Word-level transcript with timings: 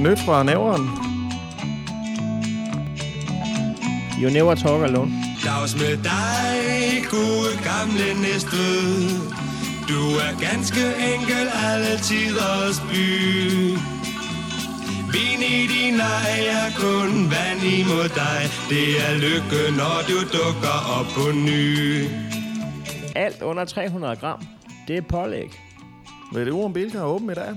Nyt 0.00 0.18
fra 0.18 0.42
nævren. 0.42 0.84
You 4.22 4.30
never 4.30 4.54
talk 4.54 4.82
alone. 4.82 5.12
Dags 5.44 5.74
med 5.76 5.96
dig, 5.96 7.04
gode 7.10 7.52
gamle 7.70 8.08
næste. 8.22 8.62
Du 9.88 10.00
er 10.24 10.32
ganske 10.50 10.84
enkel 11.12 11.44
alle 11.68 11.98
tiders 12.08 12.80
by. 12.90 13.06
Vin 15.12 15.40
i 15.42 15.66
din 15.74 16.00
ej 16.00 16.38
er 16.58 16.68
kun 16.82 17.10
vand 17.30 17.62
imod 17.78 18.08
dig. 18.08 18.40
Det 18.70 18.88
er 19.06 19.14
lykke, 19.14 19.76
når 19.76 19.96
du 20.08 20.18
dukker 20.38 20.76
op 20.98 21.06
på 21.16 21.32
ny. 21.32 22.04
Alt 23.16 23.42
under 23.42 23.64
300 23.64 24.16
gram, 24.16 24.40
det 24.88 24.96
er 24.96 25.02
pålæg. 25.08 25.50
Ved 26.32 26.44
det 26.44 26.52
ord 26.52 26.64
om 26.64 26.72
Bilka 26.72 26.98
er 26.98 27.02
åben 27.04 27.30
i 27.30 27.34
dag? 27.34 27.56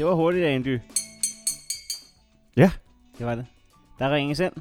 det 0.00 0.08
var 0.08 0.14
hurtigt, 0.14 0.44
Andy. 0.46 0.78
Ja. 2.56 2.70
Det 3.18 3.26
var 3.26 3.34
det. 3.34 3.46
Der 3.98 4.14
ringes 4.14 4.40
ind. 4.40 4.52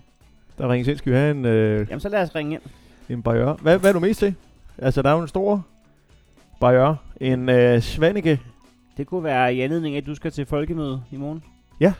Der 0.57 0.71
ringes 0.71 0.87
ind. 0.87 0.97
Skal 0.97 1.11
vi 1.11 1.17
have 1.17 1.31
en, 1.31 1.45
øh, 1.45 1.87
Jamen, 1.89 1.99
så 1.99 2.09
lad 2.09 2.21
os 2.21 2.35
ringe 2.35 2.53
ind. 2.53 2.61
en 3.09 3.23
barriere? 3.23 3.57
Hvad, 3.61 3.77
hvad 3.79 3.89
er 3.89 3.93
du 3.93 3.99
mest 3.99 4.19
til? 4.19 4.35
Altså, 4.77 5.01
der 5.01 5.09
er 5.09 5.13
jo 5.13 5.21
en 5.21 5.27
stor 5.27 5.65
barriere. 6.59 6.97
En 7.21 7.49
øh, 7.49 7.81
Svanike. 7.81 8.39
Det 8.97 9.07
kunne 9.07 9.23
være 9.23 9.55
i 9.55 9.61
anledning 9.61 9.95
af, 9.95 10.01
at 10.01 10.05
du 10.05 10.15
skal 10.15 10.31
til 10.31 10.45
folkemøde 10.45 11.03
i 11.11 11.17
morgen. 11.17 11.43
Ja. 11.79 11.93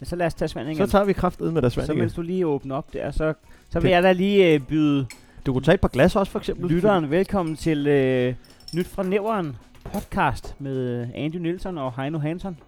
Men 0.00 0.06
så 0.06 0.16
lad 0.16 0.26
os 0.26 0.34
tage 0.34 0.48
Så 0.48 0.52
Svandingen. 0.52 0.88
tager 0.88 1.04
vi 1.04 1.12
kraftet 1.12 1.52
med 1.52 1.62
der 1.62 1.68
Så 1.68 1.74
Svanike. 1.74 1.94
mens 2.00 2.14
du 2.14 2.22
lige 2.22 2.46
åbner 2.46 2.74
op 2.76 2.92
der, 2.92 3.10
så, 3.10 3.34
så 3.70 3.80
vil 3.80 3.82
Det- 3.82 3.90
jeg 3.94 4.02
da 4.02 4.12
lige 4.12 4.54
øh, 4.54 4.60
byde 4.60 5.06
Du 5.46 5.52
kunne 5.52 5.62
tage 5.64 5.74
et 5.74 5.80
par 5.80 5.88
glas 5.88 6.16
også, 6.16 6.32
for 6.32 6.38
eksempel. 6.38 6.70
lytteren 6.70 7.10
velkommen 7.10 7.56
til 7.56 7.86
øh, 7.86 8.34
Nyt 8.74 8.86
fra 8.86 9.02
Nævren 9.02 9.56
podcast 9.92 10.54
med 10.58 10.76
øh, 11.02 11.08
Andy 11.14 11.36
Nielsen 11.36 11.78
og 11.78 11.92
Heino 12.02 12.18
Hansen. 12.18 12.58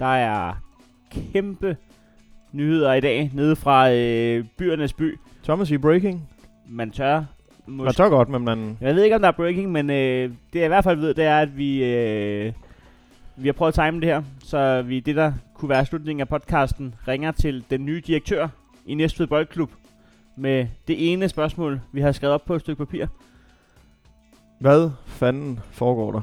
Der 0.00 0.06
er 0.06 0.52
kæmpe 1.10 1.76
nyheder 2.52 2.92
i 2.92 3.00
dag 3.00 3.30
nede 3.34 3.56
fra 3.56 3.90
øh, 3.92 4.44
byernes 4.58 4.92
by. 4.92 5.18
Thomas 5.44 5.70
i 5.70 5.78
breaking. 5.78 6.28
Man 6.68 6.90
tør 6.90 7.24
Man 7.66 7.76
måske 7.76 7.96
tør 7.96 8.08
godt, 8.08 8.28
men 8.28 8.44
man... 8.44 8.78
Jeg 8.80 8.94
ved 8.94 9.02
ikke, 9.02 9.16
om 9.16 9.22
der 9.22 9.28
er 9.28 9.32
breaking, 9.32 9.72
men 9.72 9.90
øh, 9.90 10.30
det 10.52 10.58
jeg 10.58 10.64
i 10.64 10.68
hvert 10.68 10.84
fald 10.84 10.98
ved, 10.98 11.14
det 11.14 11.24
er, 11.24 11.38
at 11.38 11.56
vi, 11.56 11.84
øh, 11.84 12.52
vi 13.36 13.48
har 13.48 13.52
prøvet 13.52 13.78
at 13.78 13.84
time 13.84 14.00
det 14.00 14.08
her. 14.08 14.22
Så 14.44 14.82
vi 14.82 15.00
det, 15.00 15.16
der 15.16 15.32
kunne 15.54 15.68
være 15.68 15.86
slutningen 15.86 16.20
af 16.20 16.28
podcasten, 16.28 16.94
ringer 17.08 17.32
til 17.32 17.64
den 17.70 17.84
nye 17.84 18.02
direktør 18.06 18.48
i 18.86 18.94
Næstved 18.94 19.26
Boldklub 19.26 19.70
med 20.36 20.66
det 20.88 21.12
ene 21.12 21.28
spørgsmål, 21.28 21.80
vi 21.92 22.00
har 22.00 22.12
skrevet 22.12 22.34
op 22.34 22.44
på 22.44 22.54
et 22.54 22.60
stykke 22.60 22.84
papir. 22.84 23.06
Hvad 24.58 24.90
fanden 25.06 25.60
foregår 25.70 26.12
der? 26.12 26.20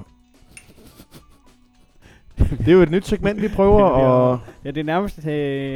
Det 2.37 2.67
er 2.67 2.71
jo 2.71 2.81
et 2.81 2.91
nyt 2.91 3.07
segment, 3.07 3.41
vi 3.41 3.47
prøver 3.47 3.83
at... 4.33 4.39
Ja, 4.65 4.71
det 4.71 4.77
er 4.77 4.83
nærmest, 4.83 5.17
øh, 5.19 5.33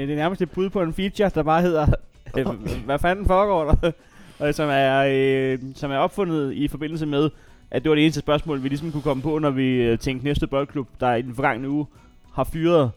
det 0.07 0.11
er 0.11 0.15
nærmest 0.15 0.41
et 0.41 0.51
bud 0.51 0.69
på 0.69 0.81
en 0.81 0.93
feature, 0.93 1.29
der 1.35 1.43
bare 1.43 1.61
hedder, 1.61 1.87
øh, 2.37 2.45
hvad 2.85 2.99
fanden 2.99 3.25
foregår 3.25 3.63
der? 3.81 3.91
Og 4.39 4.55
som 4.55 4.69
er, 4.71 5.05
øh, 5.09 5.59
som 5.75 5.91
er 5.91 5.97
opfundet 5.97 6.53
i 6.53 6.67
forbindelse 6.67 7.05
med, 7.05 7.29
at 7.71 7.83
det 7.83 7.89
var 7.89 7.95
det 7.95 8.03
eneste 8.03 8.19
spørgsmål, 8.19 8.63
vi 8.63 8.67
ligesom 8.69 8.91
kunne 8.91 9.03
komme 9.03 9.23
på, 9.23 9.39
når 9.39 9.49
vi 9.49 9.67
øh, 9.75 9.99
tænkte 9.99 10.25
næste 10.25 10.47
boldklub, 10.47 10.87
der 10.99 11.13
i 11.15 11.21
den 11.21 11.35
forgangne 11.35 11.69
uge 11.69 11.85
har 12.33 12.43
fyret 12.43 12.91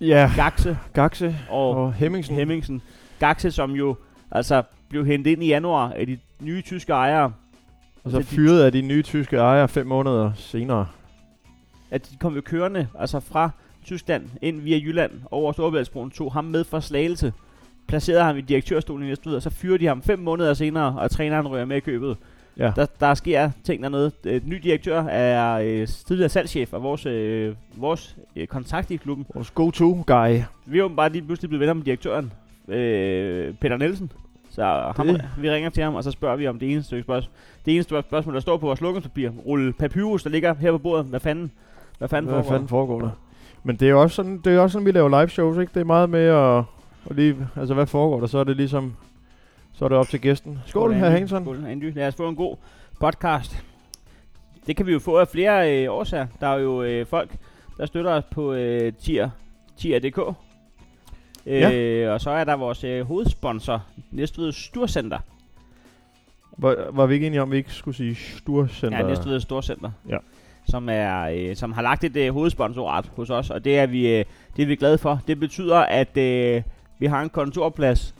Ja, 0.00 0.30
Gaxe 0.36 0.78
Gaxe 0.92 1.36
og 1.50 1.70
og 1.76 1.92
Hemmingsen. 1.92 2.34
Hemmingsen. 2.36 2.82
Gaxe, 3.18 3.50
som 3.50 3.70
jo 3.72 3.96
altså 4.30 4.62
blev 4.88 5.06
hentet 5.06 5.30
ind 5.30 5.42
i 5.44 5.46
januar 5.46 5.92
af 5.96 6.06
de 6.06 6.18
nye 6.40 6.62
tyske 6.62 6.92
ejere. 6.92 7.32
Og 8.04 8.10
så 8.10 8.16
Så 8.16 8.18
de- 8.18 8.24
fyret 8.24 8.62
af 8.62 8.72
de 8.72 8.82
nye 8.82 9.02
tyske 9.02 9.36
ejere 9.36 9.68
fem 9.68 9.86
måneder 9.86 10.32
senere. 10.36 10.86
At 11.94 12.10
de 12.12 12.16
kom 12.20 12.34
jo 12.34 12.40
kørende 12.40 12.86
altså 12.98 13.20
fra 13.20 13.50
Tyskland 13.84 14.24
ind 14.42 14.60
via 14.60 14.76
Jylland 14.78 15.10
over 15.30 15.52
Storebæltsbroen, 15.52 16.10
tog 16.10 16.32
ham 16.32 16.44
med 16.44 16.64
fra 16.64 16.80
Slagelse, 16.80 17.32
placerede 17.88 18.22
ham 18.24 18.36
i 18.36 18.40
direktørstolen 18.40 19.04
i 19.04 19.08
Næstved, 19.08 19.34
og 19.36 19.42
så 19.42 19.50
fyrer 19.50 19.78
de 19.78 19.86
ham 19.86 20.02
fem 20.02 20.18
måneder 20.18 20.54
senere, 20.54 20.94
og 20.98 21.10
træneren 21.10 21.48
rører 21.48 21.64
med 21.64 21.76
i 21.76 21.80
købet. 21.80 22.16
Ja. 22.58 22.72
Der, 22.76 22.86
der 23.00 23.14
sker 23.14 23.50
ting 23.64 23.82
dernede. 23.82 24.10
Øh, 24.24 24.40
Den 24.40 24.48
nye 24.50 24.60
direktør 24.62 25.02
er 25.04 25.54
øh, 25.64 25.86
tidligere 25.88 26.28
salgschef 26.28 26.72
og 26.72 26.82
vores, 26.82 27.06
øh, 27.06 27.54
vores 27.76 28.16
øh, 28.36 28.46
kontakt 28.46 28.90
i 28.90 28.96
klubben. 28.96 29.26
Vores 29.34 29.50
go-to-guy. 29.50 30.40
Vi 30.66 30.78
er 30.78 30.88
bare 30.88 31.12
lige 31.12 31.22
pludselig 31.22 31.48
blevet 31.48 31.60
venner 31.60 31.74
med 31.74 31.82
direktøren, 31.84 32.32
øh, 32.68 33.54
Peter 33.60 33.76
Nielsen. 33.76 34.12
Så 34.50 34.92
ham, 34.96 35.06
Det- 35.06 35.24
vi 35.38 35.50
ringer 35.50 35.70
til 35.70 35.82
ham, 35.82 35.94
og 35.94 36.04
så 36.04 36.10
spørger 36.10 36.36
vi 36.36 36.46
om 36.46 36.58
det 36.58 36.72
eneste 36.72 37.02
spørgsmål. 37.02 37.30
Det 37.66 37.74
eneste 37.74 38.02
spørgsmål, 38.08 38.34
der 38.34 38.40
står 38.40 38.56
på 38.56 38.66
vores 38.66 38.80
lukkenspapir. 38.80 39.30
Rulle 39.46 39.72
papyrus, 39.72 40.22
der 40.22 40.30
ligger 40.30 40.54
her 40.54 40.70
på 40.72 40.78
bordet. 40.78 41.06
Hvad 41.06 41.20
fanden? 41.20 41.50
Hvad 42.04 42.08
fanden 42.08 42.32
Hvad 42.32 42.42
foregår 42.42 42.50
fanden 42.54 42.68
foregår 42.68 43.00
der? 43.00 43.10
Men 43.62 43.76
det 43.76 43.86
er 43.86 43.90
jo 43.90 44.02
også 44.02 44.14
sådan, 44.16 44.38
det 44.44 44.54
er 44.54 44.58
også 44.60 44.72
sådan 44.72 44.86
vi 44.86 44.90
laver 44.92 45.08
live 45.08 45.28
shows, 45.28 45.58
ikke? 45.58 45.70
Det 45.74 45.80
er 45.80 45.84
meget 45.84 46.10
med 46.10 46.20
at, 46.26 46.64
at 47.10 47.16
lige, 47.16 47.36
altså 47.56 47.74
hvad 47.74 47.86
foregår 47.86 48.20
der? 48.20 48.26
Så 48.26 48.38
er 48.38 48.44
det 48.44 48.56
ligesom, 48.56 48.94
så 49.72 49.84
er 49.84 49.88
det 49.88 49.98
op 49.98 50.08
til 50.08 50.20
gæsten. 50.20 50.58
Skål, 50.66 50.94
her 50.94 51.06
Andy. 51.06 51.18
Hansson. 51.18 51.42
Skål, 51.44 51.64
Andy. 51.66 51.94
Lad 51.94 52.08
os 52.08 52.14
få 52.14 52.28
en 52.28 52.36
god 52.36 52.56
podcast. 53.00 53.64
Det 54.66 54.76
kan 54.76 54.86
vi 54.86 54.92
jo 54.92 54.98
få 54.98 55.16
af 55.16 55.28
flere 55.28 55.84
øh, 55.84 55.92
årsager. 55.92 56.26
Der 56.40 56.46
er 56.46 56.58
jo 56.58 56.82
øh, 56.82 57.06
folk, 57.06 57.30
der 57.78 57.86
støtter 57.86 58.10
os 58.10 58.24
på 58.30 58.52
øh, 58.52 58.92
tier, 58.92 59.30
tier.dk. 59.76 60.18
Øh, 61.46 62.10
Og 62.12 62.20
så 62.20 62.30
er 62.30 62.44
der 62.44 62.56
vores 62.56 62.84
øh, 62.84 63.06
hovedsponsor, 63.06 63.82
Næstved 64.10 64.52
Storcenter. 64.52 65.18
Var, 66.58 66.76
var 66.92 67.06
vi 67.06 67.14
ikke 67.14 67.26
enige 67.26 67.42
om, 67.42 67.48
at 67.48 67.52
vi 67.52 67.56
ikke 67.56 67.72
skulle 67.72 67.96
sige 67.96 68.14
Sturcenter? 68.14 68.98
Ja, 68.98 69.06
Næstved 69.06 69.40
Storcenter. 69.40 69.90
Ja. 70.08 70.16
Som, 70.66 70.88
er, 70.88 71.22
øh, 71.22 71.56
som 71.56 71.72
har 71.72 71.82
lagt 71.82 72.04
et 72.04 72.16
øh, 72.16 72.32
hovedsponsorat 72.32 73.10
hos 73.16 73.30
os, 73.30 73.50
og 73.50 73.64
det 73.64 73.78
er 73.78 73.86
vi, 73.86 74.08
øh, 74.08 74.24
det 74.56 74.62
er 74.62 74.66
vi 74.66 74.76
glade 74.76 74.98
for. 74.98 75.20
Det 75.26 75.40
betyder, 75.40 75.76
at 75.78 76.16
øh, 76.16 76.62
vi 76.98 77.06
har 77.06 77.22
en 77.22 77.28
kontorplads 77.28 78.14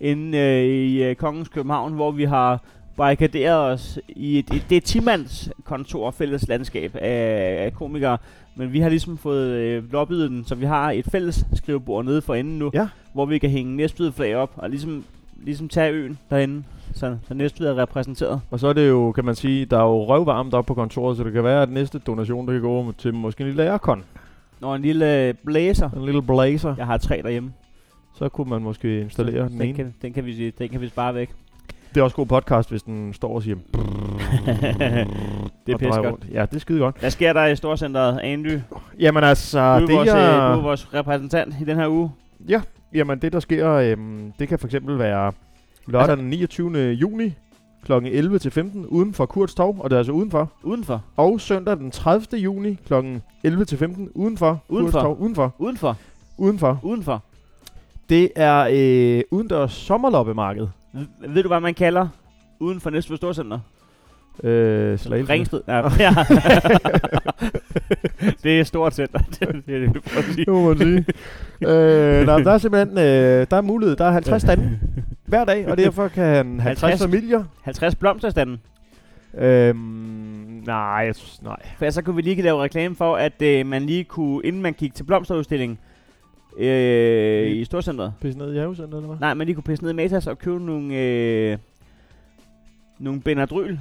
inde 0.00 0.38
øh, 0.38 0.64
i 0.64 1.02
øh, 1.02 1.14
Kongens 1.16 1.48
København, 1.48 1.92
hvor 1.92 2.10
vi 2.10 2.24
har 2.24 2.60
barrikaderet 2.96 3.72
os 3.72 3.98
i 4.08 4.38
et, 4.38 4.50
et, 4.54 4.64
det 4.70 4.76
et 4.76 4.84
timands 4.84 5.50
kontor, 5.64 6.10
fælles 6.10 6.48
landskab 6.48 6.96
af, 7.00 7.64
af 7.64 7.72
komikere, 7.74 8.18
men 8.54 8.72
vi 8.72 8.80
har 8.80 8.88
ligesom 8.88 9.18
fået 9.18 9.48
øh, 9.50 9.92
lobbyet 9.92 10.30
den, 10.30 10.44
så 10.44 10.54
vi 10.54 10.66
har 10.66 10.90
et 10.90 11.04
fælles 11.12 11.46
skrivebord 11.54 12.04
nede 12.04 12.22
for 12.22 12.34
enden 12.34 12.58
nu, 12.58 12.70
Ja. 12.74 12.88
hvor 13.12 13.26
vi 13.26 13.38
kan 13.38 13.50
hænge 13.50 13.76
Næstved 13.76 14.12
flag 14.12 14.36
op, 14.36 14.50
og 14.56 14.70
ligesom, 14.70 15.04
ligesom 15.44 15.68
tage 15.68 15.92
øen 15.92 16.18
derinde, 16.30 16.62
så, 16.96 17.16
så 17.28 17.34
Næstved 17.34 17.66
er 17.66 17.78
repræsenteret. 17.78 18.40
Og 18.50 18.60
så 18.60 18.66
er 18.66 18.72
det 18.72 18.88
jo, 18.88 19.12
kan 19.12 19.24
man 19.24 19.34
sige, 19.34 19.64
der 19.64 19.78
er 19.78 19.82
jo 19.82 20.04
røvvarmt 20.04 20.54
op 20.54 20.66
på 20.66 20.74
kontoret, 20.74 21.16
så 21.16 21.24
det 21.24 21.32
kan 21.32 21.44
være, 21.44 21.62
at 21.62 21.70
næste 21.70 21.98
donation, 21.98 22.46
der 22.46 22.52
kan 22.52 22.62
gå 22.62 22.92
til 22.98 23.14
måske 23.14 23.40
en 23.40 23.46
lille 23.46 23.70
aircon. 23.70 24.04
Når 24.60 24.74
en 24.74 24.82
lille 24.82 25.22
øh, 25.22 25.34
blæser. 25.44 25.90
En 25.90 26.04
lille 26.04 26.22
blazer. 26.22 26.74
Jeg 26.78 26.86
har 26.86 26.96
tre 26.96 27.20
derhjemme. 27.22 27.52
Så 28.14 28.28
kunne 28.28 28.50
man 28.50 28.62
måske 28.62 29.00
installere 29.00 29.42
den 29.42 29.52
den, 29.52 29.62
ene. 29.62 29.74
kan, 29.74 29.94
den, 30.02 30.12
kan 30.12 30.26
vi, 30.26 30.50
den 30.50 30.68
kan 30.68 30.80
vi 30.80 30.88
spare 30.88 31.14
væk. 31.14 31.30
Det 31.94 32.00
er 32.00 32.04
også 32.04 32.16
god 32.16 32.26
podcast, 32.26 32.70
hvis 32.70 32.82
den 32.82 33.12
står 33.14 33.34
og 33.34 33.42
siger... 33.42 33.56
det 35.66 35.72
er 35.72 35.78
pisse 35.78 36.00
godt. 36.00 36.26
Ja, 36.32 36.42
det 36.42 36.56
er 36.56 36.60
skide 36.60 36.78
godt. 36.78 37.00
Hvad 37.00 37.10
sker 37.10 37.32
der 37.32 37.46
i 37.46 37.56
Storcenteret, 37.56 38.20
Andy? 38.20 38.60
Jamen 38.98 39.24
altså, 39.24 39.58
Du 39.58 39.64
er, 39.64 39.86
det 39.86 39.96
vores, 39.96 40.08
er... 40.08 40.46
øh, 40.46 40.52
du 40.54 40.58
er 40.58 40.62
vores 40.62 40.94
repræsentant 40.94 41.54
i 41.60 41.64
den 41.64 41.76
her 41.76 41.88
uge. 41.88 42.10
Jamen 42.94 43.18
det 43.18 43.32
der 43.32 43.40
sker, 43.40 43.72
øhm, 43.72 44.32
det 44.38 44.48
kan 44.48 44.58
for 44.58 44.66
eksempel 44.66 44.98
være 44.98 45.32
lørdag 45.86 46.16
den 46.16 46.30
29. 46.30 46.78
juni 46.78 47.32
kl. 47.84 47.92
11 47.92 48.38
til 48.38 48.50
15 48.50 48.86
uden 48.86 49.14
for 49.14 49.26
Kurts 49.26 49.54
Torv, 49.54 49.76
og 49.80 49.90
det 49.90 49.96
er 49.96 50.00
altså 50.00 50.12
udenfor. 50.12 50.52
Udenfor. 50.62 51.02
Og 51.16 51.40
søndag 51.40 51.76
den 51.76 51.90
30. 51.90 52.40
juni 52.40 52.74
kl. 52.86 52.94
11 53.44 53.64
til 53.64 53.78
15 53.78 54.08
udenfor. 54.14 54.62
Udenfor. 54.68 55.00
Torv, 55.00 55.16
udenfor. 55.20 55.54
Udenfor. 55.58 55.96
Udenfor. 56.38 56.78
Udenfor. 56.82 57.22
Det 58.08 58.30
er 58.36 58.68
øh, 58.72 59.22
udendørs 59.30 59.72
sommerloppemarked. 59.72 60.66
V- 60.94 61.34
ved 61.34 61.42
du, 61.42 61.48
hvad 61.48 61.60
man 61.60 61.74
kalder 61.74 62.08
uden 62.60 62.80
for 62.80 62.90
Næstved 62.90 63.16
Storcenter? 63.16 63.58
Øh, 64.44 64.98
Slagelse. 64.98 65.32
Ringsted. 65.32 65.60
Ja. 65.68 65.82
ja. 66.04 66.10
det 68.42 68.60
er 68.60 68.64
stort 68.64 68.94
center. 68.94 69.18
det 69.66 69.68
er 69.68 69.78
det. 69.78 69.94
Det 70.36 70.48
må 70.48 70.68
man 70.68 70.78
sige. 70.78 71.04
øh, 71.62 72.26
der, 72.26 72.38
der 72.38 72.52
er 72.52 72.58
simpelthen 72.58 72.98
øh, 72.98 73.46
der 73.50 73.56
er 73.56 73.60
mulighed. 73.60 73.96
Der 73.96 74.04
er 74.04 74.10
50 74.10 74.42
stande 74.42 74.78
hver 75.26 75.44
dag, 75.44 75.68
og 75.68 75.76
derfor 75.76 76.08
kan 76.08 76.60
50, 76.60 76.80
50? 76.90 77.02
familier... 77.10 77.44
50 77.62 77.94
blomsterstanden. 77.94 78.60
Øhm, 79.38 79.76
nej, 80.66 80.76
jeg 80.76 81.14
synes, 81.14 81.42
nej. 81.42 81.56
For 81.78 81.90
så 81.90 82.02
kunne 82.02 82.16
vi 82.16 82.22
lige 82.22 82.42
lave 82.42 82.62
reklame 82.62 82.96
for, 82.96 83.16
at 83.16 83.42
øh, 83.42 83.66
man 83.66 83.86
lige 83.86 84.04
kunne, 84.04 84.40
inden 84.44 84.62
man 84.62 84.72
gik 84.72 84.94
til 84.94 85.04
blomsterudstillingen 85.04 85.78
øh, 86.58 87.50
i 87.50 87.64
Storcenteret, 87.64 88.12
Pisse 88.20 88.38
ned 88.38 88.54
i 88.54 88.58
havecenteret, 88.58 88.98
eller 88.98 89.06
hvad? 89.06 89.20
nej, 89.20 89.34
man 89.34 89.46
lige 89.46 89.54
kunne 89.54 89.64
pisse 89.64 89.84
ned 89.84 89.90
i 89.90 89.94
Matas 89.94 90.26
og 90.26 90.38
købe 90.38 90.64
nogle, 90.64 90.94
øh, 90.94 91.58
nogle 92.98 93.20
Benadryl. 93.20 93.78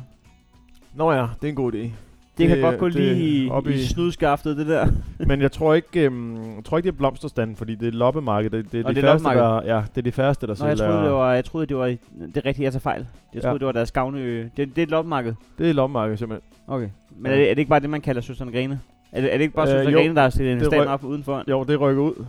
Nå 0.95 1.12
ja, 1.12 1.27
det 1.41 1.48
er 1.48 1.50
en 1.50 1.56
god 1.56 1.74
idé. 1.74 1.89
Det, 2.37 2.47
kan 2.47 2.57
Det- 2.57 2.63
godt 2.63 2.77
gå 2.77 2.85
det 2.85 2.95
lige 2.95 3.15
i, 3.45 3.49
op 3.49 3.67
i, 3.67 3.73
i- 3.73 3.83
snudskaftet, 3.85 4.57
det 4.57 4.67
der. 4.67 4.87
Men 5.27 5.41
jeg 5.41 5.51
tror 5.51 5.73
ikke, 5.73 6.03
øhm, 6.05 6.35
jeg 6.55 6.63
tror 6.65 6.77
ikke 6.77 6.87
det 6.87 6.93
er 6.93 6.97
blomsterstanden, 6.97 7.55
fordi 7.55 7.75
det 7.75 7.87
er 7.87 7.91
loppemarked. 7.91 8.49
Det, 8.49 8.71
det 8.71 8.79
er 8.79 8.87
de 8.87 8.95
det 8.95 9.03
er 9.03 9.07
færreste, 9.07 9.29
der, 9.29 9.61
ja, 9.75 9.81
det 9.95 9.97
er 9.97 10.01
de 10.01 10.11
færreste, 10.11 10.47
der 10.47 10.55
Nå, 10.59 10.65
jeg 10.65 10.77
sælger. 10.77 10.91
troede, 10.91 11.05
det 11.05 11.13
var, 11.13 11.33
jeg 11.33 11.45
troede, 11.45 11.65
det 11.67 11.77
var, 11.77 11.85
det 11.85 11.97
er 12.35 12.45
rigtigt, 12.45 12.59
jeg 12.59 12.71
tager 12.71 12.79
fejl. 12.81 13.05
Jeg 13.33 13.41
Ja. 13.43 13.47
troede, 13.47 13.59
det 13.59 13.65
var 13.65 13.71
deres 13.71 13.91
gavne, 13.91 14.19
det, 14.43 14.51
det 14.57 14.77
er 14.77 14.83
et 14.83 14.89
loppemarked. 14.89 15.33
Det 15.57 15.69
er 15.69 15.73
loppemarked 15.73 16.17
simpelthen. 16.17 16.49
Okay. 16.67 16.87
Men 17.17 17.31
Ja. 17.31 17.31
er, 17.31 17.35
det, 17.41 17.49
er 17.49 17.53
det 17.53 17.59
ikke 17.59 17.69
bare 17.69 17.79
det, 17.79 17.89
man 17.89 18.01
kalder 18.01 18.21
Susanne 18.21 18.51
Grene? 18.51 18.79
Er 19.11 19.21
det, 19.21 19.33
er 19.33 19.38
det 19.38 19.43
ikke 19.43 19.55
bare 19.55 19.73
Øh, 19.79 19.85
øh, 19.88 19.93
Grene, 19.93 20.15
der 20.15 20.21
har 20.21 20.29
stillet 20.29 20.53
en 20.53 20.65
stand 20.65 20.89
op 20.89 21.03
udenfor? 21.03 21.43
Jo, 21.49 21.63
det 21.63 21.79
rykker 21.81 22.03
ud. 22.03 22.25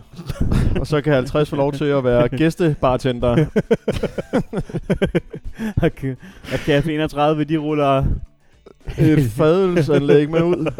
og 0.79 0.87
så 0.87 1.01
kan 1.01 1.13
50 1.13 1.49
få 1.49 1.55
lov 1.55 1.73
til 1.73 1.85
at 1.85 2.03
være 2.03 2.27
gæstebartender. 2.29 3.45
Okay. 5.83 6.15
Og 6.43 6.53
Café 6.53 6.89
31, 6.91 7.43
de 7.43 7.57
ruller... 7.57 8.03
et 8.99 9.23
fadelsanlæg 9.37 10.29
med 10.31 10.41
ud. 10.41 10.71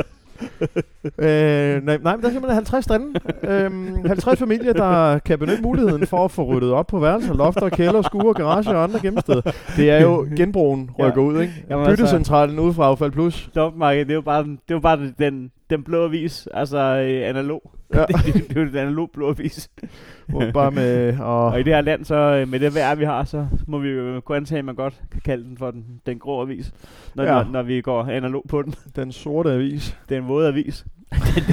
øh, 1.17 1.85
nej, 1.85 1.97
nej, 1.97 2.15
men 2.15 2.21
der 2.21 2.27
er 2.27 2.31
simpelthen 2.31 2.53
50 2.53 2.83
stande. 2.85 3.05
øhm, 3.43 4.05
50 4.05 4.39
familier, 4.39 4.73
der 4.73 5.19
kan 5.19 5.39
benytte 5.39 5.61
muligheden 5.61 6.07
for 6.07 6.25
at 6.25 6.31
få 6.31 6.43
ryddet 6.43 6.71
op 6.71 6.87
på 6.87 6.99
værelser, 6.99 7.33
lofter, 7.33 7.69
kælder, 7.69 8.01
skure, 8.01 8.33
garage 8.33 8.69
og 8.69 8.83
andre 8.83 8.99
gemmesteder. 9.01 9.41
Det 9.77 9.89
er 9.89 10.01
jo 10.01 10.27
genbrugen 10.37 10.89
rykker 10.99 11.21
ud, 11.21 11.41
ikke? 11.41 11.53
Jamen 11.69 11.85
altså- 11.87 12.03
Byttecentralen 12.03 12.59
ude 12.59 12.73
fra 12.73 12.85
Affald 12.85 13.11
Plus. 13.11 13.47
Stopmarked, 13.51 14.05
det 14.05 14.11
er 14.11 14.15
jo 14.15 14.21
bare, 14.21 14.43
det 14.43 14.57
er 14.69 14.73
jo 14.73 14.79
bare 14.79 14.99
den, 15.19 15.51
den 15.69 15.83
blå 15.83 16.03
avis, 16.03 16.47
altså 16.53 16.77
øh, 16.77 17.29
analog. 17.29 17.71
Ja. 17.93 18.05
det, 18.05 18.15
det, 18.25 18.33
det, 18.49 18.57
er 18.57 18.61
jo 18.61 18.79
analog 18.79 19.09
blå 19.13 19.29
avis. 19.29 19.69
Hvor 20.29 20.51
bare 20.53 20.71
med... 20.71 21.19
Og, 21.19 21.45
Og 21.45 21.59
i 21.59 21.63
det 21.63 21.73
her 21.73 21.81
land, 21.81 22.05
så 22.05 22.15
øh, 22.15 22.47
med 22.47 22.59
det 22.59 22.75
vejr, 22.75 22.95
vi 22.95 23.05
har, 23.05 23.23
så 23.23 23.47
må 23.67 23.79
vi 23.79 23.89
jo 23.89 24.21
kunne 24.21 24.35
antage, 24.35 24.59
at 24.59 24.65
man 24.65 24.75
godt 24.75 25.01
kan 25.11 25.21
kalde 25.21 25.43
den 25.43 25.57
for 25.57 25.71
den, 25.71 26.01
den 26.05 26.19
grå 26.19 26.41
avis, 26.41 26.73
når, 27.15 27.23
ja. 27.23 27.43
når, 27.43 27.51
når 27.51 27.61
vi 27.61 27.81
går 27.81 28.03
analog 28.03 28.45
på 28.49 28.61
den. 28.61 28.73
den 28.95 29.11
sorte 29.11 29.51
avis. 29.51 29.97
Den 30.09 30.27
våde 30.27 30.47
avis. 30.47 30.85
Den, 31.11 31.43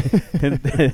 den, 0.40 0.60
den, 0.76 0.92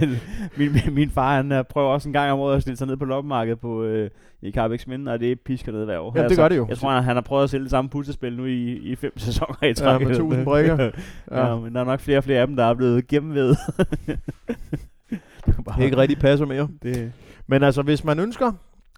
den, 0.00 0.16
min, 0.56 0.94
min, 0.94 1.10
far, 1.10 1.36
han 1.36 1.52
øh, 1.52 1.64
prøver 1.64 1.88
også 1.88 2.08
en 2.08 2.12
gang 2.12 2.32
om 2.32 2.38
året 2.38 2.56
at 2.56 2.62
stille 2.62 2.76
sig 2.76 2.86
ned 2.86 2.96
på 2.96 3.04
loppemarkedet 3.04 3.60
på, 3.60 3.82
øh, 3.82 4.10
i 4.42 4.52
Carbex 4.52 4.86
Minde, 4.86 5.12
og 5.12 5.20
det 5.20 5.40
pisker 5.40 5.72
ned 5.72 5.84
hver 5.84 5.98
år. 5.98 6.12
Jamen, 6.16 6.28
det 6.30 6.38
gør 6.38 6.48
det 6.48 6.56
jo. 6.56 6.66
Jeg 6.68 6.78
tror, 6.78 6.90
han, 6.90 7.04
han 7.04 7.16
har 7.16 7.20
prøvet 7.20 7.44
at 7.44 7.50
sælge 7.50 7.62
det 7.62 7.70
samme 7.70 7.90
puslespil 7.90 8.32
nu 8.32 8.44
i, 8.44 8.76
i 8.76 8.96
fem 8.96 9.18
sæsoner 9.26 9.64
i 9.64 9.74
træk. 9.74 10.00
med 10.00 10.10
1000 10.10 10.44
brikker. 10.44 10.90
ja. 11.30 11.48
ja. 11.48 11.56
men 11.56 11.74
der 11.74 11.80
er 11.80 11.84
nok 11.84 12.00
flere 12.00 12.18
og 12.18 12.24
flere 12.24 12.40
af 12.40 12.46
dem, 12.46 12.56
der 12.56 12.64
er 12.64 12.74
blevet 12.74 13.06
gennemved. 13.06 13.48
det 15.08 15.18
er 15.66 15.82
Ikke 15.82 15.96
rigtig 15.96 16.18
passer 16.18 16.46
mere. 16.46 16.68
det, 16.82 17.12
Men 17.46 17.62
altså, 17.62 17.82
hvis 17.82 18.04
man 18.04 18.18
ønsker 18.18 18.52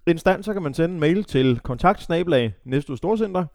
en 0.07 0.17
stand, 0.17 0.43
så 0.43 0.53
kan 0.53 0.61
man 0.61 0.73
sende 0.73 0.93
en 0.93 0.99
mail 0.99 1.23
til 1.23 1.59
kontaktsnabelag 1.59 2.53
Næstved 2.65 2.97
Storcenter, 2.97 3.45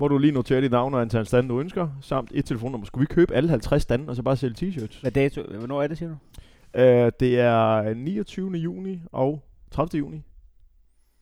hvor 0.00 0.08
du 0.08 0.18
lige 0.18 0.32
noterer 0.32 0.60
dit 0.60 0.70
navn 0.70 0.94
og 0.94 1.00
antal 1.00 1.26
stand, 1.26 1.48
du 1.48 1.60
ønsker, 1.60 1.88
samt 2.00 2.30
et 2.34 2.44
telefonnummer. 2.44 2.86
Skulle 2.86 3.02
vi 3.08 3.14
købe 3.14 3.34
alle 3.34 3.48
50 3.50 3.82
stande, 3.82 4.08
og 4.08 4.16
så 4.16 4.22
bare 4.22 4.36
sælge 4.36 4.54
t-shirts? 4.68 5.00
hvad 5.00 5.10
dato? 5.10 5.42
Hvornår 5.58 5.82
er 5.82 5.86
det, 5.86 5.98
siger 5.98 6.08
du? 6.08 6.16
Uh, 6.74 7.10
det 7.20 7.40
er 7.40 7.94
29. 7.94 8.50
juni 8.52 9.00
og 9.12 9.42
30. 9.70 9.98
juni. 9.98 10.22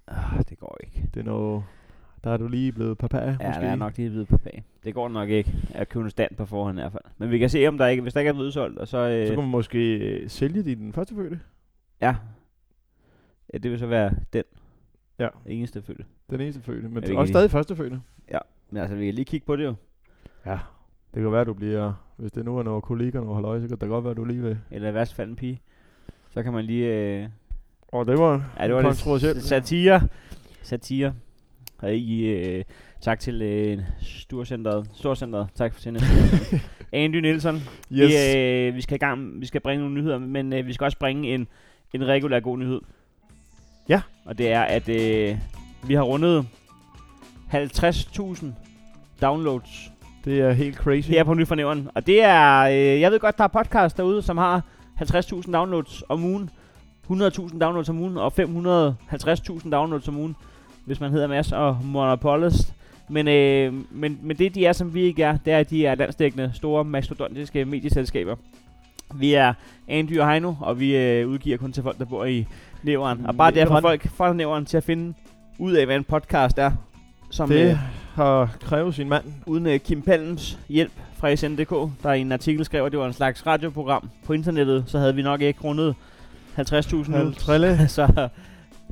Ah, 0.06 0.38
det 0.48 0.58
går 0.58 0.78
ikke. 0.84 1.08
Det 1.14 1.20
er 1.20 1.24
noget... 1.24 1.64
Der 2.24 2.30
er 2.30 2.36
du 2.36 2.48
lige 2.48 2.72
blevet 2.72 2.98
papa, 2.98 3.18
Ja, 3.18 3.30
måske. 3.30 3.42
der 3.60 3.68
er 3.68 3.76
nok 3.76 3.96
lige 3.98 4.26
på 4.26 4.38
bag. 4.38 4.64
Det 4.84 4.94
går 4.94 5.08
nok 5.08 5.28
ikke 5.28 5.54
at 5.74 5.88
købe 5.88 6.04
en 6.04 6.10
stand 6.10 6.34
på 6.36 6.46
forhånd 6.46 6.78
i 6.78 6.80
hvert 6.80 6.92
fald. 6.92 7.04
Men 7.18 7.30
vi 7.30 7.38
kan 7.38 7.50
se, 7.50 7.66
om 7.66 7.78
der 7.78 7.86
ikke, 7.86 8.02
hvis 8.02 8.12
der 8.12 8.20
ikke 8.20 8.28
er 8.30 8.34
udsolgt, 8.34 8.78
og 8.78 8.88
så... 8.88 8.98
Øh, 8.98 9.26
Så 9.26 9.32
kan 9.34 9.42
man 9.42 9.50
måske 9.50 9.96
øh, 9.96 10.28
sælge 10.30 10.62
din 10.62 10.92
første 10.92 11.14
fødte. 11.14 11.40
Ja. 12.00 12.16
Ja, 13.52 13.58
det 13.58 13.70
vil 13.70 13.78
så 13.78 13.86
være 13.86 14.10
den. 14.32 14.44
Ja. 15.18 15.28
Eneste 15.46 15.82
følge. 15.82 16.04
Den 16.30 16.40
eneste 16.40 16.62
fødte, 16.62 16.88
men 16.88 17.04
Ja, 17.04 17.10
vi 17.10 17.16
også 17.16 17.32
stadig 17.32 17.50
første 17.50 17.76
fødte. 17.76 18.00
Men 18.70 18.80
altså, 18.82 18.96
vi 18.96 19.04
kan 19.04 19.14
lige 19.14 19.24
kigge 19.24 19.46
på 19.46 19.56
det 19.56 19.64
jo. 19.64 19.74
Ja. 20.46 20.58
Det 21.14 21.22
kan 21.22 21.32
være, 21.32 21.44
du 21.44 21.54
bliver... 21.54 21.92
Hvis 22.16 22.32
det 22.32 22.44
nu 22.44 22.58
er 22.58 22.62
nogle 22.62 22.82
kolleger, 22.82 23.20
noget 23.20 23.34
halløj, 23.34 23.60
så 23.60 23.68
kan 23.68 23.78
det 23.80 23.88
godt 23.88 24.04
være, 24.04 24.14
du 24.14 24.24
lige 24.24 24.42
vil... 24.42 24.58
Eller 24.70 24.90
i 24.90 24.94
værste 24.94 25.14
fald 25.14 25.28
en 25.30 25.36
pige. 25.36 25.60
Så 26.30 26.42
kan 26.42 26.52
man 26.52 26.64
lige... 26.64 26.86
Øh, 26.86 27.28
Og 27.88 28.06
det 28.06 28.18
var, 28.18 28.52
ja, 28.58 28.66
det 28.66 28.74
var 28.74 28.82
kontroversielt. 28.82 29.42
satire. 29.42 30.08
Satire. 30.62 31.14
Og 31.78 31.94
I, 31.94 32.26
øh, 32.26 32.64
tak 33.00 33.20
til 33.20 33.42
øh, 33.42 33.78
Storcenteret. 34.00 34.90
Storcenteret. 34.94 35.48
Tak 35.54 35.74
for 35.74 35.80
sende. 35.80 36.00
Andy 36.92 37.16
Nielsen. 37.16 37.54
Yes. 37.54 37.62
Vi, 37.90 38.38
øh, 38.38 38.74
vi 38.74 38.80
skal 38.80 38.94
i 38.94 38.98
gang. 38.98 39.40
Vi 39.40 39.46
skal 39.46 39.60
bringe 39.60 39.82
nogle 39.82 39.94
nyheder, 40.00 40.18
men 40.18 40.52
øh, 40.52 40.66
vi 40.66 40.72
skal 40.72 40.84
også 40.84 40.98
bringe 40.98 41.34
en, 41.34 41.48
en 41.92 42.06
regulær 42.06 42.40
god 42.40 42.58
nyhed. 42.58 42.80
Ja. 43.88 44.02
Og 44.24 44.38
det 44.38 44.52
er, 44.52 44.62
at 44.62 44.88
øh, 44.88 45.38
vi 45.86 45.94
har 45.94 46.02
rundet 46.02 46.46
50.000 47.54 48.46
downloads 49.22 49.90
Det 50.24 50.40
er 50.40 50.52
helt 50.52 50.76
crazy. 50.76 51.08
her 51.08 51.24
på 51.24 51.34
Nyfornævren. 51.34 51.88
Og 51.94 52.06
det 52.06 52.22
er, 52.22 52.60
øh, 52.60 53.00
jeg 53.00 53.12
ved 53.12 53.20
godt, 53.20 53.38
der 53.38 53.44
er 53.44 53.48
podcast 53.48 53.96
derude, 53.96 54.22
som 54.22 54.38
har 54.38 54.62
50.000 55.02 55.52
downloads 55.52 56.02
om 56.08 56.24
ugen. 56.24 56.50
100.000 57.10 57.58
downloads 57.58 57.88
om 57.88 58.00
ugen, 58.00 58.16
og 58.16 58.32
550.000 58.38 59.70
downloads 59.70 60.08
om 60.08 60.16
ugen, 60.18 60.36
hvis 60.84 61.00
man 61.00 61.10
hedder 61.10 61.26
Mads 61.26 61.52
og 61.52 61.78
Monopolis. 61.84 62.72
Men, 63.08 63.28
øh, 63.28 63.74
men, 63.90 64.18
men 64.22 64.38
det, 64.38 64.54
de 64.54 64.66
er, 64.66 64.72
som 64.72 64.94
vi 64.94 65.02
ikke 65.02 65.22
er, 65.22 65.36
det 65.44 65.52
er, 65.52 65.58
at 65.58 65.70
de 65.70 65.86
er 65.86 65.94
landsdækkende, 65.94 66.50
store, 66.54 66.84
mastodontiske 66.84 67.64
medieselskaber. 67.64 68.36
Vi 69.14 69.34
er 69.34 69.52
Andy 69.88 70.18
og 70.18 70.30
Heino, 70.30 70.54
og 70.60 70.80
vi 70.80 70.96
øh, 70.96 71.28
udgiver 71.28 71.56
kun 71.56 71.72
til 71.72 71.82
folk, 71.82 71.98
der 71.98 72.04
bor 72.04 72.24
i 72.24 72.46
Næveren. 72.82 73.26
Og 73.26 73.36
bare 73.36 73.50
derfor 73.50 73.80
folk 73.80 74.08
fra 74.08 74.32
Næveren 74.32 74.66
til 74.66 74.76
at 74.76 74.84
finde 74.84 75.14
ud 75.58 75.72
af, 75.72 75.86
hvad 75.86 75.96
en 75.96 76.04
podcast 76.04 76.58
er. 76.58 76.72
Som, 77.30 77.48
Det 77.48 77.70
øh, 77.70 77.76
har 78.14 78.56
krævet 78.60 78.94
sin 78.94 79.08
mand. 79.08 79.24
uden 79.46 79.66
uh, 79.66 79.76
Kim 79.76 80.02
Pallens 80.02 80.58
hjælp 80.68 80.92
fra 81.14 81.36
SNDK, 81.36 82.02
der 82.02 82.12
i 82.12 82.20
en 82.20 82.32
artikel 82.32 82.64
skrev, 82.64 82.84
at 82.84 82.92
det 82.92 83.00
var 83.00 83.06
en 83.06 83.12
slags 83.12 83.46
radioprogram 83.46 84.10
på 84.24 84.32
internettet, 84.32 84.84
så 84.86 84.98
havde 84.98 85.14
vi 85.14 85.22
nok 85.22 85.40
ikke 85.40 85.60
rundet 85.64 85.94
50.000 86.58 87.10
nu. 87.10 87.32
Trille. 87.32 87.88
så 87.88 88.28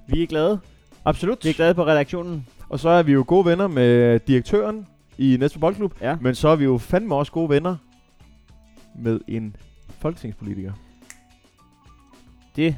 vi 0.09 0.23
er 0.23 0.27
glade. 0.27 0.61
Absolut. 1.05 1.45
Vi 1.45 1.49
er 1.49 1.55
glade 1.55 1.75
på 1.75 1.87
redaktionen. 1.87 2.47
Og 2.69 2.81
så 2.81 2.89
er 2.89 3.03
vi 3.03 3.13
jo 3.13 3.25
gode 3.27 3.47
venner 3.47 3.67
med 3.67 4.19
direktøren 4.19 4.87
i 5.19 5.37
Næste 5.41 5.59
Boldklub. 5.59 5.95
Ja. 6.01 6.17
Men 6.21 6.35
så 6.35 6.49
er 6.49 6.57
vi 6.57 6.65
jo 6.65 6.79
fandme 6.79 7.15
også 7.15 7.33
gode 7.33 7.49
venner 7.49 7.77
med 8.95 9.21
en 9.29 9.57
folketingspolitiker. 9.99 10.73
Det, 12.57 12.77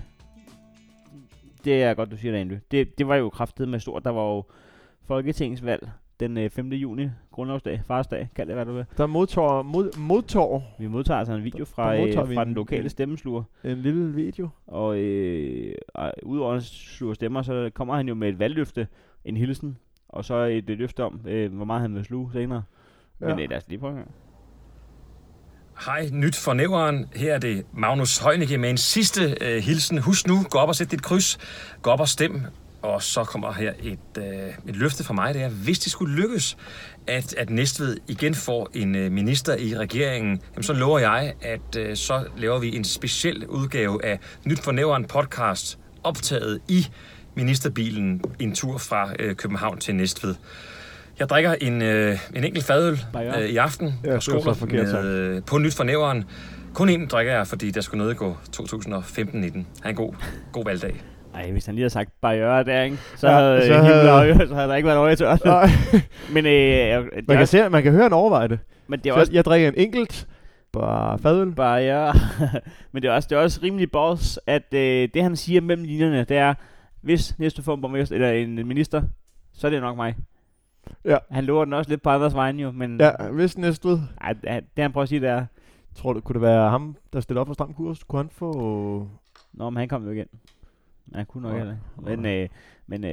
det 1.64 1.82
er 1.82 1.94
godt, 1.94 2.10
du 2.10 2.16
siger 2.16 2.32
det, 2.32 2.38
Andy. 2.38 2.54
Det, 2.70 2.98
det 2.98 3.08
var 3.08 3.16
jo 3.16 3.28
kraftet 3.28 3.68
med 3.68 3.80
stort. 3.80 4.04
Der 4.04 4.10
var 4.10 4.22
jo 4.22 4.44
folketingsvalg 5.08 5.90
den 6.20 6.38
øh, 6.38 6.50
5. 6.50 6.68
juni, 6.72 7.08
grundlovsdag, 7.32 7.82
farsdag, 7.86 8.28
kald 8.36 8.48
det 8.48 8.56
hvad 8.56 8.66
du 8.66 8.72
vil. 8.72 8.84
Der 8.96 9.06
modtager, 9.06 9.62
mod, 9.62 9.98
modtager 9.98 10.60
Vi 10.78 10.86
modtager 10.86 11.18
altså 11.18 11.32
en 11.34 11.44
video 11.44 11.64
fra, 11.64 11.96
øh, 11.96 12.14
fra 12.14 12.42
en- 12.42 12.48
den 12.48 12.54
lokale 12.54 12.88
stemmesluger. 12.88 13.42
en 13.64 13.76
lille 13.76 14.14
video. 14.14 14.48
Og 14.66 14.98
øh, 14.98 15.74
og 15.94 16.12
udover 16.22 16.54
at 16.54 16.62
sluge 16.62 17.14
stemmer, 17.14 17.42
så 17.42 17.70
kommer 17.74 17.96
han 17.96 18.08
jo 18.08 18.14
med 18.14 18.28
et 18.28 18.38
valgløfte, 18.38 18.88
en 19.24 19.36
hilsen, 19.36 19.76
og 20.08 20.24
så 20.24 20.34
et, 20.34 20.70
et 20.70 20.78
løfte 20.78 21.04
om, 21.04 21.20
øh, 21.26 21.54
hvor 21.54 21.64
meget 21.64 21.82
han 21.82 21.94
vil 21.94 22.04
sluge 22.04 22.30
senere. 22.32 22.62
Ja. 23.20 23.26
Men 23.26 23.38
øh, 23.40 23.50
lad 23.50 23.56
os 23.56 23.68
lige 23.68 23.78
prøve 23.78 23.96
her. 23.96 24.04
Hej, 25.86 26.08
nyt 26.12 26.36
for 26.36 26.52
næveren. 26.52 27.06
Her 27.16 27.34
er 27.34 27.38
det 27.38 27.66
Magnus 27.72 28.18
Heunicke 28.18 28.58
med 28.58 28.70
en 28.70 28.76
sidste 28.76 29.20
øh, 29.40 29.62
hilsen. 29.62 29.98
Husk 29.98 30.26
nu, 30.26 30.34
gå 30.50 30.58
op 30.58 30.68
og 30.68 30.74
sæt 30.74 30.90
dit 30.90 31.02
kryds. 31.02 31.38
Gå 31.82 31.90
op 31.90 32.00
og 32.00 32.08
stem. 32.08 32.42
Og 32.88 33.02
så 33.02 33.24
kommer 33.24 33.52
her 33.52 33.72
et, 33.82 33.98
øh, 34.18 34.24
et 34.68 34.76
løfte 34.76 35.04
fra 35.04 35.14
mig, 35.14 35.34
det 35.34 35.42
er, 35.42 35.48
hvis 35.48 35.78
det 35.78 35.92
skulle 35.92 36.14
lykkes, 36.14 36.56
at, 37.06 37.34
at 37.34 37.50
Næstved 37.50 37.96
igen 38.08 38.34
får 38.34 38.70
en 38.74 38.94
øh, 38.94 39.12
minister 39.12 39.56
i 39.56 39.76
regeringen, 39.76 40.40
jamen, 40.52 40.62
så 40.62 40.72
lover 40.72 40.98
jeg, 40.98 41.32
at 41.42 41.76
øh, 41.76 41.96
så 41.96 42.24
laver 42.36 42.58
vi 42.58 42.76
en 42.76 42.84
speciel 42.84 43.46
udgave 43.46 44.04
af 44.04 44.18
Nyt 44.44 44.58
for 44.58 44.72
Næveren 44.72 45.04
podcast, 45.04 45.78
optaget 46.04 46.60
i 46.68 46.86
ministerbilen 47.34 48.22
en 48.38 48.54
tur 48.54 48.78
fra 48.78 49.12
øh, 49.18 49.34
København 49.34 49.78
til 49.78 49.94
Næstved. 49.94 50.34
Jeg 51.18 51.28
drikker 51.28 51.54
en, 51.60 51.82
øh, 51.82 52.18
en 52.34 52.44
enkelt 52.44 52.64
fadøl 52.64 53.00
øh, 53.16 53.48
i 53.48 53.56
aften 53.56 53.94
Ja, 54.04 54.14
og 54.14 54.22
skåler 54.22 54.54
forkert 54.54 54.86
med, 54.86 55.04
øh, 55.04 55.42
på 55.42 55.58
nyt 55.58 55.74
for 55.74 55.84
næveren. 55.84 56.24
Kun 56.74 56.88
en 56.88 57.06
drikker 57.06 57.32
jeg, 57.32 57.46
fordi 57.46 57.70
der 57.70 57.80
skulle 57.80 57.98
noget 57.98 58.16
gå 58.16 58.36
2015-19. 58.56 59.64
Ha' 59.82 59.90
en 59.90 59.96
god, 59.96 60.14
god 60.52 60.64
valgdag. 60.64 61.17
Ej, 61.38 61.50
hvis 61.50 61.66
han 61.66 61.74
lige 61.74 61.82
havde 61.82 61.90
sagt 61.90 62.10
barriere 62.20 62.64
der, 62.64 62.82
ikke? 62.82 62.96
Så, 63.16 63.28
Ja, 63.28 63.34
ja, 63.38 63.40
havde, 63.42 63.60
så 63.62 63.66
så, 63.66 63.82
havde-. 63.82 64.10
Øje, 64.10 64.48
så 64.48 64.54
havde 64.54 64.68
der 64.68 64.74
ikke 64.74 64.86
været 64.86 64.98
øje 64.98 65.16
til 65.16 65.26
os. 65.26 65.40
Men, 66.34 66.46
øh, 66.46 66.52
det 66.52 67.12
man, 67.14 67.24
kan 67.28 67.38
også, 67.38 67.58
se, 67.58 67.68
man 67.68 67.82
kan 67.82 67.92
høre 67.92 68.06
en 68.06 68.12
overveje 68.12 68.48
det. 68.48 68.58
men 68.86 69.00
det 69.00 69.10
er 69.10 69.14
Så 69.14 69.20
også 69.20 69.32
jeg 69.32 69.44
drikker 69.44 69.68
en 69.68 69.74
enkelt, 69.76 70.28
bare 70.72 71.18
fadøl. 71.18 71.52
barriere. 71.54 72.14
men 72.92 73.02
det 73.02 73.08
er 73.08 73.12
også, 73.12 73.26
det 73.30 73.36
er 73.38 73.40
også 73.42 73.60
rimelig 73.62 73.90
boss, 73.90 74.40
at 74.46 74.74
øh, 74.74 75.08
det 75.14 75.22
han 75.22 75.36
siger 75.36 75.60
mellem 75.60 75.84
linjerne, 75.84 76.24
det 76.24 76.36
er, 76.36 76.54
hvis 77.00 77.38
næste 77.38 77.62
får 77.62 77.74
en 77.74 77.80
borgmester, 77.80 78.14
eller 78.14 78.30
en 78.30 78.54
minister, 78.68 79.02
så 79.54 79.66
er 79.66 79.70
det 79.70 79.80
nok 79.80 79.96
mig. 79.96 80.14
Ja. 81.04 81.16
Han 81.30 81.44
lover 81.44 81.64
den 81.64 81.74
også 81.74 81.90
lidt 81.90 82.02
på 82.02 82.10
andres 82.10 82.34
vegne 82.34 82.62
jo, 82.62 82.70
men 82.70 83.00
Ja, 83.00 83.10
hvis 83.32 83.58
Næstved. 83.58 83.98
ej, 84.20 84.32
det 84.42 84.62
han 84.78 84.92
prøver 84.92 85.02
at 85.02 85.08
sige, 85.08 85.20
det 85.20 85.28
er, 85.28 85.44
Tror 85.96 86.12
du, 86.12 86.20
kunne 86.20 86.34
det 86.34 86.42
være 86.42 86.70
ham, 86.70 86.96
der 87.12 87.20
stiller 87.20 87.40
op 87.40 87.46
for 87.46 87.54
stram 87.54 87.74
kurs? 87.74 88.02
Kunne 88.04 88.18
han 88.18 88.30
få... 88.32 89.08
Nå, 89.52 89.70
men 89.70 89.76
han 89.76 89.88
kom 89.88 90.04
jo 90.04 90.10
igen. 90.10 90.26
Han 91.14 91.26
kunne 91.26 91.42
nok 91.42 91.56
heller 91.56 91.72
ikke. 91.72 92.16
Men, 92.16 92.26
øh, 92.42 92.48
men 92.86 93.04
øh, 93.04 93.10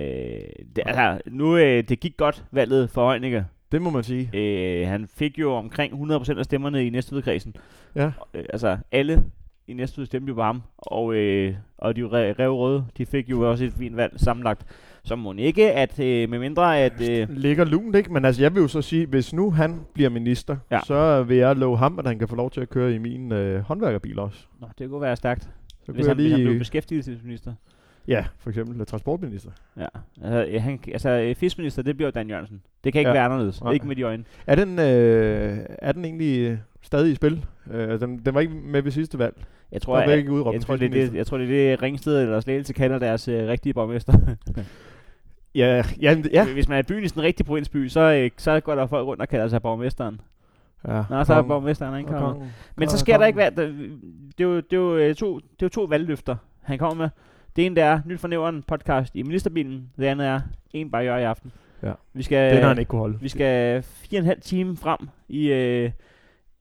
det, 0.76 0.84
altså, 0.86 1.22
nu, 1.28 1.58
øh, 1.58 1.84
det 1.84 2.00
gik 2.00 2.18
godt 2.18 2.46
valget 2.52 2.90
for 2.90 3.12
Heunicke. 3.12 3.46
Det 3.72 3.82
må 3.82 3.90
man 3.90 4.04
sige. 4.04 4.30
Øh, 4.34 4.88
han 4.88 5.08
fik 5.08 5.40
jo 5.40 5.54
omkring 5.54 5.94
100% 6.12 6.38
af 6.40 6.46
stemmerne 6.46 6.86
i 6.86 6.90
Næstvedkredsen. 6.90 7.56
Ja. 7.96 8.12
Øh, 8.34 8.44
altså, 8.50 8.78
alle 8.92 9.24
i 9.68 9.74
Næstved 9.74 10.06
stemte 10.06 10.30
jo 10.30 10.34
på 10.36 10.42
ham. 10.42 10.62
Og, 10.78 11.16
øh, 11.16 11.54
og 11.78 11.96
de 11.96 12.02
re- 12.02 12.36
rev 12.40 12.52
røde, 12.52 12.86
de 12.98 13.06
fik 13.06 13.30
jo 13.30 13.50
også 13.52 13.66
et 13.66 13.74
fint 13.74 13.96
valg 13.98 14.14
sammenlagt. 14.20 14.66
Så 15.04 15.16
må 15.16 15.34
ikke, 15.34 15.72
at 15.72 16.00
øh, 16.00 16.30
med 16.30 16.40
mindre 16.40 16.80
at... 16.80 17.10
Øh, 17.10 17.28
Ligger 17.30 17.66
lunt, 17.66 17.96
ikke? 17.96 18.14
Men 18.14 18.26
altså, 18.26 18.42
jeg 18.42 18.54
vil 18.56 18.62
jo 18.62 18.68
så 18.68 18.82
sige, 18.82 19.06
hvis 19.06 19.34
nu 19.34 19.52
han 19.52 19.82
bliver 19.94 20.10
minister, 20.10 20.58
Ja. 20.72 20.80
så 20.86 21.24
vil 21.24 21.38
jeg 21.38 21.56
love 21.56 21.78
ham, 21.78 22.00
at 22.00 22.08
han 22.08 22.20
kan 22.20 22.28
få 22.28 22.36
lov 22.36 22.52
til 22.52 22.62
at 22.62 22.70
køre 22.70 22.94
i 22.94 22.98
min 22.98 23.32
øh, 23.32 23.62
håndværkerbil 23.62 24.20
også. 24.20 24.46
nå, 24.62 24.68
det 24.80 24.90
kunne 24.90 25.02
være 25.02 25.16
stærkt, 25.16 25.44
Så 25.44 25.50
hvis 25.52 25.88
kunne 25.88 26.00
jeg 26.02 26.08
han, 26.10 26.18
lige... 26.18 26.28
hvis 26.30 26.38
han 26.38 26.46
blev 26.48 26.60
beskæftigelsesminister. 26.60 27.54
Ja, 28.08 28.26
for 28.38 28.50
eksempel 28.50 28.86
transportminister. 28.86 29.50
Ja. 29.78 29.88
Altså, 30.24 30.60
han, 30.60 30.80
altså 30.94 31.10
øh, 31.10 31.36
fiskminister, 31.36 31.84
det 31.84 31.98
bliver 31.98 32.12
Dan 32.12 32.30
Jørgensen. 32.30 32.62
Det 32.84 32.94
kan 32.94 33.00
ikke 33.00 33.10
Ja. 33.10 33.14
være 33.14 33.26
anderledes. 33.26 33.64
Nej. 33.64 33.74
Ikke 33.74 33.88
med 33.88 33.96
de 33.96 34.02
øjne. 34.02 34.24
Er 34.48 34.56
den, 34.56 34.80
øh, 34.80 35.60
er 35.80 35.92
den 35.92 36.06
egentlig 36.06 36.40
øh, 36.52 36.58
stadig 36.82 37.12
i 37.12 37.16
spil? 37.16 37.46
Øh, 37.72 38.00
den, 38.00 38.18
den 38.26 38.34
var 38.34 38.40
ikke 38.42 38.54
med 38.54 38.82
ved 38.82 38.92
sidste 38.92 39.20
valg. 39.20 39.44
Jeg 39.72 39.82
tror, 39.82 40.00
jeg, 40.00 40.18
ikke 40.18 40.34
jeg, 40.36 40.54
en 40.56 40.62
tror, 40.62 40.76
det 40.76 40.92
det, 40.92 41.14
jeg 41.14 41.28
tror, 41.28 41.38
det 41.38 41.46
er 41.46 41.70
det 41.72 41.82
Ringsted 41.82 42.22
eller 42.22 42.40
Slagelse 42.40 42.74
kalder 42.74 43.00
deres 43.00 43.28
øh, 43.28 43.48
rigtige 43.48 43.74
borgmester. 43.74 44.14
Ja, 45.56 45.84
ja, 46.02 46.16
ja. 46.32 46.54
Hvis 46.54 46.70
man 46.70 46.76
er 46.76 46.80
i 46.80 46.84
byen 46.84 47.04
i 47.04 47.08
sådan 47.08 47.22
en 47.22 47.26
rigtig 47.26 47.46
provinsby, 47.46 47.88
så, 47.88 48.00
øh, 48.00 48.32
så 48.38 48.60
går 48.60 48.76
der 48.76 48.88
folk 48.88 49.08
rundt 49.08 49.22
og 49.22 49.28
kalder 49.28 49.48
sig 49.48 49.62
borgmesteren. 49.62 50.22
ja. 50.88 51.04
Nå, 51.10 51.24
så 51.24 51.34
er 51.34 51.42
borgmesteren 51.42 51.94
ankommet. 51.96 52.22
kongen. 52.22 52.50
Men 52.76 52.90
så 52.90 52.98
sker 52.98 53.18
der 53.18 53.26
ikke 53.26 53.38
hvad. 53.38 53.52
Det 53.52 54.40
er 54.40 54.44
jo, 54.44 54.56
det 54.58 54.74
er 54.74 54.78
jo, 54.78 54.96
øh, 54.98 55.16
to, 55.16 55.36
det 55.36 55.44
er 55.44 55.66
jo 55.66 55.70
to 55.70 55.84
valgløfter, 55.84 56.36
han 56.62 56.78
kommer 56.78 57.04
med. 57.04 57.10
Det 57.56 57.66
ene 57.66 57.76
det 57.76 57.84
er 57.84 58.02
Nyt 58.06 58.20
for 58.20 58.28
Nævren 58.28 58.64
podcast 58.64 59.16
i 59.16 59.24
ministerbilen. 59.24 59.90
Det 59.98 60.06
andet 60.06 60.28
er 60.28 60.42
en 60.74 60.92
barriere 60.92 61.22
i 61.22 61.24
aften. 61.24 61.52
Ja. 61.84 61.92
Vi 62.14 62.24
skal, 62.24 62.54
Den 62.54 62.62
har 62.62 62.68
han 62.68 62.80
ikke 62.80 62.90
kunne 62.90 63.00
holde. 63.00 63.20
Vi 63.22 63.30
skal 63.30 63.84
fire 63.84 64.20
og 64.20 64.22
en 64.22 64.26
halv 64.26 64.42
time 64.42 64.78
frem 64.78 65.00
i, 65.30 65.52
øh, 65.52 65.92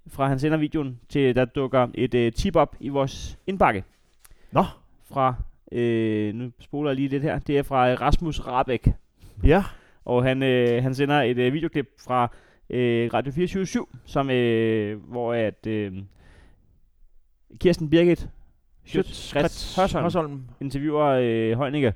fra 0.07 0.29
han 0.29 0.39
sender 0.39 0.59
videoen 0.59 1.01
til 1.09 1.37
der 1.37 1.45
dukker 1.45 1.89
et 1.95 2.15
øh, 2.15 2.33
tip 2.33 2.57
op 2.57 2.77
i 2.81 2.89
vores 2.89 3.39
indbakke. 3.47 3.85
Nå. 4.53 4.65
Fra, 5.13 5.35
øh, 5.73 6.35
nu 6.35 6.51
spoler 6.61 6.91
jeg 6.91 6.97
lige 6.97 7.09
lidt 7.09 7.23
her, 7.23 7.39
det 7.39 7.59
er 7.59 7.63
fra 7.63 7.91
øh, 7.91 8.01
Rasmus 8.01 8.41
Rabeck. 8.41 8.89
Ja. 9.45 9.65
Og 10.05 10.25
han, 10.25 10.43
øh, 10.43 10.83
han 10.83 10.95
sender 10.95 11.23
et 11.23 11.39
øh, 11.39 11.53
videoklip 11.53 11.87
fra 12.05 12.31
øh, 12.71 13.11
Radio 13.15 13.33
24 13.33 13.67
som, 14.05 14.31
øh, 14.31 15.03
hvor 15.11 15.35
at, 15.35 15.67
øh, 15.67 15.93
Kirsten 17.61 17.91
Birgit 17.91 18.29
Schøtz 18.87 19.33
Hørsholm 19.77 20.03
Hørsholm. 20.03 20.43
interviewer 20.61 21.07
øh, 21.07 21.59
Heunicke. 21.59 21.95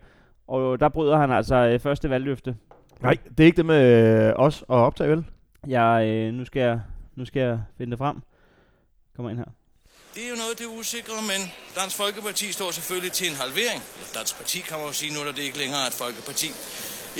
Og 0.49 0.81
der 0.81 0.89
bryder 0.89 1.17
han 1.19 1.31
altså 1.33 1.55
øh, 1.55 1.81
første 1.81 2.11
valgløfte. 2.11 2.57
Nej, 3.01 3.17
det 3.39 3.41
er 3.41 3.45
ikke 3.45 3.57
det 3.57 3.67
med 3.67 3.83
øh, 4.29 4.33
os 4.37 4.63
at 4.63 4.75
optage, 4.75 5.11
vel? 5.11 5.25
Jeg, 5.67 6.07
øh, 6.07 6.35
nu, 6.35 6.45
skal 6.45 6.61
jeg, 6.61 6.81
nu 7.17 7.25
skal 7.25 7.41
jeg 7.41 7.61
finde 7.79 7.91
det 7.91 7.99
frem. 7.99 8.17
Kommer 9.17 9.31
ind 9.31 9.39
her. 9.39 9.51
Det 10.15 10.25
er 10.27 10.31
jo 10.31 10.37
noget, 10.43 10.59
det 10.59 10.65
er 10.65 10.73
usikre, 10.81 11.23
men 11.33 11.41
Dansk 11.81 11.97
Folkeparti 11.97 12.53
står 12.53 12.71
selvfølgelig 12.71 13.13
til 13.13 13.27
en 13.31 13.37
halvering. 13.43 13.81
Dansk 14.19 14.37
Parti 14.39 14.59
kan 14.69 14.77
man 14.79 14.87
jo 14.87 14.93
sige 14.93 15.11
nu, 15.15 15.21
når 15.25 15.33
det 15.33 15.43
ikke 15.49 15.59
længere 15.59 15.81
er 15.85 15.87
et 15.87 15.99
folkeparti. 16.05 16.49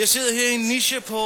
Jeg 0.01 0.09
sidder 0.09 0.33
her 0.39 0.47
i 0.53 0.55
en 0.61 0.67
niche 0.73 1.01
på 1.13 1.21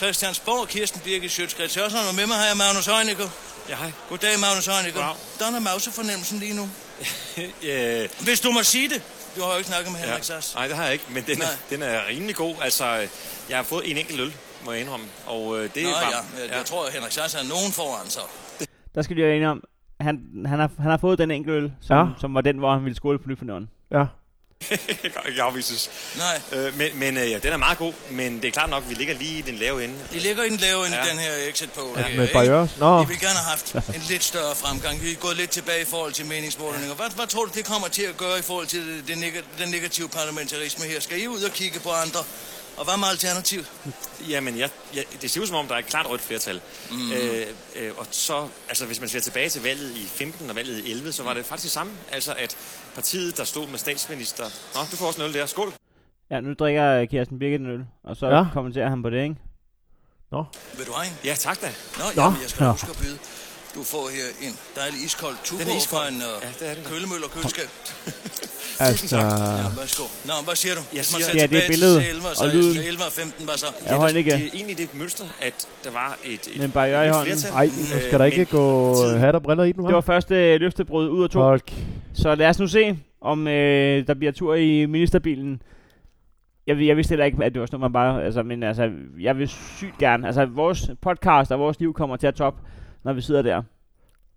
Christiansborg, 0.00 0.68
Kirsten 0.68 1.00
Birgit 1.04 1.30
Sjøtskreds 1.30 1.74
Hørsholm, 1.80 2.08
og 2.12 2.14
med 2.20 2.26
mig 2.30 2.36
har 2.42 2.46
jeg 2.52 2.56
Magnus 2.64 2.86
Heunicke. 2.92 3.26
Ja, 3.70 3.76
hej. 3.82 3.90
Goddag, 4.08 4.34
Magnus 4.44 4.66
Heunicke. 4.72 4.98
Goddag. 5.00 5.16
Hvordan 5.36 5.54
er 5.58 5.62
mausefornemmelsen 5.70 6.38
lige 6.44 6.56
nu? 6.60 6.66
øh, 7.70 8.08
Hvis 8.24 8.40
du 8.40 8.50
må 8.50 8.62
sige 8.62 8.88
det. 8.88 9.02
Du 9.36 9.42
har 9.42 9.50
jo 9.52 9.56
ikke 9.56 9.68
snakket 9.68 9.92
med 9.92 10.00
Henrik 10.00 10.16
ja. 10.18 10.22
Sass. 10.22 10.54
Nej, 10.54 10.66
det 10.66 10.76
har 10.76 10.84
jeg 10.84 10.92
ikke, 10.92 11.04
men 11.10 11.22
den 11.26 11.32
er, 11.42 11.44
Nej. 11.44 11.46
den 11.70 11.82
er 11.82 12.00
rimelig 12.08 12.34
god. 12.36 12.54
Altså, 12.62 12.84
jeg 13.48 13.56
har 13.58 13.62
fået 13.62 13.90
en 13.90 13.96
enkelt 13.96 14.20
øl, 14.20 14.34
må 14.64 14.72
jeg 14.72 14.80
indrømme. 14.80 15.06
Og 15.26 15.58
øh, 15.58 15.62
det 15.74 15.82
Nå 15.82 15.88
er 15.88 15.92
ja, 15.92 16.16
varmt. 16.16 16.26
jeg, 16.48 16.56
jeg 16.56 16.64
tror, 16.64 16.86
at 16.86 16.92
Henrik 16.92 17.12
Sass 17.12 17.34
er 17.34 17.42
nogen 17.48 17.72
foran 17.72 18.06
så. 18.10 18.20
Der 18.94 19.02
skal 19.02 19.16
vi 19.16 19.22
være 19.22 19.32
enige 19.36 19.48
om, 19.48 19.62
han, 20.00 20.20
han, 20.46 20.58
har, 20.58 20.70
han 20.78 20.90
har 20.90 20.96
fået 20.98 21.18
den 21.18 21.30
enkelte 21.30 21.56
øl, 21.58 21.72
som, 21.80 21.96
Ja. 21.96 22.02
ja. 22.04 22.08
som 22.20 22.34
var 22.34 22.40
den, 22.40 22.58
hvor 22.58 22.72
han 22.72 22.84
ville 22.84 22.96
skåle 22.96 23.18
på 23.18 23.28
nyfornævren. 23.28 23.68
Ja. 23.90 24.04
Jeg 24.70 24.78
kan 25.02 25.12
ikke 25.28 25.42
afvises. 25.42 25.90
Nej, 26.16 26.40
Øh, 26.52 26.76
men 26.78 26.98
men 26.98 27.16
øh, 27.16 27.30
ja, 27.30 27.38
den 27.38 27.52
er 27.52 27.56
meget 27.56 27.78
god, 27.78 27.92
men 28.10 28.36
det 28.42 28.48
er 28.48 28.52
klart 28.52 28.70
nok, 28.70 28.82
at 28.82 28.88
vi 28.90 28.94
ligger 28.94 29.14
lige 29.14 29.38
i 29.38 29.42
den 29.42 29.54
lave 29.54 29.84
ende. 29.84 29.94
de 30.12 30.18
ligger 30.18 30.42
i 30.44 30.48
den 30.48 30.56
lave 30.56 30.86
ende, 30.86 30.96
Ja. 31.04 31.10
den 31.10 31.18
her 31.18 31.32
exit 31.48 31.72
på. 31.72 31.96
ja 31.98 32.16
med 32.16 32.28
barriere. 32.32 32.68
Nå, 32.78 33.02
Vi 33.02 33.08
vil 33.08 33.20
gerne 33.20 33.38
have 33.38 33.50
haft 33.50 33.72
en 33.74 34.02
lidt 34.08 34.24
større 34.24 34.54
fremgang. 34.56 35.02
Vi 35.02 35.10
er 35.12 35.16
gået 35.16 35.36
lidt 35.36 35.50
tilbage 35.50 35.82
i 35.82 35.84
forhold 35.84 36.12
til 36.12 36.26
meningsmålinger. 36.26 36.94
Hvad, 36.94 37.10
hvad 37.10 37.26
tror 37.26 37.44
du, 37.44 37.50
det 37.54 37.64
kommer 37.64 37.88
til 37.88 38.02
at 38.02 38.16
gøre 38.16 38.38
i 38.38 38.42
forhold 38.42 38.66
til 38.66 38.80
det, 38.86 39.04
det 39.08 39.16
neg- 39.16 39.62
den 39.62 39.68
negative 39.68 40.08
parlamentarisme 40.08 40.84
her? 40.84 41.00
Skal 41.00 41.22
I 41.22 41.26
ud 41.28 41.42
og 41.42 41.50
kigge 41.52 41.80
på 41.80 41.90
andre? 41.92 42.24
Og 42.76 42.84
hvad 42.84 42.96
med 42.96 43.06
alternativ? 43.08 43.60
Jamen, 44.28 44.58
jeg, 44.58 44.70
jeg, 44.94 45.04
det 45.22 45.30
ser 45.30 45.40
ud 45.40 45.46
som 45.46 45.56
om, 45.56 45.66
der 45.66 45.74
er 45.74 45.78
et 45.78 45.86
klart 45.86 46.06
rødt 46.10 46.20
flertal. 46.20 46.60
Mm. 46.90 47.12
Øh, 47.12 47.46
øh, 47.76 47.92
og 47.96 48.06
så, 48.10 48.48
altså 48.68 48.86
hvis 48.86 49.00
man 49.00 49.08
ser 49.08 49.20
tilbage 49.20 49.48
til 49.48 49.62
valget 49.62 49.96
i 49.96 50.06
15 50.06 50.50
og 50.50 50.56
valget 50.56 50.84
i 50.84 50.90
11, 50.90 51.12
så 51.12 51.22
var 51.22 51.34
det 51.34 51.44
faktisk 51.46 51.62
det 51.64 51.72
samme. 51.72 51.92
Altså 52.12 52.34
at 52.38 52.56
partiet, 52.94 53.36
der 53.36 53.44
stod 53.44 53.68
med 53.68 53.78
statsminister... 53.78 54.44
Nå, 54.74 54.80
du 54.90 54.96
får 54.96 55.06
også 55.06 55.22
en 55.22 55.28
øl 55.28 55.34
der. 55.34 55.46
Skål. 55.46 55.72
Ja, 56.30 56.40
nu 56.40 56.54
drikker 56.54 57.04
Kirsten 57.04 57.38
Birgit 57.38 57.60
en 57.60 57.66
øl, 57.70 57.84
og 58.04 58.16
så 58.16 58.26
Ja. 58.26 58.44
kommenterer 58.52 58.88
han 58.88 59.02
på 59.02 59.10
det, 59.10 59.22
ikke? 59.22 59.36
Vil 60.76 60.86
du 60.86 60.92
have 60.92 61.06
en? 61.06 61.12
Ja, 61.24 61.34
tak 61.34 61.60
da. 61.60 61.66
Nå, 61.98 62.04
Nå. 62.16 62.22
jamen, 62.22 62.40
jeg 62.42 62.50
skal 62.50 62.64
Ja. 62.64 62.70
huske 62.70 62.90
at 62.90 62.96
byde. 62.98 63.18
Du 63.76 63.82
får 63.94 64.04
her 64.16 64.26
en 64.48 64.54
dejlig 64.80 64.98
iskold 65.08 65.36
tubo 65.44 65.60
Den 65.62 65.68
er 65.72 65.76
iskold. 65.76 66.02
fra 66.02 66.08
en 66.08 66.14
uh, 66.16 66.36
Ja, 66.44 66.48
det 66.60 66.64
er 66.70 66.74
den. 66.74 66.84
kølemøl 66.90 67.20
og 67.26 67.30
køleskab. 67.36 67.68
altså... 68.88 69.16
Ja, 69.16 69.68
værsgo. 69.80 70.04
Nå, 70.28 70.32
hvad 70.46 70.56
siger 70.62 70.74
du? 70.78 70.82
Jeg 70.98 71.04
siger- 71.04 71.26
Ja, 71.40 71.46
det 71.46 71.58
er 71.64 71.68
billedet 71.68 71.98
til 72.02 72.10
11, 72.10 72.26
og 72.30 72.36
så 72.36 72.44
er 72.44 72.52
lyden. 72.54 72.76
11 72.92 73.04
og 73.08 73.12
15, 73.12 73.44
hvad 73.48 73.56
så? 73.64 73.66
Ja, 73.86 74.00
Heunicke. 74.00 74.30
Det 74.30 74.42
er 74.46 74.50
egentlig 74.58 74.78
det 74.78 74.88
mønster, 75.00 75.24
at 75.48 75.56
der 75.84 75.90
var 76.00 76.10
et, 76.24 76.32
et, 76.32 76.56
Med 76.56 76.64
en 76.64 76.70
barriere 76.78 77.06
i 77.06 77.10
hånden. 77.16 77.38
Ej, 77.60 77.66
nu 77.66 78.00
skal 78.06 78.18
der 78.18 78.24
ikke 78.24 78.38
men 78.38 78.46
gå 78.46 78.64
hat 79.24 79.34
og 79.34 79.42
briller 79.42 79.64
i 79.64 79.72
den, 79.72 79.80
hva'? 79.84 79.86
Det 79.86 79.94
var 79.94 80.00
første 80.14 80.34
øh, 80.34 80.60
løftebrud 80.60 81.08
ud 81.08 81.22
af 81.24 81.30
to. 81.30 81.38
Folk. 81.38 81.72
Så 82.14 82.34
lad 82.34 82.48
os 82.48 82.58
nu 82.58 82.66
se, 82.66 82.98
om 83.20 83.48
øh, 83.48 84.06
der 84.06 84.14
bliver 84.14 84.32
tur 84.32 84.54
i 84.54 84.86
ministerbilen. 84.86 85.62
Jeg, 86.66 86.76
jeg 86.80 86.96
vidste 86.96 87.10
heller 87.10 87.24
ikke, 87.24 87.44
at 87.44 87.52
det 87.54 87.60
var 87.60 87.66
sådan 87.66 87.80
noget, 87.80 87.92
man 87.92 88.00
bare... 88.00 88.24
Altså, 88.24 88.42
men 88.42 88.62
altså, 88.62 88.90
jeg 89.20 89.38
vil 89.38 89.48
sygt 89.48 89.98
gerne... 89.98 90.26
Altså, 90.26 90.44
vores 90.44 90.90
podcast 91.02 91.50
og 91.52 91.58
vores 91.58 91.80
liv 91.80 91.94
kommer 91.94 92.16
til 92.16 92.26
at 92.26 92.34
top, 92.34 92.54
når 93.06 93.12
vi 93.12 93.20
sidder 93.20 93.42
der. 93.42 93.62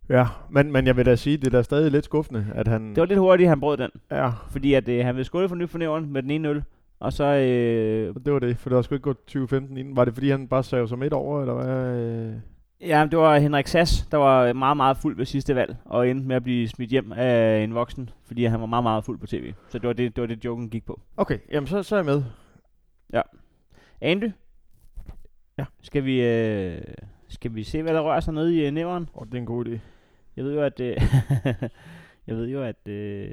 Ja, 0.09 0.25
men, 0.49 0.71
men 0.71 0.87
jeg 0.87 0.97
vil 0.97 1.05
da 1.05 1.15
sige, 1.15 1.37
det 1.37 1.47
er 1.47 1.51
da 1.51 1.61
stadig 1.61 1.91
lidt 1.91 2.05
skuffende, 2.05 2.47
at 2.55 2.67
han... 2.67 2.89
Det 2.89 2.97
var 2.97 3.05
lidt 3.05 3.19
hurtigt, 3.19 3.49
han 3.49 3.59
brød 3.59 3.77
den. 3.77 3.89
Ja, 4.11 4.29
Fordi 4.49 4.73
at 4.73 4.89
øh, 4.89 5.05
han 5.05 5.15
ville 5.15 5.25
skåle 5.25 5.49
for 5.49 5.55
nyt 5.55 5.69
for 5.69 5.77
nævren 5.77 6.13
med 6.13 6.23
den 6.23 6.31
ene 6.31 6.49
øl. 6.49 6.63
Og 6.99 7.13
så... 7.13 7.23
Øh, 7.23 8.15
det 8.25 8.33
var 8.33 8.39
det, 8.39 8.57
for 8.57 8.69
det 8.69 8.75
var 8.75 8.81
sgu 8.81 8.95
ikke 8.95 9.03
gået 9.03 9.17
2015 9.17 9.77
inden. 9.77 9.95
Var 9.95 10.05
det 10.05 10.13
fordi, 10.13 10.29
han 10.29 10.47
bare 10.47 10.63
sav 10.63 10.87
som 10.87 11.03
et 11.03 11.13
over, 11.13 11.41
eller 11.41 11.53
hvad? 11.53 11.99
Øh, 11.99 12.33
ja, 12.81 13.07
det 13.11 13.19
var 13.19 13.39
Henrik 13.39 13.67
Sass, 13.67 14.07
der 14.11 14.17
var 14.17 14.53
meget, 14.53 14.77
meget 14.77 14.97
fuld 14.97 15.17
ved 15.17 15.25
sidste 15.25 15.55
valg. 15.55 15.75
Og 15.85 16.09
endte 16.09 16.27
med 16.27 16.35
at 16.35 16.43
blive 16.43 16.67
smidt 16.67 16.89
hjem 16.89 17.11
af 17.11 17.63
en 17.63 17.75
voksen. 17.75 18.09
Fordi 18.25 18.45
han 18.45 18.59
var 18.59 18.65
meget, 18.65 18.83
meget 18.83 19.05
fuld 19.05 19.19
på 19.19 19.27
tv. 19.27 19.53
Så 19.69 19.79
det 19.79 19.87
var 19.87 19.93
det, 19.93 20.15
det, 20.15 20.21
var 20.21 20.27
det 20.27 20.45
joken 20.45 20.69
gik 20.69 20.85
på. 20.85 20.99
Okay, 21.17 21.37
jamen 21.51 21.67
så, 21.67 21.83
så 21.83 21.95
er 21.95 21.99
jeg 21.99 22.05
med. 22.05 22.23
Andy? 24.01 24.31
Ja. 25.57 25.65
Skal 25.81 26.05
vi, 26.05 26.21
øh, 26.21 26.81
skal 27.29 27.55
vi 27.55 27.63
se, 27.63 27.81
hvad 27.81 27.93
der 27.93 28.01
rører 28.01 28.19
sig 28.19 28.33
nede 28.33 28.55
i 28.55 28.65
øh, 28.65 28.71
næveren? 28.71 29.09
Åh, 29.15 29.25
det 29.25 29.33
er 29.33 29.37
en 29.37 29.45
god 29.45 29.65
idé. 29.65 29.77
Jeg 30.37 30.45
ved 30.45 30.53
jo, 30.53 30.61
at... 30.61 30.79
Øh, 30.79 30.97
jeg 32.27 32.35
ved 32.35 32.47
jo, 32.47 32.63
at... 32.63 32.87
Øh, 32.87 33.29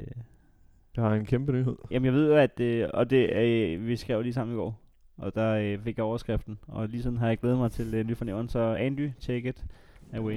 Jeg 0.95 1.03
har 1.03 1.13
en 1.13 1.25
kæmpe 1.25 1.51
nyhed. 1.51 1.75
jamen, 1.91 2.05
jeg 2.05 2.13
ved 2.13 2.27
jo, 2.27 2.35
at... 2.35 2.59
Øh, 2.59 2.89
og 2.93 3.09
det, 3.09 3.29
øh, 3.35 3.87
vi 3.87 3.95
skrev 3.95 4.21
lige 4.21 4.33
sammen 4.33 4.55
i 4.55 4.57
går. 4.59 4.79
Og 5.17 5.35
der 5.35 5.53
øh, 5.53 5.83
fik 5.83 5.97
jeg 5.97 6.05
overskriften. 6.05 6.59
Og 6.67 6.87
lige 6.87 7.03
sådan 7.03 7.17
har 7.17 7.27
jeg 7.27 7.37
glædet 7.37 7.57
mig 7.57 7.71
til 7.71 7.93
øh, 7.93 8.07
nyt 8.07 8.17
fornævren. 8.17 8.49
Så 8.49 8.59
Andy, 8.59 9.09
take 9.19 9.49
it 9.49 9.65
away. 10.13 10.33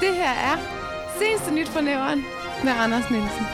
Det 0.00 0.12
her 0.22 0.32
er 0.50 0.56
seneste 1.18 1.54
nyt 1.54 1.68
fra 1.68 1.80
nævren 1.80 2.18
med 2.64 2.72
Anders 2.84 3.10
Nielsen. 3.10 3.44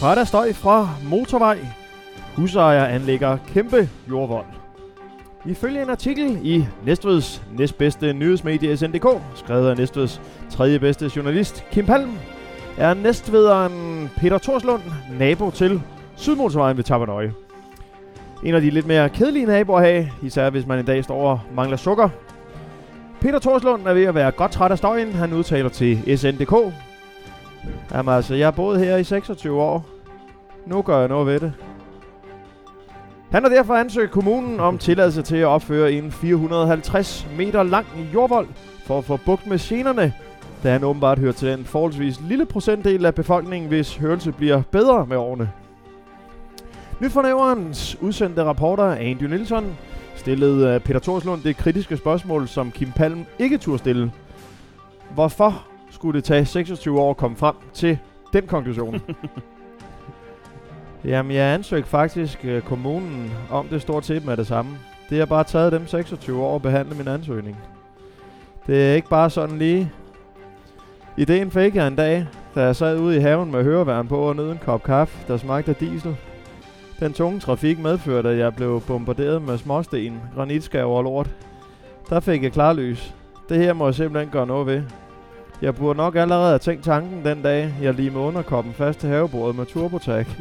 Træt 0.00 0.18
af 0.18 0.26
støj 0.26 0.52
fra 0.52 0.88
motorvej. 1.10 1.58
Husejer 2.36 2.84
anlægger 2.86 3.38
kæmpe 3.48 3.88
jordvold. 4.08 4.46
Ifølge 5.48 5.82
en 5.82 5.90
artikel 5.90 6.38
i 6.42 6.66
Næstveds 6.84 7.42
næstbedste 7.58 8.12
nyhedsmedie 8.12 8.76
SNDK, 8.76 9.06
skrevet 9.34 9.70
af 9.70 9.76
Næstveds 9.76 10.20
tredje 10.50 10.78
bedste 10.78 11.10
journalist 11.16 11.64
Kim 11.70 11.86
Palm, 11.86 12.10
er 12.76 12.94
næstvederen 12.94 14.10
Peter 14.16 14.38
Torslund 14.38 14.82
nabo 15.18 15.50
til 15.50 15.82
Sydmotorvejen 16.16 16.76
ved 16.76 16.84
Tabernøje. 16.84 17.32
En 18.44 18.54
af 18.54 18.60
de 18.60 18.70
lidt 18.70 18.86
mere 18.86 19.08
kedelige 19.08 19.46
naboer 19.46 19.78
at 19.78 19.84
have, 19.86 20.10
især 20.22 20.50
hvis 20.50 20.66
man 20.66 20.78
en 20.78 20.84
dag 20.84 21.04
står 21.04 21.30
og 21.30 21.40
mangler 21.54 21.76
sukker. 21.76 22.08
Peter 23.20 23.38
Torslund 23.38 23.86
er 23.86 23.94
ved 23.94 24.04
at 24.04 24.14
være 24.14 24.30
godt 24.30 24.52
træt 24.52 24.70
af 24.70 24.78
støjen. 24.78 25.12
Han 25.12 25.32
udtaler 25.32 25.68
til 25.68 26.18
SNDK. 26.18 26.54
Jamen 27.92 28.14
altså, 28.14 28.34
jeg 28.34 28.46
har 28.46 28.50
boet 28.52 28.80
her 28.80 28.96
i 28.96 29.04
26 29.04 29.62
år. 29.62 29.86
Nu 30.66 30.82
gør 30.82 30.98
jeg 30.98 31.08
noget 31.08 31.26
ved 31.26 31.40
det. 31.40 31.52
Han 33.30 33.42
har 33.42 33.50
derfor 33.50 33.74
ansøgt 33.74 34.10
kommunen 34.10 34.60
om 34.60 34.78
tilladelse 34.78 35.22
til 35.22 35.36
at 35.36 35.46
opføre 35.46 35.92
en 35.92 36.12
450 36.12 37.26
meter 37.36 37.62
lang 37.62 37.86
jordvold 38.14 38.48
for 38.86 38.98
at 38.98 39.04
få 39.04 39.16
bugt 39.26 39.46
med 39.46 39.58
generne, 39.58 40.12
da 40.62 40.72
han 40.72 40.84
åbenbart 40.84 41.18
hører 41.18 41.32
til 41.32 41.48
den 41.48 41.64
forholdsvis 41.64 42.20
lille 42.20 42.46
procentdel 42.46 43.06
af 43.06 43.14
befolkningen, 43.14 43.68
hvis 43.68 43.96
hørelse 43.96 44.32
bliver 44.32 44.62
bedre 44.70 45.06
med 45.06 45.16
årene. 45.16 45.50
Nyt 47.00 47.12
for 47.12 47.64
udsendte 48.00 48.44
rapporter 48.44 48.84
Andy 48.84 49.22
Nielsen 49.22 49.76
stillede 50.16 50.80
Peter 50.80 51.00
Torslund 51.00 51.42
det 51.42 51.56
kritiske 51.56 51.96
spørgsmål, 51.96 52.48
som 52.48 52.70
Kim 52.70 52.92
Palm 52.96 53.24
ikke 53.38 53.58
turde 53.58 53.78
stille. 53.78 54.12
Hvorfor 55.14 55.66
skulle 55.90 56.16
det 56.16 56.24
tage 56.24 56.44
26 56.44 57.00
år 57.00 57.10
at 57.10 57.16
komme 57.16 57.36
frem 57.36 57.54
til 57.72 57.98
den 58.32 58.46
konklusion? 58.46 59.00
Jamen, 61.04 61.32
jeg 61.32 61.54
ansøgte 61.54 61.88
faktisk 61.88 62.44
øh, 62.44 62.62
kommunen 62.62 63.32
om 63.50 63.68
det 63.68 63.82
stort 63.82 64.06
set 64.06 64.24
med 64.24 64.36
det 64.36 64.46
samme. 64.46 64.78
Det 65.10 65.18
har 65.18 65.26
bare 65.26 65.44
taget 65.44 65.72
dem 65.72 65.86
26 65.86 66.42
år 66.42 66.56
at 66.56 66.62
behandle 66.62 66.94
min 66.94 67.08
ansøgning. 67.08 67.56
Det 68.66 68.90
er 68.90 68.94
ikke 68.94 69.08
bare 69.08 69.30
sådan 69.30 69.58
lige. 69.58 69.92
Ideen 71.16 71.50
fik 71.50 71.74
jeg 71.74 71.86
en 71.86 71.96
dag, 71.96 72.26
da 72.54 72.62
jeg 72.62 72.76
sad 72.76 72.98
ude 72.98 73.16
i 73.16 73.20
haven 73.20 73.50
med 73.50 73.64
høreværn 73.64 74.08
på 74.08 74.18
og 74.18 74.36
nød 74.36 74.50
en 74.50 74.58
kop 74.58 74.82
kaffe, 74.82 75.18
der 75.28 75.36
smagte 75.36 75.70
af 75.70 75.76
diesel. 75.76 76.16
Den 77.00 77.12
tunge 77.12 77.40
trafik 77.40 77.78
medførte, 77.78 78.28
at 78.28 78.38
jeg 78.38 78.54
blev 78.54 78.82
bombarderet 78.86 79.42
med 79.42 79.58
småsten, 79.58 80.20
granitskaver 80.34 80.96
og 80.96 81.04
lort. 81.04 81.30
Der 82.10 82.20
fik 82.20 82.42
jeg 82.42 82.52
klarlys. 82.52 83.14
Det 83.48 83.58
her 83.58 83.72
må 83.72 83.84
jeg 83.84 83.94
simpelthen 83.94 84.30
gøre 84.30 84.46
noget 84.46 84.66
ved. 84.66 84.82
Jeg 85.62 85.74
burde 85.74 85.96
nok 85.96 86.16
allerede 86.16 86.48
have 86.48 86.58
tænkt 86.58 86.84
tanken 86.84 87.24
den 87.24 87.42
dag, 87.42 87.74
jeg 87.82 87.94
lige 87.94 88.10
med 88.10 88.20
underkoppen 88.20 88.72
fast 88.72 89.00
til 89.00 89.08
havebordet 89.08 89.56
med 89.56 89.66
turbotak. 89.66 90.26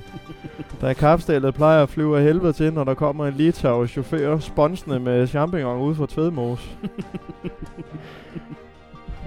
Da 0.82 0.94
kappstillet 0.94 1.54
plejer 1.54 1.84
at 1.84 1.90
flyve 1.90 2.18
af 2.18 2.24
helvede 2.24 2.54
til, 2.54 2.74
når 2.74 2.84
der 2.84 2.94
kommer 2.94 3.28
en 3.28 3.34
litauisk 3.34 3.92
chauffør 3.92 4.40
sponsende 4.40 5.00
med 5.00 5.28
champignon 5.28 5.82
ude 5.82 5.96
for 5.96 6.06
Tvedmos. 6.06 6.78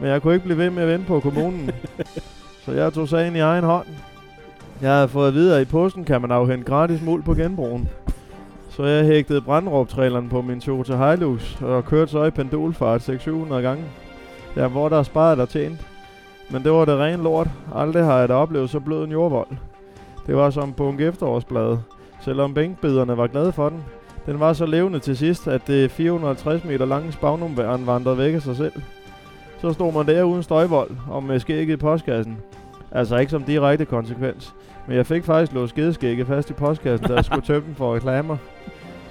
Men 0.00 0.08
jeg 0.08 0.22
kunne 0.22 0.34
ikke 0.34 0.44
blive 0.44 0.58
ved 0.58 0.70
med 0.70 0.82
at 0.82 0.88
vente 0.88 1.06
på 1.06 1.20
kommunen. 1.20 1.70
Så 2.64 2.72
jeg 2.72 2.92
tog 2.92 3.08
sagen 3.08 3.36
i 3.36 3.38
egen 3.38 3.64
hånd. 3.64 3.86
Jeg 4.82 4.92
havde 4.92 5.08
fået 5.08 5.28
at 5.28 5.34
vide, 5.34 5.56
at 5.56 5.62
i 5.62 5.64
posten 5.64 6.04
kan 6.04 6.20
man 6.20 6.30
afhente 6.30 6.64
gratis 6.64 7.02
muld 7.02 7.22
på 7.22 7.34
genbrugen. 7.34 7.88
Så 8.70 8.84
jeg 8.84 9.04
hægtede 9.04 9.40
brandråbtraileren 9.40 10.28
på 10.28 10.42
min 10.42 10.60
Toyota 10.60 11.10
Hilux 11.10 11.62
og 11.62 11.84
kørte 11.84 12.10
så 12.10 12.24
i 12.24 12.30
pendulfart 12.30 13.08
600-700 13.08 13.54
gange. 13.54 13.84
Ja, 14.56 14.68
hvor 14.68 14.88
der 14.88 14.98
er 14.98 15.02
sparet 15.02 15.38
der 15.38 15.46
tjent. 15.46 15.86
Men 16.50 16.62
det 16.62 16.72
var 16.72 16.84
det 16.84 16.98
rene 16.98 17.22
lort. 17.22 17.48
Aldrig 17.74 18.04
har 18.04 18.18
jeg 18.18 18.28
da 18.28 18.34
oplevet 18.34 18.70
så 18.70 18.80
blød 18.80 19.04
en 19.04 19.12
jordvold. 19.12 19.48
Det 20.26 20.36
var 20.36 20.50
som 20.50 20.72
på 20.72 20.88
en 20.88 21.00
efterårsblad. 21.00 21.78
Selvom 22.20 22.54
bænkbiderne 22.54 23.16
var 23.16 23.26
glade 23.26 23.52
for 23.52 23.68
den. 23.68 23.84
Den 24.26 24.40
var 24.40 24.52
så 24.52 24.66
levende 24.66 24.98
til 24.98 25.16
sidst, 25.16 25.48
at 25.48 25.66
det 25.66 25.90
450 25.90 26.64
meter 26.64 26.86
lange 26.86 27.12
spagnumværen 27.12 27.86
vandrede 27.86 28.18
væk 28.18 28.34
af 28.34 28.42
sig 28.42 28.56
selv. 28.56 28.72
Så 29.60 29.72
stod 29.72 29.92
man 29.92 30.06
der 30.06 30.22
uden 30.22 30.42
støjvold 30.42 30.90
og 31.10 31.22
med 31.22 31.40
skægget 31.40 31.74
i 31.74 31.76
postkassen. 31.76 32.38
Altså 32.92 33.16
ikke 33.16 33.30
som 33.30 33.42
direkte 33.42 33.84
konsekvens. 33.84 34.54
Men 34.86 34.96
jeg 34.96 35.06
fik 35.06 35.24
faktisk 35.24 35.52
låst 35.52 35.70
skideskægget 35.70 36.26
fast 36.26 36.50
i 36.50 36.52
postkassen, 36.52 37.08
da 37.08 37.14
jeg 37.14 37.24
skulle 37.24 37.42
tømme 37.46 37.66
den 37.66 37.74
for 37.74 37.94
reklamer. 37.94 38.36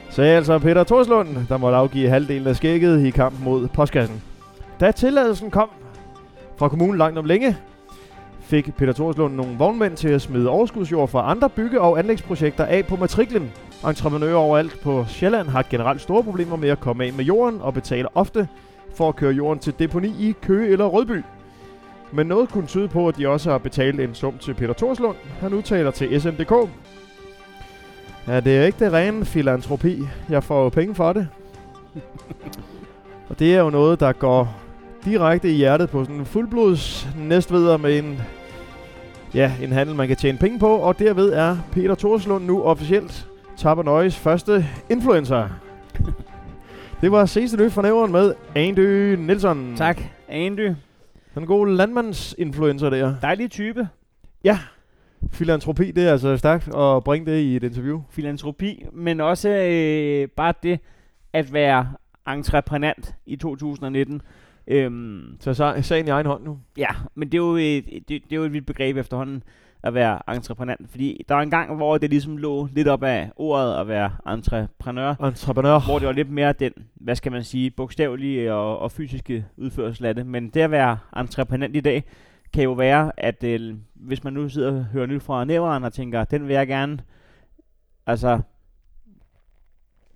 Sagde 0.10 0.36
altså 0.36 0.60
Peter 0.60 0.84
Torslund, 0.84 1.28
der 1.50 1.58
måtte 1.58 1.78
afgive 1.78 2.10
halvdelen 2.10 2.48
af 2.48 2.56
skægget 2.56 3.06
i 3.06 3.10
kampen 3.10 3.44
mod 3.44 3.68
postkassen. 3.68 4.22
Da 4.80 4.92
tilladelsen 4.92 5.52
kom 5.52 5.70
fra 6.58 6.70
kommunen 6.70 6.98
langt 6.98 7.18
om 7.18 7.26
længe, 7.26 7.58
fik 8.40 8.76
Peter 8.76 8.94
Torslund 8.94 9.36
nogle 9.36 9.58
vognmænd 9.58 9.98
til 9.98 10.10
at 10.10 10.22
smide 10.22 10.50
overskudsjord 10.50 11.10
fra 11.10 11.32
andre 11.32 11.50
bygge- 11.50 11.82
og 11.82 12.00
anlægsprojekter 12.00 12.66
af 12.66 12.86
på 12.86 12.96
matriklen. 12.96 13.52
Entreprenører 13.88 14.36
overalt 14.36 14.80
på 14.82 15.06
Sjælland 15.08 15.48
har 15.48 15.66
generelt 15.70 16.02
store 16.02 16.24
problemer 16.24 16.56
med 16.56 16.70
at 16.70 16.80
komme 16.80 17.06
af 17.06 17.14
med 17.14 17.26
jorden 17.26 17.62
og 17.62 17.74
betaler 17.74 18.10
ofte 18.16 18.48
for 18.96 19.10
at 19.10 19.16
køre 19.16 19.34
jorden 19.34 19.60
til 19.60 19.80
deponi 19.80 20.08
i 20.08 20.36
Køge 20.42 20.70
eller 20.70 20.86
Rødby. 20.86 21.24
Men 22.12 22.28
noget 22.28 22.50
kunne 22.50 22.68
tyde 22.68 22.88
på, 22.88 23.08
at 23.08 23.18
de 23.18 23.28
også 23.28 23.52
har 23.52 23.58
betalt 23.58 24.00
en 24.00 24.16
sum 24.16 24.38
til 24.38 24.54
Peter 24.54 24.74
Torslund. 24.74 25.16
Han 25.40 25.54
udtaler 25.54 25.92
til 25.92 26.22
SNDK. 26.22 26.52
Ja, 28.28 28.40
det 28.40 28.58
er 28.58 28.66
ikke 28.66 28.86
det 28.86 28.94
rene 28.94 29.26
filantropi. 29.26 30.08
Jeg 30.30 30.44
får 30.44 30.64
jo 30.64 30.70
penge 30.70 30.96
for 30.96 31.14
det. 31.14 31.28
og 33.30 33.40
det 33.40 33.56
er 33.56 33.60
jo 33.60 33.70
noget, 33.70 34.00
der 34.00 34.12
går 34.12 34.56
direkte 35.06 35.52
i 35.52 35.56
hjertet 35.56 35.90
på 35.90 36.04
sådan 36.04 36.20
en 36.20 36.26
fuldblods 36.26 37.08
næstveder 37.18 37.78
med 37.78 38.00
en, 38.00 38.22
ja, 39.34 39.52
en 39.62 39.72
handel, 39.72 39.96
man 39.96 40.08
kan 40.08 40.18
tjene 40.18 40.38
penge 40.38 40.60
på. 40.60 40.68
Og 40.68 41.00
derved 41.00 41.34
er 41.34 41.58
Peter 41.72 41.96
Torslund 41.96 42.46
nu 42.46 42.64
officielt 42.64 43.28
Tabernøjes 43.58 44.18
første 44.18 44.66
influencer. 44.90 45.50
det 47.02 47.12
var 47.12 47.26
sidste 47.26 47.58
nyt 47.58 47.72
fra 47.72 47.82
nævren 47.82 48.12
med 48.12 48.34
Andy 48.56 49.16
Nielsen. 49.16 49.76
Tak, 49.76 50.02
Andy. 50.28 50.72
Den 51.36 51.46
gode 51.46 51.76
landmandsinfluencer 51.76 52.90
der. 52.90 53.16
Dejlig 53.22 53.52
type. 53.52 53.88
Filantropi, 55.32 55.92
det 55.92 56.08
er 56.08 56.12
altså 56.12 56.38
stærkt 56.38 56.68
at 56.76 57.04
bringe 57.04 57.32
det 57.32 57.40
i 57.40 57.56
et 57.56 57.64
interview. 57.64 58.02
Filantropi, 58.10 58.86
men 58.94 59.22
også 59.22 59.50
øh, 59.50 60.28
bare 60.28 60.54
det 60.64 60.80
at 61.34 61.54
være 61.54 61.94
entreprenant 62.28 63.16
i 63.26 63.36
2019. 63.36 64.22
Øhm, 64.70 65.38
Så 65.40 65.52
sa- 65.54 65.82
sagen 65.82 66.08
i 66.08 66.10
egen 66.10 66.26
hånd 66.26 66.44
nu. 66.44 66.60
Ja, 66.78 66.88
men 67.16 67.32
det 67.32 67.38
er 67.38 67.42
jo 67.42 67.56
et, 67.56 67.86
det, 67.86 68.08
det 68.10 68.32
er 68.32 68.36
jo 68.36 68.44
et 68.44 68.54
vidt 68.54 68.66
begreb 68.66 68.98
efterhånden 68.98 69.44
at 69.84 69.94
være 69.94 70.36
entreprenant. 70.36 70.90
Fordi 70.92 71.26
der 71.30 71.36
var 71.36 71.42
en 71.42 71.50
gang, 71.50 71.76
hvor 71.76 71.98
det 71.98 72.10
ligesom 72.10 72.38
lå 72.38 72.68
lidt 72.72 72.88
op 72.88 73.04
af 73.04 73.32
ordet 73.36 73.76
at 73.76 73.88
være 73.88 74.12
entreprenør. 74.34 75.16
Entreprenør. 75.16 75.80
Hvor 75.86 76.00
det 76.00 76.08
var 76.08 76.14
lidt 76.14 76.30
mere 76.30 76.54
den, 76.54 76.72
hvad 76.96 77.16
skal 77.16 77.32
man 77.32 77.44
sige, 77.44 77.72
bogstavelige 77.72 78.54
og, 78.54 78.80
og 78.80 78.92
fysiske 78.92 79.46
udførsel 79.58 80.06
af 80.06 80.16
det. 80.16 80.26
Men 80.26 80.50
det 80.50 80.62
at 80.62 80.72
være 80.72 80.98
entreprenant 81.18 81.76
i 81.76 81.80
dag, 81.82 82.04
kan 82.54 82.64
jo 82.64 82.72
være, 82.72 83.12
at 83.18 83.44
øh, 83.44 83.76
hvis 83.94 84.24
man 84.24 84.34
nu 84.34 84.50
sidder 84.50 84.72
og 84.78 84.84
hører 84.86 85.06
nyt 85.06 85.24
fra 85.24 85.46
næveren 85.46 85.84
og 85.84 85.94
tænker, 85.94 86.24
den 86.24 86.48
vil 86.48 86.54
jeg 86.54 86.68
gerne, 86.68 87.00
altså, 88.08 88.40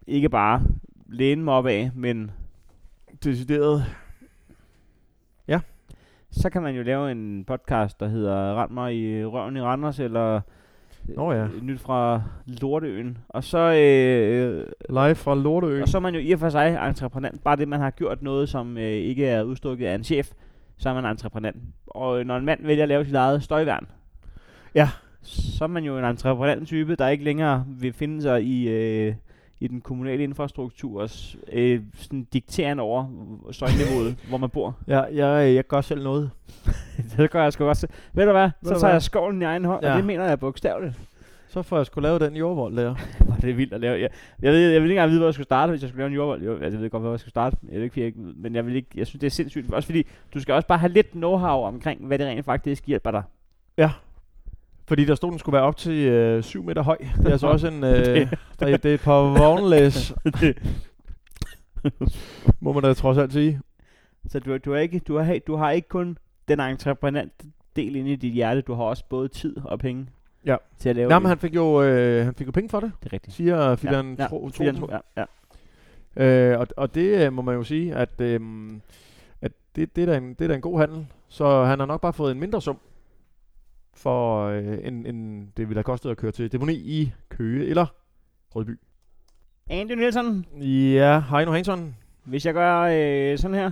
ikke 0.08 0.30
bare 0.30 0.62
læne 1.08 1.44
mig 1.44 1.54
op 1.54 1.66
af, 1.66 1.92
men 1.96 2.32
Decideret. 3.24 3.86
Så 6.42 6.50
kan 6.50 6.62
man 6.62 6.76
jo 6.76 6.84
lave 6.84 7.12
en 7.12 7.44
podcast, 7.48 8.00
der 8.00 8.08
hedder 8.08 8.62
Rend 8.64 8.72
mig 8.72 8.96
i 8.98 9.26
røven 9.26 9.58
i 9.58 9.62
Randers, 9.62 10.00
eller 10.00 10.42
Nå 11.08 11.32
ja. 11.32 11.44
øh, 11.44 11.62
nyt 11.64 11.80
fra 11.80 12.22
Lorteøen. 12.62 13.18
Og 13.30 13.44
så, 13.44 13.58
øh, 13.60 14.66
Live 14.90 15.16
fra 15.16 15.36
Lorteø. 15.36 15.82
og 15.82 15.88
så 15.88 15.98
er 15.98 16.02
man 16.02 16.14
jo 16.14 16.20
i 16.20 16.32
og 16.32 16.40
for 16.40 16.50
sig 16.50 16.80
entreprenant. 16.90 17.44
Bare 17.44 17.56
det, 17.56 17.68
man 17.68 17.80
har 17.80 17.90
gjort 17.92 18.22
noget, 18.22 18.50
som 18.50 18.78
øh, 18.78 18.84
ikke 18.84 19.26
er 19.26 19.44
udstukket 19.44 19.86
af 19.86 19.96
en 19.96 20.04
chef, 20.04 20.32
så 20.78 20.90
er 20.90 20.94
man 20.94 21.06
entreprenant. 21.06 21.58
Og 21.88 22.20
øh, 22.20 22.26
når 22.26 22.38
en 22.38 22.46
mand 22.46 22.66
vælger 22.66 22.84
at 22.84 22.90
lave 22.90 23.06
sit 23.06 23.16
eget 23.16 23.44
støjværn, 23.44 23.88
Ja. 24.76 24.90
så 25.22 25.64
er 25.64 25.68
man 25.68 25.84
jo 25.84 25.98
en 25.98 26.06
entreprenant 26.06 26.68
type, 26.68 26.96
der 26.96 27.08
ikke 27.08 27.24
længere 27.24 27.66
vil 27.68 27.94
finde 27.94 28.22
sig 28.22 28.44
i, 28.44 28.70
øh, 28.70 29.14
i 29.64 29.68
den 29.68 29.82
kommunale 29.82 30.24
infrastruktur 30.24 31.02
og 31.02 31.10
s- 31.10 31.38
øh, 31.52 31.82
sådan 31.96 32.28
dikteren 32.34 32.80
over 32.80 33.06
støjniveauet, 33.52 34.16
hvor 34.30 34.38
man 34.38 34.50
bor. 34.50 34.78
Ja, 34.88 35.02
jeg, 35.02 35.56
jeg 35.56 35.68
gør 35.68 35.82
selv 35.82 36.04
noget. 36.04 36.30
det 37.18 37.32
gør 37.32 37.44
jeg 37.44 37.54
sgu 37.54 37.66
også. 37.66 37.88
Ved 38.14 38.26
du 38.26 38.32
hvad? 38.32 38.50
Så 38.50 38.58
du 38.64 38.70
tager 38.70 38.80
hvad? 38.80 38.92
jeg 38.92 39.02
skovlen 39.02 39.42
i 39.42 39.46
egen 39.46 39.66
hånd, 39.66 39.84
ja. 39.84 39.88
Ja. 39.88 39.94
og 39.94 39.98
det 39.98 40.06
mener 40.06 40.24
jeg 40.26 40.40
bogstaveligt. 40.40 41.00
Så 41.48 41.62
får 41.62 41.78
jeg 41.78 41.86
sgu 41.86 42.00
lavet 42.02 42.22
den 42.22 42.36
jordvold 42.36 42.76
der. 42.78 42.96
Var 43.30 43.36
det 43.36 43.58
vildt 43.58 43.74
at 43.74 43.80
lave. 43.82 44.00
Jeg, 44.02 44.10
jeg, 44.42 44.52
ved, 44.54 44.72
jeg 44.72 44.82
vil 44.82 44.90
ikke 44.90 45.00
engang 45.00 45.10
vide, 45.10 45.20
hvor 45.20 45.28
jeg 45.28 45.34
skulle 45.34 45.46
starte, 45.46 45.70
hvis 45.70 45.82
jeg 45.82 45.90
skulle 45.90 46.00
lave 46.02 46.08
en 46.08 46.14
jordvold. 46.16 46.44
Jo, 46.44 46.52
altså, 46.54 46.70
jeg 46.78 46.82
ved 46.82 46.90
godt, 46.90 47.04
hvor 47.04 47.12
jeg 47.12 47.20
skulle 47.20 47.30
starte. 47.32 47.58
Jeg 47.72 47.76
ved 47.76 47.84
ikke, 47.84 48.04
jeg, 48.04 48.14
men 48.36 48.56
jeg, 48.56 48.66
vil 48.66 48.76
ikke, 48.76 48.88
jeg 48.96 49.08
synes, 49.08 49.20
det 49.20 49.28
er 49.28 49.32
sindssygt. 49.32 49.74
Også 49.74 49.86
fordi, 49.86 50.08
du 50.34 50.40
skal 50.40 50.54
også 50.54 50.68
bare 50.68 50.78
have 50.78 50.92
lidt 50.92 51.08
know-how 51.08 51.48
omkring, 51.68 52.08
hvad 52.08 52.20
det 52.20 52.28
rent 52.28 52.46
faktisk 52.46 52.86
hjælper 52.88 53.12
dig. 53.12 53.24
Fordi 54.94 55.06
der 55.06 55.16
stod, 55.16 55.32
den 55.32 55.40
skulle 55.40 55.54
være 55.54 55.64
op 55.64 55.78
til 55.78 55.94
øh, 56.08 56.44
7 56.44 56.64
meter 56.64 56.82
høj. 56.82 56.98
Det 57.18 57.28
er 57.28 57.32
altså 57.32 57.48
også 57.48 57.68
en... 57.68 57.84
Øh, 57.84 57.92
Det- 58.06 58.30
der, 58.60 58.68
er- 58.68 58.78
det 58.78 58.90
er 58.92 58.94
et 58.94 59.00
par 59.02 59.20
vognlæs, 59.40 60.14
må 62.60 62.72
man 62.74 62.84
da 62.84 62.94
trods 62.94 63.18
alt 63.18 63.34
sige. 63.34 63.60
Så 64.28 64.40
du, 64.40 64.58
du, 64.58 64.74
er 64.74 64.80
ikke, 64.80 65.00
du, 65.00 65.18
har, 65.18 65.40
du 65.48 65.56
har 65.56 65.72
ikke 65.72 65.88
kun 65.88 66.18
den 66.48 66.60
entreprenant 66.60 67.32
del 67.76 67.96
inde 67.96 68.12
i 68.12 68.16
dit 68.16 68.34
hjerte, 68.34 68.62
du 68.62 68.74
har 68.74 68.84
også 68.84 69.04
både 69.10 69.28
tid 69.28 69.58
og 69.66 69.80
penge 69.80 70.08
Ja. 70.46 70.56
til 70.80 70.90
at 70.90 70.96
lave 70.96 71.10
Nå, 71.10 71.16
men 71.20 71.22
det. 71.24 71.30
han 71.30 71.38
fik 71.38 71.56
jo, 71.56 71.84
øh, 71.84 72.26
han 72.26 72.34
fik 72.36 72.48
jo 72.48 72.52
penge 72.52 72.70
for 72.70 72.80
det, 72.80 72.92
Det 73.04 73.10
er 73.10 73.14
rigtigt. 73.14 73.36
siger 73.36 73.76
Filan 73.76 74.16
ja, 74.20 74.28
Tro. 74.28 74.50
Tro- 74.50 74.72
Tro, 74.72 74.90
ja, 74.92 75.26
ja. 76.18 76.54
Øh, 76.54 76.60
og, 76.60 76.68
og 76.78 76.96
det 76.96 77.26
øh, 77.26 77.34
må 77.34 77.42
man 77.42 77.56
jo 77.56 77.64
sige, 77.64 77.96
at, 77.96 78.22
øh, 78.22 78.40
at 79.42 79.52
det, 79.76 79.96
det, 79.96 80.02
er 80.02 80.06
da 80.06 80.18
en, 80.18 80.30
det 80.34 80.42
er 80.42 80.48
da 80.48 80.56
en 80.56 80.62
god 80.62 80.80
handel. 80.80 81.06
Så 81.28 81.64
han 81.64 81.80
har 81.80 81.86
nok 81.86 82.02
bare 82.02 82.14
fået 82.14 82.32
en 82.32 82.40
mindre 82.40 82.62
sum 82.62 82.78
for 83.94 84.46
øh, 84.48 84.78
end, 84.88 85.08
end 85.08 85.48
det 85.58 85.68
ville 85.70 85.78
have 85.78 85.84
kostet 85.84 86.10
at 86.10 86.18
køre 86.18 86.32
til 86.32 86.52
deponi 86.52 86.74
i 86.74 87.12
Køge 87.30 87.66
eller 87.68 87.86
Rødby. 88.56 88.80
Andy 89.70 89.92
Nielsen, 89.92 90.46
Ja, 90.62 91.20
Heino 91.30 91.52
Hansson. 91.52 91.96
hvis 92.24 92.46
jeg 92.46 92.54
gør 92.54 92.82
øh, 92.82 93.38
sådan 93.38 93.56
her. 93.56 93.72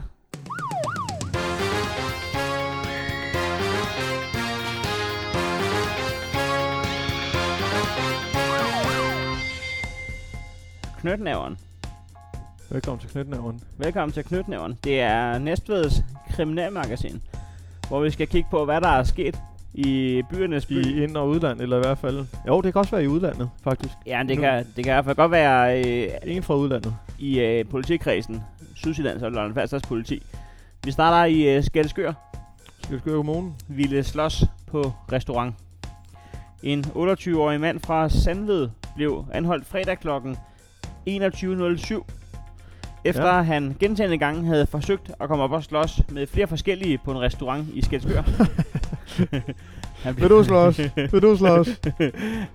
Knytnæveren. 10.99 11.57
Velkommen 12.69 12.99
til 12.99 13.09
Knytnæveren. 13.09 13.61
Velkommen 13.77 14.13
til 14.13 14.23
Knytnæveren. 14.23 14.77
Det 14.83 15.01
er 15.01 15.37
Næstveds 15.37 15.93
kriminalmagasin, 16.29 17.21
hvor 17.87 17.99
vi 17.99 18.09
skal 18.09 18.27
kigge 18.27 18.47
på, 18.51 18.65
hvad 18.65 18.81
der 18.81 18.87
er 18.87 19.03
sket 19.03 19.39
i 19.73 20.21
byernes 20.29 20.65
by. 20.65 20.85
I 20.85 21.03
ind- 21.03 21.17
og 21.17 21.29
udland, 21.29 21.61
eller 21.61 21.77
i 21.77 21.79
hvert 21.79 21.97
fald... 21.97 22.25
Jo, 22.47 22.61
det 22.61 22.73
kan 22.73 22.79
også 22.79 22.91
være 22.91 23.03
i 23.03 23.07
udlandet, 23.07 23.49
faktisk. 23.63 23.93
Ja, 24.05 24.23
det 24.27 24.37
Nu- 24.37 24.41
kan, 24.41 24.65
det 24.75 24.83
kan 24.83 24.85
i 24.85 24.93
hvert 24.95 25.05
fald 25.05 25.15
godt 25.15 25.31
være 25.31 25.79
øh, 25.85 26.09
Ingen 26.25 26.43
fra 26.43 26.55
udlandet. 26.55 26.95
i 27.19 27.39
øh, 27.39 27.65
politikredsen. 27.69 28.41
Sydsjællands 28.75 29.23
og 29.23 29.31
Lolland 29.31 29.53
Falsters 29.53 29.81
politi. 29.81 30.23
Vi 30.85 30.91
starter 30.91 31.25
i 31.25 31.55
øh, 31.55 31.63
vi 32.89 32.97
skøre 32.99 33.15
kommunen? 33.15 33.55
ville 33.67 34.03
slås 34.03 34.43
på 34.67 34.91
restaurant. 35.11 35.55
En 36.63 36.85
28-årig 36.85 37.59
mand 37.61 37.79
fra 37.79 38.09
Sandved 38.09 38.69
blev 38.95 39.25
anholdt 39.33 39.65
fredag 39.67 39.99
kl. 39.99 40.07
21.07, 41.09 42.03
efter 43.03 43.35
Ja. 43.35 43.41
han 43.41 43.75
gentagende 43.79 44.17
gange 44.17 44.45
havde 44.45 44.67
forsøgt 44.67 45.11
at 45.19 45.27
komme 45.27 45.43
op 45.43 45.51
og 45.51 45.63
slås 45.63 46.01
med 46.09 46.27
flere 46.27 46.47
forskellige 46.47 46.97
på 47.05 47.11
en 47.11 47.21
restaurant 47.21 47.67
i 47.73 47.81
Skelskør. 47.81 48.21
han 50.03 50.17
Vil 50.17 50.29
du 50.29 50.43
slås? 50.43 50.77
Vil 51.11 51.21
du 51.21 51.37
slås? 51.37 51.67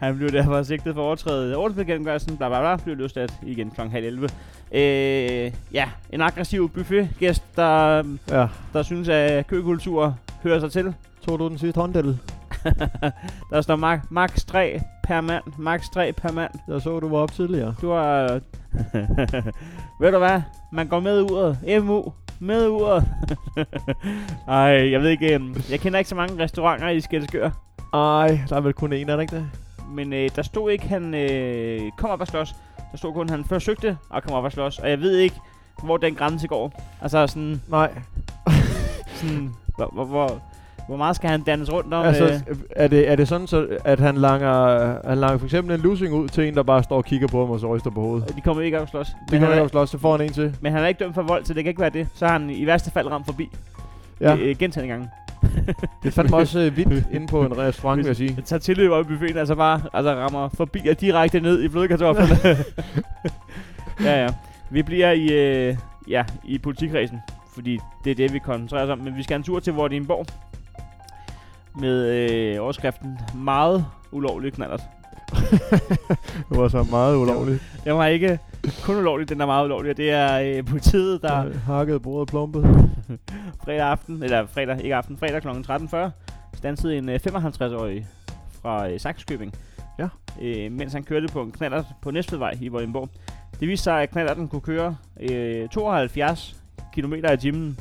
han 0.01 0.17
blev 0.17 0.33
derfor 0.33 0.63
sigtet 0.63 0.95
for 0.95 1.03
overtrædet 1.03 1.53
af 1.53 1.57
ordensbekendtgørelsen, 1.57 2.37
bla 2.37 2.49
bla 2.49 2.61
bla, 2.61 2.77
blev 2.85 2.97
løsladt 2.97 3.33
igen 3.47 3.71
kl. 3.71 3.81
halv 3.81 4.05
11. 4.07 4.29
Øh, 4.73 5.53
ja, 5.73 5.89
en 6.13 6.21
aggressiv 6.21 6.69
buffetgæst, 6.71 7.43
der, 7.57 7.97
Ja. 8.31 8.47
der 8.73 8.83
synes, 8.83 9.09
at 9.09 9.47
køkultur 9.47 10.17
hører 10.43 10.61
sig 10.61 10.73
til. 10.73 10.95
Tog 11.27 11.39
du 11.39 11.49
den 11.49 11.59
sidste 11.59 11.81
hånddel? 11.81 12.19
der 13.51 13.61
står 13.61 13.77
max, 13.77 14.01
max 14.11 14.45
3 14.45 14.81
per 15.03 15.21
mand. 15.21 15.45
Max 15.59 15.89
3 15.95 16.13
per 16.13 16.33
mand. 16.33 16.51
Jeg 16.69 16.83
så, 16.83 17.01
du 17.01 17.09
var 17.09 17.19
op 17.19 17.33
tidligere. 17.33 17.75
Du 17.81 17.91
har... 17.91 18.41
Ved 20.01 20.13
du 20.13 20.19
hvad? 20.19 20.43
Man 20.73 20.89
går 20.89 21.01
med 21.01 21.23
uret. 21.23 21.59
MU. 21.85 22.13
Med 22.41 22.69
uret. 22.69 23.05
Ej, 24.49 24.91
jeg 24.91 25.01
ved 25.01 25.09
ikke... 25.11 25.35
øhm, 25.35 25.57
Jeg 25.71 25.81
kender 25.81 25.99
ikke 25.99 26.09
så 26.09 26.15
mange 26.15 26.45
restauranter 26.45 26.89
i 26.89 27.01
Skelskør. 27.01 27.51
Ej, 27.95 28.41
der 28.49 28.57
er 28.57 28.61
vel 28.61 28.73
kun 28.73 28.93
en, 28.93 29.09
er 29.09 29.15
der 29.15 29.21
ikke 29.23 29.37
det? 29.37 29.47
Men 29.91 30.13
øh, 30.13 30.31
der 30.37 30.43
stod 30.43 30.71
ikke, 30.71 30.89
han 30.89 31.15
øh, 31.15 31.81
kom 31.97 32.11
op 32.11 32.21
og 32.21 32.27
slås. 32.27 32.55
Der 32.93 32.99
stod 32.99 33.13
kun, 33.13 33.29
han 33.29 33.45
forsøgte 33.45 33.99
at 34.15 34.23
komme 34.23 34.37
op 34.37 34.45
og 34.45 34.53
slås. 34.53 34.79
Og 34.79 34.91
jeg 34.91 35.01
ved 35.01 35.17
ikke, 35.17 35.37
hvor 35.85 35.97
den 35.97 36.15
grænse 36.15 36.49
går. 36.49 36.83
Altså 37.03 37.27
sådan... 37.27 37.63
Nej. 37.69 37.91
sådan 39.15 39.55
hvor, 39.77 39.91
hvor, 39.93 40.05
hvor, 40.05 40.43
hvor 40.89 40.97
meget 40.97 41.17
skal 41.17 41.31
han 41.31 41.43
dannes 41.43 41.73
rundt 41.73 41.95
om? 41.95 42.07
Altså, 42.07 42.25
øh, 42.25 42.57
er 42.71 42.89
det, 42.89 43.11
er 43.11 43.17
det 43.17 43.29
sådan, 43.29 43.47
så, 43.47 43.67
at 43.85 44.01
han 44.01 44.17
langer, 44.17 45.09
han 45.09 45.19
langer 45.19 45.39
for 45.39 45.47
eksempel 45.47 45.75
en 45.75 45.81
lussing 45.81 46.15
ud 46.15 46.29
til 46.29 46.49
en, 46.49 46.55
der 46.55 46.63
bare 46.63 46.83
står 46.83 46.97
og 46.97 47.05
kigger 47.05 47.29
på 47.29 47.41
ham 47.41 47.51
og 47.51 47.61
så 47.61 47.75
ryster 47.75 47.91
på 47.91 48.01
hovedet? 48.01 48.37
de 48.37 48.41
kommer 48.41 48.63
ikke 48.63 48.77
op 48.77 48.83
og 48.83 48.89
slås. 48.89 49.07
Det 49.07 49.17
Men 49.21 49.29
kan 49.29 49.41
han, 49.41 49.49
man 49.49 49.59
er, 49.59 49.63
ikke 49.63 49.71
slås, 49.71 49.91
så 49.91 49.99
får 49.99 50.17
han 50.17 50.27
en 50.27 50.33
til. 50.33 50.57
men 50.61 50.73
han 50.73 50.83
er 50.83 50.87
ikke 50.87 51.05
dømt 51.05 51.15
for 51.15 51.23
vold, 51.23 51.45
så 51.45 51.55
det 51.55 51.65
kan 51.65 51.71
ikke 51.71 51.81
være 51.81 51.91
det. 51.91 52.09
Så 52.15 52.27
har 52.27 52.33
han 52.33 52.51
i 52.51 52.67
værste 52.67 52.91
fald 52.91 53.11
ramt 53.11 53.27
forbi. 53.27 53.49
Ja. 54.21 54.37
Øh, 54.37 54.57
gentagende 54.59 54.95
gange. 54.95 55.11
det 56.03 56.13
fandt 56.13 56.31
mig 56.31 56.41
også 56.41 56.61
øh, 56.61 56.77
vildt 56.77 57.05
inde 57.13 57.27
på 57.27 57.43
en 57.43 57.59
restaurant, 57.59 57.99
vil 57.99 58.07
jeg 58.07 58.17
sige. 58.17 58.35
Jeg 58.37 58.45
tager 58.45 58.61
tilløb 58.61 58.91
op 58.91 59.05
i 59.05 59.09
buffeten, 59.09 59.37
altså 59.37 59.55
bare 59.55 59.81
altså 59.93 60.15
rammer 60.15 60.49
forbi 60.49 60.89
og 60.89 61.01
direkte 61.01 61.41
ned 61.41 61.63
i 61.63 61.69
blødkartoflen. 61.69 62.29
ja, 64.05 64.23
ja. 64.23 64.29
Vi 64.71 64.83
bliver 64.83 65.11
i, 65.11 65.33
øh, 65.33 65.77
ja, 66.09 66.25
i 66.45 66.59
politikredsen, 66.59 67.19
fordi 67.55 67.79
det 68.05 68.11
er 68.11 68.15
det, 68.15 68.33
vi 68.33 68.39
koncentrerer 68.39 68.85
os 68.85 68.91
om. 68.91 68.99
Men 68.99 69.17
vi 69.17 69.23
skal 69.23 69.37
en 69.37 69.43
tur 69.43 69.61
til 69.61 69.73
Vordingborg 69.73 70.27
med 71.81 72.07
øh, 72.07 72.63
overskriften 72.63 73.19
Meget 73.35 73.85
ulovlig 74.13 74.53
knallert. 74.53 74.83
Det 76.51 76.59
var 76.59 76.69
så 76.69 76.87
meget 76.91 77.17
ulovligt. 77.17 77.63
Den 77.85 77.95
var 77.95 78.07
ikke 78.07 78.39
kun 78.83 78.97
ulovlig, 78.97 79.29
den 79.29 79.41
er 79.41 79.47
meget 79.47 79.65
ulovlig, 79.65 79.97
det 79.97 80.11
er 80.11 80.41
øh, 80.59 80.65
politiet, 80.67 81.23
der 81.23 81.45
Der 81.45 81.59
hakket 81.59 82.03
bordet 82.03 82.29
plumpet. 82.29 82.63
fredag 83.65 83.81
aften, 83.81 84.23
eller 84.23 84.47
fredag, 84.47 84.81
ikke 84.83 84.95
aften, 84.97 85.17
fredag 85.19 85.43
kl. 85.43 85.49
13.40, 85.49 85.97
stansede 86.55 86.99
en 86.99 87.09
øh, 87.09 87.21
55-årig 87.27 88.07
fra 88.63 88.89
øh, 88.91 89.01
Saxkøbing, 89.01 89.53
Ja. 89.99 90.09
øh, 90.43 90.73
mens 90.73 90.93
han 90.93 91.03
kørte 91.05 91.29
på 91.29 91.43
en 91.43 91.53
knaller 91.53 91.83
på 92.03 92.11
Næstvedvej 92.11 92.53
i 92.61 92.69
Vordingborg. 92.69 93.09
Det 93.61 93.69
viste 93.69 93.85
sig, 93.85 94.03
at 94.03 94.11
knallerten 94.11 94.49
kunne 94.49 94.61
køre 94.61 94.97
øh, 95.21 95.69
72 95.69 96.57
km 96.95 97.13
i 97.15 97.37
timen. 97.41 97.79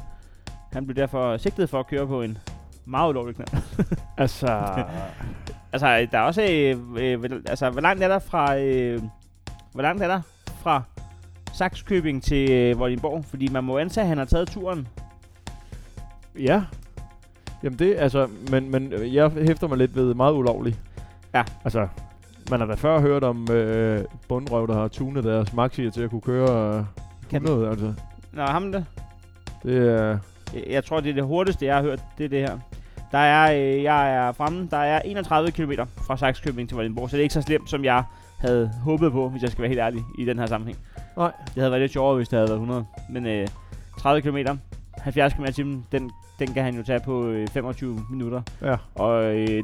Han 0.73 0.86
blev 0.86 0.95
derfor 0.95 1.38
sigtet 1.38 1.69
for 1.69 1.79
at 1.79 1.88
køre 1.88 2.08
på 2.08 2.21
en 2.21 2.38
meget 2.86 3.10
ulovlig 3.10 3.36
knald. 3.36 3.50
Altså, 4.17 4.48
altså, 5.74 6.08
der 6.12 6.17
er 6.17 6.21
også... 6.21 6.41
Øh, 6.52 6.78
øh, 6.98 7.24
altså, 7.48 7.69
hvor 7.69 7.82
langt 7.82 8.04
er 8.04 8.08
der 8.08 8.19
fra... 8.19 8.58
Øh, 8.58 9.02
hvor 9.74 9.82
langt 9.82 10.04
er 10.04 10.08
der 10.08 10.21
fra 10.62 10.82
Saxkøbing 11.54 12.24
til 12.24 12.52
øh, 12.52 12.80
Vordingborg? 12.80 13.26
Fordi 13.26 13.48
man 13.48 13.63
må 13.63 13.78
antage, 13.78 14.04
at 14.04 14.08
han 14.08 14.17
har 14.17 14.26
taget 14.26 14.48
turen. 14.48 14.88
ja. 16.39 16.63
Jamen 17.63 17.80
det, 17.80 17.95
altså, 17.98 18.28
men, 18.52 18.71
men 18.71 18.93
jeg 19.13 19.30
hæfter 19.30 19.67
mig 19.67 19.78
lidt 19.78 19.95
ved 19.95 20.13
meget 20.13 20.34
ulovligt. 20.34 20.80
Ja. 21.34 21.43
Altså, 21.63 21.88
man 22.50 22.60
har 22.60 22.67
da 22.67 22.74
før 22.74 23.00
hørt 23.00 23.24
om 23.24 23.52
øh, 23.52 24.04
bundrøv, 24.28 24.67
der 24.67 24.74
har 24.74 24.88
tunet 24.88 25.24
deres 25.24 25.54
maxier 25.54 25.91
til 25.91 26.02
at 26.02 26.10
kunne 26.10 26.21
køre 26.21 26.78
øh, 26.78 26.84
Kan- 27.30 27.43
100, 27.45 27.69
altså. 27.69 27.93
Nå, 28.34 28.41
ham 28.43 28.71
det. 28.71 28.86
Det 29.63 29.78
er... 29.89 30.17
Jeg- 30.54 30.63
Jeg 30.69 30.86
tror, 30.86 31.00
det 31.00 31.10
er 31.10 31.13
det 31.13 31.24
hurtigste, 31.24 31.65
jeg 31.65 31.76
har 31.76 31.82
hørt. 31.82 32.00
Det 32.17 32.24
er 32.26 32.30
det 32.30 32.39
her. 32.39 32.60
Der 33.15 33.21
er, 33.21 33.54
øh, 33.54 33.84
jeg 33.84 34.15
er 34.15 34.32
fremme, 34.32 34.67
der 34.71 34.78
er 34.78 35.01
31 35.06 35.51
km 35.51 35.71
fra 36.08 36.17
Saxkøbing 36.17 36.69
til 36.69 36.75
Vordingborg, 36.75 37.10
så 37.10 37.15
det 37.15 37.21
er 37.21 37.23
ikke 37.23 37.34
så 37.34 37.41
slemt, 37.41 37.69
som 37.69 37.84
jeg 37.84 38.04
havde 38.39 38.71
håbet 38.84 39.12
på, 39.12 39.30
hvis 39.30 39.41
jeg 39.41 39.51
skal 39.51 39.62
være 39.62 39.69
helt 39.69 39.80
ærlig, 39.80 40.04
i 40.17 40.25
den 40.25 40.39
her 40.39 40.45
sammenhæng. 40.45 40.78
Nej. 41.17 41.32
Det 41.45 41.56
havde 41.56 41.71
været 41.71 41.82
lidt 41.82 41.91
sjovere, 41.91 42.15
hvis 42.15 42.28
det 42.28 42.38
havde 42.38 42.49
været 42.49 42.60
100. 42.60 42.86
Men 43.10 43.25
øh, 43.25 43.47
30 43.99 44.21
km, 44.21 44.38
70 44.97 45.34
km 45.34 45.45
timen, 45.45 45.86
den, 45.91 46.12
den 46.39 46.54
kan 46.54 46.63
han 46.63 46.75
jo 46.75 46.84
tage 46.84 46.99
på 46.99 47.28
øh, 47.28 47.47
25 47.47 48.06
minutter. 48.10 48.41
Ja. 48.62 48.75
Og 48.95 49.36
øh, 49.36 49.63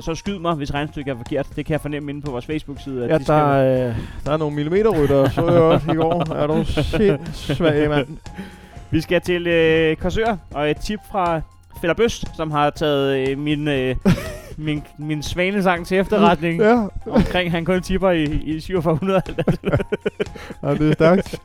så 0.00 0.14
skyd 0.14 0.38
mig, 0.38 0.54
hvis 0.54 0.74
regnstykket 0.74 1.12
er 1.12 1.16
forkert. 1.16 1.46
Det 1.56 1.66
kan 1.66 1.72
jeg 1.72 1.80
fornemme 1.80 2.10
inde 2.10 2.22
på 2.22 2.30
vores 2.30 2.46
Facebook-side. 2.46 3.04
At 3.04 3.10
Ja, 3.10 3.18
de 3.18 3.24
der, 3.24 3.88
øh, 3.88 3.96
der 4.26 4.32
er 4.32 4.36
nogle 4.36 4.54
millimeterrytter, 4.54 5.28
så 5.28 5.50
jeg 5.50 5.62
også 5.62 5.92
i 5.92 5.94
går. 5.94 6.34
Er 6.34 6.46
du 6.46 6.64
sindssyg, 6.98 7.88
mand? 7.88 8.18
Vi 8.90 9.00
skal 9.00 9.20
til 9.20 9.46
øh, 9.46 9.96
Korsør, 9.96 10.36
og 10.50 10.70
et 10.70 10.76
tip 10.76 11.00
fra 11.10 11.40
Fæller 11.84 11.94
Bøs, 11.94 12.24
som 12.36 12.50
har 12.50 12.70
taget 12.70 13.28
øh, 13.28 13.38
min, 13.38 13.68
øh, 13.68 13.96
min, 14.66 14.82
min 14.98 15.22
svanesang 15.22 15.86
til 15.86 15.98
efterretning, 15.98 16.60
ja. 16.60 16.80
Ja, 16.80 16.86
omkring 17.06 17.50
han 17.50 17.64
kun 17.64 17.82
tipper 17.82 18.10
i, 18.10 18.24
i 18.24 18.60
4700. 18.60 19.22
ja, 20.62 20.74
det 20.74 20.88
er 20.88 20.92
stærkt. 20.92 21.40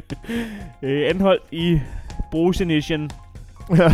øh, 0.82 1.10
anholdt 1.10 1.42
i 1.52 1.80
Brusenischen. 2.30 3.10
Ja. 3.76 3.92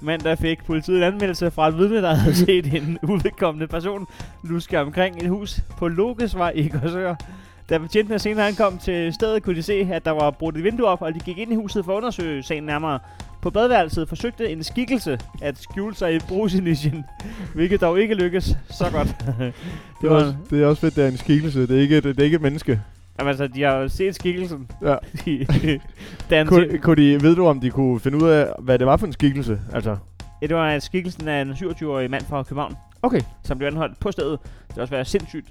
Mandag 0.00 0.38
fik 0.38 0.64
politiet 0.64 0.96
en 0.96 1.02
anmeldelse 1.02 1.50
fra 1.50 1.68
et 1.68 1.78
vidne, 1.78 2.02
der 2.02 2.14
havde 2.14 2.36
set 2.36 2.74
en 2.74 2.98
uvedkommende 3.02 3.66
person 3.66 4.06
luske 4.44 4.80
omkring 4.80 5.22
et 5.22 5.28
hus 5.28 5.60
på 5.78 5.88
Lokesvej 5.88 6.52
i 6.54 6.68
Korsør. 6.68 7.14
Da 7.68 7.78
betjentene 7.78 8.18
senere 8.18 8.48
ankom 8.48 8.78
til 8.78 9.14
stedet, 9.14 9.42
kunne 9.42 9.56
de 9.56 9.62
se, 9.62 9.88
at 9.92 10.04
der 10.04 10.10
var 10.10 10.30
brudt 10.30 10.56
et 10.56 10.64
vindue 10.64 10.86
op, 10.86 11.02
og 11.02 11.14
de 11.14 11.20
gik 11.20 11.38
ind 11.38 11.52
i 11.52 11.54
huset 11.54 11.84
for 11.84 11.92
at 11.92 11.96
undersøge 11.96 12.42
sagen 12.42 12.64
nærmere. 12.64 12.98
På 13.42 13.50
badeværelset 13.50 14.08
forsøgte 14.08 14.50
en 14.50 14.62
skikkelse 14.62 15.18
at 15.42 15.58
skjule 15.58 15.94
sig 15.94 16.14
i 16.14 16.18
brusinischen, 16.28 17.04
hvilket 17.54 17.80
dog 17.80 18.00
ikke 18.00 18.14
lykkes 18.14 18.56
så 18.70 18.84
godt. 18.92 19.08
Det 20.02 20.10
er, 20.10 20.14
også, 20.14 20.34
det 20.50 20.62
er 20.62 20.66
også 20.66 20.80
fedt, 20.80 20.96
det 20.96 21.04
er 21.04 21.08
en 21.08 21.16
skikkelse. 21.16 21.60
Det 21.66 21.76
er 21.76 21.80
ikke 21.80 21.96
et, 21.96 22.04
det 22.04 22.20
er 22.20 22.24
ikke 22.24 22.34
et 22.34 22.42
menneske. 22.42 22.80
Jamen, 23.18 23.28
altså, 23.28 23.46
de 23.46 23.62
har 23.62 23.72
jo 23.76 23.88
set 23.88 24.14
skikkelsen. 24.14 24.70
Ja. 24.82 24.96
De, 25.24 25.46
danse 26.30 26.48
Kunne, 26.54 26.78
kunne 26.78 26.96
de, 27.12 27.22
ved 27.22 27.36
du, 27.36 27.46
om 27.46 27.60
de 27.60 27.70
kunne 27.70 28.00
finde 28.00 28.24
ud 28.24 28.28
af, 28.28 28.46
hvad 28.58 28.78
det 28.78 28.86
var 28.86 28.96
for 28.96 29.06
en 29.06 29.12
skikkelse? 29.12 29.60
Altså, 29.74 29.96
Ja, 30.42 30.46
det 30.46 30.56
var 30.56 30.78
skikkelsen 30.78 31.28
af 31.28 31.42
en 31.42 31.50
27-årig 31.50 32.10
mand 32.10 32.24
fra 32.24 32.42
København, 32.42 32.76
okay. 33.02 33.20
som 33.44 33.58
blev 33.58 33.68
anholdt 33.68 34.00
på 34.00 34.12
stedet. 34.12 34.38
Det 34.68 34.76
vil 34.76 34.82
også 34.82 34.94
være 34.94 35.04
sindssygt 35.04 35.46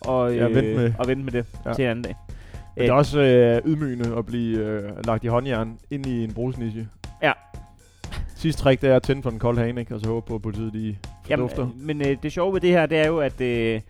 og, 0.00 0.34
Ja, 0.34 0.44
vente 0.44 0.74
med- 0.76 0.92
og 0.98 1.08
vente 1.08 1.24
med 1.24 1.32
det 1.32 1.46
Ja. 1.66 1.72
til 1.72 1.84
en 1.84 1.90
anden 1.90 2.04
dag. 2.04 2.16
Men 2.76 2.82
det 2.82 2.88
er 2.90 2.92
også 2.94 3.20
øh, 3.20 3.60
ydmygende 3.66 4.16
at 4.18 4.26
blive 4.26 4.58
øh, 4.58 4.82
lagt 5.06 5.24
i 5.24 5.26
håndjern 5.26 5.78
ind 5.90 6.06
i 6.06 6.24
en 6.24 6.32
brugsniche. 6.32 6.88
Ja. 7.22 7.32
Sidste 8.36 8.62
trick, 8.62 8.82
det 8.82 8.90
er 8.90 8.96
at 8.96 9.02
tænde 9.02 9.22
for 9.22 9.30
en 9.30 9.38
kold 9.38 9.58
hane, 9.58 9.80
ikke? 9.80 9.94
Og 9.94 10.00
så 10.00 10.06
håbe 10.06 10.26
på, 10.26 10.34
at 10.34 10.42
politiet 10.42 10.72
de 10.72 10.96
fordufter. 11.26 11.62
øh, 11.62 11.76
men 11.76 12.00
øh, 12.00 12.16
det 12.22 12.32
sjove 12.32 12.54
ved 12.54 12.60
det 12.60 12.70
her, 12.70 12.86
det 12.86 12.98
er 12.98 13.06
jo, 13.06 13.18
at 13.18 13.40
øh, 13.40 13.80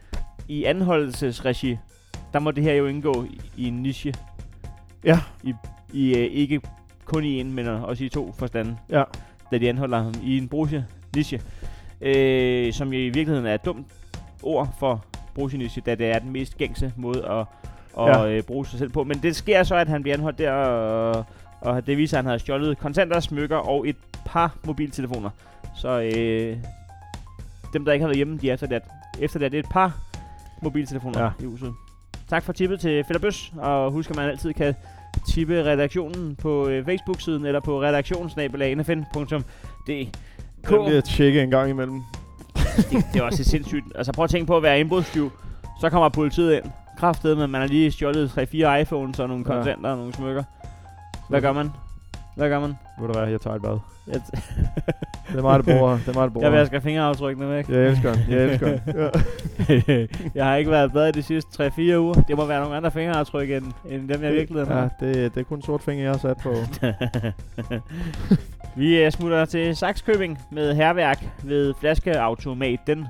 i 0.49 0.65
anholdelsesregi, 0.65 1.79
der 2.33 2.39
må 2.39 2.51
det 2.51 2.65
her 2.65 2.75
jo 2.75 2.87
indgå 2.87 3.25
i, 3.25 3.41
i 3.57 3.69
en 3.69 3.75
niche. 3.75 4.15
Ja. 5.05 5.19
I, 5.43 5.55
i 5.93 6.15
øh, 6.17 6.25
ikke 6.33 6.61
kun 7.05 7.25
i 7.25 7.41
en, 7.41 7.53
men 7.53 7.67
også 7.67 8.05
i 8.05 8.09
to 8.09 8.33
forstande. 8.33 8.77
Ja. 8.91 9.03
Da 9.51 9.59
de 9.59 9.69
anholder 9.69 10.03
ham 10.03 10.15
i 10.25 10.39
en 10.39 10.49
bruge 10.49 10.85
niche. 11.17 11.41
Øh, 12.01 12.73
som 12.73 12.93
i 12.93 12.97
virkeligheden 12.97 13.47
er 13.47 13.55
et 13.55 13.65
dumt 13.65 13.87
ord 14.43 14.77
for 14.79 15.05
bruge 15.35 15.59
niche, 15.59 15.83
da 15.87 15.95
det 15.95 16.07
er 16.07 16.19
den 16.19 16.31
mest 16.31 16.59
gængse 16.59 16.93
måde 16.97 17.29
at, 17.29 17.47
at 17.99 18.09
ja. 18.09 18.29
øh, 18.29 18.43
bruge 18.43 18.67
sig 18.67 18.79
selv 18.79 18.91
på. 18.91 19.05
Men 19.05 19.19
det 19.23 19.37
sker 19.37 19.63
så, 19.63 19.75
at 19.75 19.89
han 19.89 20.03
bliver 20.03 20.17
anholdt 20.17 20.39
der, 20.39 20.53
og, 20.53 21.25
og 21.63 21.87
det 21.87 21.97
viser, 21.99 22.17
at 22.17 22.25
han 22.25 22.27
havde 22.27 22.39
stjålet 22.39 22.79
kontanter, 22.79 23.21
smykker 23.21 23.57
og 23.57 23.89
et 23.89 23.97
par 24.27 24.55
mobiltelefoner. 24.65 25.31
Så 25.77 26.01
øh, 26.01 26.57
dem, 27.73 27.85
der 27.85 27.93
ikke 27.93 28.03
har 28.03 28.09
været 28.09 28.17
hjemme, 28.17 28.39
de 28.39 28.51
er 28.51 28.55
efterladt. 28.55 28.85
Efterladt 29.21 29.55
et 29.55 29.67
par 29.71 29.97
mobiltelefoner 30.63 31.23
Ja. 31.23 31.31
i 31.41 31.45
huset. 31.45 31.73
Tak 32.31 32.43
for 32.43 32.53
tippet 32.53 32.81
til 32.81 33.05
Fætter 33.05 33.21
Bøs, 33.21 33.53
og 33.59 33.91
husk, 33.93 34.11
at 34.11 34.17
man 34.17 34.29
altid 34.29 34.53
kan 34.53 34.75
tippe 35.29 35.65
redaktionen 35.65 36.37
på 36.37 36.69
øh, 36.69 36.85
Facebook-siden 36.85 37.47
eller 37.47 37.61
på 37.61 37.83
redaktionsnabelagnfn.dk. 37.83 39.45
Den 40.69 40.85
vil 40.87 40.95
jeg 40.95 41.05
tjekke 41.05 41.43
en 41.43 41.51
gang 41.51 41.71
imellem. 41.71 42.01
det, 42.77 43.05
det 43.13 43.21
er 43.21 43.23
også 43.23 43.45
sindssygt. 43.45 43.85
Altså 43.95 44.13
prøv 44.13 44.25
at 44.25 44.31
tænke 44.31 44.47
på 44.47 44.57
at 44.57 44.63
være 44.63 44.81
indbrudstyv. 44.81 45.33
Så 45.81 45.91
kommer 45.91 46.09
politiet 46.09 46.55
ind. 46.57 46.65
Kraftedet, 46.99 47.39
men 47.39 47.51
man 47.51 47.61
har 47.61 47.69
lige 47.69 47.91
stjålet 47.91 48.29
3-4 48.39 48.67
iPhones 48.81 49.19
og 49.19 49.29
nogle 49.29 49.45
Ja. 49.49 49.55
kontanter 49.55 49.91
og 49.91 49.97
nogle 49.97 50.13
smykker. 50.15 50.45
Hvad 51.33 51.41
gør 51.41 51.53
man? 51.53 51.71
Hvad 52.37 52.49
gør 52.49 52.61
man? 52.61 52.75
Ved 53.01 53.09
du 53.09 53.19
hvad, 53.19 53.29
jeg 53.31 53.41
tager 53.41 53.57
et 53.57 53.63
bad. 53.63 53.79
Jeg, 54.07 54.21
Det 55.33 55.39
er 55.39 55.43
mig, 55.43 55.65
der 55.65 55.79
bor 55.79 55.89
her. 55.91 55.97
Det 55.99 56.09
er 56.09 56.13
mig, 56.15 56.23
der 56.23 56.29
bor 56.29 56.43
jeg 56.43 56.53
vasker 56.53 56.81
fingeraftrykkene 56.81 57.49
væk. 57.51 57.69
Jeg 57.69 57.87
elsker 57.87 58.13
den. 58.13 58.23
Jeg 58.29 58.45
elsker 58.45 58.67
den. 58.67 58.81
Ja. 59.89 60.07
jeg 60.35 60.45
har 60.47 60.57
ikke 60.57 60.71
været 60.71 60.89
i 60.89 60.93
bad 60.93 61.13
de 61.13 61.23
sidste 61.23 61.67
3-4 61.67 61.97
uger. 61.99 62.15
Det 62.15 62.37
må 62.37 62.47
være 62.47 62.61
nogle 62.61 62.77
andre 62.77 62.91
fingeraftryk 62.91 63.51
end, 63.51 63.65
end 63.89 64.09
dem, 64.09 64.23
jeg 64.23 64.33
virkelig 64.33 64.67
Ja, 64.69 64.75
har. 64.75 64.91
det, 65.01 65.35
det 65.35 65.41
er 65.41 65.45
kun 65.45 65.63
sort 65.63 65.83
finger, 65.83 66.05
jeg 66.05 66.13
har 66.13 66.19
sat 66.19 66.37
på. 66.43 66.55
Vi 68.77 69.07
uh, 69.07 69.13
smutter 69.13 69.45
til 69.45 69.77
Saxkøbing 69.77 70.39
med 70.51 70.75
herværk 70.75 71.25
ved 71.43 71.75
flaskeautomaten. 71.81 73.07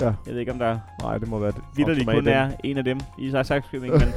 Ja. 0.00 0.06
Jeg 0.06 0.14
ved 0.26 0.38
ikke, 0.38 0.52
om 0.52 0.58
der 0.58 0.78
Nej, 1.02 1.18
det 1.18 1.28
må 1.28 1.38
være 1.38 1.50
det. 1.50 1.60
vidderligt 1.76 2.08
kun 2.10 2.28
er 2.28 2.50
en 2.64 2.78
af 2.78 2.84
dem 2.84 3.00
i 3.18 3.30
Saxkøbing. 3.42 3.92
men 3.92 4.02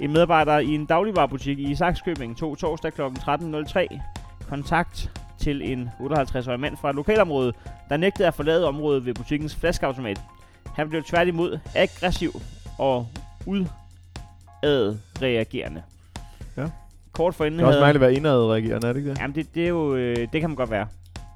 en 0.00 0.12
medarbejder 0.12 0.58
i 0.58 0.74
en 0.74 0.86
dagligvarerbutik 0.86 1.58
i 1.58 1.74
Saxkøbing 1.74 2.36
tog 2.36 2.58
torsdag 2.58 2.92
kl. 2.92 3.00
13.03 3.02 4.00
kontakt 4.48 5.10
til 5.38 5.72
en 5.72 5.90
58-årig 6.00 6.60
mand 6.60 6.76
fra 6.76 6.90
et 6.90 6.96
lokalområde, 6.96 7.52
der 7.88 7.96
nægtede 7.96 8.28
at 8.28 8.34
forlade 8.34 8.68
området 8.68 9.06
ved 9.06 9.14
butikkens 9.14 9.56
flaskeautomat. 9.56 10.20
Han 10.74 10.88
blev 10.88 11.02
tværtimod 11.02 11.58
aggressiv 11.74 12.30
og 12.78 13.08
udadreagerende. 14.62 15.82
Ja. 16.56 16.66
Kort 17.12 17.34
forinden 17.34 17.58
Det 17.58 17.64
er 17.64 17.68
også 17.68 17.78
havde... 17.78 17.86
mærkeligt 17.86 18.04
at 18.04 18.08
være 18.08 18.14
indadreagerende, 18.16 18.88
er 18.88 18.92
det 18.92 19.00
ikke 19.00 19.10
det? 19.10 19.18
Jamen, 19.20 19.34
det, 19.34 19.54
det 19.54 19.64
er 19.64 19.68
jo... 19.68 19.94
Øh, 19.94 20.16
det 20.16 20.40
kan 20.40 20.50
man 20.50 20.56
godt 20.56 20.70
være. 20.70 20.86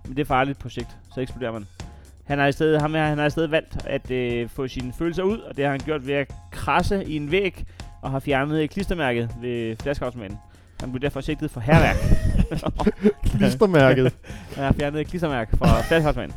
Men 0.07 0.17
det 0.17 0.23
er 0.23 0.27
farligt 0.27 0.59
på 0.59 0.69
sigt. 0.69 0.97
Så 1.15 1.21
eksploderer 1.21 1.53
man. 1.53 1.67
Han 2.25 2.39
har 2.39 2.47
i 2.47 2.53
stedet, 2.53 2.81
ham 2.81 2.95
her, 2.95 3.05
han 3.07 3.19
har 3.19 3.27
i 3.27 3.31
stedet 3.31 3.51
valgt 3.51 3.87
at 3.87 4.11
øh, 4.11 4.49
få 4.49 4.69
sine 4.69 4.93
følelser 4.99 5.23
ud, 5.23 5.39
og 5.39 5.57
det 5.57 5.65
har 5.65 5.71
han 5.71 5.81
gjort 5.81 6.07
ved 6.07 6.15
at 6.15 6.33
krasse 6.51 7.05
i 7.05 7.17
en 7.17 7.31
væg, 7.31 7.65
og 8.03 8.11
har 8.11 8.19
fjernet 8.21 8.71
klistermærket 8.71 9.31
ved 9.41 9.77
flaskeautomaten. 9.83 10.39
Han 10.81 10.93
blev 10.93 11.03
derfor 11.03 11.21
sigtet 11.21 11.51
for 11.51 11.61
herværk. 11.61 11.97
Klistermærket. 13.39 14.13
han 14.57 14.65
har 14.65 14.73
fjernet 14.73 15.01
et 15.01 15.07
klistermærke 15.07 15.57
fra 15.57 15.81
flaskeautomaten. 15.89 16.35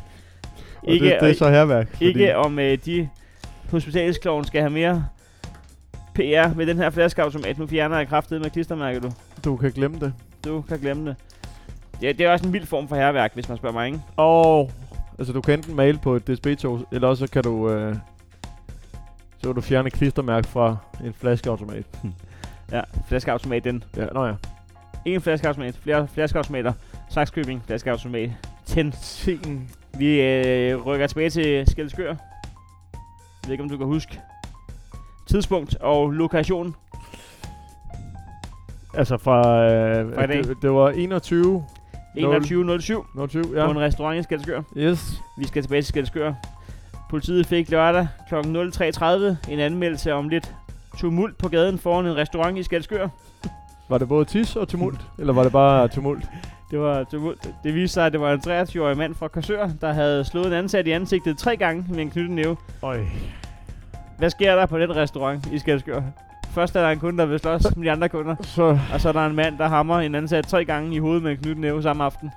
Og 0.82 0.88
det, 0.88 1.00
det 1.00 1.30
er 1.30 1.34
så 1.34 1.50
herværk. 1.50 1.88
Fordi, 1.90 2.04
Ikke 2.04 2.36
om 2.36 2.58
øh, 2.58 2.78
de 2.84 3.08
hospitalskloven 3.70 4.44
skal 4.44 4.60
have 4.60 4.70
mere 4.70 5.04
PR 6.14 6.54
med 6.56 6.66
den 6.66 6.76
her 6.76 6.90
flaskeautomat. 6.90 7.58
Nu 7.58 7.66
fjerner 7.66 7.96
jeg 7.96 8.08
kraftet 8.08 8.40
med 8.40 8.50
klistermærket, 8.50 9.02
du. 9.02 9.10
Du 9.44 9.56
kan 9.56 9.72
glemme 9.72 10.00
det. 10.00 10.12
Du 10.44 10.60
kan 10.60 10.78
glemme 10.78 11.08
det. 11.08 11.16
Det, 12.00 12.18
det 12.18 12.26
er 12.26 12.30
også 12.32 12.46
en 12.46 12.52
vild 12.52 12.66
form 12.66 12.88
for 12.88 12.96
herværk, 12.96 13.34
hvis 13.34 13.48
man 13.48 13.58
spørger 13.58 13.72
mig, 13.72 13.86
ikke? 13.86 14.00
Og 14.16 14.70
altså, 15.18 15.32
du 15.32 15.40
kan 15.40 15.54
enten 15.58 15.76
male 15.76 15.98
på 15.98 16.16
et 16.16 16.28
DSB-tog, 16.28 16.86
eller 16.92 17.08
også 17.08 17.26
så 17.26 17.32
kan 17.32 17.42
du... 17.42 17.70
Øh, 17.70 17.96
så 19.42 19.48
kan 19.48 19.54
du 19.54 19.60
fjerne 19.60 19.90
klistermærke 19.90 20.48
fra 20.48 20.76
en 21.04 21.12
flaskeautomat. 21.12 21.84
Ja, 22.72 22.80
flaskeautomat, 23.08 23.64
den. 23.64 23.84
Ja, 23.96 24.06
nå 24.06 24.26
ja. 24.26 24.34
En 25.04 25.20
flaskeautomat, 25.20 25.76
flere 25.76 26.08
flaskeautomater. 26.08 26.72
Saxkøbing, 27.10 27.62
flaskeautomat. 27.66 28.30
10. 28.64 28.90
Sen. 28.92 29.70
Vi 29.98 30.20
øh, 30.20 30.86
rykker 30.86 31.06
tilbage 31.06 31.30
til 31.30 31.66
Skelskør. 31.70 32.08
Jeg 32.08 32.16
ved 33.46 33.52
ikke, 33.52 33.62
om 33.62 33.70
du 33.70 33.76
kan 33.76 33.86
huske 33.86 34.20
tidspunkt 35.26 35.74
og 35.74 36.10
lokation. 36.10 36.74
Altså 38.94 39.16
fra... 39.16 39.64
Øh, 39.64 40.14
Fra 40.14 40.24
i 40.24 40.26
dag. 40.26 40.44
det, 40.44 40.56
det 40.62 40.72
var 40.72 40.90
21... 40.90 41.64
21.07 42.18 43.28
07, 43.28 43.54
ja. 43.54 43.64
på 43.66 43.70
en 43.70 43.80
restaurant 43.80 44.18
i 44.18 44.22
Skelskør. 44.22 44.62
Yes. 44.76 45.20
Vi 45.38 45.46
skal 45.46 45.62
tilbage 45.62 45.82
til 45.82 45.88
Skelskør. 45.88 46.32
Politiet 47.12 47.46
fik 47.46 47.70
lørdag 47.70 48.08
kl. 48.28 48.34
03.30 48.34 49.50
en 49.50 49.58
anmeldelse 49.58 50.14
om 50.14 50.28
lidt 50.28 50.54
tumult 50.98 51.38
på 51.38 51.48
gaden 51.48 51.78
foran 51.78 52.06
en 52.06 52.16
restaurant 52.16 52.58
i 52.58 52.62
Skelskør. 52.62 53.08
Var 53.90 53.98
det 53.98 54.08
både 54.08 54.24
tis 54.24 54.56
og 54.56 54.68
tumult? 54.68 55.00
eller 55.18 55.32
var 55.32 55.42
det 55.42 55.52
bare 55.52 55.88
tumult? 55.88 56.24
Det 56.70 56.80
var 56.80 57.04
tumult. 57.04 57.50
Det 57.64 57.74
viste 57.74 57.94
sig, 57.94 58.06
at 58.06 58.12
det 58.12 58.20
var 58.20 58.32
en 58.32 58.40
23-årig 58.40 58.96
mand 58.96 59.14
fra 59.14 59.28
Korsør, 59.28 59.68
der 59.80 59.92
havde 59.92 60.24
slået 60.24 60.46
en 60.46 60.52
ansat 60.52 60.86
i 60.86 60.90
ansigtet 60.90 61.38
tre 61.38 61.56
gange 61.56 61.86
med 61.88 61.98
en 61.98 62.10
knyttenæve. 62.10 62.56
Øj. 62.82 63.00
Hvad 64.18 64.30
sker 64.30 64.56
der 64.56 64.66
på 64.66 64.78
den 64.78 64.96
restaurant 64.96 65.46
i 65.46 65.58
Skelskør? 65.58 66.02
Først 66.50 66.76
er 66.76 66.80
der 66.82 66.88
en 66.90 66.98
kunde, 66.98 67.18
der 67.18 67.26
vil 67.26 67.38
slås 67.38 67.76
med 67.76 67.86
de 67.86 67.90
andre 67.92 68.08
kunder, 68.08 68.36
Så, 68.42 68.78
og 68.92 69.00
så 69.00 69.08
er 69.08 69.12
der 69.12 69.26
en 69.26 69.36
mand, 69.36 69.58
der 69.58 69.68
hammer 69.68 70.00
en 70.00 70.14
ansat 70.14 70.46
tre 70.46 70.64
gange 70.64 70.94
i 70.94 70.98
hovedet 70.98 71.22
med 71.22 71.30
en 71.30 71.36
knyttenæve 71.38 71.82
samme 71.82 72.04
aften. 72.04 72.30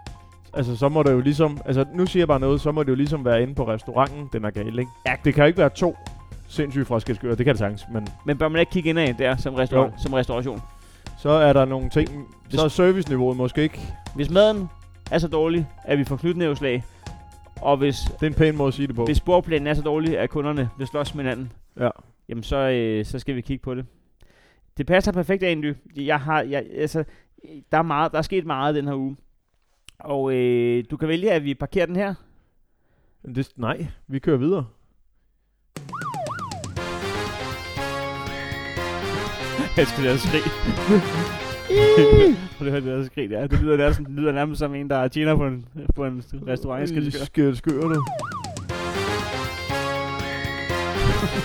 Altså, 0.56 0.76
så 0.78 0.90
må 0.90 1.04
det 1.04 1.12
jo 1.12 1.20
ligesom... 1.20 1.58
Altså, 1.66 1.86
nu 1.94 2.06
siger 2.06 2.22
jeg 2.22 2.28
bare 2.28 2.40
noget, 2.40 2.62
så 2.62 2.72
må 2.72 2.84
det 2.84 2.90
jo 2.90 2.96
ligesom 2.96 3.26
være 3.26 3.42
inde 3.42 3.56
på 3.56 3.68
restauranten, 3.68 4.30
den 4.34 4.46
er 4.46 4.50
gal, 4.52 4.80
ikke? 4.80 4.92
Ja. 5.08 5.16
Det 5.26 5.34
kan 5.34 5.44
jo 5.44 5.48
ikke 5.48 5.60
være 5.60 5.70
to 5.70 5.98
sindssyge 6.48 6.86
fra 6.86 7.00
Skelskør, 7.00 7.36
det 7.36 7.46
kan 7.46 7.54
det 7.54 7.60
sagtens, 7.60 7.86
men 7.94 8.08
Men 8.26 8.38
bør 8.38 8.48
man 8.48 8.60
ikke 8.60 8.72
kigge 8.72 8.90
indad 8.90 9.14
der 9.14 9.36
som, 9.36 9.54
restaurant, 9.56 9.94
Jo. 9.94 9.98
som 10.02 10.14
restauration? 10.14 10.62
så 11.20 11.30
er 11.30 11.54
der 11.54 11.66
nogle 11.66 11.90
ting... 11.90 12.10
Hvis- 12.50 12.60
Så 12.60 12.64
er 12.66 12.70
serviceniveauet 12.70 13.38
måske 13.38 13.64
ikke... 13.64 13.80
Hvis 14.16 14.30
maden 14.30 14.70
er 15.12 15.18
så 15.18 15.28
dårlig, 15.28 15.68
at 15.84 15.98
vi 16.00 16.04
får 16.04 16.16
knyttenæveslag, 16.16 16.84
og 17.62 17.78
hvis, 17.78 17.96
Det 18.20 18.24
er 18.24 18.28
en 18.28 18.34
pæn 18.34 18.58
måde 18.58 18.68
at 18.68 18.74
sige 18.74 18.88
det 18.88 18.96
på. 18.96 19.06
hvis 19.06 19.20
bordplanen 19.20 19.68
er 19.68 19.74
så 19.74 19.82
dårlig, 19.82 20.20
at 20.20 20.30
kunderne 20.30 20.70
vil 20.78 20.88
slås 20.88 21.16
med 21.16 21.24
hinanden, 21.24 21.52
Ja. 21.80 21.90
jamen 22.30 22.44
så, 22.44 22.58
øh, 22.58 23.06
så 23.06 23.20
skal 23.20 23.36
vi 23.36 23.42
kigge 23.42 23.64
på 23.64 23.76
det. 23.76 23.86
Det 24.78 24.86
passer 24.88 25.12
perfekt 25.12 25.44
egentlig. 25.44 25.76
Jeg 25.96 26.20
har, 26.20 26.42
jeg, 26.42 26.64
altså, 26.78 27.04
der 27.72 27.78
er 27.78 27.82
meget, 27.82 28.12
der 28.12 28.18
er 28.18 28.22
sket 28.22 28.46
meget 28.46 28.76
den 28.76 28.88
her 28.88 28.96
uge. 28.96 29.16
Og 30.00 30.34
øh, 30.34 30.84
du 30.92 30.98
kan 30.98 31.08
vælge, 31.08 31.32
at 31.32 31.44
vi 31.44 31.54
parkerer 31.54 31.86
den 31.86 31.96
her. 31.96 32.14
Det, 33.36 33.50
nej, 33.56 33.88
vi 34.08 34.20
kører 34.20 34.38
videre. 34.38 34.66
Jeg 39.78 39.88
skal 39.88 40.04
lade 40.04 40.20
skrig. 40.20 40.42
Prøv 42.58 42.66
lige 42.66 42.76
at 42.76 42.84
høre 42.84 42.94
det 42.96 43.00
der 43.00 43.06
skrig 43.06 43.30
der. 43.30 43.48
Det 43.48 43.62
lyder, 43.62 43.78
nærmest, 43.78 44.00
det 44.00 44.10
lyder 44.10 44.32
nærmest 44.32 44.60
som 44.60 44.76
en, 44.76 44.90
der 44.90 45.08
tjener 45.08 45.36
på 45.36 45.48
en, 45.48 45.66
på 45.96 46.06
en 46.06 46.24
restaurant. 46.48 46.90
Skal 46.90 47.06
det 47.06 47.14
Skelskør, 47.14 47.82
du. 47.82 48.06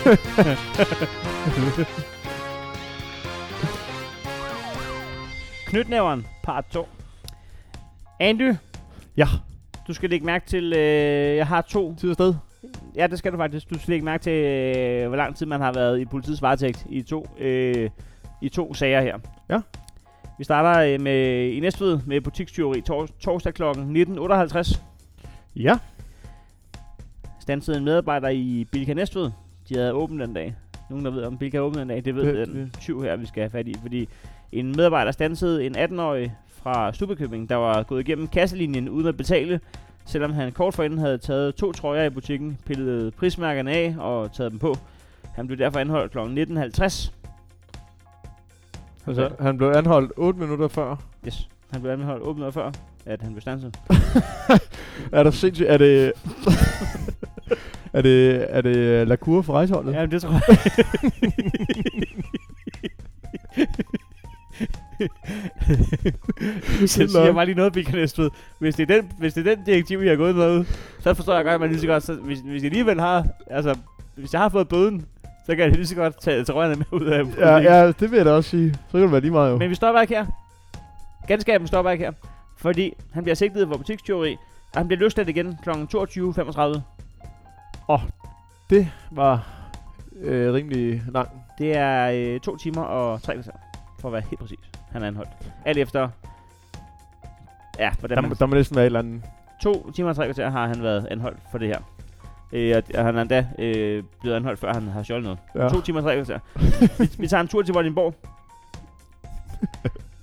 Knytnæveren, 5.66 6.26
part 6.42 6.64
2. 6.70 6.88
Andy. 8.20 8.54
Ja. 9.16 9.26
Du 9.88 9.92
skal 9.94 10.10
lægge 10.10 10.26
mærke 10.26 10.46
til, 10.46 10.72
øh, 10.72 11.36
jeg 11.36 11.46
har 11.46 11.60
to. 11.60 11.94
Tid 11.94 12.08
og 12.08 12.14
sted. 12.14 12.34
Ja, 12.96 13.06
det 13.06 13.18
skal 13.18 13.32
du 13.32 13.36
faktisk. 13.36 13.70
Du 13.70 13.74
skal 13.78 13.88
lægge 13.92 14.04
mærke 14.04 14.22
til, 14.22 14.32
øh, 14.32 15.08
hvor 15.08 15.16
lang 15.16 15.36
tid 15.36 15.46
man 15.46 15.60
har 15.60 15.72
været 15.72 16.00
i 16.00 16.04
politiets 16.04 16.42
varetægt 16.42 16.86
i 16.90 17.02
to, 17.02 17.26
øh, 17.38 17.90
i 18.42 18.48
to 18.48 18.74
sager 18.74 19.00
her. 19.00 19.18
Ja. 19.50 19.60
Vi 20.38 20.44
starter 20.44 20.94
øh, 20.94 21.00
med, 21.00 21.48
i 21.52 21.60
Næstved 21.60 22.00
med 22.06 22.20
butikstyveri 22.20 22.80
tors, 22.80 23.10
torsdag 23.20 23.54
kl. 23.54 23.62
19.58. 23.62 24.80
Ja. 25.56 25.78
Stansede 27.40 27.76
en 27.78 27.84
medarbejder 27.84 28.28
i 28.28 28.66
Bilka 28.72 28.94
Næstved. 28.94 29.30
De 29.68 29.74
havde 29.76 29.92
åbent 29.92 30.20
den 30.20 30.34
dag. 30.34 30.54
Nogen, 30.90 31.04
der 31.04 31.10
ved, 31.10 31.22
om 31.24 31.38
Bilka 31.38 31.58
åbent 31.58 31.78
den 31.80 31.88
dag, 31.88 32.04
det 32.04 32.14
ved 32.14 32.36
Det- 32.36 32.48
den 32.48 32.72
tyv 32.80 33.02
her, 33.02 33.16
vi 33.16 33.26
skal 33.26 33.40
have 33.42 33.50
fat 33.50 33.68
i. 33.68 33.74
Fordi 33.82 34.08
en 34.52 34.66
medarbejder 34.76 35.12
stansede 35.12 35.66
en 35.66 35.76
18-årig 35.76 36.34
fra 36.62 36.92
Stubekøbing, 36.92 37.48
der 37.48 37.56
var 37.56 37.82
gået 37.82 38.00
igennem 38.00 38.28
kasselinjen 38.28 38.88
uden 38.88 39.06
at 39.06 39.16
betale, 39.16 39.60
selvom 40.04 40.32
han 40.32 40.52
kort 40.52 40.74
forinden 40.74 40.98
havde 40.98 41.18
taget 41.18 41.54
to 41.54 41.72
trøjer 41.72 42.04
i 42.04 42.10
butikken, 42.10 42.58
pillet 42.66 43.14
prismærkerne 43.14 43.70
af 43.70 43.94
og 43.98 44.32
taget 44.32 44.50
dem 44.52 44.58
på. 44.58 44.74
Han 45.34 45.46
blev 45.46 45.58
derfor 45.58 45.78
anholdt 45.78 46.12
kl. 46.12 46.18
19.50. 46.18 47.10
Altså, 49.06 49.30
han 49.40 49.56
blev 49.56 49.68
anholdt 49.68 50.12
8 50.16 50.40
minutter 50.40 50.68
før. 50.68 50.96
Yes, 51.26 51.48
han 51.70 51.80
blev 51.80 51.92
anholdt 51.92 52.22
8 52.22 52.38
minutter 52.38 52.60
før, 52.62 52.70
at 53.06 53.22
han 53.22 53.32
blev 53.32 53.40
stanset. 53.40 53.78
Er 55.12 55.22
der 55.22 55.30
sindssygt... 55.30 55.68
Er 55.68 55.78
det... 55.78 56.12
er 57.92 58.02
det, 58.02 58.46
er 58.56 58.60
det 58.60 59.08
La 59.08 59.16
Cour 59.16 59.42
for 59.42 59.52
rejseholdet? 59.52 59.94
Ja, 59.94 60.06
det 60.06 60.22
tror 60.22 60.30
jeg. 60.32 60.58
Så 66.80 66.86
siger 66.86 67.24
jeg 67.24 67.34
bare 67.34 67.44
lige 67.44 67.54
noget, 67.54 67.72
Bilka 67.72 67.92
Næstved. 67.92 68.30
Hvis 68.58 68.74
det, 68.74 68.90
er 68.90 68.94
den, 68.94 69.12
hvis 69.18 69.34
det 69.34 69.46
er 69.46 69.54
den 69.54 69.64
direktiv, 69.64 69.98
jeg 69.98 70.10
har 70.10 70.16
gået 70.16 70.36
med, 70.36 70.64
så 71.00 71.14
forstår 71.14 71.34
jeg 71.34 71.44
godt, 71.44 71.54
at 71.54 71.60
man 71.60 71.70
lige 71.70 71.80
så 71.80 71.86
godt... 71.86 72.02
Så, 72.02 72.14
hvis, 72.14 72.40
hvis 72.40 72.62
jeg 72.62 72.70
alligevel 72.70 73.00
har... 73.00 73.26
Altså, 73.46 73.78
hvis 74.14 74.32
jeg 74.32 74.40
har 74.40 74.48
fået 74.48 74.68
bøden, 74.68 75.06
så 75.46 75.56
kan 75.56 75.64
jeg 75.64 75.70
lige 75.72 75.86
så 75.86 75.94
godt 75.94 76.20
tage 76.20 76.44
trøjerne 76.44 76.76
med 76.76 77.00
ud 77.00 77.06
af 77.06 77.24
Ja, 77.38 77.56
ja, 77.56 77.86
det 77.86 78.10
vil 78.10 78.16
jeg 78.16 78.26
da 78.26 78.30
også 78.30 78.50
sige. 78.50 78.72
Så 78.72 78.92
kan 78.92 79.02
det 79.02 79.12
være 79.12 79.20
lige 79.20 79.30
meget 79.30 79.50
jo. 79.50 79.56
Men 79.58 79.70
vi 79.70 79.74
stopper 79.74 80.00
ikke 80.00 80.14
her. 80.14 80.26
Ganskaben 81.26 81.66
stopper 81.66 81.90
ikke 81.90 82.04
her. 82.04 82.12
Fordi 82.56 82.94
han 83.12 83.22
bliver 83.22 83.34
sigtet 83.34 83.68
for 83.68 83.76
butikstyveri, 83.76 84.36
og 84.72 84.78
han 84.78 84.86
bliver 84.86 85.00
løsladt 85.00 85.28
igen 85.28 85.58
kl. 85.62 85.70
22.35. 85.70 86.80
Det 88.70 88.88
var 89.10 89.46
øh, 90.20 90.54
rimelig 90.54 91.02
lang. 91.12 91.28
Det 91.58 91.76
er 91.76 92.10
øh, 92.14 92.40
to 92.40 92.56
timer 92.56 92.82
og 92.82 93.22
tre 93.22 93.34
kvarter, 93.34 93.52
for 94.00 94.08
at 94.08 94.12
være 94.12 94.22
helt 94.30 94.40
præcis. 94.40 94.58
Han 94.92 95.02
er 95.02 95.06
anholdt. 95.06 95.30
Alt 95.64 95.78
efter... 95.78 96.08
Ja, 97.78 97.90
hvordan 97.98 98.16
Der, 98.16 98.22
man... 98.22 98.32
der 98.38 98.46
må 98.46 98.54
næsten 98.54 98.76
være 98.76 98.84
et 98.84 98.86
eller 98.86 98.98
andet... 98.98 99.22
To 99.62 99.90
timer 99.90 100.08
og 100.08 100.16
tre 100.16 100.24
kvarter 100.24 100.50
har 100.50 100.66
han 100.66 100.82
været 100.82 101.06
anholdt 101.10 101.38
for 101.50 101.58
det 101.58 101.68
her. 101.68 101.78
Øh, 102.52 102.76
og- 102.76 102.82
og 102.98 103.04
han 103.04 103.16
er 103.16 103.22
endda 103.22 103.46
øh, 103.58 104.02
blevet 104.20 104.36
anholdt, 104.36 104.60
før 104.60 104.72
han 104.72 104.88
har 104.88 105.02
stjålet 105.02 105.24
noget. 105.24 105.38
Ja. 105.54 105.68
To 105.68 105.80
timer 105.80 105.98
og 106.00 106.04
tre 106.04 106.14
kvarter. 106.16 106.38
vi, 107.02 107.10
vi 107.18 107.28
tager 107.28 107.40
en 107.40 107.48
tur 107.48 107.62
til 107.62 107.74
Vordingborg. 107.74 108.14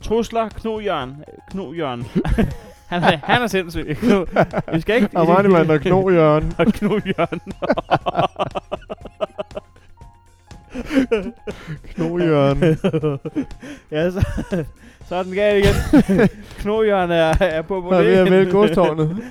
Trusler, 0.02 0.50
Knojørn. 0.50 1.24
Knojørn. 1.52 2.04
han, 2.92 3.04
er, 3.04 3.18
han 3.24 3.42
er 3.42 3.48
sindssyg. 3.48 3.98
Kno- 4.02 4.72
vi 4.74 4.82
skal 4.82 4.96
ikke... 4.96 5.10
Armani-mand 5.20 5.72
og 5.72 5.80
Knojørn. 5.82 6.54
og 6.58 6.66
Knojørn. 6.66 7.40
Knojørn. 11.94 12.58
ja, 13.92 14.12
så, 14.12 14.26
så 15.08 15.16
er 15.16 15.24
den 15.24 15.34
gal 15.34 15.58
igen. 15.58 15.74
Knojørn 16.62 17.12
er, 17.12 17.34
er 17.40 17.62
på 17.62 17.88
Der 17.92 17.98
er 17.98 18.02
ved 18.04 18.14
at 18.14 18.18
modellen. 18.26 18.34
melde 18.34 18.52
godstårnet. 18.52 19.24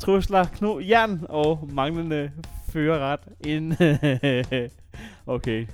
Trusler, 0.00 0.44
kno, 0.44 0.80
jern 0.80 1.20
og 1.28 1.68
manglende 1.72 2.30
førerret. 2.72 3.20
En 3.40 3.76
okay. 5.26 5.66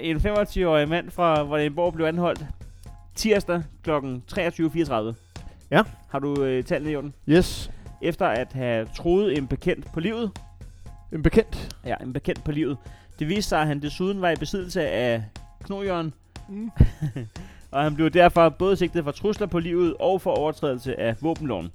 En 0.00 0.16
25-årig 0.16 0.88
mand 0.88 1.10
fra 1.10 1.42
Vordingborg 1.42 1.94
blev 1.94 2.06
anholdt 2.06 2.44
tirsdag 3.14 3.62
kl. 3.82 3.90
23.34. 3.90 5.14
Ja. 5.70 5.82
Har 6.10 6.18
du 6.18 6.42
øh, 6.44 6.64
tallene 6.64 6.92
i 6.92 6.96
orden? 6.96 7.14
Yes. 7.28 7.70
Efter 8.02 8.26
at 8.26 8.52
have 8.52 8.88
troet 8.96 9.38
en 9.38 9.46
bekendt 9.46 9.92
på 9.92 10.00
livet. 10.00 10.30
En 11.12 11.22
bekendt. 11.22 11.76
Ja, 11.86 11.94
en 12.02 12.12
bekendt 12.12 12.44
på 12.44 12.52
livet. 12.52 12.76
Det 13.18 13.28
viste 13.28 13.48
sig, 13.48 13.60
at 13.60 13.66
han 13.66 13.82
desuden 13.82 14.20
var 14.20 14.30
i 14.30 14.36
besiddelse 14.36 14.88
af 14.88 15.24
knojørn. 15.64 16.12
Mm. 16.48 16.70
og 17.70 17.82
han 17.82 17.94
blev 17.94 18.10
derfor 18.10 18.48
både 18.48 18.76
sigtet 18.76 19.04
for 19.04 19.10
trusler 19.10 19.46
på 19.46 19.58
livet 19.58 19.94
og 20.00 20.20
for 20.20 20.30
overtrædelse 20.30 21.00
af 21.00 21.16
våbenloven. 21.20 21.70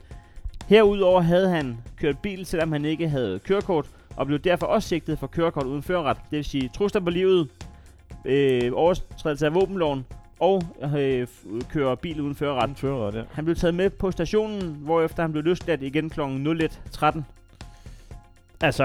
Herudover 0.68 1.22
havde 1.22 1.50
han 1.50 1.78
kørt 1.98 2.20
bil, 2.20 2.46
selvom 2.46 2.72
han 2.72 2.86
ikke 2.86 3.10
havde 3.10 3.40
kørekort, 3.40 3.86
og 4.16 4.26
blev 4.26 4.40
derfor 4.40 4.66
også 4.66 4.90
sigtet 4.90 5.20
for 5.20 5.28
kørekort 5.28 5.66
uden 5.66 5.84
førerret. 5.84 6.18
Det 6.18 6.38
vil 6.38 6.46
sige 6.46 6.70
trusler 6.76 7.02
på 7.02 7.10
livet, 7.10 7.50
øh, 8.26 8.72
overtrædelse 8.74 9.46
af 9.46 9.54
våbenloven 9.54 10.06
og 10.40 10.64
øh, 10.98 11.28
køre 11.70 11.98
bil 11.98 12.22
uden 12.22 12.36
førerret. 12.36 12.70
Ret 12.70 12.78
fører, 12.78 13.18
ja. 13.18 13.24
Han 13.32 13.46
blev 13.46 13.56
taget 13.56 13.76
med 13.76 13.90
på 13.90 14.12
stationen, 14.12 14.78
hvorefter 14.80 15.24
han 15.24 15.32
blev 15.32 15.44
løsladt 15.44 15.82
igen 15.82 16.10
kl. 16.10 16.22
01.13. 16.22 17.22
Altså, 18.62 18.84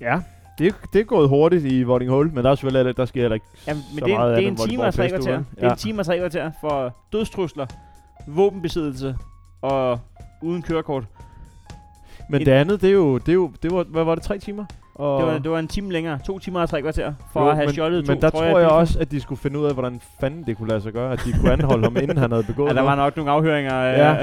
ja. 0.00 0.20
Det, 0.58 0.66
er- 0.66 0.86
det 0.92 1.00
er 1.00 1.04
gået 1.04 1.28
hurtigt 1.28 1.64
i 1.64 1.82
Vordinghull, 1.82 2.32
men 2.34 2.44
der 2.44 2.50
er 2.50 2.54
selvfølgelig 2.54 2.96
der 2.96 3.04
sker 3.04 3.20
heller 3.20 3.34
ikke 3.34 3.46
Jamen, 3.66 3.82
men 3.94 3.98
så 3.98 4.04
det 4.04 4.12
er, 4.14 4.18
meget 4.18 4.36
det 4.36 4.44
er 4.44 4.48
en 4.48 4.56
time 4.56 4.84
og 4.84 4.94
tre 4.94 5.08
kvarter. 5.08 5.42
Det 5.54 5.64
er 5.64 5.70
en 5.70 5.76
time 5.76 6.00
og 6.00 6.06
tre 6.06 6.18
kvarter 6.18 6.50
for 6.60 6.96
dødstrusler, 7.12 7.66
våbenbesiddelse 8.26 9.16
og 9.62 10.00
uden 10.42 10.62
kørekort. 10.62 11.04
Men 12.30 12.40
En- 12.40 12.46
det 12.46 12.52
andet, 12.52 12.80
det 12.80 12.88
er 12.88 12.92
jo, 12.94 13.18
det 13.18 13.28
er 13.28 13.32
jo, 13.34 13.52
det 13.62 13.72
var, 13.72 13.84
hvad 13.84 14.04
var 14.04 14.14
det, 14.14 14.24
tre 14.24 14.38
timer? 14.38 14.64
Og 14.98 15.20
Det 15.22 15.32
var, 15.32 15.38
det 15.38 15.50
var 15.50 15.58
en 15.58 15.68
time 15.68 15.92
længere. 15.92 16.18
To 16.26 16.38
timer 16.38 16.60
og 16.60 16.68
tre 16.68 16.82
kvarter 16.82 17.12
for 17.32 17.40
Jo, 17.42 17.48
at 17.48 17.56
have 17.56 17.66
men, 17.66 17.74
to 17.74 18.12
Men 18.12 18.22
der 18.22 18.30
tror 18.30 18.44
jeg 18.44 18.54
bilen. 18.54 18.70
også, 18.70 18.98
at 18.98 19.10
de 19.10 19.20
skulle 19.20 19.40
finde 19.40 19.58
ud 19.58 19.64
af, 19.66 19.72
hvordan 19.72 20.00
fanden 20.20 20.44
det 20.46 20.56
kunne 20.56 20.68
lade 20.68 20.80
sig 20.80 20.92
gøre, 20.92 21.12
at 21.12 21.20
de 21.26 21.32
kunne 21.40 21.52
anholde 21.52 21.82
ham, 21.84 21.96
inden 21.96 22.16
han 22.18 22.30
havde 22.30 22.44
begået 22.52 22.68
Ja, 22.68 22.74
der 22.74 22.80
var 22.82 22.94
nok 22.94 23.16
nogle 23.16 23.30
afhøringer. 23.32 23.80
øh, 23.82 23.98
Ja. 23.98 24.16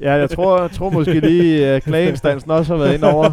Ja, 0.00 0.12
jeg 0.12 0.30
tror, 0.30 0.60
jeg 0.60 0.70
tror 0.70 0.90
måske 0.90 1.20
lige, 1.20 1.66
at 1.66 1.82
klageinstansen 1.88 2.50
også 2.50 2.76
har 2.76 2.84
været 2.84 2.94
inde 2.94 3.12
over, 3.12 3.30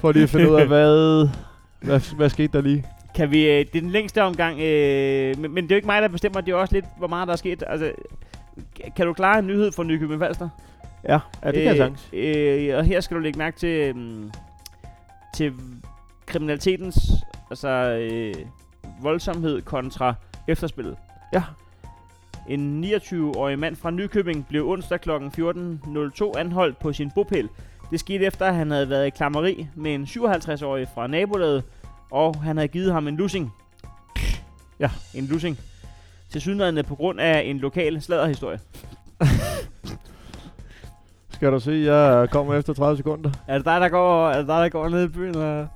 for 0.00 0.12
lige 0.12 0.22
at 0.22 0.28
finde 0.28 0.50
ud 0.50 0.54
af, 0.56 0.66
hvad, 0.66 1.28
hvad, 1.80 2.14
hvad 2.16 2.28
skete 2.28 2.52
der 2.52 2.60
lige. 2.60 2.84
Kan 3.14 3.30
vi, 3.30 3.42
øh, 3.50 3.58
det 3.58 3.76
er 3.76 3.80
den 3.80 3.90
længste 3.90 4.22
omgang, 4.22 4.60
øh, 4.60 5.38
men, 5.38 5.54
men 5.54 5.64
det 5.64 5.70
er 5.72 5.74
jo 5.74 5.76
ikke 5.76 5.86
mig, 5.86 6.02
der 6.02 6.08
bestemmer. 6.08 6.40
Det 6.40 6.52
er 6.52 6.56
også 6.56 6.74
lidt, 6.74 6.84
hvor 6.98 7.06
meget 7.08 7.26
der 7.26 7.32
er 7.32 7.36
sket. 7.36 7.62
Altså, 7.66 7.90
kan 8.96 9.06
du 9.06 9.12
klare 9.12 9.38
en 9.38 9.46
nyhed 9.46 9.72
for 9.72 9.82
Nykøbing 9.82 10.20
Falster? 10.20 10.48
Ja, 11.08 11.18
ja 11.44 11.46
det 11.50 11.54
kan 11.54 11.64
jeg 11.64 11.76
sagtens. 11.76 12.08
Øh, 12.12 12.76
og 12.78 12.84
her 12.84 13.00
skal 13.00 13.16
du 13.16 13.20
lægge 13.22 13.38
mærke 13.38 13.56
til, 13.58 13.90
um, 13.94 14.30
til 15.40 15.54
kriminalitetens 16.26 16.98
altså, 17.50 17.68
øh, 17.68 18.34
voldsomhed 19.02 19.62
kontra 19.62 20.14
efterspillet. 20.48 20.96
Ja. 21.32 21.42
En 22.48 22.84
29-årig 22.84 23.58
mand 23.58 23.76
fra 23.76 23.90
Nykøbing 23.90 24.46
blev 24.48 24.68
onsdag 24.68 25.00
kl. 25.00 25.10
14.02 25.10 26.38
anholdt 26.38 26.78
på 26.78 26.92
sin 26.92 27.10
bopæl. 27.14 27.48
Det 27.90 28.00
skete 28.00 28.24
efter, 28.24 28.46
at 28.46 28.54
han 28.54 28.70
havde 28.70 28.88
været 28.88 29.06
i 29.06 29.10
klammeri 29.10 29.66
med 29.74 29.94
en 29.94 30.04
57-årig 30.04 30.88
fra 30.94 31.06
nabolaget, 31.06 31.64
og 32.10 32.42
han 32.42 32.56
havde 32.56 32.68
givet 32.68 32.92
ham 32.92 33.08
en 33.08 33.16
lussing. 33.16 33.52
Ja, 34.80 34.90
en 35.14 35.26
lussing. 35.26 35.58
Til 36.30 36.40
sydlandene 36.40 36.82
på 36.82 36.94
grund 36.94 37.20
af 37.20 37.42
en 37.42 37.58
lokal 37.58 38.02
sladderhistorie. 38.02 38.60
Skal 41.40 41.52
du 41.52 41.60
se, 41.60 41.70
jeg 41.72 42.30
kommer 42.30 42.54
efter 42.54 42.72
30 42.72 42.96
sekunder. 42.96 43.30
Er 43.48 43.56
det 43.56 43.64
dig, 43.64 43.80
der 43.80 43.88
går, 43.88 44.28
er 44.28 44.38
det 44.38 44.46
dig, 44.48 44.62
der 44.62 44.68
går 44.68 44.88
ned 44.88 45.04
i 45.04 45.08
byen 45.08 45.36
og, 45.36 45.68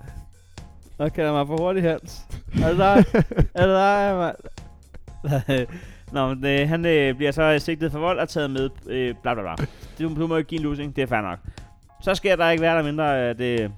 og 0.98 1.12
kalder 1.12 1.32
mig 1.32 1.46
for 1.46 1.56
hurtig 1.56 1.82
Hans? 1.82 2.20
Er 2.62 2.68
det 2.68 2.78
dig? 2.78 3.04
er 3.54 3.66
det 3.66 3.76
dig, 3.76 4.16
mand? 4.16 5.66
Nå, 6.12 6.34
men 6.34 6.46
øh, 6.46 6.68
han 6.68 6.86
øh, 6.86 7.14
bliver 7.14 7.32
så 7.32 7.58
sigtet 7.58 7.92
for 7.92 7.98
vold 7.98 8.18
og 8.18 8.28
taget 8.28 8.50
med, 8.50 8.70
øh, 8.86 9.14
bla 9.22 9.34
bla 9.34 9.42
bla. 9.42 9.66
Du, 9.98 10.20
du 10.20 10.26
må 10.26 10.36
ikke 10.36 10.48
give 10.48 10.58
en 10.60 10.66
losing, 10.66 10.96
det 10.96 11.02
er 11.02 11.06
fair 11.06 11.20
nok. 11.20 11.38
Så 12.02 12.14
sker 12.14 12.36
der 12.36 12.50
ikke 12.50 12.62
værre 12.62 12.78
eller 12.78 12.90
mindre, 12.90 13.18
at 13.18 13.38
det 13.38 13.72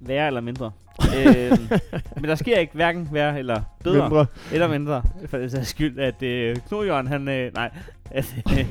værre 0.00 0.26
eller 0.26 0.40
mindre. 0.40 0.70
øh, 1.18 1.58
men 2.20 2.24
der 2.24 2.34
sker 2.34 2.58
ikke 2.58 2.74
hverken 2.74 3.08
værre 3.12 3.38
eller 3.38 3.60
bedre 3.84 4.08
Mindre. 4.08 4.26
eller 4.52 4.68
mindre, 4.68 5.02
for 5.26 5.38
det 5.38 5.50
sags 5.50 5.68
skyld, 5.68 5.98
at 5.98 6.22
øh, 6.22 6.56
Knudjørn, 6.68 7.06
han, 7.06 7.28
øh, 7.28 7.54
nej, 7.54 7.70
at, 8.10 8.34
øh, 8.58 8.66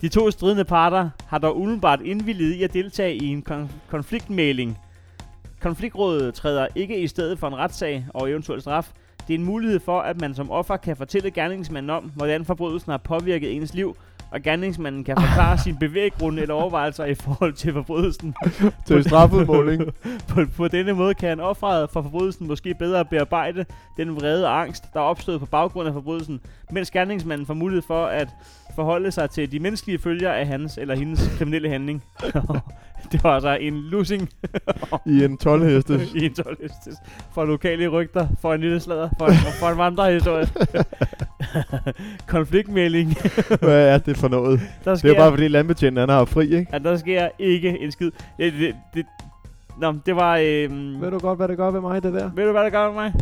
de 0.00 0.08
to 0.08 0.30
stridende 0.30 0.64
parter 0.64 1.10
har 1.26 1.38
dog 1.38 1.56
umiddelbart 1.56 2.00
indvilliget 2.00 2.54
i 2.54 2.62
at 2.62 2.72
deltage 2.72 3.14
i 3.14 3.26
en 3.26 3.44
kon- 3.50 3.72
konfliktmæling. 3.88 4.78
Konfliktrådet 5.60 6.34
træder 6.34 6.66
ikke 6.74 7.00
i 7.00 7.06
stedet 7.06 7.38
for 7.38 7.48
en 7.48 7.56
retssag 7.56 8.06
og 8.14 8.30
eventuel 8.30 8.60
straf. 8.60 8.90
Det 9.28 9.34
er 9.34 9.38
en 9.38 9.44
mulighed 9.44 9.80
for, 9.80 10.00
at 10.00 10.20
man 10.20 10.34
som 10.34 10.50
offer 10.50 10.76
kan 10.76 10.96
fortælle 10.96 11.30
gerningsmanden 11.30 11.90
om, 11.90 12.12
hvordan 12.14 12.44
forbrydelsen 12.44 12.90
har 12.90 12.98
påvirket 12.98 13.52
ens 13.56 13.74
liv, 13.74 13.96
og 14.30 14.42
gerningsmanden 14.42 15.04
kan 15.04 15.16
forklare 15.16 15.58
sin 15.58 15.76
bevæggrunde 15.76 16.42
eller 16.42 16.54
overvejelser 16.54 17.04
i 17.04 17.14
forhold 17.14 17.52
til 17.52 17.72
forbrydelsen. 17.72 18.34
Til 18.86 19.04
strafudmåling. 19.04 19.82
På, 20.28 20.40
på 20.56 20.68
denne 20.68 20.92
måde 20.92 21.14
kan 21.14 21.40
offeret 21.40 21.90
for 21.90 22.02
forbrydelsen 22.02 22.46
måske 22.46 22.74
bedre 22.74 23.04
bearbejde 23.04 23.64
den 23.96 24.16
vrede 24.16 24.46
og 24.46 24.60
angst, 24.60 24.84
der 24.94 25.00
er 25.00 25.04
opstået 25.04 25.40
på 25.40 25.46
baggrund 25.46 25.88
af 25.88 25.94
forbrydelsen, 25.94 26.40
mens 26.70 26.90
gerningsmanden 26.90 27.46
får 27.46 27.54
mulighed 27.54 27.82
for 27.82 28.06
at 28.06 28.28
forholde 28.76 29.10
sig 29.10 29.30
til 29.30 29.52
de 29.52 29.58
menneskelige 29.60 29.98
følger 29.98 30.32
af 30.32 30.46
hans 30.46 30.78
eller 30.78 30.96
hendes 30.96 31.30
kriminelle 31.38 31.68
handling. 31.68 32.04
det 33.12 33.24
var 33.24 33.30
altså 33.34 33.56
en 33.60 33.74
losing 33.74 34.28
I 35.06 35.24
en 35.24 35.36
12 35.38 35.64
heste. 35.64 36.00
i 36.20 36.24
en 36.26 36.34
12 36.34 36.56
hestes 36.62 36.94
for 37.34 37.44
lokale 37.44 37.88
rygter, 37.88 38.28
for 38.40 38.54
en 38.54 38.60
lille 38.60 38.80
slader, 38.80 39.08
for 39.18 39.26
en, 39.26 39.34
for 39.60 39.66
en 39.68 39.78
vandrehistorie. 39.78 40.48
Konfliktmelding. 42.26 43.16
Hvad 43.60 43.88
er 43.88 43.98
det 43.98 44.16
for 44.16 44.28
noget? 44.28 44.60
Der 44.84 44.90
Det 44.90 44.98
sker, 44.98 45.10
er 45.10 45.14
bare 45.16 45.30
fordi 45.30 45.48
landbetjenten 45.48 46.00
han 46.00 46.08
har 46.08 46.24
fri, 46.24 46.44
ikke? 46.56 46.66
at 46.74 46.82
der 46.84 46.96
sker 46.96 47.28
ikke 47.38 47.78
en 47.78 47.92
skid. 47.92 48.10
Det, 48.38 48.52
det, 48.52 48.74
det, 48.94 49.04
Nå, 49.80 49.94
det 50.06 50.16
var... 50.16 50.36
Øhm, 50.42 51.00
Ved 51.00 51.10
du 51.10 51.18
godt, 51.18 51.38
hvad 51.38 51.48
det 51.48 51.56
gør 51.56 51.70
ved 51.70 51.80
mig, 51.80 52.02
det 52.02 52.12
der? 52.12 52.30
ved 52.34 52.44
du, 52.46 52.52
hvad 52.52 52.62
der 52.64 52.70
gør 52.70 52.86
med 52.86 52.94
mig? 52.94 53.12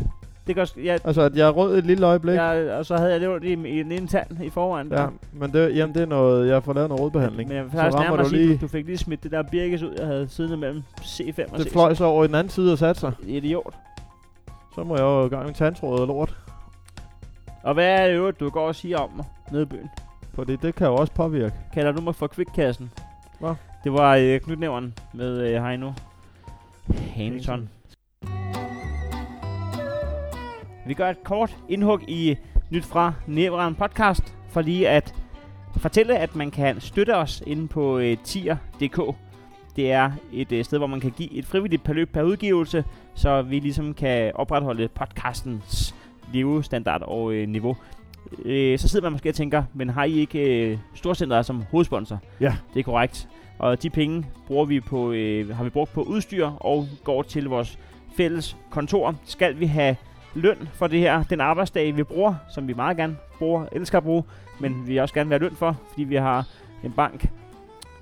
Det 0.47 0.55
gør... 0.55 0.67
Jeg, 0.85 1.01
Altså, 1.05 1.23
at 1.23 1.37
jeg 1.37 1.47
er 1.49 1.51
rød 1.51 1.79
et 1.79 1.87
lille 1.87 2.07
øjeblik. 2.07 2.35
jeg, 2.35 2.75
og 2.79 2.87
så 2.87 2.97
havde 2.97 3.13
jeg 3.13 3.21
det 3.21 3.29
ondt 3.29 3.45
i, 3.45 3.53
i 3.53 3.83
den 3.83 3.93
ene 3.93 4.07
tand 4.07 4.45
i 4.45 4.51
forvejen. 4.51 4.93
Ja, 4.93 5.07
men 5.33 5.53
det, 5.53 5.77
jamen, 5.77 5.95
det 5.95 6.03
er 6.03 6.07
noget, 6.07 6.49
jeg 6.49 6.63
får 6.63 6.73
lavet 6.73 6.89
noget 6.89 7.01
rodbehandling. 7.01 7.49
Men 7.49 7.57
jeg 7.57 7.67
så 7.71 7.77
faktisk 7.77 7.99
nærmere 7.99 8.23
du 8.25 8.29
sige, 8.29 8.47
lige, 8.47 8.55
du, 8.57 8.61
du 8.61 8.69
fik 8.69 8.87
lige 8.87 8.99
smidt 8.99 9.23
det 9.23 9.31
der 9.31 9.43
birkes 9.43 9.83
ud, 9.83 9.95
jeg 9.99 10.07
havde 10.07 10.29
siddende 10.29 10.57
mellem 10.57 10.83
C5 11.01 11.53
og 11.53 11.59
det 11.59 11.67
C6. 11.67 11.73
fløj 11.73 11.95
så 11.95 12.05
over 12.05 12.25
i 12.25 12.27
den 12.27 12.35
anden 12.35 12.51
side 12.51 12.73
og 12.73 12.79
satte 12.79 13.01
sig. 13.01 13.13
Idiot. 13.27 13.75
Så 14.75 14.85
må 14.85 14.95
jeg 14.97 15.03
jo 15.03 15.27
gang 15.27 15.47
med 15.47 15.55
tandtråd 15.55 16.01
og 16.01 16.07
lort. 16.07 16.37
Og 17.63 17.75
hvad 17.75 17.87
er 17.87 18.07
det 18.07 18.15
øvrigt, 18.15 18.41
du 18.41 18.51
går 18.51 18.67
og 18.67 18.75
siger 18.75 18.99
om 18.99 19.11
mig 19.17 19.25
nede 19.53 19.63
i 19.63 19.67
byen? 19.67 19.91
Fordi 20.35 20.57
det 20.57 20.75
kan 20.75 20.87
jo 20.87 20.95
også 20.95 21.13
påvirke. 21.13 21.55
Kalder 21.75 21.93
du 21.93 22.01
mig 22.01 22.15
for 22.15 22.27
kvikkassen? 22.27 22.91
Hvad? 23.41 23.55
Det 23.85 23.93
var 23.93 24.17
øh, 24.17 24.41
knytnæveren 24.41 24.95
med 25.13 25.39
øh, 25.41 25.65
Heino 25.65 25.93
Hansson. 27.15 27.69
Vi 30.87 30.95
gør 30.95 31.11
et 31.11 31.25
kort 31.25 31.57
indhug 31.69 32.01
i 32.09 32.37
Nyt 32.71 32.85
fra 32.85 33.13
Næveren 33.27 33.75
podcast, 33.75 34.35
for 34.49 34.61
lige 34.61 34.89
at 34.89 35.15
fortælle, 35.77 36.19
at 36.19 36.37
man 36.37 36.51
kan 36.51 36.81
støtte 36.81 37.17
os 37.17 37.43
inde 37.47 37.69
på 37.69 37.99
øh, 37.99 38.17
tier.dk. 38.25 39.17
Det 39.77 39.93
er 39.93 40.11
et 40.33 40.53
øh, 40.53 40.65
sted, 40.65 40.79
hvor 40.79 40.87
man 40.87 41.01
kan 41.01 41.11
give 41.11 41.33
et 41.33 41.45
frivilligt 41.47 41.85
beløb 41.85 42.13
per 42.13 42.23
udgivelse, 42.23 42.85
så 43.15 43.43
vi 43.43 43.59
ligesom 43.59 43.95
kan 43.95 44.33
opretholde 44.35 44.89
podcastens 44.89 45.95
levestandard 46.33 47.03
og 47.03 47.33
øh, 47.33 47.49
niveau. 47.49 47.77
Øh, 48.45 48.79
så 48.79 48.89
sidder 48.89 49.07
man 49.07 49.13
måske 49.13 49.29
og 49.29 49.35
tænker, 49.35 49.63
men 49.75 49.91
har 49.91 50.05
I 50.05 50.13
ikke 50.13 50.71
øh, 50.71 50.79
Storcenteret 50.95 51.47
som 51.47 51.65
hovedsponsor? 51.71 52.19
Ja. 52.41 52.57
Det 52.75 52.81
er 52.81 52.85
korrekt. 52.85 53.29
Og 53.59 53.83
de 53.83 53.91
penge 53.91 54.27
bruger 54.47 54.65
vi 54.65 54.81
på, 54.81 55.13
øh, 55.13 55.57
har 55.57 55.65
vi 55.65 55.71
brugt 55.71 55.93
på 55.93 56.03
udstyr 56.03 56.47
og 56.47 56.87
går 57.05 57.23
til 57.23 57.45
vores 57.45 57.79
fælles 58.17 58.57
kontor. 58.71 59.15
Skal 59.25 59.61
vi 59.61 59.67
have 59.67 59.97
løn 60.35 60.69
for 60.75 60.87
det 60.87 61.01
her, 61.01 61.23
den 61.23 61.41
arbejdsdag, 61.41 61.97
vi 61.97 62.03
bruger, 62.03 62.35
som 62.55 62.69
vi 62.69 62.73
meget 62.73 62.97
gerne 62.97 63.17
bruger, 63.39 63.67
elsker 63.73 63.99
at 63.99 64.05
bruge, 64.05 64.23
men 64.61 64.83
vi 64.87 64.97
også 64.97 65.15
gerne 65.15 65.29
vil 65.29 65.39
have 65.39 65.49
løn 65.49 65.57
for, 65.57 65.77
fordi 65.91 66.05
vi 66.05 66.15
har 66.15 66.45
en 66.85 66.93
bank, 66.93 67.31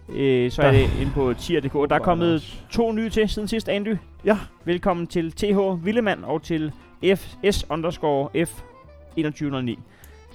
øh, 0.08 0.50
så 0.50 0.62
er 0.62 0.70
Der- 0.70 0.78
det 0.78 0.90
inde 1.00 1.12
på 1.12 1.34
tier.dk. 1.34 1.72
Der 1.90 1.94
er 1.94 1.98
kommet 1.98 2.62
to 2.70 2.92
nye 2.92 3.10
til 3.10 3.28
siden 3.28 3.48
sidst, 3.48 3.68
Andy. 3.68 3.96
Ja. 4.24 4.38
Velkommen 4.64 5.06
til 5.06 5.32
TH 5.32 5.84
Villemand 5.84 6.24
og 6.24 6.42
til 6.42 6.72
FS 7.16 7.66
underscore 7.70 8.46
F 8.46 8.62
2109. 9.16 9.78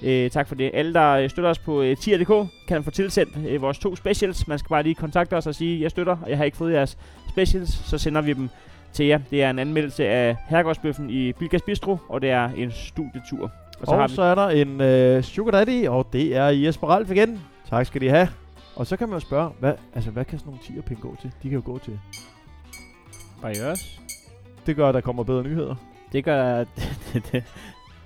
Øh, 0.02 0.30
tak 0.30 0.48
for 0.48 0.54
det. 0.54 0.70
Alle, 0.74 0.94
der 0.94 1.28
støtter 1.28 1.50
os 1.50 1.58
på 1.58 1.82
øh, 1.82 1.96
tier.dk, 1.96 2.48
kan 2.68 2.84
få 2.84 2.90
tilsendt 2.90 3.38
øh, 3.48 3.62
vores 3.62 3.78
to 3.78 3.96
specials. 3.96 4.48
Man 4.48 4.58
skal 4.58 4.68
bare 4.68 4.82
lige 4.82 4.94
kontakte 4.94 5.34
os 5.36 5.46
og 5.46 5.54
sige, 5.54 5.80
jeg 5.82 5.90
støtter, 5.90 6.16
og 6.22 6.30
jeg 6.30 6.36
har 6.38 6.44
ikke 6.44 6.56
fået 6.56 6.72
jeres 6.72 6.98
specials, 7.28 7.70
så 7.70 7.98
sender 7.98 8.20
vi 8.20 8.32
dem 8.32 8.48
til 8.98 9.06
jer. 9.06 9.20
Det 9.30 9.42
er 9.42 9.50
en 9.50 9.58
anmeldelse 9.58 10.08
af 10.08 10.36
Herregårdsbøffen 10.48 11.10
i 11.10 11.32
Bilgas 11.32 11.62
Bistro, 11.62 11.98
og 12.08 12.20
det 12.20 12.30
er 12.30 12.50
en 12.56 12.70
studietur. 12.72 13.44
Og 13.44 13.50
Og 13.80 13.86
så 13.86 13.94
har 13.94 14.02
og 14.02 14.10
vi 14.10 14.14
så 14.14 14.22
er 14.22 14.34
der 14.34 14.48
en 14.48 14.80
øh, 14.80 15.22
Sugar 15.22 15.50
Daddy, 15.50 15.88
og 15.88 16.08
det 16.12 16.36
er 16.36 16.46
Jesper 16.46 16.86
Ralf 16.86 17.10
igen. 17.10 17.40
Tak 17.68 17.86
skal 17.86 18.00
de 18.00 18.08
have. 18.08 18.28
Og 18.76 18.86
så 18.86 18.96
kan 18.96 19.08
man 19.08 19.16
jo 19.16 19.20
spørge, 19.20 19.50
hvad, 19.60 19.72
altså, 19.94 20.10
hvad 20.10 20.24
kan 20.24 20.38
sådan 20.38 20.50
nogle 20.50 20.80
10 20.80 20.80
penge 20.80 21.02
gå 21.02 21.16
til? 21.20 21.30
De 21.42 21.48
kan 21.48 21.58
jo 21.58 21.62
gå 21.64 21.78
til. 21.78 22.00
Barriers. 23.42 24.00
Det 24.66 24.76
gør, 24.76 24.88
at 24.88 24.94
der 24.94 25.00
kommer 25.00 25.22
bedre 25.22 25.42
nyheder. 25.42 25.74
Det 26.12 26.24
gør, 26.24 26.58
det, 27.12 27.28
det, 27.32 27.44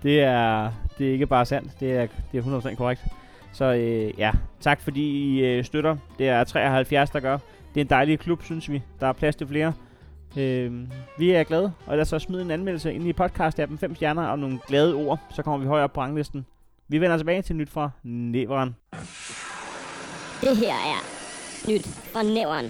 det, 0.02 0.20
er, 0.20 0.72
det 0.98 1.08
er 1.08 1.12
ikke 1.12 1.26
bare 1.26 1.46
sandt, 1.46 1.80
det 1.80 1.92
er, 1.92 2.06
det 2.32 2.38
er 2.38 2.60
100% 2.60 2.74
korrekt. 2.74 3.04
Så 3.52 3.64
øh, 3.64 4.18
ja, 4.18 4.30
tak 4.60 4.80
fordi 4.80 5.02
I 5.02 5.44
øh, 5.44 5.64
støtter. 5.64 5.96
Det 6.18 6.28
er 6.28 6.44
73, 6.44 7.10
der 7.10 7.20
gør. 7.20 7.38
Det 7.74 7.80
er 7.80 7.84
en 7.84 7.90
dejlig 7.90 8.18
klub, 8.18 8.42
synes 8.42 8.70
vi. 8.70 8.82
Der 9.00 9.06
er 9.06 9.12
plads 9.12 9.36
til 9.36 9.46
flere. 9.46 9.72
Øh, 10.36 10.72
vi 11.18 11.30
er 11.30 11.44
glade, 11.44 11.72
og 11.86 11.96
lad 11.96 12.02
os 12.02 12.08
så 12.08 12.18
smide 12.18 12.42
en 12.42 12.50
anmeldelse 12.50 12.94
ind 12.94 13.08
i 13.08 13.12
podcast-appen 13.12 13.78
5 13.78 13.94
stjerner 13.94 14.26
og 14.26 14.38
nogle 14.38 14.58
glade 14.68 14.94
ord, 14.94 15.18
så 15.30 15.42
kommer 15.42 15.58
vi 15.58 15.66
højere 15.66 15.84
op 15.84 15.92
på 15.92 16.00
ranglisten. 16.00 16.46
Vi 16.88 16.98
vender 17.00 17.16
tilbage 17.16 17.42
til 17.42 17.56
nyt 17.56 17.70
fra 17.70 17.90
Næveren. 18.02 18.76
Det 20.40 20.56
her 20.56 20.74
er 20.74 21.00
nyt 21.68 21.86
fra 21.86 22.22
næveren. 22.22 22.64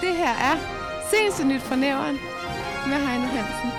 Det 0.00 0.16
her 0.16 0.34
er 0.50 0.56
Seneste 1.10 1.46
Nyt 1.46 1.60
fra 1.60 1.76
Næveren 1.76 2.18
med 2.88 2.96
Heino 3.06 3.26
Hansen. 3.26 3.70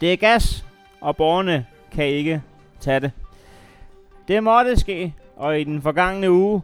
Det 0.00 0.12
er 0.12 0.16
gas, 0.16 0.64
og 1.02 1.16
borgerne 1.16 1.66
kan 1.92 2.06
ikke 2.06 2.42
tage 2.80 3.00
det. 3.00 3.10
Det 4.28 4.42
måtte 4.42 4.76
ske, 4.76 5.14
og 5.36 5.60
i 5.60 5.64
den 5.64 5.82
forgangne 5.82 6.30
uge 6.30 6.62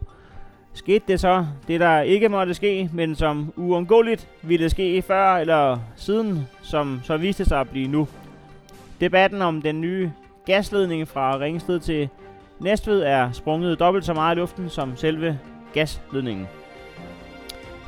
skete 0.73 1.03
det 1.07 1.19
så, 1.19 1.45
det 1.67 1.79
der 1.79 2.01
ikke 2.01 2.29
måtte 2.29 2.53
ske, 2.53 2.89
men 2.93 3.15
som 3.15 3.53
uundgåeligt 3.55 4.27
ville 4.41 4.69
ske 4.69 5.01
før 5.01 5.35
eller 5.35 5.79
siden, 5.95 6.47
som 6.61 7.01
så 7.03 7.17
viste 7.17 7.45
sig 7.45 7.59
at 7.59 7.69
blive 7.69 7.87
nu. 7.87 8.07
Debatten 9.01 9.41
om 9.41 9.61
den 9.61 9.81
nye 9.81 10.11
gasledning 10.45 11.07
fra 11.07 11.39
Ringsted 11.39 11.79
til 11.79 12.09
Næstved 12.59 13.03
er 13.03 13.31
sprunget 13.31 13.79
dobbelt 13.79 14.05
så 14.05 14.13
meget 14.13 14.35
i 14.35 14.39
luften 14.39 14.69
som 14.69 14.97
selve 14.97 15.39
gasledningen. 15.73 16.47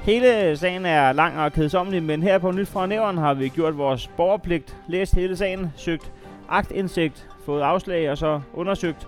Hele 0.04 0.58
sagen 0.58 0.86
er 0.86 1.14
lang 1.14 1.40
og 1.40 1.54
kedsommelig, 1.54 2.04
men 2.04 2.24
her 2.24 2.38
på 2.38 2.52
Nyt 2.52 2.68
fra 2.68 2.86
Nævren 2.86 3.18
har 3.18 3.34
vi 3.34 3.48
gjort 3.48 3.78
vores 3.78 4.08
borgerpligt, 4.08 4.78
læst 4.88 5.16
hele 5.16 5.38
sagen, 5.38 5.74
søgt 5.76 6.12
agtindsigt, 6.52 7.28
fået 7.46 7.62
afslag 7.62 8.12
og 8.12 8.18
så 8.18 8.42
undersøgt, 8.54 9.08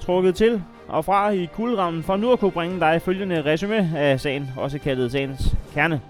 trukket 0.00 0.34
til 0.34 0.62
og 0.88 1.04
fra 1.04 1.30
i 1.30 1.48
kulderammen 1.54 2.02
for 2.02 2.16
nu 2.16 2.32
at 2.32 2.38
kunne 2.38 2.50
bringe 2.50 2.80
dig 2.80 3.02
følgende 3.02 3.42
resume 3.44 3.90
af 3.96 4.20
sagen, 4.20 4.50
også 4.56 4.78
kaldet 4.78 5.12
sagens 5.12 5.56
kerne. 5.74 6.00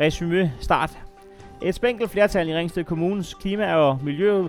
Resume 0.00 0.52
start. 0.60 0.98
Et 1.62 1.74
spænkelt 1.74 2.10
flertal 2.10 2.48
i 2.48 2.54
Ringsted 2.54 2.84
Kommunes 2.84 3.34
klima- 3.34 3.74
og 3.74 3.98
miljø... 4.02 4.42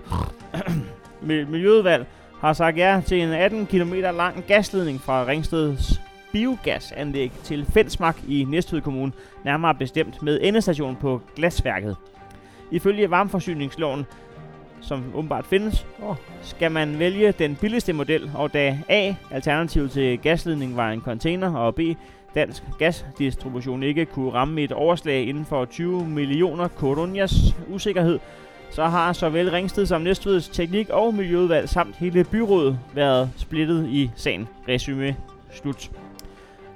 Miljøudvalg 1.22 2.06
har 2.40 2.52
sagt 2.52 2.76
ja 2.76 3.00
til 3.06 3.22
en 3.22 3.32
18 3.32 3.66
km 3.66 3.94
lang 3.94 4.44
gasledning 4.46 5.00
fra 5.00 5.26
Ringsteds 5.26 6.00
biogasanlæg 6.32 7.32
til 7.42 7.66
Fensmark 7.66 8.16
i 8.28 8.44
Næstved 8.48 8.80
Kommune, 8.80 9.12
nærmere 9.44 9.74
bestemt 9.74 10.22
med 10.22 10.38
endestation 10.42 10.96
på 10.96 11.20
glasværket. 11.36 11.96
Ifølge 12.70 13.10
varmeforsyningsloven, 13.10 14.06
som 14.88 15.04
åbenbart 15.14 15.46
findes, 15.46 15.86
skal 16.42 16.72
man 16.72 16.98
vælge 16.98 17.32
den 17.32 17.56
billigste 17.56 17.92
model, 17.92 18.30
og 18.34 18.52
da 18.52 18.78
A, 18.88 19.14
alternativet 19.30 19.90
til 19.90 20.18
gasledning, 20.18 20.76
var 20.76 20.90
en 20.90 21.00
container, 21.00 21.54
og 21.54 21.74
B, 21.74 21.80
dansk 22.34 22.62
gasdistribution 22.78 23.82
ikke 23.82 24.06
kunne 24.06 24.32
ramme 24.32 24.62
et 24.62 24.72
overslag 24.72 25.28
inden 25.28 25.44
for 25.44 25.64
20 25.64 26.06
millioner 26.06 26.68
koronias 26.68 27.34
usikkerhed, 27.68 28.18
så 28.70 28.84
har 28.84 29.12
såvel 29.12 29.50
Ringsted 29.50 29.86
som 29.86 30.00
Næstveds 30.00 30.48
teknik- 30.48 30.90
og 30.90 31.14
miljøudvalg 31.14 31.68
samt 31.68 31.96
hele 31.96 32.24
byrådet 32.24 32.78
været 32.94 33.30
splittet 33.36 33.88
i 33.88 34.10
sagen. 34.16 34.48
Resume 34.68 35.16
slut. 35.52 35.90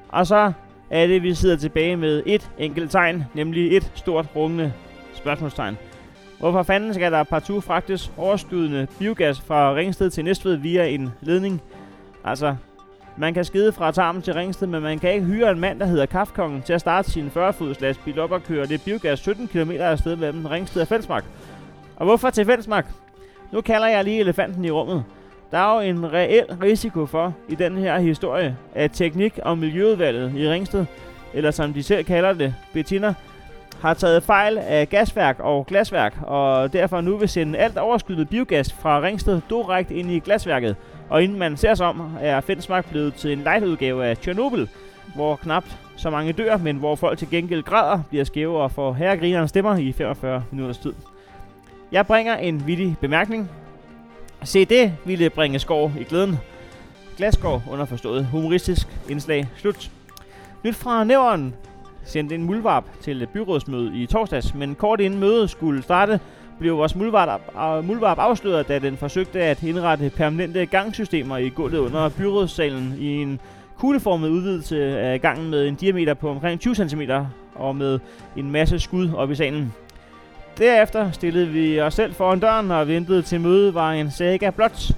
Og 0.08 0.26
så 0.26 0.52
er 0.90 1.06
det, 1.06 1.22
vi 1.22 1.34
sidder 1.34 1.56
tilbage 1.56 1.96
med 1.96 2.22
et 2.26 2.50
enkelt 2.58 2.90
tegn, 2.90 3.24
nemlig 3.34 3.76
et 3.76 3.92
stort 3.94 4.26
rungende 4.36 4.72
spørgsmålstegn. 5.14 5.76
Hvorfor 6.38 6.62
fanden 6.62 6.94
skal 6.94 7.12
der 7.12 7.22
partout 7.22 7.64
fragtes 7.64 8.12
overskydende 8.16 8.86
biogas 8.98 9.40
fra 9.40 9.74
Ringsted 9.74 10.10
til 10.10 10.24
Næstved 10.24 10.56
via 10.56 10.84
en 10.84 11.12
ledning? 11.20 11.62
Altså, 12.24 12.56
man 13.16 13.34
kan 13.34 13.44
skide 13.44 13.72
fra 13.72 13.92
tarmen 13.92 14.22
til 14.22 14.34
Ringsted, 14.34 14.66
men 14.66 14.82
man 14.82 14.98
kan 14.98 15.12
ikke 15.12 15.26
hyre 15.26 15.50
en 15.50 15.60
mand, 15.60 15.80
der 15.80 15.86
hedder 15.86 16.06
Kaffkongen, 16.06 16.62
til 16.62 16.72
at 16.72 16.80
starte 16.80 17.10
sin 17.10 17.30
40-fods 17.36 17.80
lastbil 17.80 18.18
op 18.18 18.30
og 18.32 18.42
køre 18.42 18.66
det 18.66 18.82
biogas 18.82 19.18
17 19.18 19.48
km 19.48 19.70
afsted 19.70 20.16
mellem 20.16 20.46
Ringsted 20.46 20.82
og 20.82 20.88
Fældsmark. 20.88 21.24
Og 21.96 22.04
hvorfor 22.04 22.30
til 22.30 22.46
Fældsmark? 22.46 22.86
Nu 23.52 23.60
kalder 23.60 23.86
jeg 23.86 24.04
lige 24.04 24.20
elefanten 24.20 24.64
i 24.64 24.70
rummet. 24.70 25.04
Der 25.50 25.58
er 25.58 25.74
jo 25.74 25.80
en 25.80 26.12
reel 26.12 26.44
risiko 26.62 27.06
for, 27.06 27.34
i 27.48 27.54
den 27.54 27.76
her 27.76 27.98
historie, 27.98 28.56
at 28.74 28.92
teknik- 28.92 29.38
og 29.42 29.58
miljøudvalget 29.58 30.34
i 30.34 30.48
Ringsted 30.48 30.86
eller 31.34 31.50
som 31.50 31.72
de 31.72 31.82
selv 31.82 32.04
kalder 32.04 32.32
det, 32.32 32.54
Bettina, 32.72 33.14
har 33.80 33.94
taget 33.94 34.22
fejl 34.22 34.58
af 34.58 34.88
gasværk 34.88 35.36
og 35.40 35.66
glasværk, 35.66 36.14
og 36.22 36.72
derfor 36.72 37.00
nu 37.00 37.16
vil 37.16 37.28
sende 37.28 37.58
alt 37.58 37.78
overskydende 37.78 38.24
biogas 38.24 38.72
fra 38.72 39.00
Ringsted 39.00 39.40
direkte 39.50 39.94
ind 39.94 40.10
i 40.10 40.18
glasværket. 40.18 40.76
Og 41.08 41.22
inden 41.22 41.38
man 41.38 41.56
ser 41.56 41.74
sig 41.74 41.86
om, 41.86 42.16
er 42.20 42.40
Fensmark 42.40 42.90
blevet 42.90 43.14
til 43.14 43.32
en 43.32 43.38
light-udgave 43.38 44.06
af 44.06 44.16
Chernobyl, 44.16 44.66
hvor 45.14 45.36
knap 45.36 45.64
så 45.96 46.10
mange 46.10 46.32
dør, 46.32 46.56
men 46.56 46.76
hvor 46.76 46.96
folk 46.96 47.18
til 47.18 47.30
gengæld 47.30 47.62
græder, 47.62 48.00
bliver 48.08 48.24
skæve 48.24 48.58
og 48.58 48.72
får 48.72 48.92
herregrinerne 48.92 49.48
stemmer 49.48 49.76
i 49.76 49.92
45 49.92 50.44
minutters 50.50 50.78
tid. 50.78 50.92
Jeg 51.92 52.06
bringer 52.06 52.36
en 52.36 52.66
vittig 52.66 52.96
bemærkning. 53.00 53.50
Se 54.44 54.64
det 54.64 54.92
ville 55.04 55.30
bringe 55.30 55.58
skov 55.58 55.92
i 56.00 56.04
glæden. 56.04 56.38
Glasgård 57.16 57.62
underforstået. 57.70 58.26
Humoristisk 58.26 58.88
indslag. 59.08 59.48
Slut. 59.56 59.90
Nyt 60.64 60.74
fra 60.74 61.04
Nævren 61.04 61.54
sendte 62.08 62.34
en 62.34 62.44
muldvarp 62.44 62.84
til 63.00 63.22
et 63.22 63.28
byrådsmøde 63.28 63.96
i 63.96 64.06
torsdags, 64.06 64.54
men 64.54 64.74
kort 64.74 65.00
inden 65.00 65.20
mødet 65.20 65.50
skulle 65.50 65.82
starte, 65.82 66.20
blev 66.58 66.76
vores 66.76 66.96
muldvarp, 66.96 67.40
øh, 67.56 67.84
muldvarp 67.84 68.18
afsløret, 68.18 68.68
da 68.68 68.78
den 68.78 68.96
forsøgte 68.96 69.40
at 69.42 69.62
indrette 69.62 70.10
permanente 70.10 70.66
gangsystemer 70.66 71.36
i 71.36 71.48
gulvet 71.48 71.78
under 71.78 72.08
byrådssalen 72.08 72.94
i 72.98 73.22
en 73.22 73.40
kugleformet 73.78 74.28
udvidelse 74.28 74.98
af 74.98 75.20
gangen 75.20 75.50
med 75.50 75.68
en 75.68 75.74
diameter 75.74 76.14
på 76.14 76.30
omkring 76.30 76.60
20 76.60 76.74
cm 76.74 77.00
og 77.54 77.76
med 77.76 77.98
en 78.36 78.50
masse 78.50 78.78
skud 78.78 79.10
op 79.16 79.30
i 79.30 79.34
salen. 79.34 79.72
Derefter 80.58 81.10
stillede 81.10 81.48
vi 81.48 81.80
os 81.80 81.94
selv 81.94 82.14
foran 82.14 82.40
døren 82.40 82.70
og 82.70 82.88
ventede 82.88 83.22
til 83.22 83.40
møde 83.40 83.74
var 83.74 83.92
en 83.92 84.10
saga 84.10 84.50
blot. 84.50 84.90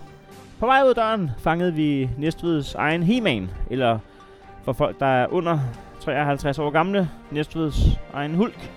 På 0.61 0.67
vej 0.67 0.83
ud 0.85 0.89
af 0.89 0.95
døren 0.95 1.31
fangede 1.39 1.75
vi 1.75 2.11
Næstveds 2.19 2.75
egen 2.75 3.03
he 3.03 3.49
eller 3.71 3.99
for 4.65 4.73
folk, 4.73 5.01
der 5.01 5.07
er 5.07 5.27
under 5.27 5.59
53 6.01 6.59
år 6.59 6.71
gamle, 6.71 7.09
Næstveds 7.31 7.99
egen 8.13 8.35
Hulk. 8.35 8.71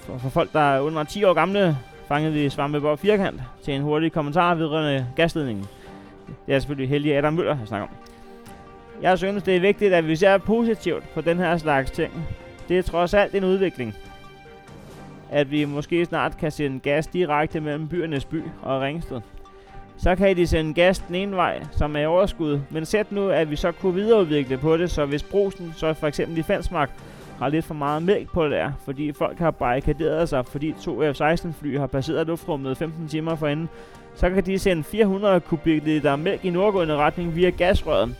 For, 0.00 0.18
for 0.18 0.28
folk, 0.28 0.52
der 0.52 0.60
er 0.60 0.80
under 0.80 1.04
10 1.04 1.24
år 1.24 1.34
gamle, 1.34 1.78
fangede 2.08 2.32
vi 2.32 2.48
Svampebob 2.48 2.98
Firkant 2.98 3.40
til 3.62 3.74
en 3.74 3.82
hurtig 3.82 4.12
kommentar 4.12 4.54
vedrørende 4.54 5.06
gasledningen. 5.16 5.66
Det 6.46 6.54
er 6.54 6.58
selvfølgelig 6.58 6.88
heldig 6.88 7.16
Adam 7.16 7.32
Møller, 7.32 7.58
jeg 7.58 7.68
snakker 7.68 7.86
om. 7.86 7.94
Jeg 9.02 9.18
synes, 9.18 9.42
det 9.42 9.56
er 9.56 9.60
vigtigt, 9.60 9.94
at 9.94 10.08
vi 10.08 10.16
ser 10.16 10.38
positivt 10.38 11.04
på 11.14 11.20
den 11.20 11.38
her 11.38 11.56
slags 11.56 11.90
ting. 11.90 12.12
Det 12.68 12.78
er 12.78 12.82
trods 12.82 13.14
alt 13.14 13.34
en 13.34 13.44
udvikling. 13.44 13.94
At 15.30 15.50
vi 15.50 15.64
måske 15.64 16.04
snart 16.04 16.36
kan 16.38 16.50
sende 16.50 16.80
gas 16.80 17.06
direkte 17.06 17.60
mellem 17.60 17.88
byernes 17.88 18.24
by 18.24 18.42
og 18.62 18.80
Ringsted. 18.80 19.20
Så 19.98 20.16
kan 20.16 20.36
de 20.36 20.46
sende 20.46 20.74
gas 20.74 20.98
den 20.98 21.14
ene 21.14 21.36
vej, 21.36 21.62
som 21.72 21.96
er 21.96 22.06
overskud. 22.06 22.60
Men 22.70 22.84
sæt 22.84 23.12
nu, 23.12 23.28
at 23.28 23.50
vi 23.50 23.56
så 23.56 23.72
kunne 23.72 23.94
videreudvikle 23.94 24.58
på 24.58 24.76
det, 24.76 24.90
så 24.90 25.04
hvis 25.04 25.22
brusen, 25.22 25.74
så 25.76 25.94
for 25.94 26.06
eksempel 26.06 26.38
i 26.38 26.42
Fensmark, 26.42 26.90
har 27.38 27.48
lidt 27.48 27.64
for 27.64 27.74
meget 27.74 28.02
mælk 28.02 28.32
på 28.32 28.48
der, 28.48 28.72
fordi 28.84 29.12
folk 29.12 29.38
har 29.38 29.50
barrikaderet 29.50 30.28
sig, 30.28 30.46
fordi 30.46 30.74
to 30.80 31.12
F-16 31.12 31.48
fly 31.60 31.78
har 31.78 31.86
passeret 31.86 32.26
luftrummet 32.26 32.76
15 32.76 33.08
timer 33.08 33.34
forinden, 33.34 33.68
så 34.14 34.30
kan 34.30 34.46
de 34.46 34.58
sende 34.58 34.84
400 34.84 35.40
kubikliter 35.40 36.16
mælk 36.16 36.44
i 36.44 36.50
nordgående 36.50 36.96
retning 36.96 37.36
via 37.36 37.50
gasrøret. 37.50 38.14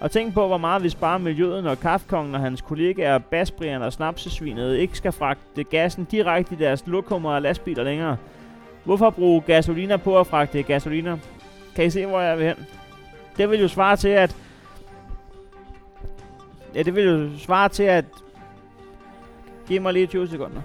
Og 0.00 0.10
tænk 0.10 0.34
på, 0.34 0.46
hvor 0.46 0.58
meget 0.58 0.82
vi 0.82 0.88
sparer 0.88 1.18
miljøet, 1.18 1.64
når 1.64 1.74
Kaffkongen 1.74 2.34
og 2.34 2.40
hans 2.40 2.60
kollegaer, 2.60 3.18
Basbrian 3.18 3.82
og 3.82 3.92
Snapsesvinet 3.92 4.76
ikke 4.76 4.96
skal 4.96 5.12
fragte 5.12 5.64
gassen 5.64 6.04
direkte 6.04 6.54
i 6.54 6.58
deres 6.58 6.84
lokummer 6.86 7.30
og 7.30 7.42
lastbiler 7.42 7.84
længere. 7.84 8.16
Hvorfor 8.84 9.10
bruge 9.10 9.40
gasoliner 9.40 9.96
på 9.96 10.20
at 10.20 10.26
fragte 10.26 10.62
gasoliner? 10.62 11.18
Kan 11.76 11.86
I 11.86 11.90
se, 11.90 12.06
hvor 12.06 12.20
jeg 12.20 12.38
vil 12.38 12.46
hen? 12.46 12.66
Det 13.36 13.50
vil 13.50 13.60
jo 13.60 13.68
svare 13.68 13.96
til, 13.96 14.08
at... 14.08 14.36
Ja, 16.74 16.82
det 16.82 16.94
vil 16.94 17.04
jo 17.04 17.38
svare 17.38 17.68
til, 17.68 17.82
at... 17.82 18.04
Giv 19.66 19.82
mig 19.82 19.92
lige 19.92 20.06
20 20.06 20.28
sekunder. 20.28 20.60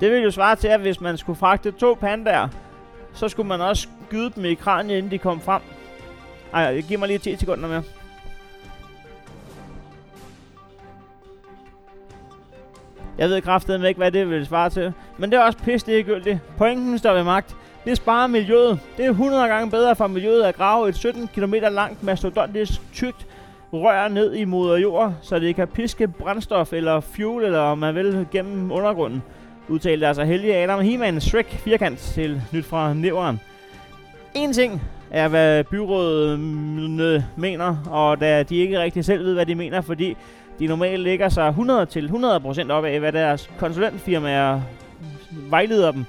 Det 0.00 0.10
vil 0.10 0.22
jo 0.22 0.30
svare 0.30 0.56
til, 0.56 0.68
at 0.68 0.80
hvis 0.80 1.00
man 1.00 1.16
skulle 1.16 1.38
fragte 1.38 1.70
to 1.70 1.94
pandaer, 1.94 2.48
så 3.14 3.28
skulle 3.28 3.48
man 3.48 3.60
også 3.60 3.88
skyde 4.06 4.30
dem 4.30 4.44
i 4.44 4.54
kraniet, 4.54 4.96
inden 4.96 5.10
de 5.10 5.18
kom 5.18 5.40
frem. 5.40 5.62
Ej, 6.52 6.80
giv 6.80 6.98
mig 6.98 7.08
lige 7.08 7.18
10 7.18 7.36
sekunder 7.36 7.68
mere. 7.68 7.82
Jeg 13.18 13.28
ved 13.28 13.40
kraftedeme 13.40 13.88
ikke, 13.88 13.98
hvad 13.98 14.10
det 14.10 14.30
vil 14.30 14.46
svare 14.46 14.70
til. 14.70 14.92
Men 15.18 15.30
det 15.30 15.38
er 15.38 15.42
også 15.42 15.58
pisse 15.58 15.86
ligegyldigt. 15.86 16.38
Pointen 16.58 16.98
står 16.98 17.14
ved 17.14 17.24
magt. 17.24 17.56
Det 17.84 17.96
sparer 17.96 18.26
miljøet. 18.26 18.78
Det 18.96 19.04
er 19.04 19.10
100 19.10 19.48
gange 19.48 19.70
bedre 19.70 19.96
for 19.96 20.06
miljøet 20.06 20.42
at 20.42 20.56
grave 20.56 20.88
et 20.88 20.96
17 20.96 21.28
km 21.34 21.54
langt 21.54 22.02
mastodontisk 22.02 22.80
tykt 22.92 23.26
rør 23.72 24.08
ned 24.08 24.34
i 24.34 24.44
moder 24.44 24.76
jord, 24.76 25.14
så 25.22 25.38
det 25.38 25.56
kan 25.56 25.68
piske 25.68 26.08
brændstof 26.08 26.72
eller 26.72 27.00
fuel, 27.00 27.44
eller 27.44 27.58
om 27.58 27.78
man 27.78 27.94
vil, 27.94 28.26
gennem 28.32 28.72
undergrunden. 28.72 29.22
Udtalte 29.68 30.06
altså 30.06 30.24
Helge 30.24 30.56
Adam 30.56 30.80
Heeman 30.80 31.20
Shrek 31.20 31.46
firkant 31.46 31.98
til 31.98 32.42
nyt 32.52 32.64
fra 32.64 32.94
Nævren. 32.94 33.40
En 34.34 34.52
ting 34.52 34.82
er, 35.10 35.28
hvad 35.28 35.64
byrådet 35.64 37.24
mener, 37.36 37.76
og 37.90 38.20
da 38.20 38.42
de 38.42 38.56
ikke 38.56 38.80
rigtig 38.80 39.04
selv 39.04 39.24
ved, 39.24 39.34
hvad 39.34 39.46
de 39.46 39.54
mener, 39.54 39.80
fordi 39.80 40.16
de 40.58 40.66
normalt 40.66 41.00
ligger 41.00 41.28
sig 41.28 41.48
100 41.48 41.86
til 41.86 42.10
100% 42.14 42.70
op 42.70 42.84
af, 42.84 43.00
hvad 43.00 43.12
deres 43.12 43.50
konsulentfirmaer 43.58 44.60
vejleder 45.30 45.92
dem. 45.92 46.04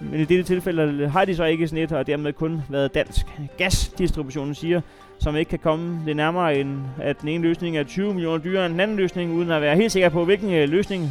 Men 0.00 0.20
i 0.20 0.24
dette 0.24 0.42
tilfælde 0.42 1.08
har 1.08 1.24
de 1.24 1.36
så 1.36 1.44
ikke 1.44 1.68
sådan 1.68 1.84
et, 1.84 1.92
og 1.92 2.06
dermed 2.06 2.32
kun 2.32 2.62
været 2.68 2.94
dansk 2.94 3.26
gasdistributionen 3.58 4.54
siger, 4.54 4.80
som 5.18 5.36
ikke 5.36 5.48
kan 5.48 5.58
komme 5.58 6.02
det 6.06 6.16
nærmere 6.16 6.56
end, 6.56 6.78
at 7.02 7.20
den 7.20 7.28
ene 7.28 7.42
løsning 7.42 7.76
er 7.76 7.84
20 7.84 8.14
millioner 8.14 8.38
dyrere 8.38 8.66
end 8.66 8.72
den 8.72 8.80
anden 8.80 8.96
løsning, 8.96 9.32
uden 9.32 9.50
at 9.50 9.62
være 9.62 9.76
helt 9.76 9.92
sikker 9.92 10.08
på, 10.08 10.24
hvilken 10.24 10.52
øh, 10.54 10.68
løsning 10.68 11.10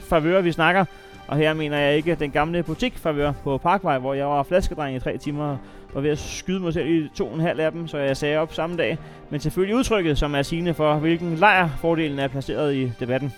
favør 0.00 0.40
vi 0.40 0.52
snakker. 0.52 0.84
Og 1.26 1.36
her 1.36 1.54
mener 1.54 1.78
jeg 1.78 1.96
ikke 1.96 2.14
den 2.14 2.30
gamle 2.30 2.62
butik 2.62 2.98
favør 2.98 3.32
på 3.32 3.58
Parkvej, 3.58 3.98
hvor 3.98 4.14
jeg 4.14 4.26
var 4.26 4.42
flaskedreng 4.42 4.96
i 4.96 5.00
tre 5.00 5.18
timer 5.18 5.56
og 5.96 6.02
ved 6.02 6.10
at 6.10 6.18
skyde 6.18 6.60
mig 6.60 6.72
selv 6.72 6.88
i 6.88 7.08
to 7.14 7.26
og 7.26 7.34
en 7.34 7.40
halv 7.40 7.60
af 7.60 7.72
dem, 7.72 7.88
så 7.88 7.98
jeg 7.98 8.16
sagde 8.16 8.38
op 8.38 8.54
samme 8.54 8.76
dag. 8.76 8.98
Men 9.30 9.40
selvfølgelig 9.40 9.76
udtrykket, 9.76 10.18
som 10.18 10.34
er 10.34 10.42
sigende 10.42 10.74
for, 10.74 10.94
hvilken 10.94 11.34
lejr 11.34 11.68
fordelen 11.80 12.18
er 12.18 12.28
placeret 12.28 12.74
i 12.74 12.92
debatten. 13.00 13.32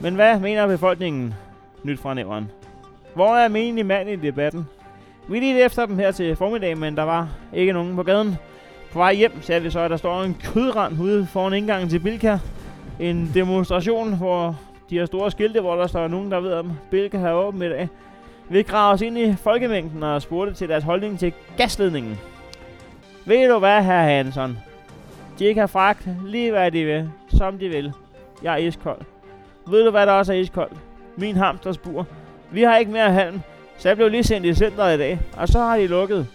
Men 0.00 0.14
hvad 0.14 0.40
mener 0.40 0.66
befolkningen 0.66 1.34
nyt 1.82 1.98
fra 1.98 2.14
nævren? 2.14 2.50
Hvor 3.14 3.36
er 3.36 3.48
menig 3.48 3.86
mand 3.86 4.08
i 4.08 4.16
debatten? 4.16 4.66
Vi 5.28 5.40
lige 5.40 5.64
efter 5.64 5.86
dem 5.86 5.98
her 5.98 6.10
til 6.10 6.36
formiddag, 6.36 6.78
men 6.78 6.96
der 6.96 7.02
var 7.02 7.28
ikke 7.52 7.72
nogen 7.72 7.96
på 7.96 8.02
gaden. 8.02 8.36
På 8.92 8.98
vej 8.98 9.14
hjem 9.14 9.42
ser 9.42 9.60
vi 9.60 9.70
så, 9.70 9.80
at 9.80 9.90
der 9.90 9.96
står 9.96 10.22
en 10.22 10.36
kødrand 10.44 11.00
ude 11.00 11.26
foran 11.26 11.52
indgangen 11.52 11.88
til 11.88 11.98
Bilka. 11.98 12.38
En 13.00 13.30
demonstration, 13.34 14.16
hvor 14.16 14.60
de 14.90 14.98
har 14.98 15.06
store 15.06 15.30
skilte, 15.30 15.60
hvor 15.60 15.76
der 15.76 15.86
står 15.86 16.08
nogen, 16.08 16.30
der 16.30 16.40
ved, 16.40 16.52
om 16.52 16.72
Bilka 16.90 17.18
har 17.18 17.32
åbent 17.32 17.64
i 17.64 17.68
dag. 17.68 17.88
Vi 18.48 18.62
gravede 18.62 18.94
os 18.94 19.00
ind 19.00 19.18
i 19.18 19.34
folkemængden 19.34 20.02
og 20.02 20.22
spurgte 20.22 20.54
til 20.54 20.68
deres 20.68 20.84
holdning 20.84 21.18
til 21.18 21.32
gasledningen. 21.56 22.18
Ved 23.24 23.48
du 23.48 23.58
hvad, 23.58 23.82
herr 23.82 24.02
Hansen? 24.02 24.58
De 25.38 25.54
kan 25.54 25.68
fragt 25.68 26.08
lige 26.24 26.50
hvad 26.50 26.70
de 26.70 26.84
vil, 26.84 27.10
som 27.28 27.58
de 27.58 27.68
vil. 27.68 27.92
Jeg 28.42 28.52
er 28.52 28.56
iskold. 28.56 29.00
Ved 29.66 29.84
du 29.84 29.90
hvad 29.90 30.06
der 30.06 30.12
også 30.12 30.32
er 30.32 30.36
iskold? 30.36 30.70
Min 31.16 31.36
hamstersbur. 31.36 32.06
Vi 32.50 32.62
har 32.62 32.76
ikke 32.76 32.92
mere 32.92 33.12
halm, 33.12 33.40
så 33.78 33.88
jeg 33.88 33.96
blev 33.96 34.08
lige 34.08 34.24
sendt 34.24 34.46
i 34.46 34.54
centret 34.54 34.94
i 34.94 34.98
dag, 34.98 35.20
og 35.36 35.48
så 35.48 35.58
har 35.58 35.76
de 35.76 35.86
lukket. 35.86 36.26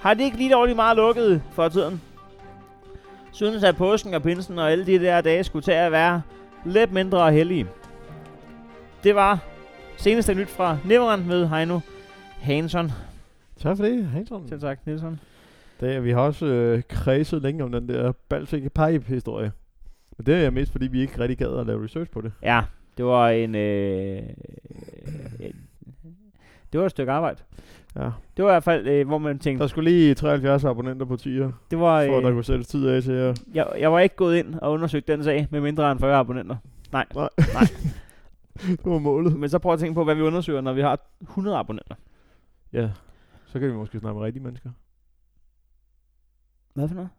Har 0.00 0.14
de 0.14 0.24
ikke 0.24 0.36
lige 0.36 0.52
dårligt 0.52 0.76
meget 0.76 0.96
lukket 0.96 1.42
for 1.52 1.68
tiden? 1.68 2.02
Synes 3.32 3.64
at 3.64 3.76
påsken 3.76 4.14
og 4.14 4.22
pinsen 4.22 4.58
og 4.58 4.70
alle 4.70 4.86
de 4.86 4.98
der 4.98 5.20
dage 5.20 5.44
skulle 5.44 5.62
tage 5.62 5.80
at 5.80 5.92
være 5.92 6.22
lidt 6.64 6.92
mindre 6.92 7.32
hellige. 7.32 7.66
Det 9.04 9.14
var 9.14 9.38
seneste 9.98 10.34
nyt 10.34 10.48
fra 10.48 10.78
Neverland 10.84 11.24
med 11.24 11.48
Heino 11.48 11.80
Hansson. 12.40 12.90
Tak 13.60 13.76
for 13.76 13.84
det, 13.84 14.04
Hansen. 14.06 14.48
Selv 14.48 14.60
tak, 14.60 14.86
Nielsen. 14.86 15.20
Det, 15.80 16.04
vi 16.04 16.10
har 16.10 16.20
også 16.20 16.46
øh, 16.46 16.82
kredset 16.88 17.42
længe 17.42 17.64
om 17.64 17.72
den 17.72 17.88
der 17.88 18.12
Baltic 18.28 18.62
Pipe-historie. 18.62 19.52
Og 20.18 20.26
det 20.26 20.34
er 20.34 20.38
jeg 20.38 20.52
mest, 20.52 20.72
fordi 20.72 20.86
vi 20.86 21.00
ikke 21.00 21.18
rigtig 21.18 21.38
gad 21.38 21.58
at 21.60 21.66
lave 21.66 21.84
research 21.84 22.10
på 22.10 22.20
det. 22.20 22.32
Ja, 22.42 22.62
det 22.96 23.04
var 23.04 23.28
en... 23.28 23.54
Øh, 23.54 24.22
en 25.40 25.54
det 26.72 26.80
var 26.80 26.86
et 26.86 26.90
stykke 26.90 27.12
arbejde. 27.12 27.38
Ja. 27.96 28.10
Det 28.36 28.44
var 28.44 28.50
i 28.50 28.52
hvert 28.52 28.64
fald, 28.64 28.86
øh, 28.86 29.06
hvor 29.06 29.18
man 29.18 29.38
tænkte... 29.38 29.62
Der 29.62 29.68
skulle 29.68 29.90
lige 29.90 30.14
73 30.14 30.64
abonnenter 30.64 31.06
på 31.06 31.16
tier, 31.16 31.52
Det 31.70 31.78
var, 31.78 32.06
for 32.06 32.16
at 32.16 32.22
der 32.22 32.30
øh, 32.30 32.34
kunne 32.34 32.44
sættes 32.44 32.66
tid 32.66 32.88
af 32.88 33.02
til 33.02 33.12
at... 33.12 33.42
jeg, 33.54 33.66
jeg 33.78 33.92
var 33.92 34.00
ikke 34.00 34.16
gået 34.16 34.36
ind 34.36 34.54
og 34.54 34.72
undersøgt 34.72 35.08
den 35.08 35.24
sag 35.24 35.46
med 35.50 35.60
mindre 35.60 35.92
end 35.92 36.00
40 36.00 36.16
abonnenter. 36.16 36.56
Nej, 36.92 37.06
Nej. 37.14 37.28
nej. 37.36 37.62
det 38.66 38.84
var 38.84 38.98
målet. 38.98 39.36
Men 39.38 39.48
så 39.48 39.58
prøv 39.58 39.72
at 39.72 39.78
tænke 39.78 39.94
på, 39.94 40.04
hvad 40.04 40.14
vi 40.14 40.22
undersøger, 40.22 40.60
når 40.60 40.72
vi 40.72 40.80
har 40.80 40.98
100 41.20 41.56
abonnenter. 41.56 41.94
Ja, 42.72 42.90
så 43.46 43.58
kan 43.60 43.68
vi 43.68 43.74
måske 43.74 43.98
snakke 43.98 44.18
med 44.18 44.26
rigtige 44.26 44.42
mennesker. 44.42 44.70
Hvad 46.74 46.88
for 46.88 46.94
noget? 46.94 47.10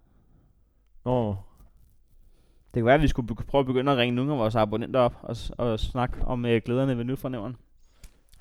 Nå, 1.05 1.35
Det 2.73 2.73
kan 2.73 2.85
være, 2.85 2.95
at 2.95 3.01
vi 3.01 3.07
skulle 3.07 3.27
be- 3.27 3.43
prøve 3.43 3.59
at 3.59 3.65
begynde 3.65 3.91
at 3.91 3.97
ringe 3.97 4.15
nogle 4.15 4.31
af 4.33 4.37
vores 4.37 4.55
abonnenter 4.55 4.99
op 4.99 5.15
og, 5.21 5.37
s- 5.37 5.51
og 5.57 5.79
snakke 5.79 6.25
om 6.25 6.45
øh, 6.45 6.61
glæderne 6.65 6.97
ved 6.97 7.03
nyt 7.03 7.19
fornævren. 7.19 7.55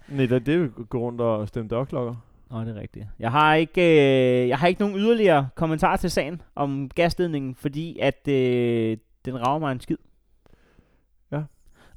nej, 0.09 0.27
det, 0.27 0.47
det 0.47 0.55
er 0.55 0.59
jo 0.59 0.71
gå 0.89 0.99
rundt 0.99 1.21
og 1.21 1.49
stemme 1.49 1.69
dørklokker. 1.69 2.15
Nå, 2.51 2.61
det 2.61 2.77
er 2.77 2.81
rigtigt. 2.81 3.07
Jeg 3.19 3.31
har 3.31 3.55
ikke, 3.55 3.83
øh, 4.43 4.49
jeg 4.49 4.59
har 4.59 4.67
ikke 4.67 4.81
nogen 4.81 4.97
yderligere 4.97 5.49
kommentar 5.55 5.97
til 5.97 6.11
sagen 6.11 6.43
om 6.55 6.89
gasledningen, 6.89 7.55
fordi 7.55 7.99
at 7.99 8.29
øh, 8.29 8.97
den 9.25 9.47
rager 9.47 9.59
mig 9.59 9.73
en 9.73 9.81
skid. 9.81 9.97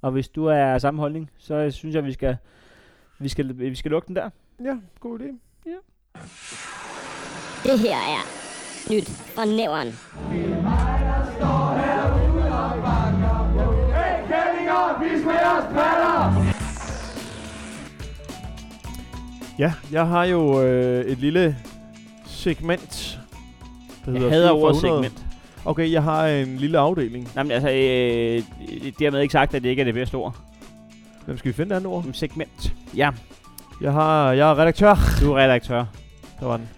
Ja. 0.02 0.08
Og 0.08 0.12
hvis 0.12 0.30
du 0.30 0.46
er 0.46 0.56
af 0.74 0.82
samme 0.82 1.00
holdning, 1.00 1.32
så 1.38 1.72
synes 1.72 1.96
jeg, 1.96 2.06
vi 2.06 2.14
skal, 2.14 2.38
vi 3.20 3.30
skal, 3.30 3.60
vi 3.60 3.76
skal 3.76 3.92
lukke 3.92 4.08
den 4.08 4.16
der. 4.16 4.30
Ja, 4.64 4.76
god 5.00 5.20
idé. 5.20 5.38
Det 7.64 7.80
her 7.80 7.96
er 7.96 8.24
nyt 8.92 9.10
fra 9.10 9.46
næveren. 9.46 9.88
Ja, 19.60 19.74
jeg 19.92 20.08
har 20.08 20.24
jo 20.26 20.62
øh, 20.62 21.06
et 21.06 21.18
lille 21.18 21.58
segment. 22.26 23.20
Der 24.06 24.12
Jeg 24.12 24.22
hedder 24.22 24.30
hader 24.32 24.48
7 24.50 24.60
for 24.60 24.66
ordet 24.66 24.76
100. 24.76 25.04
segment. 25.10 25.31
Okay, 25.66 25.92
jeg 25.92 26.04
har 26.04 26.28
en 26.28 26.58
lille 26.58 26.78
afdeling. 26.80 27.30
Nej, 27.36 27.44
men 27.44 27.52
altså, 27.52 27.70
øh, 27.70 28.94
dermed 29.00 29.20
ikke 29.22 29.32
sagt, 29.32 29.54
at 29.54 29.64
det 29.64 29.70
ikke 29.70 29.80
er 29.80 29.86
det 29.86 29.94
bedste 29.94 30.16
ord. 30.16 30.38
Hvem 31.26 31.38
skal 31.38 31.50
vi 31.52 31.54
finde 31.56 31.72
et 31.76 31.78
andet 31.78 31.92
ord? 31.92 32.06
En 32.06 32.14
segment. 32.14 32.74
Ja, 32.96 33.10
Jeg 33.82 33.94
har, 33.94 34.32
jeg 34.32 34.52
er 34.52 34.58
redaktør. 34.60 34.96
du 35.22 35.32
er 35.34 35.38
redaktør. 35.44 35.86
Der 36.40 36.46
var 36.46 36.58
den. 36.58 36.70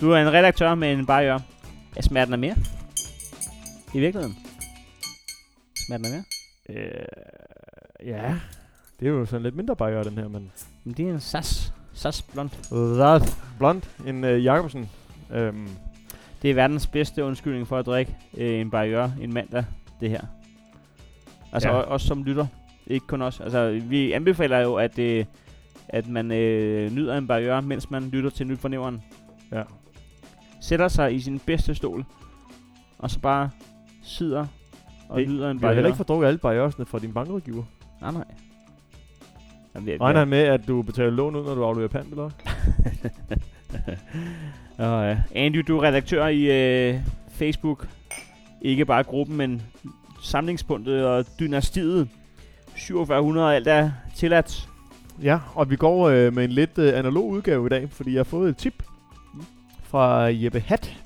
Du 0.00 0.10
er 0.10 0.16
en 0.16 0.32
redaktør 0.32 0.74
med 0.74 0.92
en 0.92 1.06
barriere. 1.06 1.40
Er 1.96 2.02
smerten 2.02 2.32
af 2.32 2.38
mere? 2.38 2.54
I 3.94 3.98
virkeligheden? 4.00 4.36
Smerten 5.86 6.06
af 6.06 6.10
mere? 6.12 6.24
Øh, 6.68 7.04
ja, 8.06 8.34
det 9.00 9.06
er 9.08 9.12
jo 9.12 9.26
sådan 9.26 9.42
lidt 9.42 9.56
mindre 9.56 9.76
barriere, 9.76 10.04
den 10.04 10.18
her, 10.18 10.28
men... 10.28 10.52
Men 10.84 10.94
det 10.94 11.08
er 11.08 11.12
en 11.12 11.20
sas. 11.20 11.72
Sas 11.94 12.22
blond. 12.22 12.50
That 12.98 13.36
blond, 13.58 13.82
en 14.06 14.24
uh, 14.24 14.44
Jacobsen. 14.44 14.90
Øhm, 15.32 15.68
Det 16.42 16.50
er 16.50 16.54
verdens 16.54 16.86
bedste 16.86 17.24
undskyldning 17.24 17.66
for 17.68 17.78
at 17.78 17.86
drikke 17.86 18.16
øh, 18.36 18.60
en 18.60 18.70
barriere 18.70 19.12
en 19.20 19.32
mandag, 19.34 19.64
det 20.00 20.10
her. 20.10 20.20
Altså 21.52 21.68
Ja. 21.68 21.74
også 21.74 22.06
som 22.06 22.24
lytter. 22.24 22.46
Ikke 22.86 23.06
kun 23.06 23.22
os. 23.22 23.40
Altså, 23.40 23.80
vi 23.88 24.12
anbefaler 24.12 24.58
jo, 24.58 24.74
at, 24.74 24.98
øh, 24.98 25.24
at 25.88 26.08
man 26.08 26.32
øh, 26.32 26.90
nyder 26.92 27.18
en 27.18 27.26
barriere, 27.26 27.62
mens 27.62 27.90
man 27.90 28.02
lytter 28.08 28.30
til 28.30 28.46
nyt 28.46 28.58
fornæveren. 28.58 29.02
ja. 29.52 29.62
Sætter 30.60 30.88
sig 30.88 31.14
i 31.14 31.20
sin 31.20 31.38
bedste 31.38 31.74
stol, 31.74 32.04
og 32.98 33.10
så 33.10 33.20
bare 33.20 33.50
sidder 34.02 34.46
og 35.08 35.18
Hey, 35.18 35.26
nyder 35.26 35.50
en 35.50 35.56
Vi 35.56 35.58
har 35.58 35.60
barriere. 35.60 35.74
heller 35.74 35.88
ikke 35.88 35.96
fået 35.96 36.08
drukket 36.08 36.26
alle 36.26 36.38
barrieresne 36.38 36.86
fra 36.86 36.98
din 36.98 37.12
bankrådgiver. 37.12 37.64
Nej, 38.00 38.12
nej. 38.12 38.24
Jamen, 39.74 39.88
det, 39.88 40.00
Regner 40.00 40.18
han 40.20 40.28
med, 40.28 40.38
at 40.38 40.68
du 40.68 40.82
betaler 40.82 41.10
lån 41.10 41.36
ud, 41.36 41.44
når 41.44 41.54
du 41.54 41.64
afleverer 41.64 41.88
pant, 41.88 42.08
eller? 42.10 42.30
Og, 44.82 45.10
uh, 45.10 45.16
Andy, 45.34 45.64
du 45.68 45.78
er 45.78 45.82
redaktør 45.82 46.26
i 46.26 46.90
uh, 46.90 47.00
Facebook. 47.28 47.88
Ikke 48.62 48.84
bare 48.84 49.02
gruppen, 49.02 49.36
men 49.36 49.62
samlingspunktet 50.22 51.06
og 51.06 51.24
dynastiet. 51.40 52.08
4700 52.76 53.46
og 53.46 53.54
alt 53.54 53.68
er 53.68 53.90
tilladt. 54.16 54.68
Ja, 55.22 55.38
og 55.54 55.70
vi 55.70 55.76
går 55.76 56.08
øh, 56.08 56.34
med 56.34 56.44
en 56.44 56.50
lidt 56.50 56.78
øh, 56.78 56.98
analog 56.98 57.28
udgave 57.28 57.66
i 57.66 57.68
dag, 57.68 57.90
fordi 57.90 58.12
jeg 58.12 58.18
har 58.18 58.24
fået 58.24 58.48
et 58.48 58.56
tip 58.56 58.82
fra 59.82 60.20
Jeppe 60.20 60.60
Hat. 60.60 60.96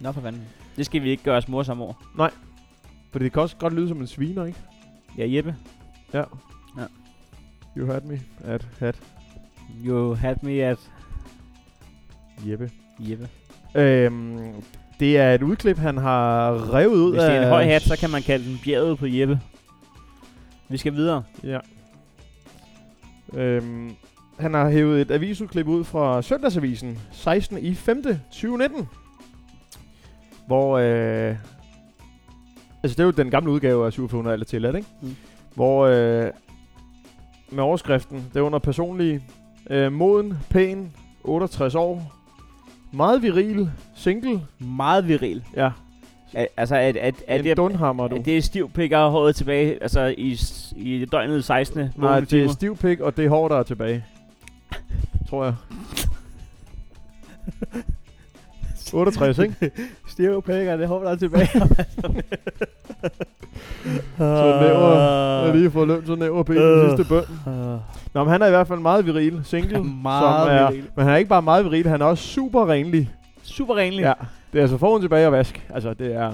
Nå 0.00 0.12
for 0.12 0.20
fanden. 0.20 0.42
Det 0.76 0.86
skal 0.86 1.02
vi 1.02 1.10
ikke 1.10 1.22
gøre 1.22 1.36
os 1.36 1.48
morsomme 1.48 1.84
over. 1.84 1.94
For 3.10 3.18
det 3.18 3.32
kan 3.32 3.42
også 3.42 3.56
godt 3.56 3.74
lyde 3.74 3.88
som 3.88 4.00
en 4.00 4.06
sviner, 4.06 4.44
ikke? 4.44 4.58
Ja, 5.18 5.36
Jeppe. 5.36 5.56
Ja. 6.12 6.24
Ja. 6.78 6.86
You 7.76 7.86
had 7.86 8.00
me 8.00 8.20
at 8.44 8.68
hat. 8.78 9.00
You 9.84 10.14
had 10.14 10.36
me 10.42 10.52
at 10.52 10.78
Jeppe. 12.46 12.70
Jeppe. 12.98 13.28
Øhm, 13.74 14.38
det 15.00 15.18
er 15.18 15.34
et 15.34 15.42
udklip, 15.42 15.78
han 15.78 15.98
har 15.98 16.52
revet 16.74 16.94
ud 16.94 17.12
Hvis 17.12 17.22
af... 17.22 17.30
det 17.30 17.38
er 17.38 17.42
en 17.42 17.48
høj 17.48 17.64
hat, 17.64 17.82
så 17.82 17.96
kan 17.96 18.10
man 18.10 18.22
kalde 18.22 18.44
den 18.44 18.60
bjerget 18.64 18.98
på 18.98 19.06
Jeppe. 19.06 19.40
Vi 20.68 20.76
skal 20.76 20.94
videre. 20.94 21.22
Ja. 21.44 21.58
Øhm, 23.34 23.90
han 24.38 24.54
har 24.54 24.70
hævet 24.70 25.00
et 25.00 25.10
avisudklip 25.10 25.66
ud 25.66 25.84
fra 25.84 26.22
Søndagsavisen 26.22 26.98
16. 27.12 27.58
i 27.58 27.74
5. 27.74 28.02
2019. 28.02 28.88
Hvor... 30.46 30.78
Øh, 30.78 31.36
altså, 32.82 32.96
det 32.96 33.00
er 33.00 33.04
jo 33.04 33.10
den 33.10 33.30
gamle 33.30 33.50
udgave 33.50 33.86
af 33.86 33.92
700 33.92 34.34
eller 34.34 34.46
til, 34.46 34.64
ikke? 34.64 34.84
Mm. 35.02 35.16
Hvor... 35.54 35.86
Øh, 35.86 36.30
med 37.50 37.62
overskriften, 37.62 38.24
det 38.34 38.36
er 38.36 38.40
under 38.40 38.58
personlige. 38.58 39.20
Øh, 39.70 39.92
moden, 39.92 40.38
pæn, 40.50 40.92
68 41.24 41.74
år. 41.74 42.21
Meget 42.92 43.22
viril, 43.22 43.70
single. 43.94 44.40
Meget 44.58 45.08
viril. 45.08 45.42
Ja, 45.56 45.70
Al- 46.34 46.48
altså, 46.56 46.76
at, 46.76 46.96
at, 46.96 47.14
at, 47.28 47.38
en 47.40 47.44
det, 47.46 47.56
dunhammer, 47.56 48.08
du. 48.08 48.16
at 48.16 48.24
det 48.24 48.36
er 48.36 48.42
stiv 48.42 48.70
pik 48.70 48.92
og 48.92 49.10
håret 49.10 49.36
tilbage, 49.36 49.82
altså 49.82 50.14
i, 50.18 50.38
i 50.76 51.04
døgnet 51.04 51.44
16. 51.44 51.88
Nej, 51.96 52.14
det 52.20 52.22
er 52.22 52.26
timer. 52.26 52.52
stiv 52.52 52.76
pik, 52.76 53.00
og 53.00 53.16
det 53.16 53.24
er 53.24 53.28
hår, 53.28 53.48
der 53.48 53.56
er 53.56 53.62
tilbage. 53.62 54.04
Tror 55.30 55.44
jeg. 55.44 55.54
68, 58.92 59.38
ikke? 59.38 59.70
Stiv 60.08 60.30
og 60.36 60.46
det 60.46 60.88
håber 60.88 61.04
der 61.04 61.12
er 61.12 61.16
tilbage. 61.16 61.48
Så 64.18 64.58
næver, 64.60 65.44
jeg 65.44 65.54
lige 65.54 65.70
fået 65.70 65.88
løn, 65.88 66.06
så 66.06 66.14
næver 66.14 66.42
ben 66.42 66.56
den 66.56 66.62
Øh. 66.64 66.90
sidste 66.90 67.14
bøn. 67.14 67.22
Nå, 68.14 68.24
men 68.24 68.32
han 68.32 68.42
er 68.42 68.46
i 68.46 68.50
hvert 68.50 68.68
fald 68.68 68.80
meget 68.80 69.06
viril, 69.06 69.40
single. 69.44 69.82
Meget 69.84 70.22
som 70.22 70.56
er, 70.56 70.70
viril. 70.70 70.84
Men 70.96 71.04
han 71.04 71.14
er 71.14 71.16
ikke 71.18 71.28
bare 71.28 71.42
meget 71.42 71.64
viril, 71.64 71.86
han 71.88 72.00
er 72.00 72.06
også 72.06 72.24
super 72.24 72.68
renlig. 72.68 73.10
Super 73.42 73.76
renlig. 73.76 74.00
Ja, 74.00 74.12
det 74.52 74.58
er 74.58 74.62
altså 74.62 74.78
foran 74.78 75.00
tilbage 75.00 75.26
og 75.26 75.32
vask. 75.32 75.66
Altså, 75.74 75.94
det 75.94 76.14
er... 76.14 76.32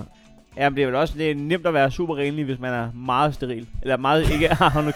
Ja, 0.58 0.68
men 0.68 0.76
det 0.76 0.82
er 0.82 0.86
vel 0.86 0.94
også 0.94 1.14
det 1.18 1.30
er 1.30 1.34
nemt 1.34 1.66
at 1.66 1.74
være 1.74 1.90
super 1.90 2.16
renlig, 2.16 2.44
hvis 2.44 2.58
man 2.58 2.72
er 2.72 2.88
meget 2.94 3.34
steril. 3.34 3.66
Eller 3.82 3.96
meget 3.96 4.30
ikke... 4.32 4.48
Ah, 4.60 4.84
nu 4.84 4.92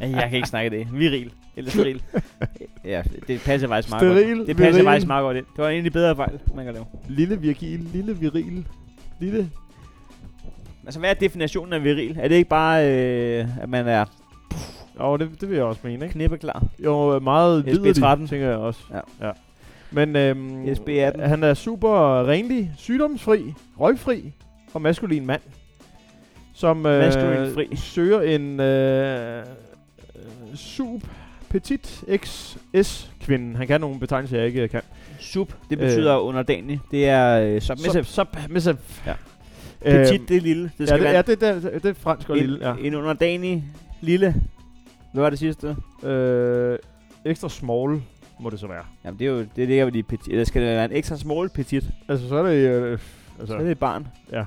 Jeg 0.00 0.26
kan 0.28 0.32
ikke 0.32 0.48
snakke 0.48 0.70
det. 0.78 0.88
Viril. 0.92 1.30
Eller 1.56 1.70
steril. 1.70 2.02
Ja, 2.84 3.02
det 3.28 3.40
passer 3.44 3.68
faktisk 3.68 3.90
meget 3.90 4.00
Steril, 4.00 4.36
godt. 4.36 4.48
Det 4.48 4.56
passer 4.56 4.72
viril. 4.72 4.84
faktisk 4.84 5.06
meget 5.06 5.22
godt 5.22 5.36
ind. 5.36 5.46
Det 5.56 5.64
var 5.64 5.70
de 5.70 5.90
bedre 5.90 6.16
fejl, 6.16 6.38
man 6.54 6.64
kan 6.64 6.74
lave. 6.74 6.86
Lille 7.08 7.40
viril, 7.40 7.80
lille 7.92 8.16
viril. 8.16 8.64
Lille... 9.20 9.50
Altså, 10.84 11.00
hvad 11.00 11.10
er 11.10 11.14
definitionen 11.14 11.72
af 11.72 11.84
viril? 11.84 12.16
Er 12.20 12.28
det 12.28 12.34
ikke 12.34 12.48
bare, 12.48 12.88
øh, 12.88 13.62
at 13.62 13.68
man 13.68 13.88
er 13.88 14.04
Jo, 15.00 15.16
det, 15.16 15.30
det 15.40 15.48
vil 15.48 15.56
jeg 15.56 15.64
også 15.64 15.80
mene, 15.84 16.04
ikke? 16.04 16.12
knippeklar? 16.12 16.64
Jo, 16.84 17.18
meget 17.18 17.64
liderlig, 17.64 17.96
SB13. 17.96 18.28
tænker 18.28 18.48
jeg 18.48 18.56
også. 18.56 18.80
Ja. 18.92 19.26
ja. 19.26 19.32
Men 19.90 20.16
øhm, 20.16 20.64
SB18. 20.64 21.22
han 21.22 21.42
er 21.44 21.54
super 21.54 22.26
renlig, 22.28 22.72
sygdomsfri, 22.76 23.54
røgfri 23.80 24.32
og 24.74 24.82
maskulin 24.82 25.26
mand. 25.26 25.40
Som 26.54 26.86
øh, 26.86 27.12
fri. 27.54 27.76
søger 27.76 28.20
en 28.20 28.60
øh, 28.60 29.38
øh, 29.38 29.44
sub 30.54 31.02
petit 31.50 32.04
XS 32.16 33.10
kvinde. 33.20 33.56
Han 33.56 33.66
kan 33.66 33.80
nogle 33.80 34.00
betegnelser, 34.00 34.36
jeg 34.38 34.46
ikke 34.46 34.68
kan. 34.68 34.82
Sub, 35.20 35.52
det 35.70 35.78
Øh. 35.78 35.84
betyder 35.88 36.16
underdanig. 36.16 36.80
Det 36.90 37.08
er 37.08 37.40
øh, 37.40 37.60
submissive. 37.60 38.04
Sub, 38.04 38.26
submissive. 38.42 38.78
Ja. 39.06 39.14
Øhm, 39.84 40.04
Petit, 40.04 40.28
det 40.28 40.36
er 40.36 40.40
lille. 40.40 40.62
Det 40.78 40.80
ja, 40.80 40.86
skal 40.86 40.98
det, 40.98 41.04
være 41.04 41.14
ja, 41.14 41.22
det, 41.22 41.40
det, 41.40 41.82
det 41.82 41.90
er 41.90 41.94
fransk 41.94 42.30
og 42.30 42.38
en, 42.38 42.46
lille. 42.46 42.68
Ja. 42.68 42.74
en 42.80 42.94
underdanig 42.94 43.64
lille. 44.00 44.34
Hvad 45.12 45.22
var 45.22 45.30
det 45.30 45.38
sidste? 45.38 45.76
Øh, 46.02 46.78
ekstra 47.24 47.48
small 47.48 48.02
må 48.40 48.50
det 48.50 48.60
så 48.60 48.66
være. 48.66 48.84
Jamen, 49.04 49.18
det 49.18 49.26
er 49.26 49.30
jo 49.30 49.46
det 49.56 49.68
ligger 49.68 49.84
vel 49.84 49.96
i 49.96 50.02
petit. 50.02 50.28
Eller 50.28 50.44
skal 50.44 50.62
det 50.62 50.68
være 50.68 50.84
en 50.84 50.92
ekstra 50.92 51.16
small 51.16 51.48
petit? 51.48 51.84
Altså, 52.08 52.28
så 52.28 52.36
er 52.36 52.42
det... 52.42 52.54
Øh, 52.56 52.98
altså, 53.40 53.46
Så 53.46 53.54
er 53.54 53.62
det 53.62 53.70
et 53.70 53.78
barn. 53.78 54.06
Ja. 54.32 54.44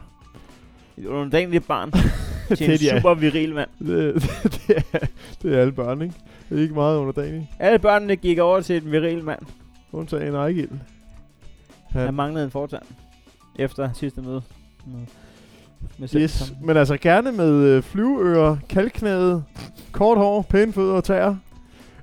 Et 0.97 1.05
underdanigt 1.05 1.67
barn. 1.67 1.91
Det 2.49 2.57
til 2.57 2.69
er 2.69 2.73
en 2.73 2.79
de, 2.79 2.85
ja. 2.85 2.97
super 2.97 3.13
viril 3.13 3.55
mand. 3.55 3.69
det, 3.79 4.13
det, 4.43 4.83
er, 4.93 4.99
det 5.41 5.55
er 5.55 5.61
alle 5.61 5.73
børn, 5.73 6.01
ikke? 6.01 6.15
Det 6.49 6.57
er 6.57 6.61
ikke 6.61 6.73
meget 6.73 6.97
underdanig. 6.97 7.51
Alle 7.59 7.79
børnene 7.79 8.15
gik 8.15 8.39
over 8.39 8.61
til 8.61 8.83
en 8.83 8.91
viril 8.91 9.23
mand. 9.23 9.39
Undtagen 9.91 10.35
Ejgild. 10.35 10.69
Han 11.89 12.13
manglede 12.13 12.45
en 12.45 12.51
fortand. 12.51 12.81
Efter 13.59 13.89
sidste 13.93 14.21
møde. 14.21 14.41
Med, 14.85 14.99
med 15.97 16.15
Yes, 16.15 16.53
men 16.63 16.77
altså 16.77 16.97
gerne 16.97 17.31
med 17.31 17.53
øh, 17.53 17.83
flyveører, 17.83 18.57
kalknæde, 18.69 19.43
kort 19.91 20.17
hår, 20.17 20.41
pæne 20.41 20.73
fødder 20.73 20.93
og 20.93 21.03
tæer. 21.03 21.35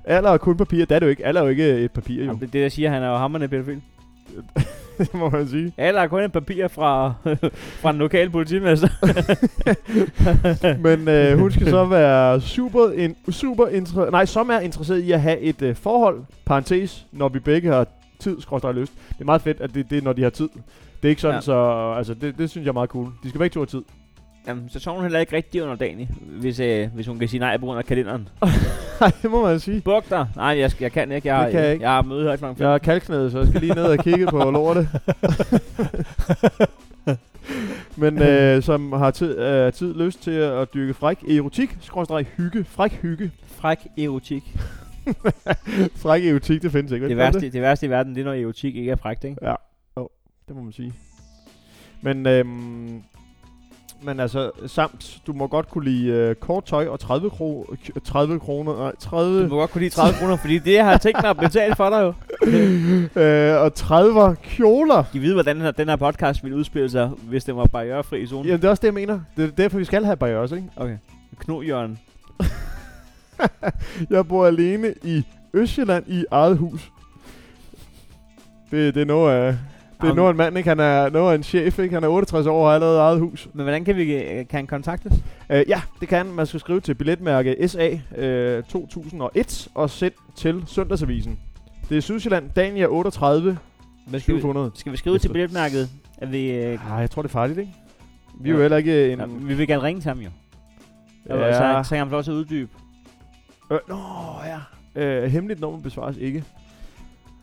Alder 0.03 0.29
er 0.29 0.37
kun 0.37 0.57
papir. 0.57 0.85
Det 0.85 0.95
er 0.95 0.99
det 0.99 1.05
jo 1.05 1.09
ikke. 1.09 1.25
Alder 1.25 1.41
er 1.41 1.45
jo 1.45 1.49
ikke 1.49 1.69
et 1.69 1.91
papir, 1.91 2.19
jo. 2.19 2.25
Jamen, 2.25 2.39
det 2.39 2.47
er 2.47 2.51
det, 2.51 2.61
jeg 2.61 2.71
siger. 2.71 2.89
Han 2.89 3.03
er 3.03 3.07
jo 3.07 3.17
hammerne 3.17 3.47
pædofil. 3.47 3.81
det 4.97 5.13
må 5.13 5.29
man 5.29 5.47
sige. 5.47 5.73
Alle 5.77 5.99
er 5.99 6.07
kun 6.07 6.23
et 6.23 6.31
papir 6.31 6.67
fra, 6.67 7.13
fra 7.81 7.91
den 7.91 7.99
lokale 7.99 8.29
politimester. 8.29 8.87
Men 10.83 11.07
øh, 11.07 11.39
hun 11.39 11.51
skal 11.51 11.69
så 11.69 11.85
være 11.85 12.41
super, 12.41 12.91
in, 12.91 13.15
super 13.29 13.65
inter- 13.65 14.11
nej, 14.11 14.25
som 14.25 14.49
er 14.49 14.59
interesseret 14.59 14.99
i 14.99 15.11
at 15.11 15.21
have 15.21 15.39
et 15.39 15.61
øh, 15.61 15.75
forhold, 15.75 16.23
parentes, 16.45 17.05
når 17.11 17.29
vi 17.29 17.39
begge 17.39 17.69
har 17.69 17.87
tid, 18.19 18.41
skråstrej 18.41 18.71
lyst. 18.71 18.93
Det 19.09 19.21
er 19.21 19.25
meget 19.25 19.41
fedt, 19.41 19.61
at 19.61 19.73
det, 19.73 19.89
det 19.89 19.97
er, 19.97 20.01
når 20.01 20.13
de 20.13 20.23
har 20.23 20.29
tid. 20.29 20.49
Det 21.01 21.07
er 21.07 21.09
ikke 21.09 21.21
sådan. 21.21 21.35
Ja. 21.35 21.41
så 21.41 21.93
altså, 21.97 22.13
det, 22.13 22.37
det 22.37 22.49
synes 22.49 22.65
jeg 22.65 22.69
er 22.69 22.73
meget 22.73 22.89
cool. 22.89 23.07
De 23.23 23.29
skal 23.29 23.39
begge 23.39 23.53
to 23.53 23.59
have 23.59 23.65
tid. 23.65 23.81
Jamen, 24.47 24.69
så 24.69 24.79
sover 24.79 24.95
hun 24.95 25.03
heller 25.05 25.19
ikke 25.19 25.35
rigtig 25.35 25.63
under 25.63 25.75
dagen, 25.75 26.09
hvis, 26.21 26.59
øh, 26.59 26.89
hvis 26.93 27.07
hun 27.07 27.19
kan 27.19 27.27
sige 27.27 27.39
nej 27.39 27.57
på 27.57 27.65
grund 27.65 27.79
af 27.79 27.85
kalenderen. 27.85 28.29
Nej, 29.01 29.11
det 29.21 29.31
må 29.31 29.41
man 29.43 29.59
sige. 29.59 29.81
Buk 29.81 30.09
dig. 30.09 30.27
Nej, 30.35 30.45
jeg, 30.59 30.71
jeg 30.81 30.91
kan 30.91 31.11
ikke. 31.11 31.35
Jeg, 31.35 31.45
Det 31.45 31.51
kan 31.51 31.63
jeg 31.63 31.73
ikke. 31.73 31.83
jeg 31.83 31.91
har 31.91 32.01
møde 32.01 32.23
her 32.29 32.35
klokken 32.35 32.63
Jeg 32.63 32.73
er 32.73 32.77
kalknædet, 32.77 33.31
så 33.31 33.37
jeg 33.39 33.47
skal 33.47 33.61
lige 33.61 33.73
ned 33.73 33.83
og 33.83 33.97
kigge 33.97 34.25
på 34.25 34.51
lortet. 34.51 34.87
Men 37.97 38.21
øh, 38.21 38.63
som 38.63 38.91
har 38.91 39.11
tid, 39.11 39.39
øh, 39.39 39.73
tid 39.73 39.93
lyst 39.95 40.23
til 40.23 40.31
at 40.31 40.73
dyrke 40.73 40.93
fræk 40.93 41.23
erotik, 41.23 41.77
skråstrej 41.81 42.23
hygge, 42.37 42.63
fræk 42.63 42.91
hygge. 42.91 43.31
Fræk 43.47 43.87
erotik. 43.97 44.43
fræk 45.95 46.25
erotik, 46.25 46.61
det 46.61 46.71
findes 46.71 46.91
ikke. 46.91 47.03
vel? 47.03 47.09
Det 47.09 47.17
Gør 47.17 47.23
værste, 47.23 47.49
det 47.49 47.61
værste 47.61 47.85
i 47.85 47.89
verden, 47.89 48.15
det 48.15 48.21
er, 48.21 48.25
når 48.25 48.33
erotik 48.33 48.75
ikke 48.75 48.91
er 48.91 48.95
frækt, 48.95 49.23
ikke? 49.23 49.37
Det 50.47 50.55
må 50.55 50.61
man 50.61 50.73
sige. 50.73 50.93
Men, 52.01 52.27
øhm, 52.27 53.03
men 54.03 54.19
altså, 54.19 54.51
samt, 54.67 55.17
du 55.27 55.33
må 55.33 55.47
godt 55.47 55.69
kunne 55.69 55.83
lide 55.83 56.07
øh, 56.07 56.35
kort 56.35 56.65
tøj 56.65 56.87
og 56.87 56.99
30, 56.99 57.29
kro 57.29 57.75
30 58.05 58.39
kroner, 58.39 58.77
nej, 58.77 58.95
30, 58.99 59.43
Du 59.43 59.47
må 59.47 59.55
godt 59.55 59.71
kunne 59.71 59.81
lide 59.81 59.93
30 59.93 60.19
kroner, 60.19 60.35
fordi 60.35 60.59
det 60.59 60.73
jeg 60.73 60.85
har 60.85 60.97
tænkt 60.97 61.21
mig 61.21 61.29
at 61.29 61.37
betale 61.37 61.75
for 61.75 61.89
dig 61.89 62.01
jo. 62.01 62.13
øh, 63.21 63.61
og 63.61 63.73
30 63.73 64.35
kjoler. 64.43 65.03
De 65.13 65.21
ved, 65.21 65.33
hvordan 65.33 65.55
den 65.55 65.63
her, 65.63 65.71
den 65.71 65.89
her 65.89 65.95
podcast 65.95 66.43
ville 66.43 66.57
udspille 66.57 66.89
sig, 66.89 67.07
hvis 67.07 67.43
det 67.43 67.55
var 67.55 67.65
barrierefri 67.65 68.27
zone. 68.27 68.47
Jamen, 68.47 68.61
det 68.61 68.67
er 68.67 68.69
også 68.69 68.81
det, 68.81 68.87
jeg 68.87 68.93
mener. 68.93 69.19
Det 69.37 69.45
er 69.45 69.51
derfor, 69.51 69.77
vi 69.77 69.85
skal 69.85 70.05
have 70.05 70.17
barriere 70.17 70.43
ikke? 70.43 70.69
Okay. 70.75 70.97
Kno 71.39 71.61
Jørgen. 71.61 71.99
Jeg 74.09 74.27
bor 74.27 74.47
alene 74.47 74.93
i 75.03 75.23
Østjylland 75.53 76.03
i 76.07 76.25
eget 76.31 76.57
hus. 76.57 76.91
Det, 78.71 78.95
det 78.95 79.01
er 79.01 79.05
noget 79.05 79.33
af... 79.33 79.57
Det 80.03 80.17
er 80.19 80.23
af 80.23 80.31
en 80.31 80.37
mand, 80.37 80.57
ikke? 80.57 80.69
Han 80.69 80.79
er 80.79 81.09
noget 81.09 81.31
af 81.31 81.35
en 81.35 81.43
chef, 81.43 81.79
ikke? 81.79 81.93
Han 81.93 82.03
er 82.03 82.07
68 82.07 82.47
år 82.47 82.61
og 82.61 82.67
har 82.67 82.75
allerede 82.75 82.99
eget 82.99 83.19
hus. 83.19 83.49
Men 83.53 83.63
hvordan 83.63 83.85
kan 83.85 83.95
vi 83.95 84.13
øh, 84.13 84.35
kan 84.37 84.47
han 84.51 84.67
kontaktes? 84.67 85.13
Uh, 85.49 85.55
ja, 85.67 85.81
det 85.99 86.07
kan 86.07 86.25
man. 86.25 86.45
skal 86.45 86.59
skrive 86.59 86.79
til 86.79 86.93
billetmærke 86.93 87.67
SA 87.67 87.89
uh, 88.57 88.63
2001 88.63 89.67
og 89.75 89.89
send 89.89 90.13
til 90.35 90.63
Søndagsavisen. 90.67 91.39
Det 91.89 91.97
er 91.97 92.01
Sydsjælland, 92.01 92.49
Dania 92.55 92.87
38 92.87 93.57
Hvad 94.07 94.19
skal, 94.19 94.35
vi, 94.35 94.39
700. 94.39 94.71
skal 94.75 94.91
vi 94.91 94.97
skrive 94.97 95.19
til 95.19 95.29
billetmærket, 95.29 95.89
at 96.17 96.31
vi... 96.31 96.51
Øh, 96.51 96.93
Ah, 96.93 97.01
jeg 97.01 97.11
tror, 97.11 97.21
det 97.21 97.29
er 97.29 97.33
farligt, 97.33 97.59
ikke? 97.59 97.73
Vi 98.39 98.49
er 98.49 98.53
jo 98.53 98.61
heller 98.61 98.77
ikke 98.77 99.11
en... 99.11 99.19
ja, 99.19 99.25
vi 99.25 99.53
vil 99.53 99.67
gerne 99.67 99.83
ringe 99.83 100.01
til 100.01 100.07
ham 100.07 100.19
jo. 100.19 100.29
Ja. 101.29 101.45
Ja. 101.45 101.53
Så, 101.83 101.89
så 101.89 101.95
kan 101.95 101.97
han 101.97 102.07
få 102.07 102.11
lov 102.13 102.23
til 102.23 102.31
at 102.31 102.35
uddybe. 102.35 102.69
Øh, 103.71 103.79
nå, 103.89 103.95
ja. 104.45 105.23
Uh, 105.23 105.31
hemmeligt 105.31 105.59
nummer 105.59 105.79
besvares 105.79 106.17
ikke. 106.17 106.43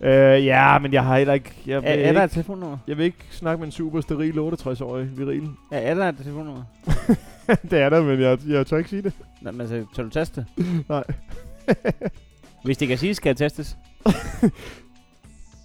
Uh, 0.00 0.06
ja, 0.44 0.78
men 0.78 0.92
jeg 0.92 1.04
har 1.04 1.18
heller 1.18 1.34
ikke... 1.34 1.52
Jeg 1.66 1.76
Er, 1.76 2.08
er 2.08 2.12
der 2.12 2.24
et 2.24 2.30
telefonnummer? 2.30 2.78
jeg 2.86 2.96
vil 2.98 3.04
ikke 3.04 3.24
snakke 3.30 3.58
med 3.58 3.66
en 3.66 3.72
super 3.72 4.00
steril 4.00 4.38
68-årig 4.38 5.18
viril. 5.18 5.48
Ja, 5.72 5.78
er 5.78 5.94
der 5.94 6.08
et 6.08 6.16
telefonnummer? 6.16 6.62
det 7.70 7.80
er 7.80 7.88
der, 7.88 8.02
men 8.02 8.20
jeg, 8.20 8.38
jeg 8.48 8.66
tør 8.66 8.76
ikke 8.76 8.90
sige 8.90 9.02
det. 9.02 9.12
Nej, 9.40 9.52
men 9.52 9.60
altså, 9.60 9.84
tør 9.94 10.02
du 10.02 10.08
teste? 10.08 10.46
Nej. 10.88 11.04
Hvis 12.64 12.78
det 12.78 12.88
kan 12.88 12.98
siges, 12.98 13.16
skal 13.16 13.30
det 13.30 13.38
testes. 13.38 13.76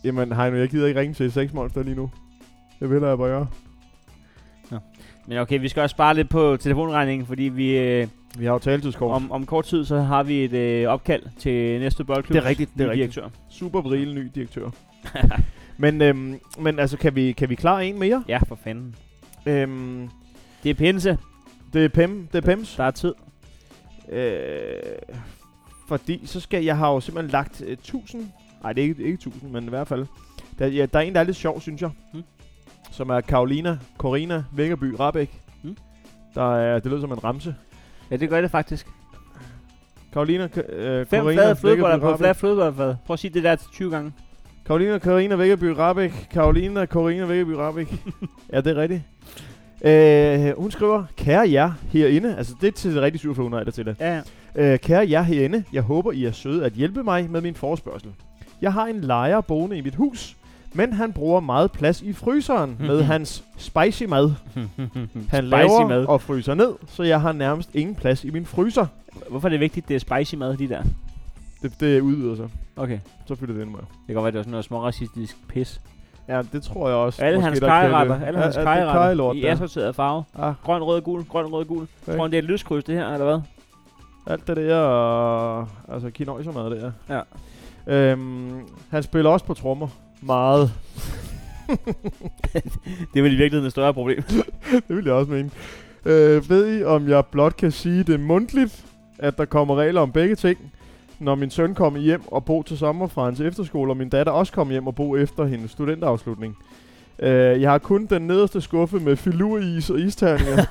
Jamen, 0.03 0.31
Heino, 0.31 0.57
jeg 0.57 0.69
gider 0.69 0.87
ikke 0.87 0.99
ringe 0.99 1.13
til 1.13 1.31
sexmonster 1.31 1.83
lige 1.83 1.95
nu. 1.95 2.11
Jeg 2.81 2.89
vil 2.89 2.99
have 2.99 3.17
bare 3.17 3.27
gøre. 3.27 3.47
Men 5.27 5.37
okay, 5.37 5.59
vi 5.59 5.67
skal 5.67 5.81
også 5.81 5.93
spare 5.93 6.15
lidt 6.15 6.29
på 6.29 6.57
telefonregningen, 6.57 7.27
fordi 7.27 7.43
vi 7.43 7.77
øh, 7.77 8.07
Vi 8.37 8.45
har 8.45 8.53
jo 8.53 8.59
taletidskort. 8.59 9.15
om, 9.15 9.31
om 9.31 9.45
kort 9.45 9.65
tid, 9.65 9.85
så 9.85 9.99
har 9.99 10.23
vi 10.23 10.43
et 10.43 10.53
øh, 10.53 10.87
opkald 10.87 11.23
til 11.39 11.79
næste 11.79 12.03
boldklub. 12.03 12.33
Det 12.33 12.43
er 12.43 12.49
rigtigt, 12.49 12.71
det 12.77 12.85
er 12.85 12.89
rigtigt. 12.89 13.15
Direktør. 13.15 13.29
Super 13.49 13.81
vril 13.81 14.13
ny 14.13 14.31
direktør. 14.35 14.69
men, 15.77 16.01
øhm, 16.01 16.39
men 16.59 16.79
altså, 16.79 16.97
kan 16.97 17.15
vi, 17.15 17.31
kan 17.31 17.49
vi 17.49 17.55
klare 17.55 17.85
en 17.85 17.99
mere? 17.99 18.23
Ja, 18.27 18.37
for 18.47 18.55
fanden. 18.63 18.95
Øhm, 19.45 20.09
Det 20.63 20.69
er 20.69 20.73
pinse. 20.73 21.17
det 21.73 21.85
er 21.85 21.89
Pem. 21.89 22.27
Det 22.31 22.37
er 22.37 22.41
Pems. 22.41 22.75
Der 22.75 22.83
er 22.83 22.91
tid. 22.91 23.13
Øh, 24.09 24.35
fordi 25.87 26.21
så 26.25 26.39
skal 26.39 26.63
jeg 26.63 26.77
har 26.77 26.91
jo 26.91 26.99
simpelthen 26.99 27.31
lagt 27.31 27.61
øh, 27.61 27.71
1000. 27.73 28.31
Nej, 28.63 28.73
det 28.73 28.81
er 28.83 28.87
ikke, 28.87 29.03
ikke 29.03 29.13
1000, 29.13 29.51
men 29.51 29.63
i 29.63 29.69
hvert 29.69 29.87
fald. 29.87 30.05
Der, 30.59 30.67
ja, 30.67 30.85
der 30.85 30.99
er 30.99 31.03
en, 31.03 31.13
der 31.13 31.19
er 31.19 31.23
lidt 31.23 31.37
sjov, 31.37 31.61
synes 31.61 31.81
jeg. 31.81 31.89
Hmm. 32.13 32.23
Som 32.91 33.09
er 33.09 33.21
Karolina 33.21 33.77
Corina 33.97 34.43
Vækkerby 34.53 34.95
Rabeck. 34.99 35.31
Hmm. 35.63 35.77
Der 36.35 36.55
er, 36.55 36.79
det 36.79 36.91
lyder 36.91 37.01
som 37.01 37.11
en 37.11 37.23
ramse. 37.23 37.55
Ja, 38.11 38.15
det 38.15 38.29
gør 38.29 38.41
det 38.41 38.51
faktisk. 38.51 38.87
Karolina 40.13 40.47
øh, 40.69 41.05
Fem 41.05 41.23
Corina 41.23 41.41
flade 41.41 41.55
flødeboller 41.55 41.97
på 41.97 42.17
flade 42.17 42.35
flødeboller. 42.35 42.95
Prøv 43.05 43.13
at 43.13 43.19
sige 43.19 43.33
det 43.33 43.43
der 43.43 43.55
til 43.55 43.67
20 43.71 43.91
gange. 43.91 44.13
Karolina 44.65 44.97
Karina 44.97 45.35
Vækkerby 45.35 45.63
Rabeck. 45.63 46.13
Karolina 46.31 46.85
Karina 46.85 47.25
Vækkerby 47.25 47.51
Rabeck. 47.51 47.89
ja, 48.53 48.61
det 48.61 48.77
er 48.77 48.81
rigtigt. 48.81 49.01
Øh, 49.81 50.61
hun 50.61 50.71
skriver, 50.71 51.03
kære 51.17 51.51
jer 51.51 51.71
herinde, 51.89 52.37
altså 52.37 52.55
det 52.61 52.67
er 52.67 52.71
til 52.71 52.95
det 52.95 53.01
rigtige 53.01 53.21
4700 53.21 53.65
der 53.65 53.71
til 53.71 53.85
det. 53.85 53.95
Ja. 53.99 54.21
Øh, 54.55 54.79
kære 54.79 55.09
jer 55.09 55.21
herinde, 55.21 55.63
jeg 55.73 55.81
håber 55.81 56.11
I 56.11 56.25
er 56.25 56.31
søde 56.31 56.65
at 56.65 56.71
hjælpe 56.71 57.03
mig 57.03 57.29
med 57.31 57.41
min 57.41 57.55
forespørgsel. 57.55 58.09
Jeg 58.61 58.73
har 58.73 58.85
en 58.85 59.01
lejer 59.01 59.41
boende 59.41 59.77
i 59.77 59.81
mit 59.81 59.95
hus, 59.95 60.35
men 60.75 60.93
han 60.93 61.13
bruger 61.13 61.39
meget 61.39 61.71
plads 61.71 62.01
i 62.01 62.13
fryseren 62.13 62.75
med 62.79 63.01
hans 63.13 63.43
spicy 63.57 64.03
mad. 64.03 64.31
Han 64.55 64.67
Spicy 65.29 65.41
laver 65.41 65.87
mad. 65.87 66.05
og 66.05 66.21
fryser 66.21 66.53
ned, 66.53 66.73
så 66.87 67.03
jeg 67.03 67.21
har 67.21 67.31
nærmest 67.31 67.75
ingen 67.75 67.95
plads 67.95 68.23
i 68.23 68.29
min 68.29 68.45
fryser. 68.45 68.85
Hvorfor 69.29 69.47
er 69.47 69.49
det 69.49 69.59
vigtigt, 69.59 69.87
det 69.87 69.95
er 69.95 69.99
spicy 69.99 70.35
mad, 70.35 70.57
de 70.57 70.69
der? 70.69 70.83
Det, 71.61 71.79
det 71.79 72.01
udvider 72.01 72.35
sig. 72.35 72.49
Okay. 72.75 72.99
Så 73.25 73.35
fylder 73.35 73.53
det 73.53 73.61
ind 73.61 73.69
med. 73.69 73.79
Det 73.79 73.87
kan 74.07 74.15
godt 74.15 74.23
være, 74.23 74.31
det 74.31 74.37
var 74.37 74.43
sådan 74.43 74.51
noget 74.51 74.65
småracistisk 74.65 75.37
pis. 75.47 75.81
Ja, 76.27 76.41
det 76.51 76.63
tror 76.63 76.87
jeg 76.87 76.97
også. 76.97 77.25
Alle 77.25 77.37
måske, 77.37 77.45
hans 77.47 77.59
det. 77.59 78.27
alle 78.27 78.39
hans 78.39 78.57
er 78.57 78.63
kajelort, 78.91 79.35
i 79.35 79.45
assorteret 79.45 79.95
farve. 79.95 80.23
Ah, 80.39 80.53
Grøn, 80.63 80.83
rød, 80.83 81.01
gul, 81.01 81.23
grøn, 81.23 81.45
rød, 81.45 81.65
gul. 81.65 81.87
Okay. 82.07 82.17
Tror 82.17 82.25
du, 82.27 82.31
det 82.31 82.37
er 82.37 82.41
et 82.41 82.49
lyskryds, 82.49 82.83
det 82.83 82.95
her, 82.95 83.07
eller 83.13 83.25
hvad? 83.25 83.39
alt 84.27 84.47
det 84.47 84.57
der, 84.57 84.77
og, 84.77 85.67
altså 85.93 86.09
kinøjsermad 86.09 86.69
der. 86.69 86.91
Ja. 87.09 87.21
Øhm, 87.87 88.51
han 88.89 89.03
spiller 89.03 89.29
også 89.31 89.45
på 89.45 89.53
trommer. 89.53 89.87
Meget. 90.25 90.71
Det 93.13 93.19
er 93.19 93.21
vel 93.21 93.33
i 93.33 93.35
virkeligheden 93.35 93.65
et 93.65 93.71
større 93.71 93.93
problem. 93.93 94.23
det 94.87 94.95
vil 94.95 95.05
jeg 95.05 95.13
også 95.13 95.31
mene. 95.31 95.51
Øh, 96.05 96.49
ved 96.49 96.79
I, 96.79 96.83
om 96.83 97.09
jeg 97.09 97.25
blot 97.25 97.57
kan 97.57 97.71
sige 97.71 98.03
det 98.03 98.19
mundtligt, 98.19 98.85
at 99.19 99.37
der 99.37 99.45
kommer 99.45 99.75
regler 99.75 100.01
om 100.01 100.11
begge 100.11 100.35
ting, 100.35 100.57
når 101.19 101.35
min 101.35 101.49
søn 101.49 101.75
kommer 101.75 101.99
hjem 101.99 102.21
og 102.27 102.45
bo 102.45 102.63
til 102.63 102.77
sommer 102.77 103.07
fra 103.07 103.25
hans 103.25 103.39
efterskole, 103.39 103.91
og 103.91 103.97
min 103.97 104.09
datter 104.09 104.31
også 104.31 104.53
kommer 104.53 104.71
hjem 104.71 104.87
og 104.87 104.95
bo 104.95 105.15
efter 105.15 105.45
hendes 105.45 105.71
studenterafslutning. 105.71 106.57
Øh, 107.19 107.61
jeg 107.61 107.71
har 107.71 107.77
kun 107.77 108.05
den 108.05 108.21
nederste 108.21 108.61
skuffe 108.61 108.99
med 108.99 109.15
filuris 109.15 109.89
og 109.89 109.99
isterninger. 109.99 110.65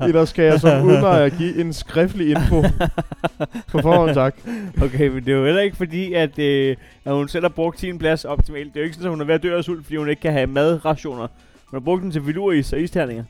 Ellers 0.08 0.28
skal 0.28 0.44
jeg 0.44 0.60
som 0.60 0.86
udlejer 0.86 1.28
give 1.28 1.60
en 1.60 1.72
skriftlig 1.72 2.30
info. 2.30 2.62
På 3.72 3.78
forhånd 3.78 4.14
tak. 4.14 4.36
Okay, 4.82 5.08
men 5.08 5.24
det 5.24 5.32
er 5.32 5.36
jo 5.36 5.44
heller 5.44 5.60
ikke 5.60 5.76
fordi, 5.76 6.12
at, 6.12 6.38
øh, 6.38 6.76
at 7.04 7.14
hun 7.14 7.28
selv 7.28 7.44
har 7.44 7.48
brugt 7.48 7.80
sin 7.80 7.98
plads 7.98 8.24
optimalt. 8.24 8.74
Det 8.74 8.76
er 8.76 8.80
jo 8.80 8.84
ikke 8.84 8.94
sådan, 8.94 9.06
at 9.06 9.10
hun 9.10 9.20
er 9.20 9.24
ved 9.24 9.34
at 9.34 9.42
dø 9.42 9.56
af 9.56 9.64
sult, 9.64 9.84
fordi 9.84 9.96
hun 9.96 10.08
ikke 10.08 10.22
kan 10.22 10.32
have 10.32 10.46
madrationer. 10.46 11.26
Hun 11.64 11.76
har 11.76 11.84
brugt 11.84 12.02
den 12.02 12.10
til 12.10 12.22
filuris 12.24 12.72
og 12.72 12.80
isterninger. 12.80 13.24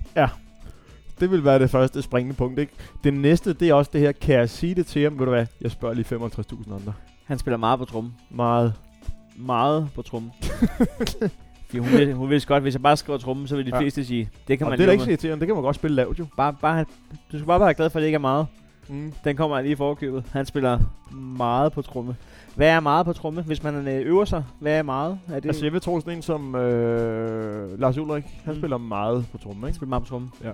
Det 1.21 1.31
vil 1.31 1.45
være 1.45 1.59
det 1.59 1.71
første 1.71 2.03
springende 2.03 2.37
punkt, 2.37 2.59
ikke? 2.59 2.73
Det 3.05 3.15
næste, 3.15 3.53
det 3.53 3.69
er 3.69 3.75
også 3.75 3.91
det 3.95 4.01
her, 4.01 4.13
kan 4.13 4.35
jeg 4.35 4.51
sige 4.51 4.75
det 4.75 4.87
til 4.87 5.03
ham? 5.03 5.19
Ved 5.19 5.27
du 5.27 5.33
hvad, 5.33 5.47
jeg 5.61 5.71
spørger 5.71 5.95
lige 5.95 6.17
55.000 6.17 6.75
andre. 6.75 6.93
Han 7.25 7.39
spiller 7.39 7.59
meget 7.59 7.79
på 7.79 7.85
trummen. 7.85 8.15
Meget. 8.31 8.73
Meget 9.37 9.89
på 9.95 10.03
trummen. 10.03 10.33
Fordi 11.67 11.79
hun, 11.79 11.89
vil, 11.91 12.15
hun 12.15 12.31
vidste 12.31 12.49
godt, 12.49 12.63
hvis 12.63 12.75
jeg 12.75 12.83
bare 12.83 12.97
skriver 12.97 13.19
trummen, 13.19 13.47
så 13.49 13.57
vil 13.57 13.67
de 13.67 13.71
Ja. 13.75 13.81
fleste 13.81 14.05
sige, 14.05 14.31
det 14.49 14.59
kan 14.59 14.67
Og 14.67 14.71
man 14.71 14.79
det 14.79 14.85
er 14.85 14.87
da 14.87 14.93
ikke 14.93 15.05
så 15.05 15.11
irriterende, 15.11 15.41
det 15.41 15.47
kan 15.49 15.55
man 15.55 15.63
godt 15.65 15.77
spille 15.77 15.95
lavt 15.95 16.19
jo. 16.19 16.27
Bare, 16.37 16.55
bare, 16.61 16.85
du 17.33 17.39
skal 17.39 17.45
bare 17.47 17.61
være 17.61 17.75
glad 17.75 17.91
for, 17.91 17.99
at 17.99 18.01
det 18.01 18.07
ikke 18.07 18.15
er 18.17 18.21
meget. 18.21 18.47
Mm. 18.89 19.13
Den 19.25 19.37
kommer 19.37 19.61
lige 19.61 19.73
i 19.73 19.77
forkøbet. 19.77 20.25
Han 20.33 20.47
spiller 20.47 20.79
meget 21.37 21.73
på 21.73 21.83
tromme. 21.83 22.17
Hvad 22.55 22.69
er 22.69 22.81
meget 22.81 23.07
på 23.07 23.13
tromme? 23.13 23.43
Hvis 23.43 23.63
man 23.63 23.89
øh, 23.89 24.07
øver 24.07 24.25
sig, 24.25 24.45
hvad 24.61 24.79
er 24.79 24.83
meget? 24.83 25.19
Er 25.29 25.35
det, 25.41 25.47
Altså 25.47 25.65
jeg 25.65 25.73
vil 25.73 25.81
tro 25.81 26.01
sådan 26.01 26.17
en 26.17 26.23
som 26.23 26.55
øh, 26.55 27.81
Lars 27.81 27.99
Ulrik, 27.99 28.25
han 28.45 28.55
Mm. 28.55 28.61
spiller 28.61 28.77
meget 28.79 29.27
på 29.33 29.39
trommen, 29.39 29.61
han 29.63 29.69
ikke? 29.69 29.77
spiller 29.77 29.89
meget 29.89 30.03
på 30.03 30.09
tromme. 30.09 30.31
Ja. 30.45 30.51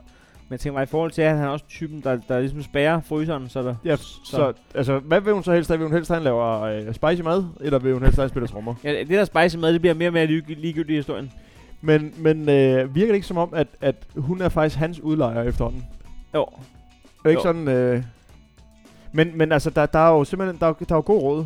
Men 0.50 0.54
jeg 0.54 0.60
tænker 0.60 0.78
mig, 0.78 0.82
i 0.82 0.86
forhold 0.86 1.10
til, 1.10 1.22
at 1.22 1.36
han 1.36 1.44
er 1.44 1.48
også 1.48 1.64
typen, 1.68 2.00
der, 2.00 2.18
der 2.28 2.40
ligesom 2.40 2.62
spærrer 2.62 3.00
fryseren, 3.00 3.48
så 3.48 3.62
der... 3.62 3.74
Ja, 3.84 3.96
så, 3.96 4.04
så 4.24 4.52
altså, 4.74 4.98
hvad 4.98 5.20
vil 5.20 5.32
hun 5.32 5.44
så 5.44 5.52
helst 5.52 5.68
have? 5.70 5.78
Vil 5.78 5.86
hun 5.88 5.94
helst 5.96 6.08
have, 6.10 6.16
at 6.16 6.22
han 6.22 6.24
laver 6.24 6.60
øh, 6.60 6.94
spicy 6.94 7.22
mad, 7.22 7.44
eller 7.60 7.78
vil 7.78 7.92
hun 7.92 8.02
helst 8.02 8.16
have, 8.16 8.24
at 8.24 8.30
han 8.30 8.30
spiller 8.30 8.46
trommer? 8.48 8.74
Ja, 8.84 8.90
det 8.90 9.08
der 9.08 9.24
spicy 9.24 9.56
mad, 9.56 9.72
det 9.72 9.80
bliver 9.80 9.94
mere 9.94 10.08
og 10.08 10.12
mere 10.12 10.26
lig- 10.26 10.44
ligegyldigt 10.48 10.90
i 10.90 10.96
historien. 10.96 11.32
Men, 11.80 12.14
men 12.18 12.48
øh, 12.48 12.94
virker 12.94 13.12
det 13.12 13.14
ikke 13.14 13.26
som 13.26 13.38
om, 13.38 13.54
at, 13.54 13.66
at 13.80 13.94
hun 14.16 14.40
er 14.40 14.48
faktisk 14.48 14.76
hans 14.76 15.00
udlejer 15.00 15.42
efterhånden? 15.42 15.84
Jo. 16.34 16.42
Er 16.42 16.48
det 17.24 17.30
ikke 17.30 17.38
Jo. 17.38 17.42
sådan... 17.42 17.68
Øh, 17.68 18.02
men, 19.12 19.30
men 19.34 19.52
altså, 19.52 19.70
der, 19.70 19.86
der 19.86 19.98
er 19.98 20.10
jo 20.10 20.24
simpelthen 20.24 20.60
der, 20.60 20.66
er 20.66 20.72
der 20.72 20.94
er 20.94 20.96
jo 20.96 21.02
god 21.06 21.22
råd. 21.22 21.44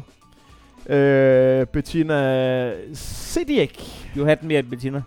Øh, 0.96 1.66
Bettina 1.66 2.72
Sidiek. 2.94 3.80
Du 4.16 4.24
har 4.24 4.34
den 4.34 4.48
mere, 4.48 4.62
Bettina. 4.62 5.02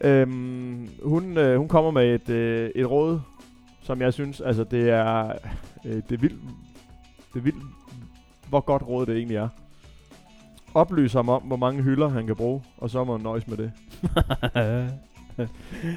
Øhm, 0.00 0.88
hun, 1.02 1.38
øh, 1.38 1.58
hun 1.58 1.68
kommer 1.68 1.90
med 1.90 2.14
et, 2.14 2.28
øh, 2.28 2.70
et 2.74 2.90
råd, 2.90 3.20
som 3.82 4.00
jeg 4.00 4.12
synes, 4.12 4.40
altså 4.40 4.64
det 4.64 4.90
er, 4.90 5.32
øh, 5.84 5.92
det 5.94 6.12
er 6.12 6.16
vildt, 6.16 6.40
det 7.34 7.38
er 7.38 7.42
vildt, 7.42 7.62
hvor 8.48 8.60
godt 8.60 8.82
råd 8.88 9.06
det 9.06 9.16
egentlig 9.16 9.36
er. 9.36 9.48
Oplys 10.74 11.12
ham 11.12 11.28
om, 11.28 11.42
hvor 11.42 11.56
mange 11.56 11.82
hylder 11.82 12.08
han 12.08 12.26
kan 12.26 12.36
bruge, 12.36 12.62
og 12.78 12.90
så 12.90 13.04
må 13.04 13.12
han 13.16 13.22
nøjes 13.22 13.48
med 13.48 13.56
det. 13.56 13.72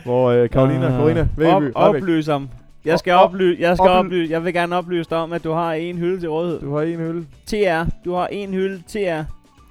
Hvor 0.06 0.30
øh, 0.30 0.49
Karolina, 0.49 0.86
Ah. 0.86 0.91
Karolina, 0.91 1.28
Op, 1.45 1.64
oplys 1.76 2.28
om. 2.28 2.49
Jeg 2.86 2.99
skal, 2.99 3.14
Op- 3.14 3.30
oply- 3.34 3.60
jeg 3.60 3.78
skal 3.78 3.89
oply- 3.89 4.06
oply- 4.08 4.30
jeg 4.30 4.43
vil 4.45 4.54
gerne 4.54 4.76
oplyse 4.76 5.10
dig 5.10 5.18
om, 5.18 5.34
at 5.34 5.43
du 5.43 5.51
har 5.51 5.74
en 5.74 5.97
hylde 5.97 6.20
til 6.20 6.30
rådighed. 6.30 6.62
Du 6.62 6.74
har 6.76 6.82
en 6.82 6.97
hylde. 6.99 7.26
TR. 7.45 7.89
Du 8.06 8.14
har 8.14 8.28
en 8.28 8.54
hylde 8.54 8.84
TR 8.88 9.24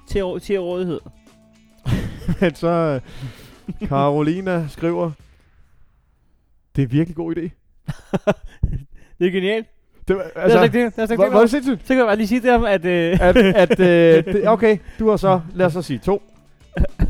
til, 0.07 0.23
til 0.41 0.59
rådighed. 0.59 0.99
Men 2.41 2.55
så 2.55 2.99
Karolina 3.89 4.67
skriver, 4.67 5.11
det 6.75 6.81
er 6.81 6.85
en 6.87 6.91
virkelig 6.91 7.15
god 7.15 7.35
idé. 7.37 7.41
Det 9.19 9.27
er 9.27 9.31
genialt. 9.31 9.67
Det, 10.07 10.15
var- 10.15 10.21
Altså, 10.21 10.39
altså, 10.41 10.57
det 10.57 10.63
er 10.63 10.85
ikke 10.85 11.01
det. 11.01 11.11
Er 11.11 11.15
hvor 11.29 11.37
er 11.37 11.41
det. 11.41 11.49
sindssygt? 11.49 11.81
Så 11.81 11.87
kan 11.87 11.97
jeg 11.97 12.05
bare 12.05 12.15
lige 12.15 12.27
sige 12.27 12.41
til 12.41 12.51
ham, 12.51 12.63
at... 12.65 12.85
Øh, 12.85 13.17
at, 13.21 13.37
at 13.37 13.79
øh, 13.79 14.25
det, 14.33 14.47
okay, 14.47 14.77
du 14.99 15.09
har 15.09 15.17
så, 15.17 15.41
lad 15.55 15.65
os 15.65 15.73
så 15.73 15.81
sige 15.81 15.99
to 15.99 16.23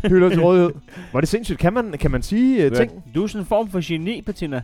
hylder 0.08 0.30
til 0.30 0.42
rådighed. 0.42 0.72
Er 1.14 1.20
det 1.20 1.30
sindssygt. 1.30 1.60
Kan 1.60 1.74
man, 1.74 1.92
kan 1.92 2.12
man 2.12 2.22
sige 2.22 2.72
uh, 2.72 2.78
ting? 2.78 3.04
Du 3.16 3.24
er 3.24 3.28
sådan 3.28 3.42
en 3.42 3.46
form 3.46 3.70
for 3.70 3.88
geni. 3.88 4.22
Kan 4.22 4.34
du, 4.34 4.44
er 4.44 4.56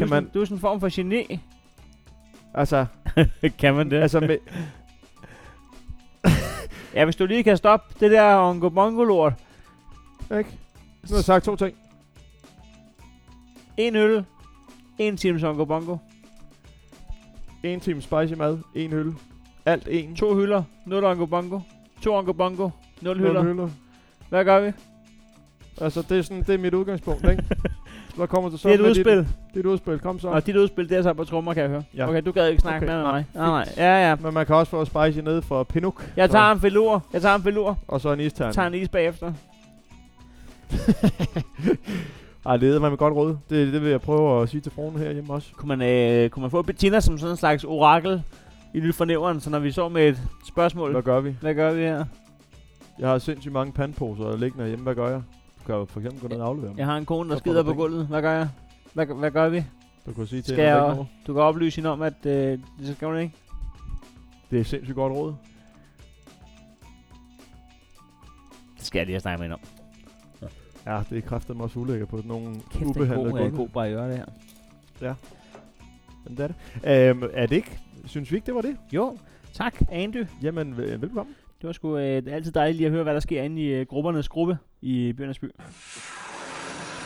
man, 0.00 0.08
sådan, 0.08 0.28
du 0.34 0.40
er 0.40 0.44
sådan 0.44 0.56
en 0.56 0.60
form 0.60 0.80
for 0.80 0.88
geni. 0.96 1.40
altså, 2.54 2.86
kan 3.58 3.74
man 3.74 3.90
det? 3.90 3.96
altså 4.02 4.20
med, 4.20 4.38
Ja, 6.94 7.04
hvis 7.04 7.16
du 7.16 7.26
lige 7.26 7.44
kan 7.44 7.56
stoppe 7.56 7.94
det 8.00 8.10
der 8.10 8.36
ongo 8.36 8.68
bongo 8.68 9.04
lort. 9.04 9.32
ikke? 10.38 10.50
Nu 11.10 11.14
har 11.14 11.16
jeg 11.16 11.24
sagt 11.24 11.44
to 11.44 11.56
ting. 11.56 11.76
En 13.76 13.96
øl. 13.96 14.24
En 14.98 15.16
times 15.16 15.42
ongo 15.42 15.64
bongo. 15.64 15.96
En 17.62 17.80
time 17.80 18.02
spicy 18.02 18.32
mad, 18.32 18.58
en 18.74 18.90
hylde. 18.90 19.14
Alt 19.66 19.88
en. 19.90 20.16
To 20.16 20.34
hylder. 20.34 20.62
Nul 20.86 21.04
ongo 21.04 21.26
bongo. 21.26 21.60
To 22.02 22.14
ongo 22.14 22.32
bongo. 22.32 22.70
Nul 23.00 23.16
Nul 23.16 23.26
hylder. 23.26 23.42
hylder. 23.42 23.68
Hvad 24.28 24.44
gør 24.44 24.60
vi? 24.60 24.72
Altså, 25.80 26.02
det 26.08 26.18
er, 26.18 26.22
sådan, 26.22 26.42
det 26.42 26.54
er 26.54 26.58
mit 26.58 26.74
udgangspunkt, 26.74 27.28
ikke? 27.30 27.44
Hvad 28.16 28.26
kommer 28.26 28.50
du 28.50 28.56
så 28.56 28.68
Det 28.68 28.74
er 28.74 28.78
et 28.78 28.82
med 28.82 28.90
udspil. 28.90 29.18
Dit, 29.18 29.26
dit 29.54 29.66
udspil, 29.66 29.98
kom 29.98 30.18
så. 30.18 30.28
Og 30.28 30.46
dit 30.46 30.56
udspil, 30.56 30.88
det 30.88 30.98
er 30.98 31.02
så 31.02 31.12
på 31.12 31.24
trommer, 31.24 31.54
kan 31.54 31.62
jeg 31.62 31.70
høre. 31.70 31.82
Ja. 31.96 32.08
Okay, 32.08 32.22
du 32.22 32.32
gad 32.32 32.48
ikke 32.48 32.60
snakke 32.60 32.86
Okay, 32.86 32.94
med 32.94 33.02
nej, 33.02 33.12
mig. 33.12 33.24
Nej, 33.34 33.46
nej. 33.46 33.68
Ja, 33.76 34.08
ja. 34.08 34.16
Men 34.16 34.34
man 34.34 34.46
kan 34.46 34.56
også 34.56 34.70
få 34.70 34.84
spicy 34.84 35.18
ned 35.18 35.42
for 35.42 35.62
Pinuk. 35.62 36.10
Jeg 36.16 36.30
tager 36.30 36.52
en 36.52 36.60
filur. 36.60 37.04
Jeg 37.12 37.22
tager 37.22 37.34
en 37.34 37.42
filur. 37.42 37.78
Og 37.88 38.00
så 38.00 38.12
en 38.12 38.20
isterning. 38.20 38.54
Tager 38.54 38.68
en 38.68 38.74
is 38.74 38.88
bagefter. 38.88 39.32
Ej, 42.46 42.56
det 42.56 42.82
man 42.82 42.96
godt 42.96 43.14
råd. 43.14 43.36
Det, 43.50 43.72
det 43.72 43.82
vil 43.82 43.90
jeg 43.90 44.00
prøve 44.00 44.42
at 44.42 44.48
sige 44.48 44.60
til 44.60 44.72
fruen 44.72 44.98
herhjemme 44.98 45.32
også. 45.32 45.48
Kunne 45.56 45.76
man, 45.76 45.82
øh, 45.88 46.30
kunne 46.30 46.40
man 46.40 46.50
få 46.50 46.62
Bettina 46.62 47.00
som 47.00 47.18
sådan 47.18 47.30
en 47.32 47.36
slags 47.36 47.64
orakel 47.64 48.22
i 48.74 48.78
lille 48.80 48.92
fornævren, 48.92 49.40
så 49.40 49.50
når 49.50 49.58
vi 49.58 49.72
så 49.72 49.88
med 49.88 50.08
et 50.08 50.22
spørgsmål, 50.48 50.92
Hvad 50.92 51.02
gør 51.02 51.20
vi? 51.20 51.36
hvad 51.40 51.54
gør 51.54 51.72
vi 51.72 51.80
her? 51.80 52.04
Jeg 52.98 53.08
har 53.08 53.18
sindssygt 53.18 53.52
mange 53.52 53.72
pandposer 53.72 54.36
liggende 54.36 54.66
hjemme. 54.66 54.82
Hvad 54.82 54.94
gør 54.94 55.08
jeg? 55.10 55.22
Du 55.60 55.64
kan 55.66 55.74
jo 55.74 55.84
for 55.84 56.00
eksempel 56.00 56.20
gå 56.20 56.28
ned 56.28 56.36
og 56.42 56.46
aflevere 56.46 56.70
dem. 56.70 56.78
Jeg 56.78 56.86
har 56.86 56.96
en 56.96 57.04
kone, 57.04 57.28
der 57.30 57.34
Så 57.36 57.38
skider 57.38 57.62
på 57.62 57.70
penge. 57.70 57.82
gulvet. 57.82 58.06
Hvad 58.06 58.22
gør 58.22 58.32
jeg? 58.32 58.48
Hvad, 58.92 59.06
hvad 59.06 59.30
gør 59.30 59.48
vi? 59.48 59.64
Du 60.06 60.12
kan 60.12 60.26
sige 60.26 60.42
til 60.42 60.54
Skal 60.54 60.64
hende, 60.64 60.84
jeg, 60.86 61.04
du 61.26 61.32
kan 61.32 61.42
oplyse 61.42 61.76
hende 61.76 61.90
om, 61.90 62.02
at 62.02 62.26
øh, 62.26 62.58
det 62.80 62.96
skal 62.96 63.08
hun 63.08 63.18
ikke. 63.18 63.34
Det 64.50 64.60
er 64.60 64.64
sindssygt 64.64 64.94
godt 64.94 65.12
råd. 65.12 65.34
Det 68.78 68.86
skal 68.86 68.98
jeg 68.98 69.06
lige 69.06 69.14
have 69.14 69.20
snakket 69.20 69.40
med 69.40 69.44
hende 69.48 69.54
om. 69.54 69.60
Ja, 70.86 71.02
det 71.10 71.18
er 71.18 71.22
kraftigt 71.28 71.60
også 71.60 71.78
ulækkert 71.78 72.08
på 72.08 72.20
nogle 72.24 72.54
Kæft, 72.54 72.72
det 72.72 72.82
er 72.82 72.86
ubehandlede 72.86 73.30
god, 73.30 73.38
øh, 73.40 73.44
gulve. 73.44 73.56
god 73.56 73.68
barriere, 73.68 74.08
det 74.08 74.16
her. 75.00 75.14
Jamen, 76.24 76.36
det 76.38 76.44
er 76.44 76.46
det. 76.46 77.10
Øhm, 77.10 77.22
er 77.32 77.46
det 77.46 77.56
ikke? 77.56 77.78
Synes 78.06 78.30
vi 78.30 78.36
ikke, 78.36 78.46
det 78.46 78.54
var 78.54 78.60
det? 78.60 78.76
Jo, 78.92 79.18
tak, 79.52 79.74
Andy. 79.92 80.26
Jamen, 80.42 80.76
vel- 80.76 81.00
velkommen. 81.00 81.34
Det 81.60 81.66
var 81.66 81.72
sgu 81.72 81.96
øh, 81.96 82.22
altid 82.30 82.52
dejligt 82.52 82.76
lige 82.76 82.86
at 82.86 82.92
høre, 82.92 83.02
hvad 83.02 83.14
der 83.14 83.20
sker 83.20 83.42
inde 83.42 83.62
i 83.62 83.66
øh, 83.66 83.86
gruppernes 83.86 84.28
gruppe 84.28 84.58
i 84.82 85.12
Bjørnes 85.12 85.38
By. 85.38 85.50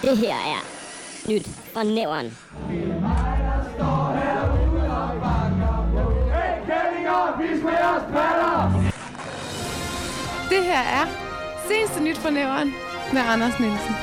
Det 0.03 0.19
her 0.19 0.35
er 0.35 0.61
nyt 1.31 1.49
fra 1.49 1.83
næveren. 1.85 2.27
Det 10.51 10.65
her 10.65 10.83
er 10.99 11.07
seneste 11.69 12.03
nyt 12.05 12.19
fra 12.19 12.31
næveren 12.31 12.69
med 13.13 13.21
Anders 13.21 13.61
Nielsen. 13.61 13.95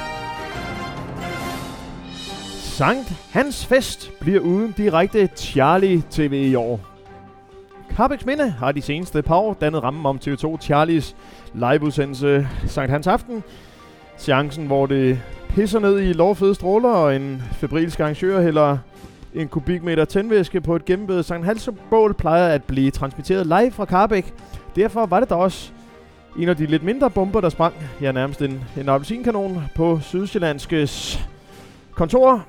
Sankt 2.59 3.13
Hans 3.31 3.65
Fest 3.65 4.11
bliver 4.19 4.39
uden 4.39 4.71
direkte 4.71 5.29
Charlie 5.35 6.03
TV 6.09 6.33
i 6.33 6.55
år. 6.55 6.79
Carbex 7.95 8.25
Minde 8.25 8.49
har 8.49 8.71
de 8.71 8.81
seneste 8.81 9.21
par 9.21 9.35
år 9.35 9.53
dannet 9.53 9.83
rammen 9.83 10.05
om 10.05 10.19
TV2 10.27 10.57
Charlies 10.61 11.15
liveudsendelse 11.53 12.47
Sankt 12.67 12.91
Hans 12.91 13.07
Aften. 13.07 13.43
Chancen, 14.19 14.67
hvor 14.67 14.85
det 14.85 15.21
pisser 15.49 15.79
ned 15.79 15.99
i 15.99 16.13
lovfede 16.13 16.55
stråler, 16.55 16.89
og 16.89 17.15
en 17.15 17.43
febrilsk 17.51 17.99
arrangør 17.99 18.41
hælder 18.41 18.77
en 19.33 19.47
kubikmeter 19.47 20.05
tændvæske 20.05 20.61
på 20.61 20.75
et 20.75 20.85
gennembedet 20.85 21.25
Sankt 21.25 21.45
Hans 21.45 21.69
bål, 21.89 22.13
plejer 22.13 22.47
at 22.47 22.63
blive 22.63 22.91
transmitteret 22.91 23.45
live 23.45 23.71
fra 23.71 23.85
Carbæk. 23.85 24.33
Derfor 24.75 25.05
var 25.05 25.19
det 25.19 25.29
da 25.29 25.35
også 25.35 25.71
en 26.38 26.49
af 26.49 26.57
de 26.57 26.65
lidt 26.65 26.83
mindre 26.83 27.09
bomber, 27.09 27.41
der 27.41 27.49
sprang, 27.49 27.73
ja 28.01 28.11
nærmest 28.11 28.41
en, 28.41 28.63
en 28.77 28.89
appelsinkanon 28.89 29.63
på 29.75 29.99
Sydsjællandskes 30.01 31.25
kontor, 31.91 32.45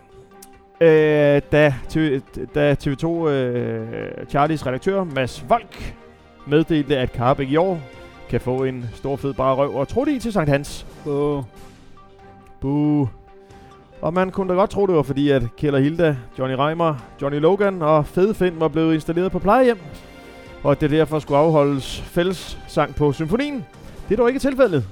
øh, 0.80 1.42
da, 1.52 1.74
TV, 1.88 2.20
da 2.54 2.76
TV2 2.82 3.28
øh, 3.28 4.26
Charlies 4.28 4.66
redaktør 4.66 5.04
Mads 5.04 5.44
Volk 5.48 5.94
meddelte, 6.46 6.96
at 6.98 7.08
Carbæk 7.08 7.50
i 7.50 7.56
år 7.56 7.80
kan 8.28 8.40
få 8.40 8.64
en 8.64 8.84
stor 8.94 9.16
fed 9.16 9.34
bare 9.34 9.54
røv 9.54 9.74
og 9.74 9.88
trutte 9.88 10.12
i 10.12 10.18
til 10.18 10.32
Sankt 10.32 10.50
Hans. 10.50 10.86
Åh. 11.06 11.42
Buh. 12.60 13.08
Og 14.00 14.14
man 14.14 14.30
kunne 14.30 14.48
da 14.48 14.54
godt 14.54 14.70
tro, 14.70 14.86
det 14.86 14.94
var 14.94 15.02
fordi, 15.02 15.30
at 15.30 15.42
Kjell 15.56 15.74
og 15.74 15.80
Hilda, 15.80 16.16
Johnny 16.38 16.54
Reimer, 16.54 16.94
Johnny 17.22 17.38
Logan 17.38 17.82
og 17.82 18.06
Fed 18.06 18.34
Finn 18.34 18.60
var 18.60 18.68
blevet 18.68 18.94
installeret 18.94 19.32
på 19.32 19.38
plejehjem, 19.38 19.78
og 20.66 20.72
at 20.72 20.80
det 20.80 20.90
derfor 20.90 21.18
skulle 21.18 21.38
afholdes 21.38 22.00
fællessang 22.00 22.94
på 22.94 23.12
symfonien. 23.12 23.64
Det 24.08 24.14
er 24.14 24.16
dog 24.16 24.28
ikke 24.28 24.40
tilfældet. 24.40 24.84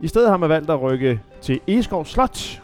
I 0.00 0.08
stedet 0.08 0.30
har 0.30 0.36
man 0.36 0.48
valgt 0.48 0.70
at 0.70 0.82
rykke 0.82 1.20
til 1.40 1.60
Eskov 1.66 2.04
Slot. 2.04 2.62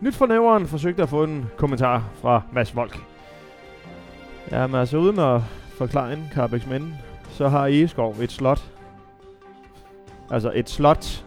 Nyt 0.00 0.14
for 0.14 0.26
næveren 0.26 0.66
forsøgte 0.66 1.02
at 1.02 1.08
få 1.08 1.24
en 1.24 1.46
kommentar 1.56 2.04
fra 2.22 2.42
Mads 2.52 2.76
Volk. 2.76 2.98
Ja, 4.50 4.66
men 4.66 4.80
altså 4.80 4.96
uden 4.96 5.18
at 5.18 5.40
forklare 5.78 6.12
en 6.12 6.28
Carbex 6.34 6.66
mænd, 6.66 6.92
så 7.30 7.48
har 7.48 7.66
Eskov 7.66 8.16
et 8.20 8.32
slot. 8.32 8.64
Altså 10.30 10.52
et 10.54 10.70
slot. 10.70 11.24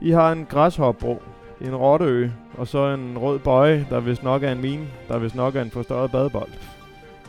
I 0.00 0.10
har 0.10 0.32
en 0.32 0.46
græshopbro, 0.50 1.22
en 1.60 1.76
rotteø, 1.76 2.28
og 2.58 2.66
så 2.66 2.86
en 2.86 3.18
rød 3.18 3.38
bøje, 3.38 3.86
der 3.90 4.00
vist 4.00 4.22
nok 4.22 4.42
er 4.42 4.52
en 4.52 4.60
mine, 4.60 4.86
der 5.08 5.18
vist 5.18 5.34
nok 5.34 5.56
er 5.56 5.62
en 5.62 5.70
forstørret 5.70 6.10
badebold. 6.10 6.50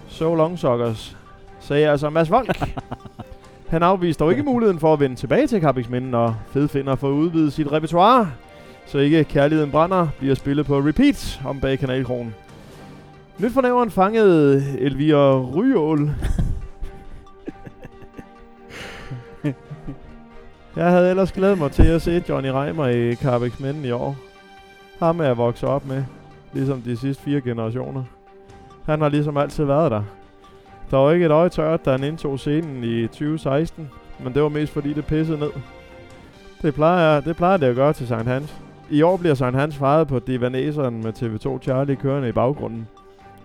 So 0.07 0.35
long 0.35 0.59
suckers, 0.59 1.18
sagde 1.59 1.89
altså 1.89 2.09
Mads 2.09 2.31
Volk. 2.31 2.59
Han 3.69 3.83
afviste 3.83 4.23
dog 4.23 4.31
ikke 4.31 4.43
muligheden 4.43 4.79
for 4.79 4.93
at 4.93 4.99
vende 4.99 5.15
tilbage 5.15 5.47
til 5.47 5.61
Carbingsminden 5.61 6.13
og 6.13 6.35
Fedfinder 6.47 6.95
for 6.95 7.07
at 7.07 7.13
udvide 7.13 7.51
sit 7.51 7.71
repertoire, 7.71 8.31
så 8.85 8.97
ikke 8.97 9.23
Kærligheden 9.23 9.71
Brænder 9.71 10.07
bliver 10.19 10.35
spillet 10.35 10.65
på 10.65 10.77
repeat 10.79 11.41
om 11.45 11.59
bag 11.59 11.79
kanalkronen. 11.79 12.35
Nyt 13.39 13.51
for 13.51 13.61
nævren 13.61 13.91
fangede 13.91 14.63
Elvira 14.79 15.41
Ryål. 15.41 16.11
Jeg 20.75 20.89
havde 20.89 21.09
ellers 21.09 21.31
glædet 21.31 21.57
mig 21.57 21.71
til 21.71 21.87
at 21.87 22.01
se 22.01 22.23
Johnny 22.29 22.49
Reimer 22.49 22.87
i 22.87 23.15
Carbex 23.15 23.59
i 23.83 23.91
år. 23.91 24.15
Ham 24.99 25.19
er 25.19 25.23
jeg 25.23 25.37
vokset 25.37 25.69
op 25.69 25.85
med, 25.85 26.03
ligesom 26.53 26.81
de 26.81 26.97
sidste 26.97 27.23
fire 27.23 27.41
generationer. 27.41 28.03
Han 28.85 29.01
har 29.01 29.09
ligesom 29.09 29.37
altid 29.37 29.63
været 29.63 29.91
der. 29.91 30.03
Der 30.91 30.97
var 30.97 31.11
ikke 31.11 31.25
et 31.25 31.31
øje 31.31 31.49
tørt, 31.49 31.85
da 31.85 31.91
han 31.91 32.03
indtog 32.03 32.39
scenen 32.39 32.83
i 32.83 33.07
2016, 33.07 33.89
men 34.23 34.33
det 34.33 34.43
var 34.43 34.49
mest 34.49 34.73
fordi 34.73 34.93
det 34.93 35.05
pissede 35.05 35.39
ned. 35.39 35.51
Det 36.61 36.73
plejer, 36.73 37.21
det 37.21 37.35
plejer 37.35 37.57
det 37.57 37.67
at 37.67 37.75
gøre 37.75 37.93
til 37.93 38.07
Sankt 38.07 38.27
Hans. 38.27 38.55
I 38.89 39.01
år 39.01 39.17
bliver 39.17 39.35
Sankt 39.35 39.59
Hans 39.59 39.77
fejret 39.77 40.07
på 40.07 40.19
Divaneseren 40.19 41.03
med 41.03 41.13
TV2 41.13 41.63
Charlie 41.63 41.95
kørende 41.95 42.29
i 42.29 42.31
baggrunden. 42.31 42.87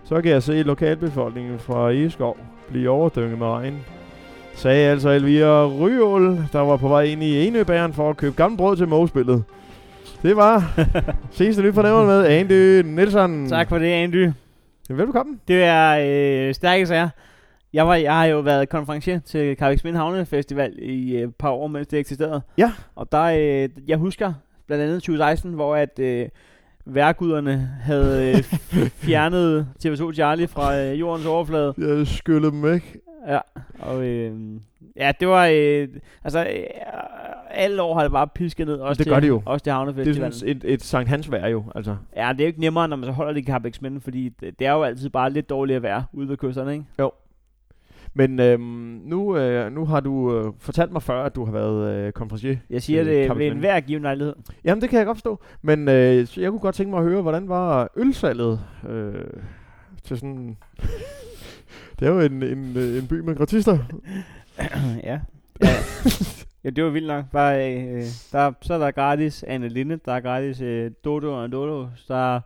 Så 0.03 0.21
kan 0.21 0.31
jeg 0.31 0.43
se 0.43 0.63
lokalbefolkningen 0.63 1.59
fra 1.59 1.91
Egeskov 1.91 2.37
blive 2.69 2.89
overdynget 2.89 3.39
med 3.39 3.47
regn. 3.47 3.85
Sagde 4.55 4.89
altså 4.89 5.09
Elvira 5.09 5.67
Ryål, 5.67 6.37
der 6.53 6.59
var 6.59 6.77
på 6.77 6.87
vej 6.87 7.01
ind 7.03 7.23
i 7.23 7.47
Enøbæren 7.47 7.93
for 7.93 8.09
at 8.09 8.17
købe 8.17 8.35
gammelt 8.35 8.57
brød 8.57 8.77
til 8.77 8.87
målspillet. 8.87 9.43
Det 10.23 10.35
var 10.35 10.73
sidste 11.31 11.61
nyt 11.61 11.73
fornævner 11.73 12.05
med 12.05 12.25
Andy 12.27 12.81
Nielsen. 12.81 13.49
Tak 13.49 13.69
for 13.69 13.77
det, 13.77 13.85
Andy. 13.85 14.29
Velkommen. 14.89 15.39
Det 15.47 15.63
er 15.63 15.97
øh, 16.47 16.53
stærke 16.53 16.87
sager. 16.87 17.09
Jeg, 17.75 17.87
var, 17.87 17.95
jeg 17.95 18.13
har 18.13 18.25
jo 18.25 18.39
været 18.39 18.69
konferencier 18.69 19.19
til 19.19 19.55
Carbex 19.55 19.83
Mind 19.83 19.95
Havne 19.95 20.25
Festival 20.25 20.73
i 20.81 21.17
et 21.17 21.35
par 21.35 21.49
år, 21.49 21.67
mens 21.67 21.87
det 21.87 21.99
eksisterede. 21.99 22.41
Ja. 22.57 22.71
Og 22.95 23.11
der, 23.11 23.23
øh, 23.23 23.69
jeg 23.87 23.97
husker 23.97 24.33
blandt 24.67 24.83
andet 24.83 25.01
2016, 25.01 25.53
hvor 25.53 25.75
at 25.75 25.99
øh, 25.99 26.29
værguderne 26.85 27.57
havde 27.81 28.29
øh, 28.29 28.43
fjernet 29.05 29.67
TV2 29.85 30.13
Charlie 30.13 30.47
fra 30.47 30.77
øh, 30.77 30.99
jordens 30.99 31.25
overflade. 31.25 31.73
Jeg 31.77 32.07
skyllede 32.07 32.51
dem 32.51 32.63
væk. 32.63 32.97
Ja, 33.27 33.39
og 33.79 34.05
øh, 34.05 34.33
ja, 34.95 35.11
det 35.19 35.27
var, 35.27 35.49
øh, 35.53 35.87
altså, 36.23 36.39
øh, 36.39 36.63
alle 37.51 37.81
år 37.81 37.93
har 37.95 38.01
det 38.03 38.11
bare 38.11 38.27
pisket 38.27 38.67
ned. 38.67 38.75
Også 38.75 38.97
Det 38.97 39.05
til, 39.05 39.13
gør 39.13 39.19
det 39.19 39.27
jo. 39.27 39.41
Også 39.45 39.63
til 39.63 39.69
Det 39.69 39.71
er 39.71 39.77
Havnefestivalen. 39.77 40.33
et, 40.45 40.63
et 40.63 40.83
Sankt 40.83 41.09
Hans 41.09 41.31
vejr 41.31 41.47
jo, 41.47 41.63
altså. 41.75 41.95
Ja, 42.15 42.29
det 42.33 42.41
er 42.41 42.45
jo 42.45 42.47
ikke 42.47 42.59
nemmere, 42.59 42.87
når 42.87 42.95
man 42.95 43.05
så 43.05 43.11
holder 43.11 43.33
det 43.33 43.41
i 43.41 43.45
Carbex 43.45 43.79
fordi 44.01 44.29
det, 44.39 44.59
det, 44.59 44.67
er 44.67 44.71
jo 44.71 44.83
altid 44.83 45.09
bare 45.09 45.29
lidt 45.29 45.49
dårligt 45.49 45.75
at 45.75 45.83
være 45.83 46.05
ude 46.13 46.29
ved 46.29 46.37
kysterne, 46.37 46.73
ikke? 46.73 46.85
Men 48.17 48.39
øhm, 48.39 48.61
nu, 49.05 49.37
øh, 49.37 49.71
nu 49.71 49.85
har 49.85 49.99
du 49.99 50.37
øh, 50.37 50.53
fortalt 50.59 50.91
mig 50.91 51.01
før, 51.01 51.23
at 51.23 51.35
du 51.35 51.45
har 51.45 51.51
været 51.51 51.95
øh, 51.95 52.11
konferencier. 52.11 52.57
Jeg 52.69 52.81
siger 52.81 53.03
det 53.03 53.37
ved 53.37 53.47
enhver 53.47 53.79
given 53.79 54.01
lejlighed. 54.01 54.35
Jamen, 54.63 54.81
det 54.81 54.89
kan 54.89 54.97
jeg 54.97 55.05
godt 55.05 55.17
forstå. 55.17 55.39
Men 55.61 55.87
øh, 55.87 56.27
jeg 56.37 56.49
kunne 56.49 56.59
godt 56.59 56.75
tænke 56.75 56.89
mig 56.89 56.99
at 56.99 57.05
høre, 57.05 57.21
hvordan 57.21 57.49
var 57.49 57.91
ølsalget 57.95 58.59
øh, 58.89 59.13
til 60.03 60.17
sådan... 60.17 60.57
det 61.99 62.07
er 62.07 62.11
jo 62.11 62.19
en, 62.19 62.43
en, 62.43 62.77
øh, 62.77 62.97
en 62.97 63.07
by 63.07 63.13
med 63.13 63.35
gratister. 63.35 63.77
ja. 65.03 65.19
ja. 65.61 65.69
ja, 66.63 66.69
det 66.69 66.83
var 66.83 66.89
vildt 66.89 67.07
nok. 67.07 67.25
Bare, 67.31 67.75
øh, 67.75 68.03
der, 68.31 68.53
så 68.61 68.73
er 68.73 68.77
der 68.77 68.91
gratis 68.91 69.43
Anne 69.47 69.69
Linde, 69.69 69.99
der 70.05 70.13
er 70.13 70.19
gratis 70.19 70.61
øh, 70.61 70.91
Dodo 71.05 71.41
og 71.41 71.51
Dodo, 71.51 71.87
der 72.07 72.35
er 72.35 72.39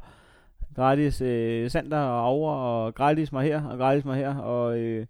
gratis 0.75 1.21
øh, 1.21 1.71
Sander 1.71 1.99
og 1.99 2.27
Aura, 2.27 2.85
og 2.85 2.95
gratis 2.95 3.31
mig 3.31 3.43
her, 3.43 3.63
og 3.63 3.77
gratis 3.77 4.05
mig 4.05 4.17
her, 4.17 4.35
og, 4.35 4.79
øh, 4.79 5.05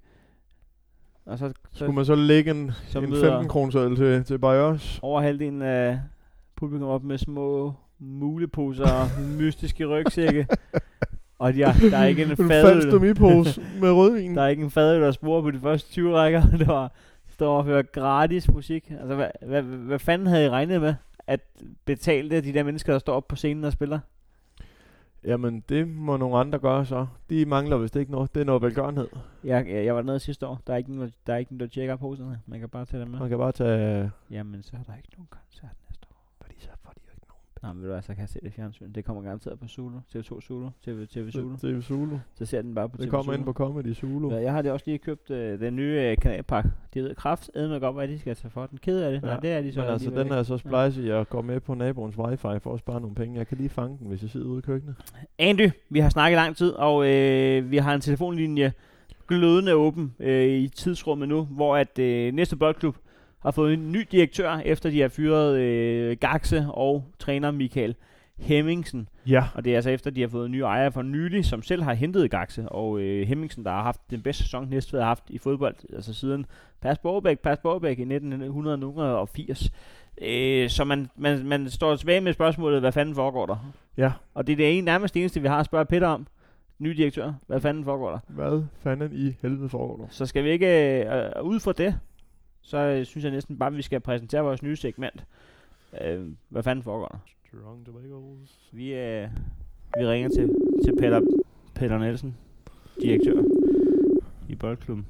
og 1.29 1.37
så, 1.39 1.47
så 1.71 1.77
Skulle 1.79 1.93
man 1.95 2.05
så 2.05 2.15
lægge 2.15 2.51
en, 2.51 2.71
så 2.87 2.99
en 2.99 3.09
møder- 3.09 3.29
15 3.31 3.47
kroner 3.49 3.95
til, 3.95 4.23
til 4.23 4.37
Bajos? 4.39 4.99
over 5.01 5.21
halvdelen 5.21 5.61
af 5.61 5.99
publikum 6.55 6.87
op 6.87 7.03
med 7.03 7.17
små 7.17 7.73
muleposer 7.99 8.83
og 8.83 9.07
mystiske 9.39 9.85
rygsække. 9.85 10.47
Og 11.39 11.53
de 11.53 11.61
har, 11.61 11.89
der 11.89 11.97
er 11.97 12.05
ikke 12.05 12.23
en 12.23 12.29
En 12.39 12.47
fadøl. 12.47 12.91
dumipose 12.91 13.61
med 13.81 13.91
rødvin. 13.91 14.35
Der 14.35 14.41
er 14.41 14.47
ikke 14.47 14.63
en 14.63 14.71
fadøl, 14.71 15.01
der 15.01 15.11
sporer 15.11 15.41
på 15.41 15.51
de 15.51 15.59
første 15.59 15.91
20 15.91 16.15
rækker. 16.17 16.41
Det 16.57 16.67
var 16.67 16.91
står 17.29 17.57
og 17.57 17.63
hører 17.65 17.81
gratis 17.81 18.51
musik. 18.51 18.91
Altså, 18.99 19.15
hvad, 19.15 19.27
hvad, 19.47 19.61
hvad 19.61 19.99
fanden 19.99 20.27
havde 20.27 20.45
I 20.45 20.49
regnet 20.49 20.81
med? 20.81 20.93
At 21.27 21.39
betale 21.85 22.29
det, 22.29 22.43
de 22.43 22.53
der 22.53 22.63
mennesker, 22.63 22.91
der 22.93 22.99
står 22.99 23.13
op 23.13 23.27
på 23.27 23.35
scenen 23.35 23.63
og 23.63 23.71
spiller? 23.71 23.99
Jamen, 25.23 25.63
det 25.69 25.87
må 25.87 26.17
nogle 26.17 26.37
andre 26.37 26.59
gøre 26.59 26.85
så. 26.85 27.07
De 27.29 27.45
mangler 27.45 27.77
vist 27.77 27.95
ikke 27.95 28.11
noget. 28.11 28.35
Det 28.35 28.41
er 28.41 28.45
noget 28.45 28.61
velgørenhed. 28.61 29.07
Jeg, 29.43 29.67
jeg, 29.67 29.85
jeg 29.85 29.95
var 29.95 30.01
nede 30.01 30.19
sidste 30.19 30.47
år. 30.47 30.61
Der 30.67 30.73
er 30.73 30.77
ikke 30.77 30.95
nogen, 30.95 31.13
der, 31.27 31.33
er 31.33 31.37
ikke 31.37 31.51
nogen, 31.51 31.59
der 31.59 31.67
tjekker 31.67 31.95
poserne. 31.95 32.41
Man 32.45 32.59
kan 32.59 32.69
bare 32.69 32.85
tage 32.85 33.01
dem 33.01 33.09
med. 33.09 33.19
Man 33.19 33.29
kan 33.29 33.37
bare 33.37 33.51
tage... 33.51 34.11
Jamen, 34.31 34.63
så 34.63 34.71
er 34.73 34.83
der 34.83 34.97
ikke 34.97 35.09
nogen 35.17 35.27
koncert 35.29 35.75
næste 35.89 36.07
år. 36.11 36.33
Fordi 36.41 36.55
så 36.59 36.69
får 36.83 36.93
Nå, 37.63 37.73
men 37.73 37.77
ved 37.81 37.87
du 37.87 37.93
hvad, 37.93 38.01
så 38.01 38.07
kan 38.13 38.21
jeg 38.21 38.29
se 38.29 38.39
det 38.39 38.47
i 38.47 38.49
fjernsyn. 38.49 38.91
Det 38.95 39.05
kommer 39.05 39.21
garanteret 39.23 39.59
på 39.59 39.67
Zulu. 39.67 39.97
TV2 40.15 40.41
Zulu. 40.41 40.69
TV, 40.85 41.05
TV 41.07 41.31
Zulu. 41.31 41.55
Det 41.61 41.77
er 41.77 41.81
Zulu. 41.81 42.17
Så 42.35 42.45
ser 42.45 42.61
den 42.61 42.75
bare 42.75 42.89
på 42.89 42.97
Det 42.97 43.05
TV 43.05 43.09
kommer 43.09 43.23
Zulu. 43.23 43.37
ind 43.37 43.45
på 43.45 43.53
Comedy 43.53 43.93
Zulu. 43.93 44.31
Ja, 44.31 44.41
jeg 44.41 44.53
har 44.53 44.61
det 44.61 44.71
også 44.71 44.83
lige 44.87 44.97
købt 44.97 45.31
øh, 45.31 45.59
den 45.59 45.75
nye 45.75 46.01
øh, 46.01 46.17
kanalpakke. 46.17 46.71
De 46.93 47.03
ved 47.03 47.15
kraft 47.15 47.49
med 47.55 47.79
godt, 47.79 47.95
hvad 47.95 48.07
de 48.07 48.19
skal 48.19 48.35
tage 48.35 48.51
for 48.51 48.65
den. 48.65 48.77
Ked 48.77 48.99
af 49.01 49.11
det. 49.11 49.21
Ja. 49.23 49.27
Nej, 49.27 49.39
det 49.39 49.51
er 49.51 49.61
de 49.61 49.73
så 49.73 49.79
Men 49.79 49.89
altså, 49.89 50.09
den 50.09 50.31
er 50.31 50.43
så 50.43 50.57
splice, 50.57 51.01
jeg 51.05 51.27
går 51.29 51.41
med 51.41 51.59
på 51.59 51.73
naboens 51.73 52.17
wifi 52.17 52.59
for 52.59 52.73
at 52.73 52.79
spare 52.79 53.01
nogle 53.01 53.15
penge. 53.15 53.37
Jeg 53.37 53.47
kan 53.47 53.57
lige 53.57 53.69
fange 53.69 53.97
den, 53.99 54.07
hvis 54.07 54.21
jeg 54.21 54.29
sidder 54.29 54.47
ude 54.47 54.59
i 54.59 54.61
køkkenet. 54.61 54.95
Andy, 55.39 55.69
vi 55.89 55.99
har 55.99 56.09
snakket 56.09 56.35
lang 56.35 56.55
tid, 56.55 56.71
og 56.71 57.09
øh, 57.09 57.71
vi 57.71 57.77
har 57.77 57.93
en 57.95 58.01
telefonlinje 58.01 58.73
glødende 59.27 59.73
åben 59.75 60.15
øh, 60.19 60.47
i 60.49 60.67
tidsrummet 60.67 61.29
nu, 61.29 61.43
hvor 61.43 61.75
at 61.77 61.99
øh, 61.99 62.33
næste 62.33 62.55
boldklub 62.55 62.95
har 63.39 63.51
fået 63.51 63.73
en 63.73 63.91
ny 63.91 64.07
direktør, 64.11 64.61
efter 64.65 64.89
de 64.89 65.01
har 65.01 65.07
fyret 65.07 65.59
øh, 65.59 66.17
Gaxe 66.17 66.65
og 66.69 67.05
træner 67.19 67.51
Michael 67.51 67.95
Hemmingsen. 68.39 69.09
Ja. 69.27 69.43
Og 69.55 69.65
det 69.65 69.71
er 69.71 69.75
altså 69.75 69.89
efter, 69.89 70.11
de 70.11 70.21
har 70.21 70.27
fået 70.27 70.51
nye 70.51 70.63
ejere 70.63 70.91
for 70.91 71.01
nylig, 71.01 71.45
som 71.45 71.61
selv 71.61 71.83
har 71.83 71.93
hentet 71.93 72.31
Gaxe. 72.31 72.69
Og 72.69 72.99
øh, 72.99 73.27
Hemmingsen, 73.27 73.65
der 73.65 73.71
har 73.71 73.83
haft 73.83 74.01
den 74.09 74.21
bedste 74.21 74.43
sæson, 74.43 74.69
Næstved 74.69 74.99
har 74.99 75.07
haft 75.07 75.23
i 75.29 75.37
fodbold, 75.37 75.75
altså 75.95 76.13
siden 76.13 76.45
Pas 76.81 76.97
Borgebæk, 76.97 77.39
Pas 77.39 77.57
Borgebæk 77.57 77.99
i 77.99 78.01
1980. 78.01 79.71
Øh, 80.21 80.69
så 80.69 80.83
man, 80.83 81.09
man, 81.15 81.45
man 81.45 81.69
står 81.69 81.95
tilbage 81.95 82.21
med 82.21 82.33
spørgsmålet, 82.33 82.79
hvad 82.79 82.91
fanden 82.91 83.15
foregår 83.15 83.45
der? 83.45 83.71
Ja. 83.97 84.11
Og 84.33 84.47
det 84.47 84.53
er 84.53 84.57
det 84.57 84.77
ene 84.77 84.85
nærmest 84.85 85.17
eneste, 85.17 85.41
vi 85.41 85.47
har 85.47 85.59
at 85.59 85.65
spørge 85.65 85.85
Peter 85.85 86.07
om. 86.07 86.27
Ny 86.79 86.89
direktør. 86.89 87.33
Hvad 87.47 87.61
fanden 87.61 87.83
foregår 87.83 88.09
der? 88.11 88.19
Hvad 88.27 88.63
fanden 88.83 89.09
i 89.13 89.35
helvede 89.41 89.69
foregår 89.69 89.97
der? 89.97 90.05
Så 90.09 90.25
skal 90.25 90.43
vi 90.43 90.49
ikke... 90.49 91.03
Øh, 91.05 91.43
ud 91.43 91.59
fra 91.59 91.71
det, 91.71 91.95
så 92.69 92.77
øh, 92.77 93.05
synes 93.05 93.23
jeg 93.23 93.31
næsten 93.31 93.57
bare, 93.57 93.67
at 93.67 93.77
vi 93.77 93.81
skal 93.81 93.99
præsentere 93.99 94.41
vores 94.41 94.63
nye 94.63 94.75
segment. 94.75 95.25
Øh, 96.01 96.27
hvad 96.49 96.63
fanden 96.63 96.83
foregår 96.83 97.07
der? 97.07 97.17
Strong 97.47 97.85
tomatoes. 97.85 98.69
Vi, 98.71 98.93
øh, 98.93 99.27
vi 99.97 100.07
ringer 100.07 100.29
til, 100.29 100.55
til 100.85 100.95
Peter, 100.99 101.21
Peter 101.75 101.97
Nielsen, 101.97 102.37
direktør 103.01 103.41
i 104.49 104.55
boldklubben. 104.55 105.07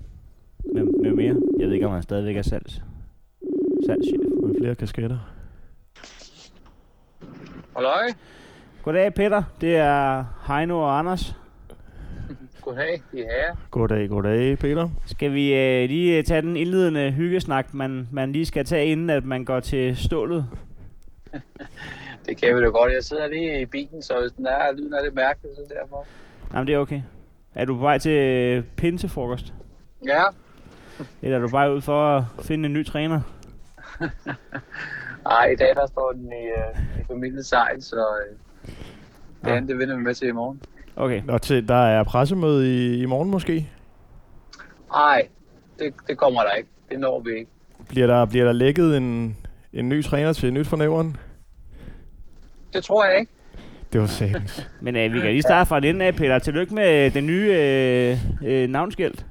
Med, 0.74 0.84
med 0.84 1.12
mere. 1.12 1.36
Jeg 1.60 1.68
ved 1.68 1.74
ikke, 1.74 1.88
om 1.88 1.94
han 1.94 2.04
stadigvæk 2.04 2.38
er 2.38 2.42
salgs, 2.42 2.82
salgschef. 3.86 4.20
Med 4.44 4.56
flere 4.60 4.76
kasketter. 4.76 5.20
Halløj. 7.76 8.08
Goddag, 8.84 9.14
Peter. 9.14 9.44
Det 9.62 9.76
er 9.76 10.26
Heino 10.48 10.80
og 10.80 11.00
Anders. 11.00 11.36
Goddag, 12.70 13.02
de 13.12 13.18
her. 13.18 13.56
Goddag, 13.72 14.10
goddag, 14.10 14.58
Peter. 14.60 14.90
Skal 15.06 15.34
vi 15.34 15.54
øh, 15.54 15.90
lige 15.90 16.18
øh, 16.18 16.24
tage 16.24 16.42
den 16.42 16.58
indledende 16.58 17.12
hyggesnak, 17.12 17.74
man, 17.74 18.08
man 18.12 18.32
lige 18.32 18.46
skal 18.46 18.66
tage, 18.66 18.86
inden 18.86 19.10
at 19.10 19.26
man 19.26 19.46
går 19.46 19.60
til 19.60 19.98
stålet? 19.98 20.46
Det 22.26 22.38
kan 22.38 22.56
vi 22.56 22.62
da 22.62 22.68
godt. 22.68 22.94
Jeg 22.94 23.04
sidder 23.04 23.28
lige 23.28 23.62
i 23.62 23.66
bilen, 23.66 24.02
så 24.02 24.22
hvis 24.22 24.32
den 24.32 24.46
er, 24.46 24.72
lyden 24.78 24.94
er 24.94 25.04
lidt 25.04 25.14
mærkelig, 25.14 25.52
så 25.56 25.74
derfor. 25.82 26.06
Jamen, 26.54 26.68
det 26.68 26.76
er 26.76 26.80
okay. 26.80 27.02
Er 27.56 27.66
du 27.66 27.76
på 27.76 27.82
vej 27.82 27.98
til 27.98 28.12
øh, 28.12 28.64
pinsefrokost? 28.78 29.54
Ja, 30.06 30.24
Eller 31.22 31.38
er 31.38 31.42
du 31.42 31.50
bare 31.50 31.76
ud 31.76 31.82
for 31.82 32.18
at 32.18 32.24
finde 32.42 32.66
en 32.66 32.74
ny 32.74 32.86
træner? 32.86 33.22
Ej, 35.26 35.46
i 35.46 35.56
dag 35.56 35.76
der 35.76 35.88
står 35.88 36.12
den 36.12 36.26
i, 36.26 36.52
uh, 36.58 37.00
i 37.02 37.04
familiens 37.08 37.48
sejl, 37.48 37.82
så 37.82 38.06
uh, 38.66 38.74
det 39.46 39.52
andet, 39.52 39.70
det 39.70 39.78
vender 39.78 39.96
vi 39.96 40.04
med 40.04 40.14
til 40.14 40.28
i 40.28 40.32
morgen. 40.32 40.62
Okay. 41.00 41.22
Nå, 41.26 41.38
til, 41.38 41.68
der 41.68 41.76
er 41.76 42.04
pressemøde 42.04 42.76
i, 42.76 43.02
i 43.02 43.06
morgen 43.06 43.30
måske. 43.30 43.70
Ej, 44.96 45.28
det, 45.80 45.94
det 46.08 46.18
kommer 46.18 46.42
der 46.42 46.52
ikke. 46.52 46.70
Det 46.90 47.00
når 47.00 47.20
vi 47.20 47.30
ikke. 47.32 47.52
Bliver 47.90 48.08
der, 48.08 48.26
bliver 48.26 48.46
der 48.46 48.52
lækket 48.52 48.98
en, 48.98 49.38
en 49.74 49.90
ny 49.90 50.04
træner 50.04 50.34
til 50.34 50.54
nyt 50.54 50.68
for 50.68 50.78
nævren? 50.78 51.18
Det 52.74 52.84
tror 52.84 53.06
jeg 53.06 53.20
ikke. 53.20 53.32
Det 53.94 54.02
var 54.02 54.08
satans. 54.08 54.68
Men 54.82 54.96
øh, 54.96 55.14
vi 55.14 55.20
kan 55.20 55.30
lige 55.30 55.42
starte 55.42 55.68
fra 55.68 55.80
den 55.80 56.02
af, 56.02 56.16
Peter. 56.16 56.40
Tillykke 56.40 56.74
med 56.76 57.06
øh, 57.06 57.14
den 57.14 57.26
nye 57.26 57.54
øh, 57.54 58.18
øh, 58.46 58.70
navnskilt. 58.70 59.26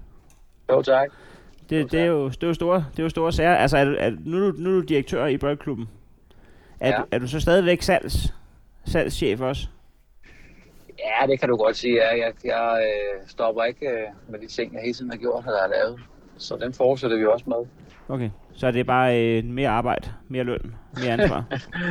Jo, 0.71 0.83
tak. 0.83 1.09
Det, 1.71 1.93
det, 1.93 2.01
er 2.01 2.05
jo, 2.05 2.29
det, 2.29 2.43
er 2.43 2.47
jo 2.47 2.55
store, 2.55 2.85
det 2.93 2.99
er 2.99 3.03
jo 3.03 3.09
store 3.09 3.33
sager. 3.33 3.55
Altså, 3.55 3.77
er, 3.77 3.85
du- 3.85 3.97
er, 3.99 4.11
nu, 4.25 4.37
er 4.47 4.51
du, 4.51 4.57
nu 4.59 4.71
er 4.71 4.75
du 4.75 4.81
direktør 4.81 5.27
i 5.27 5.37
boldklubben. 5.37 5.89
Er, 6.81 6.89
Ja. 6.91 6.97
du, 6.97 7.03
er 7.11 7.19
du 7.19 7.29
så 7.29 7.41
stadigvæk 7.41 7.83
salgs, 7.83 8.35
salgschef 8.85 9.41
også? 9.41 9.67
Ja, 10.99 11.27
det 11.27 11.41
kan 11.41 11.49
du 11.49 11.57
godt 11.57 11.77
sige. 11.77 11.95
Ja. 11.95 12.09
Jeg, 12.25 12.33
jeg 12.45 12.87
øh, 12.87 13.29
stopper 13.29 13.65
ikke 13.65 13.87
øh, 13.87 14.07
med 14.29 14.39
de 14.39 14.47
ting, 14.47 14.75
jeg 14.75 14.81
hele 14.83 14.95
tiden 14.95 15.11
har 15.11 15.19
gjort, 15.19 15.45
eller 15.45 15.61
har 15.61 15.69
lavet. 15.69 16.01
Så 16.39 16.57
den 16.57 16.73
fortsætter 16.73 17.17
vi 17.17 17.27
også 17.27 17.45
med. 17.47 17.67
Okay, 18.09 18.31
så 18.53 18.67
er 18.67 18.71
det 18.71 18.87
bare 18.87 19.23
øh, 19.23 19.45
mere 19.45 19.69
arbejde, 19.69 20.09
mere 20.29 20.45
løn, 20.45 20.75
mere 20.95 21.13
ansvar. 21.13 21.45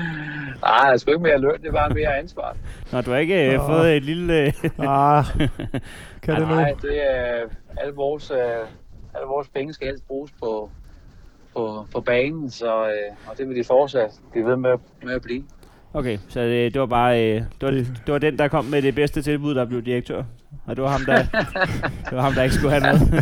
Nej, 0.61 0.93
er 0.93 0.97
sgu 0.97 1.11
ikke 1.11 1.23
mere 1.23 1.37
løn, 1.37 1.61
det 1.61 1.67
er 1.67 1.71
bare 1.71 1.89
mere 1.89 2.17
ansvar. 2.17 2.57
Nå, 2.91 3.01
du 3.01 3.11
har 3.11 3.17
ikke 3.17 3.53
øh, 3.53 3.59
fået 3.67 3.97
et 3.97 4.03
lille... 4.03 4.45
Øh, 4.45 4.53
ah, 4.79 5.25
kan 6.21 6.35
det 6.35 6.47
nu? 6.47 6.55
Nej, 6.55 6.73
det 6.81 7.11
er 7.11 7.45
alle 7.77 7.93
vores, 7.95 8.31
øh, 8.31 8.37
alle 9.15 9.27
vores 9.27 9.47
penge 9.47 9.73
skal 9.73 9.87
helst 9.87 10.07
bruges 10.07 10.31
på, 10.31 10.69
på, 11.55 11.85
på 11.93 12.01
banen, 12.01 12.49
så, 12.49 12.87
øh, 12.87 13.29
og 13.29 13.37
det 13.37 13.49
vil 13.49 13.57
de 13.57 13.63
fortsat 13.63 14.11
blive 14.31 14.45
ved 14.45 14.55
med, 14.55 14.77
med 15.03 15.13
at 15.13 15.21
blive. 15.21 15.43
Okay, 15.97 16.17
så 16.27 16.39
det, 16.41 16.73
det 16.73 16.79
var 16.79 16.85
bare... 16.85 17.23
Øh, 17.23 17.35
det, 17.35 17.61
var, 17.61 17.71
det 17.71 18.07
var 18.07 18.17
den, 18.17 18.39
der 18.39 18.47
kom 18.47 18.65
med 18.65 18.81
det 18.81 18.95
bedste 18.95 19.21
tilbud, 19.21 19.55
der 19.55 19.65
blev 19.65 19.81
direktør. 19.81 20.23
Og 20.65 20.75
det 20.75 20.83
var 20.83 20.89
ham, 20.89 21.01
der, 21.05 21.23
det 22.09 22.11
var 22.11 22.21
ham, 22.21 22.33
der 22.33 22.43
ikke 22.43 22.55
skulle 22.55 22.71
have 22.71 22.83
noget. 22.83 22.99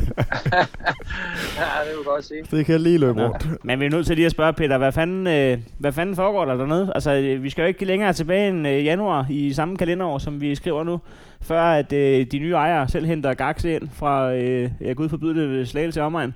ja, 1.59 1.67
det 1.85 1.97
vil 1.97 2.05
godt 2.05 2.25
sige. 2.25 2.41
Det 2.51 2.65
kan 2.65 2.73
jeg 2.73 2.81
lige 2.81 2.97
løbe 2.97 3.19
Nå. 3.19 3.27
rundt. 3.27 3.65
Men 3.65 3.79
vi 3.79 3.85
er 3.85 3.89
nødt 3.89 4.05
til 4.05 4.15
lige 4.15 4.25
at 4.25 4.31
spørge, 4.31 4.53
Peter, 4.53 4.77
hvad 4.77 4.91
fanden, 4.91 5.27
øh, 5.27 5.57
hvad 5.77 5.91
fanden 5.91 6.15
foregår 6.15 6.45
der 6.45 6.55
dernede? 6.55 6.91
Altså, 6.95 7.13
øh, 7.13 7.43
vi 7.43 7.49
skal 7.49 7.61
jo 7.61 7.67
ikke 7.67 7.85
længere 7.85 8.13
tilbage 8.13 8.49
end 8.49 8.67
øh, 8.67 8.85
januar 8.85 9.25
i 9.29 9.53
samme 9.53 9.77
kalenderår, 9.77 10.17
som 10.17 10.41
vi 10.41 10.55
skriver 10.55 10.83
nu, 10.83 10.99
før 11.41 11.61
at 11.61 11.93
øh, 11.93 12.25
de 12.31 12.39
nye 12.39 12.53
ejere 12.53 12.87
selv 12.87 13.05
henter 13.05 13.33
Gaxe 13.33 13.75
ind 13.75 13.89
fra, 13.93 14.33
øh, 14.33 14.69
jeg 14.81 14.95
gud 14.95 15.09
forbyde 15.09 15.59
det, 15.59 15.67
Slagelse 15.67 16.01
omegn. 16.01 16.33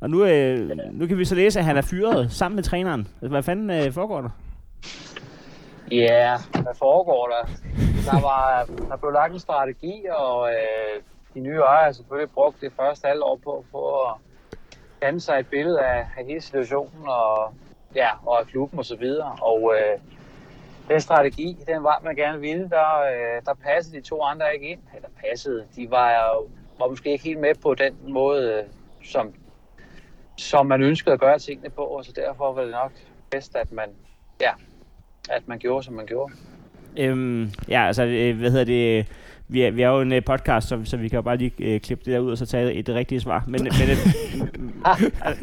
Og 0.00 0.10
nu, 0.10 0.24
øh, 0.24 0.70
nu 0.92 1.06
kan 1.06 1.18
vi 1.18 1.24
så 1.24 1.34
læse, 1.34 1.58
at 1.58 1.64
han 1.64 1.76
er 1.76 1.82
fyret 1.82 2.32
sammen 2.32 2.56
med 2.56 2.62
træneren. 2.62 3.00
Altså, 3.00 3.28
hvad 3.28 3.42
fanden 3.42 3.70
øh, 3.70 3.92
foregår 3.92 4.20
der? 4.20 4.30
Ja, 5.90 6.38
hvad 6.52 6.74
foregår 6.74 7.28
der? 7.28 7.46
Der, 8.10 8.20
var, 8.20 8.68
der 8.88 8.96
blev 8.96 9.12
lagt 9.12 9.32
en 9.32 9.38
strategi, 9.38 10.06
og 10.10 10.50
øh, 10.50 11.02
de 11.34 11.40
nye 11.40 11.58
ejere 11.58 11.84
har 11.84 11.92
selvfølgelig 11.92 12.30
brugt 12.30 12.60
det 12.60 12.72
første 12.76 13.08
halvår 13.08 13.40
på, 13.44 13.64
på 13.72 14.02
at 14.02 14.14
danne 15.02 15.20
sig 15.20 15.38
et 15.38 15.46
billede 15.46 15.80
af, 15.80 16.06
af 16.18 16.24
hele 16.26 16.40
situationen 16.40 17.08
og, 17.08 17.54
ja, 17.94 18.08
og 18.26 18.40
af 18.40 18.46
klubben 18.46 18.78
og 18.78 18.84
så 18.84 18.96
videre. 18.96 19.36
Og 19.42 19.74
øh, 19.74 20.00
den 20.88 21.00
strategi, 21.00 21.56
den 21.66 21.82
var, 21.82 22.00
man 22.04 22.16
gerne 22.16 22.40
ville, 22.40 22.68
der, 22.68 23.00
øh, 23.00 23.42
der 23.46 23.54
passede 23.54 23.96
de 23.96 24.02
to 24.02 24.22
andre 24.22 24.54
ikke 24.54 24.68
ind. 24.68 24.80
Eller 24.94 25.08
passede, 25.24 25.66
de 25.76 25.90
var, 25.90 26.42
var 26.78 26.88
måske 26.88 27.12
ikke 27.12 27.24
helt 27.24 27.40
med 27.40 27.54
på 27.62 27.74
den 27.74 27.96
måde, 28.02 28.52
øh, 28.52 28.64
som, 29.04 29.34
som 30.36 30.66
man 30.66 30.82
ønskede 30.82 31.12
at 31.12 31.20
gøre 31.20 31.38
tingene 31.38 31.70
på, 31.70 31.82
og 31.82 32.04
så 32.04 32.12
derfor 32.12 32.52
var 32.52 32.62
det 32.62 32.70
nok 32.70 32.92
bedst, 33.30 33.56
at 33.56 33.72
man, 33.72 33.88
ja, 34.40 34.52
at 35.30 35.48
man 35.48 35.58
gjorde, 35.58 35.84
som 35.84 35.94
man 35.94 36.06
gjorde. 36.06 36.32
Øhm, 36.96 37.50
ja, 37.68 37.86
altså, 37.86 38.04
øh, 38.04 38.38
hvad 38.38 38.50
hedder 38.50 38.64
det? 38.64 38.98
Øh, 38.98 39.04
vi 39.52 39.62
er, 39.62 39.70
vi 39.70 39.82
er 39.82 39.88
jo 39.88 40.00
en 40.00 40.12
øh, 40.12 40.24
podcast, 40.24 40.68
så, 40.68 40.80
så 40.84 40.96
vi 40.96 41.08
kan 41.08 41.16
jo 41.16 41.22
bare 41.22 41.36
lige 41.36 41.52
øh, 41.58 41.80
klippe 41.80 42.04
det 42.04 42.12
der 42.12 42.18
ud 42.18 42.30
og 42.30 42.38
så 42.38 42.46
tage 42.46 42.72
et 42.72 42.88
rigtigt 42.88 43.22
svar. 43.22 43.44
Men, 43.46 43.66
øh, 43.66 43.72
men 43.80 43.90
øh, 43.90 43.96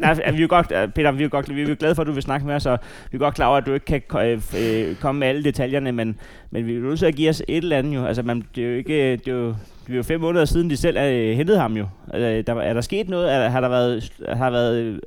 nej, 0.00 0.14
vi 0.14 0.38
er 0.38 0.42
jo 0.42 0.46
godt, 0.50 0.72
øh, 0.72 0.88
Peter, 0.88 1.12
vi 1.12 1.18
er 1.18 1.22
jo 1.22 1.28
godt, 1.30 1.54
vi 1.54 1.62
er 1.62 1.68
jo 1.68 1.76
glade 1.78 1.94
for, 1.94 2.02
at 2.02 2.06
du 2.06 2.12
vil 2.12 2.22
snakke 2.22 2.46
med 2.46 2.54
os, 2.54 2.66
og 2.66 2.78
vi 3.10 3.16
er 3.16 3.18
godt 3.18 3.34
klar 3.34 3.46
over, 3.46 3.56
at 3.56 3.66
du 3.66 3.72
ikke 3.72 3.86
kan 3.86 4.02
øh, 4.26 4.42
øh, 4.58 4.96
komme 4.96 5.18
med 5.18 5.28
alle 5.28 5.44
detaljerne, 5.44 5.92
men, 5.92 6.20
men 6.50 6.66
vi 6.66 6.72
er 6.72 6.76
jo 6.76 6.82
nødt 6.82 6.98
til 6.98 7.06
at 7.06 7.14
give 7.14 7.28
os 7.28 7.42
et 7.48 7.56
eller 7.56 7.78
andet 7.78 7.94
jo. 7.94 8.04
Altså, 8.04 8.22
man, 8.22 8.44
det 8.54 8.64
er 8.64 8.68
jo 8.68 8.76
ikke, 8.76 9.12
det 9.16 9.28
er 9.28 9.32
jo, 9.32 9.54
det 9.88 9.94
er 9.94 9.96
jo 9.96 10.02
fem 10.02 10.20
måneder 10.20 10.44
siden, 10.44 10.70
de 10.70 10.76
selv 10.76 10.96
øh, 10.96 11.36
hentede 11.36 11.58
ham 11.58 11.76
jo. 11.76 11.86
Altså, 12.12 12.52
der, 12.52 12.60
er 12.60 12.74
der 12.74 12.80
sket 12.80 13.08
noget? 13.08 13.32
Er, 13.34 13.48
har 13.48 13.60
der 13.60 13.68
været, 13.68 14.12
har, 14.28 14.50
været, 14.50 14.76
øh, 14.76 14.98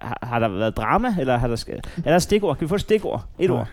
har, 0.00 0.18
har 0.22 0.38
der 0.38 0.48
været 0.48 0.76
drama, 0.76 1.08
eller 1.20 1.36
har 1.36 1.48
der, 1.48 1.64
er 2.04 2.10
der 2.10 2.18
stikord? 2.18 2.56
Kan 2.56 2.64
vi 2.64 2.68
få 2.68 2.74
et 2.74 2.80
stikord? 2.80 3.24
Et 3.38 3.50
ord. 3.50 3.66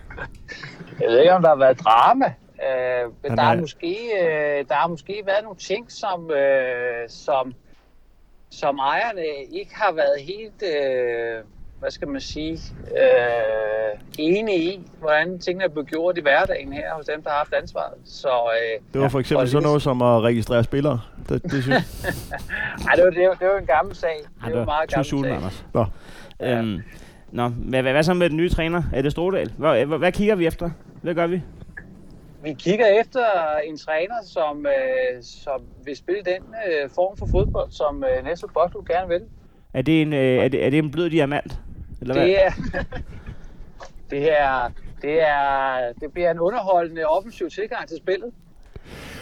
Jeg 1.00 1.08
ved 1.08 1.18
ikke, 1.20 1.32
om 1.32 1.42
der 1.42 1.48
har 1.48 1.56
været 1.56 1.80
drama, 1.80 2.24
øh, 2.26 3.10
men 3.22 3.30
Han 3.30 3.38
der, 3.38 3.44
er 3.44 3.56
er- 3.56 3.60
måske, 3.60 3.96
øh, 4.22 4.64
der 4.68 4.74
har 4.74 4.88
måske 4.88 5.22
været 5.26 5.42
nogle 5.42 5.58
ting, 5.58 5.92
som, 5.92 6.30
øh, 6.30 7.08
som, 7.08 7.54
som 8.50 8.78
ejerne 8.78 9.22
ikke 9.52 9.74
har 9.74 9.92
været 9.92 10.20
helt, 10.20 10.62
øh, 10.62 11.44
hvad 11.84 11.90
skal 11.90 12.08
man 12.08 12.20
sige, 12.20 12.52
øh, 12.86 14.00
enige 14.18 14.58
i, 14.58 14.80
hvordan 15.00 15.38
tingene 15.38 15.64
er 15.64 15.68
blevet 15.68 15.88
gjort 15.88 16.18
i 16.18 16.20
hverdagen 16.20 16.72
her 16.72 16.94
hos 16.94 17.06
dem, 17.06 17.22
der 17.22 17.30
har 17.30 17.36
haft 17.36 17.52
ansvaret. 17.62 17.94
Så, 18.04 18.28
øh, 18.28 18.80
Det 18.92 19.00
var 19.00 19.08
for 19.08 19.20
eksempel 19.20 19.42
og 19.42 19.48
sådan 19.48 19.62
noget 19.62 19.82
som 19.82 20.02
at 20.02 20.22
registrere 20.22 20.64
spillere. 20.64 21.00
Det, 21.28 21.42
det 21.42 21.62
synes 21.62 22.04
Ej, 22.88 22.94
det 22.94 23.04
var, 23.04 23.10
det, 23.10 23.28
var, 23.28 23.34
det 23.34 23.48
var 23.48 23.58
en 23.58 23.66
gammel 23.66 23.96
sag. 23.96 24.16
Det 24.18 24.44
Ej, 24.44 24.52
var 24.52 24.60
en 24.60 24.64
meget 24.64 24.90
gammel 24.90 25.06
sag. 25.06 25.36
Anders. 25.36 25.64
Nå. 25.74 25.84
Øhm, 26.42 26.82
nå, 27.32 27.48
hvad, 27.48 27.82
hvad, 27.82 27.92
hvad 27.92 28.02
så 28.02 28.14
med 28.14 28.28
den 28.30 28.36
nye 28.36 28.48
træner? 28.48 28.82
Er 28.94 29.02
det 29.02 29.12
Strodal? 29.12 29.52
Hvad, 29.58 29.84
hvad, 29.84 29.98
hvad 29.98 30.12
kigger 30.12 30.34
vi 30.34 30.46
efter? 30.46 30.70
Hvad 31.02 31.14
gør 31.14 31.26
vi? 31.26 31.42
Vi 32.42 32.52
kigger 32.52 32.86
efter 32.86 33.24
en 33.64 33.76
træner, 33.76 34.14
som, 34.26 34.66
øh, 34.66 35.22
som 35.22 35.60
vil 35.84 35.96
spille 35.96 36.22
den 36.24 36.42
øh, 36.68 36.90
form 36.94 37.16
for 37.16 37.26
fodbold, 37.30 37.70
som 37.70 38.04
øh, 38.04 38.24
Næstved 38.24 38.50
Boldklub 38.54 38.86
gerne 38.86 39.08
vil. 39.08 39.20
Er 39.74 39.82
det 39.82 40.02
en, 40.02 40.12
øh, 40.12 40.44
er 40.44 40.48
det, 40.48 40.66
er 40.66 40.70
det 40.70 40.78
en 40.78 40.90
blød 40.90 41.10
diamant? 41.10 41.60
Eller 42.10 42.14
hvad? 42.14 42.24
Det 42.26 42.44
er, 42.44 42.50
det 44.10 44.40
er, 44.40 44.70
det 45.02 45.22
er, 45.22 45.76
det 46.00 46.12
bliver 46.12 46.30
en 46.30 46.38
underholdende 46.40 47.04
offensiv 47.04 47.50
tilgang 47.50 47.88
til 47.88 47.96
spillet. 47.96 48.30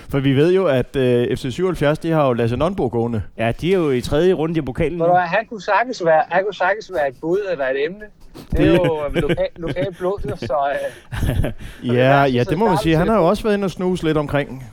For 0.09 0.21
vi 0.21 0.33
ved 0.37 0.53
jo, 0.53 0.67
at 0.67 0.97
øh, 0.97 1.37
FC 1.37 1.47
77, 1.53 1.99
de 1.99 2.11
har 2.11 2.27
jo 2.27 2.33
Lasse 2.33 2.57
Nonbo 2.57 2.89
gående. 2.89 3.23
Ja, 3.39 3.53
de 3.61 3.73
er 3.75 3.79
jo 3.79 3.91
i 3.91 4.01
tredje 4.01 4.33
runde 4.33 4.59
i 4.59 4.63
pokalen. 4.63 4.99
Hvad, 4.99 5.09
Han 5.21 5.47
kunne 5.47 5.63
sagtens 5.63 6.05
være, 6.05 6.23
han 6.29 6.45
kunne 6.45 6.55
sagtens 6.55 6.91
være 6.95 7.09
et 7.09 7.15
bud 7.21 7.39
eller 7.51 7.67
et 7.67 7.85
emne. 7.85 8.05
Det 8.51 8.61
er 8.69 8.73
jo 8.75 9.05
øh, 9.07 9.15
lokal, 9.15 9.49
lokal 9.57 9.95
blod, 9.99 10.37
så 10.37 10.57
øh, 10.73 11.53
Ja, 11.97 12.03
er 12.03 12.25
ja, 12.25 12.45
så 12.45 12.51
det 12.51 12.59
må 12.59 12.69
man 12.69 12.79
sige. 12.79 12.97
Han 12.97 13.09
har 13.09 13.15
det. 13.15 13.23
jo 13.23 13.29
også 13.29 13.43
været 13.43 13.55
inde 13.55 13.65
og 13.65 13.71
snuse 13.71 14.05
lidt 14.05 14.17
omkring. 14.19 14.49
han 14.61 14.69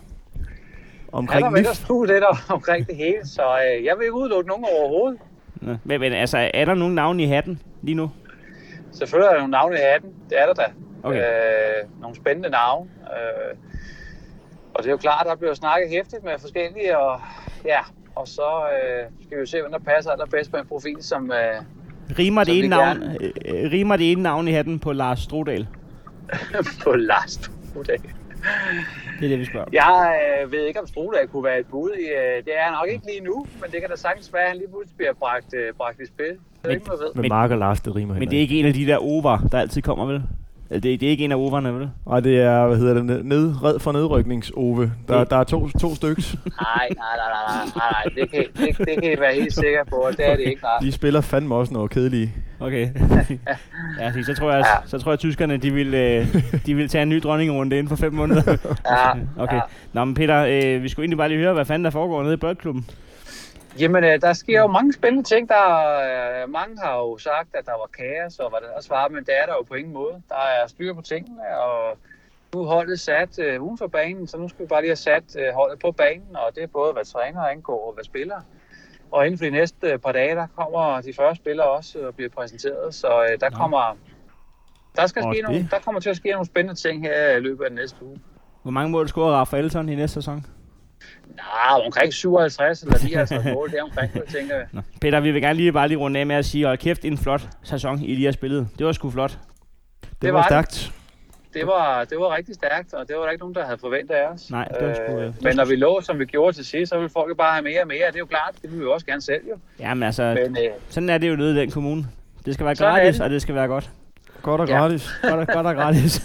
Omkring 1.11 1.43
var 1.45 1.51
ved 1.51 1.59
NIF. 1.59 1.69
at 1.69 1.75
stue 1.75 2.07
lidt 2.07 2.23
om- 2.23 2.37
omkring 2.49 2.87
det 2.87 2.95
hele. 2.95 3.17
Så 3.27 3.41
øh, 3.41 3.85
jeg 3.85 3.93
vil 3.97 4.03
ikke 4.03 4.13
udelukke 4.13 4.47
nogen 4.49 4.65
overhovedet. 4.79 5.19
Nå, 5.61 5.75
Men, 5.83 5.99
men 5.99 6.13
altså, 6.13 6.49
er 6.53 6.65
der 6.65 6.73
nogen 6.73 6.95
navne 6.95 7.23
i 7.23 7.25
hatten 7.25 7.61
lige 7.81 7.95
nu? 7.95 8.11
Selvfølgelig 8.91 9.27
er 9.27 9.31
der 9.31 9.37
nogle 9.39 9.51
navne 9.51 9.75
i 9.75 9.79
hatten. 9.93 10.13
Det 10.29 10.41
er 10.41 10.45
der 10.45 10.53
da. 10.53 10.63
Okay. 11.03 11.19
Øh, 11.19 12.01
nogle 12.01 12.15
spændende 12.15 12.49
navne. 12.49 12.89
Øh, 13.01 13.55
og 14.73 14.83
det 14.83 14.87
er 14.89 14.91
jo 14.91 14.97
klart, 14.97 15.25
der 15.25 15.35
bliver 15.35 15.53
snakket 15.53 15.89
hæftigt 15.89 16.23
med 16.23 16.31
forskellige. 16.41 16.97
Og, 16.99 17.21
ja, 17.65 17.79
og 18.15 18.27
så 18.27 18.63
øh, 18.73 19.05
skal 19.25 19.37
vi 19.37 19.39
jo 19.39 19.45
se, 19.45 19.61
hvem 19.61 19.71
der 19.71 19.79
passer 19.79 20.11
allerbedst 20.11 20.51
på 20.51 20.57
en 20.57 20.65
profil, 20.67 20.97
som... 21.01 21.31
Øh, 21.31 21.61
Rimer 22.19 22.43
Så 22.43 22.51
det, 22.51 22.59
ene 22.59 22.67
navn, 22.67 22.97
gerne- 22.99 23.17
øh, 23.45 23.71
rimer 23.71 23.97
det 23.97 24.11
ene 24.11 24.23
navn 24.23 24.47
i 24.47 24.51
hatten 24.51 24.79
på 24.79 24.93
Lars 24.93 25.19
Strodal? 25.19 25.67
på 26.83 26.91
last. 26.95 27.51
Det 29.19 29.25
er 29.25 29.29
det, 29.29 29.39
vi 29.39 29.45
spørger. 29.45 29.65
om. 29.65 29.73
Jeg 29.73 30.19
øh, 30.43 30.51
ved 30.51 30.65
ikke, 30.65 30.79
om 30.79 30.87
Strudal 30.87 31.27
kunne 31.27 31.43
være 31.43 31.59
et 31.59 31.65
bud. 31.65 31.89
I, 31.89 32.03
øh, 32.03 32.45
det 32.45 32.53
er 32.59 32.63
han 32.63 32.73
nok 32.73 32.87
ikke 32.93 33.05
lige 33.05 33.21
nu, 33.23 33.45
men 33.61 33.71
det 33.71 33.81
kan 33.81 33.89
da 33.89 33.95
sagtens 33.95 34.33
være, 34.33 34.41
at 34.43 34.49
han 34.49 34.57
lige 34.57 34.67
pludselig 34.69 34.97
bliver 34.97 35.13
bragt, 35.13 35.53
øh, 35.53 35.73
bragt 35.73 35.99
i 36.01 36.05
spil. 36.05 36.25
Det 36.25 36.37
er 36.63 36.69
ikke, 36.69 36.85
Men- 37.15 37.29
Mark 37.29 37.51
og 37.51 37.57
Lars, 37.57 37.81
det 37.81 37.95
rimer 37.95 38.13
Men 38.19 38.29
det 38.29 38.37
er 38.37 38.41
ikke 38.41 38.59
en 38.59 38.65
af 38.65 38.73
de 38.73 38.85
der 38.85 38.97
over, 38.97 39.37
der 39.51 39.59
altid 39.59 39.81
kommer, 39.81 40.05
vel? 40.05 40.23
Det, 40.73 40.83
det 40.83 41.03
er 41.03 41.09
ikke 41.09 41.23
en 41.25 41.31
af 41.31 41.35
overne, 41.35 41.73
vel? 41.75 41.89
Og 42.05 42.23
det 42.23 42.41
er, 42.41 42.67
hvad 42.67 42.77
hedder 42.77 42.93
det, 42.93 43.25
ned, 43.25 43.63
red 43.63 43.79
for 43.79 43.91
nedryknings-Ove. 43.91 44.91
Der, 45.07 45.23
der 45.23 45.37
er 45.37 45.43
to, 45.43 45.67
to 45.67 45.95
styks. 45.95 46.33
Nej, 46.61 46.87
nej, 46.95 47.15
nej, 47.17 47.29
nej, 47.47 47.65
nej, 47.75 47.91
nej, 47.91 48.03
det 48.15 48.31
kan, 48.31 48.45
det, 48.57 48.77
det 48.87 49.03
kan 49.03 49.13
I 49.13 49.19
være 49.19 49.33
helt 49.33 49.53
sikker 49.53 49.83
på, 49.89 49.95
at 49.95 50.17
det 50.17 50.29
er 50.29 50.35
det 50.35 50.43
ikke. 50.45 50.61
Nej. 50.61 50.77
De 50.81 50.91
spiller 50.91 51.21
fandme 51.21 51.55
også 51.55 51.73
noget 51.73 51.91
kedelige. 51.91 52.33
Okay. 52.59 52.89
ja, 53.99 54.23
så 54.23 54.33
tror 54.37 54.51
jeg, 54.51 54.65
så 54.85 54.97
tror 54.99 55.11
jeg, 55.11 55.13
at 55.13 55.19
tyskerne, 55.19 55.57
de 55.57 55.73
vil, 55.73 55.93
øh, 55.93 56.35
de 56.65 56.75
vil 56.75 56.87
tage 56.87 57.01
en 57.01 57.09
ny 57.09 57.19
dronningerunde 57.23 57.77
inden 57.77 57.89
for 57.89 57.95
fem 57.95 58.13
måneder. 58.13 58.57
Ja, 58.89 59.11
okay. 59.43 59.55
ja. 59.55 59.61
Nå, 59.93 60.05
men 60.05 60.15
Peter, 60.15 60.45
øh, 60.45 60.83
vi 60.83 60.89
skulle 60.89 61.03
egentlig 61.03 61.17
bare 61.17 61.29
lige 61.29 61.39
høre, 61.39 61.53
hvad 61.53 61.65
fanden 61.65 61.85
der 61.85 61.91
foregår 61.91 62.23
nede 62.23 62.33
i 62.33 62.37
boldklubben. 62.37 62.85
Jamen, 63.79 64.03
øh, 64.03 64.21
der 64.21 64.33
sker 64.33 64.61
jo 64.61 64.67
mange 64.67 64.93
spændende 64.93 65.27
ting. 65.29 65.49
Der, 65.49 65.65
øh, 66.43 66.49
mange 66.49 66.79
har 66.83 66.95
jo 66.97 67.17
sagt, 67.17 67.49
at 67.55 67.65
der 67.65 67.71
var 67.71 67.89
kaos 67.97 68.39
og 68.39 68.49
hvad 68.49 68.59
det 68.61 68.69
også 68.69 68.89
var, 68.89 69.07
men 69.07 69.23
det 69.23 69.33
er 69.41 69.45
der 69.45 69.53
jo 69.53 69.61
på 69.61 69.73
ingen 69.73 69.93
måde. 69.93 70.21
Der 70.29 70.35
er 70.35 70.67
styr 70.67 70.93
på 70.93 71.01
tingene, 71.01 71.41
og 71.59 71.97
nu 72.53 72.61
er 72.61 72.67
holdet 72.67 72.99
sat 72.99 73.39
øh, 73.39 73.61
uden 73.61 73.77
for 73.77 73.87
banen, 73.87 74.27
så 74.27 74.37
nu 74.37 74.47
skal 74.49 74.61
vi 74.65 74.67
bare 74.67 74.81
lige 74.81 74.89
have 74.89 74.95
sat 74.95 75.23
øh, 75.39 75.53
holdet 75.53 75.79
på 75.79 75.91
banen, 75.91 76.35
og 76.35 76.55
det 76.55 76.63
er 76.63 76.67
både 76.67 76.93
hvad 76.93 77.05
træner 77.05 77.41
angår 77.41 77.87
og 77.87 77.93
hvad 77.93 78.03
spillere. 78.03 78.41
Og 79.11 79.25
inden 79.25 79.37
for 79.37 79.45
de 79.45 79.51
næste 79.51 79.87
øh, 79.87 79.99
par 79.99 80.11
dage, 80.11 80.35
der 80.35 80.47
kommer 80.55 81.01
de 81.01 81.13
første 81.13 81.35
spillere 81.43 81.67
også 81.69 81.99
og 82.07 82.15
bliver 82.15 82.29
præsenteret, 82.29 82.95
så 82.95 83.07
øh, 83.31 83.39
der 83.39 83.49
kommer... 83.49 83.97
Der, 84.95 85.07
skal 85.07 85.23
Og 85.23 85.33
ske 85.35 85.41
nogle, 85.41 85.59
det- 85.59 85.71
der 85.71 85.79
kommer 85.79 86.01
til 86.01 86.09
at 86.09 86.15
ske 86.17 86.31
nogle 86.31 86.45
spændende 86.45 86.81
ting 86.81 87.01
her 87.01 87.31
i 87.31 87.39
løbet 87.39 87.63
af 87.63 87.69
den 87.69 87.77
næste 87.79 88.05
uge. 88.05 88.19
Hvor 88.61 88.71
mange 88.71 88.91
mål 88.91 89.07
scorer 89.07 89.31
Rafael 89.35 89.65
Elton 89.65 89.89
i 89.89 89.95
næste 89.95 90.13
sæson? 90.13 90.45
Nej, 91.35 91.81
omkring 91.85 92.13
57 92.13 92.81
eller 92.81 92.97
59 93.03 93.45
mål, 93.53 93.71
det 93.71 93.79
er 93.79 93.83
omkring, 93.83 94.13
det 94.13 94.23
tænker 94.35 94.55
jeg. 94.55 94.65
Nå. 94.73 94.81
Peter, 95.01 95.19
vi 95.19 95.31
vil 95.31 95.41
gerne 95.41 95.57
lige 95.57 95.71
bare 95.71 95.87
lige 95.87 95.97
runde 95.97 96.19
af 96.19 96.25
med 96.25 96.35
at 96.35 96.45
sige, 96.45 96.65
hold 96.65 96.77
kæft, 96.77 97.05
en 97.05 97.17
flot 97.17 97.41
sæson, 97.63 97.99
I 98.03 98.15
lige 98.15 98.25
har 98.25 98.31
spillet. 98.31 98.67
Det 98.77 98.85
var 98.85 98.91
sgu 98.91 99.11
flot. 99.11 99.37
Det, 100.01 100.09
Det 100.21 100.33
var 100.33 100.43
stærkt. 100.43 100.91
Det 101.53 101.67
var, 101.67 102.03
det 102.03 102.17
var 102.19 102.35
rigtig 102.37 102.55
stærkt, 102.55 102.93
og 102.93 103.07
det 103.07 103.15
var 103.17 103.23
der 103.23 103.31
ikke 103.31 103.39
nogen, 103.41 103.55
der 103.55 103.65
havde 103.65 103.77
forventet 103.77 104.15
af 104.15 104.27
os. 104.33 104.51
Nej, 104.51 104.65
det 104.79 104.87
var 104.87 104.93
sgu, 104.93 105.17
øh, 105.17 105.25
var 105.25 105.33
men 105.41 105.55
når 105.55 105.65
vi 105.65 105.75
lå, 105.75 106.01
som 106.01 106.19
vi 106.19 106.25
gjorde 106.25 106.57
til 106.57 106.65
sidst, 106.65 106.89
så 106.89 106.95
ville 106.95 107.09
folk 107.09 107.37
bare 107.37 107.53
have 107.53 107.63
mere 107.63 107.81
og 107.81 107.87
mere. 107.87 108.07
Det 108.07 108.15
er 108.15 108.19
jo 108.19 108.25
klart, 108.25 108.53
det 108.61 108.71
vil 108.71 108.79
vi 108.79 108.83
jo 108.83 108.91
også 108.93 109.05
gerne 109.05 109.21
selv 109.21 109.41
jo. 109.49 109.55
Jamen 109.79 110.03
altså, 110.03 110.37
Men 110.43 110.57
øh, 110.57 110.71
sådan 110.89 111.09
er 111.09 111.17
det 111.17 111.29
jo 111.29 111.35
nede 111.35 111.55
i 111.55 111.59
den 111.59 111.71
kommune. 111.71 112.05
Det 112.45 112.53
skal 112.53 112.65
være 112.65 112.75
gratis, 112.75 113.15
det. 113.15 113.23
og 113.23 113.29
det 113.29 113.41
skal 113.41 113.55
være 113.55 113.67
godt. 113.67 113.89
Godt 114.41 114.61
og 114.61 114.67
Ja. 114.67 114.77
gratis. 114.77 115.09
Godt 115.21 115.33
og, 115.33 115.47
godt 115.47 115.67
og 115.67 115.75
gratis. 115.75 116.19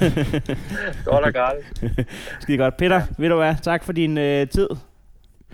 godt 1.04 1.24
og 1.24 1.32
gratis. 1.32 1.64
Skide 2.40 2.58
godt. 2.58 2.76
Peter, 2.76 3.02
ved 3.18 3.28
du 3.28 3.36
hvad? 3.36 3.54
Tak 3.62 3.84
for 3.84 3.92
din 3.92 4.18
øh, 4.18 4.48
tid. 4.48 4.68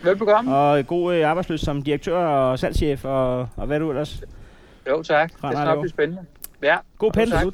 Velbekomme. 0.05 0.55
Og 0.57 0.87
god 0.87 1.15
øh, 1.15 1.27
arbejdsløs 1.27 1.61
som 1.61 1.83
direktør 1.83 2.17
og 2.17 2.59
salgschef 2.59 3.05
og, 3.05 3.49
og 3.57 3.67
hvad 3.67 3.81
du 3.81 3.91
ellers. 3.91 4.23
Jo, 4.89 5.03
tak. 5.03 5.33
Det 5.33 5.45
Render 5.45 5.57
skal 5.57 5.67
lov. 5.67 5.75
nok 5.75 5.83
blive 5.83 5.91
spændende. 5.91 6.25
Ja, 6.63 6.77
God 6.99 7.13
pendel. 7.13 7.33
tak. 7.33 7.53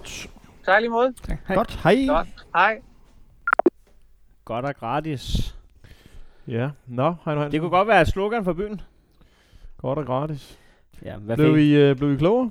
tak 0.64 0.80
lige 0.80 0.90
måde. 0.90 1.14
Hej. 1.48 1.56
Godt, 1.56 1.80
hej. 1.82 1.96
Godt. 2.08 2.28
Hej. 2.54 2.78
Godt 4.44 4.64
og 4.64 4.74
gratis. 4.74 5.54
Ja, 6.48 6.70
nå, 6.86 7.14
Heino 7.24 7.40
Hansen. 7.40 7.52
Det 7.52 7.60
kunne 7.60 7.70
godt 7.70 7.88
være 7.88 8.06
slogan 8.06 8.44
for 8.44 8.52
byen. 8.52 8.80
Godt 9.78 9.98
og 9.98 10.06
gratis. 10.06 10.58
Ja, 11.04 11.16
hvad 11.16 11.36
Blev? 11.36 11.58
I, 11.58 11.74
øh, 11.74 11.96
blev 11.96 12.12
I 12.12 12.16
klogere? 12.16 12.50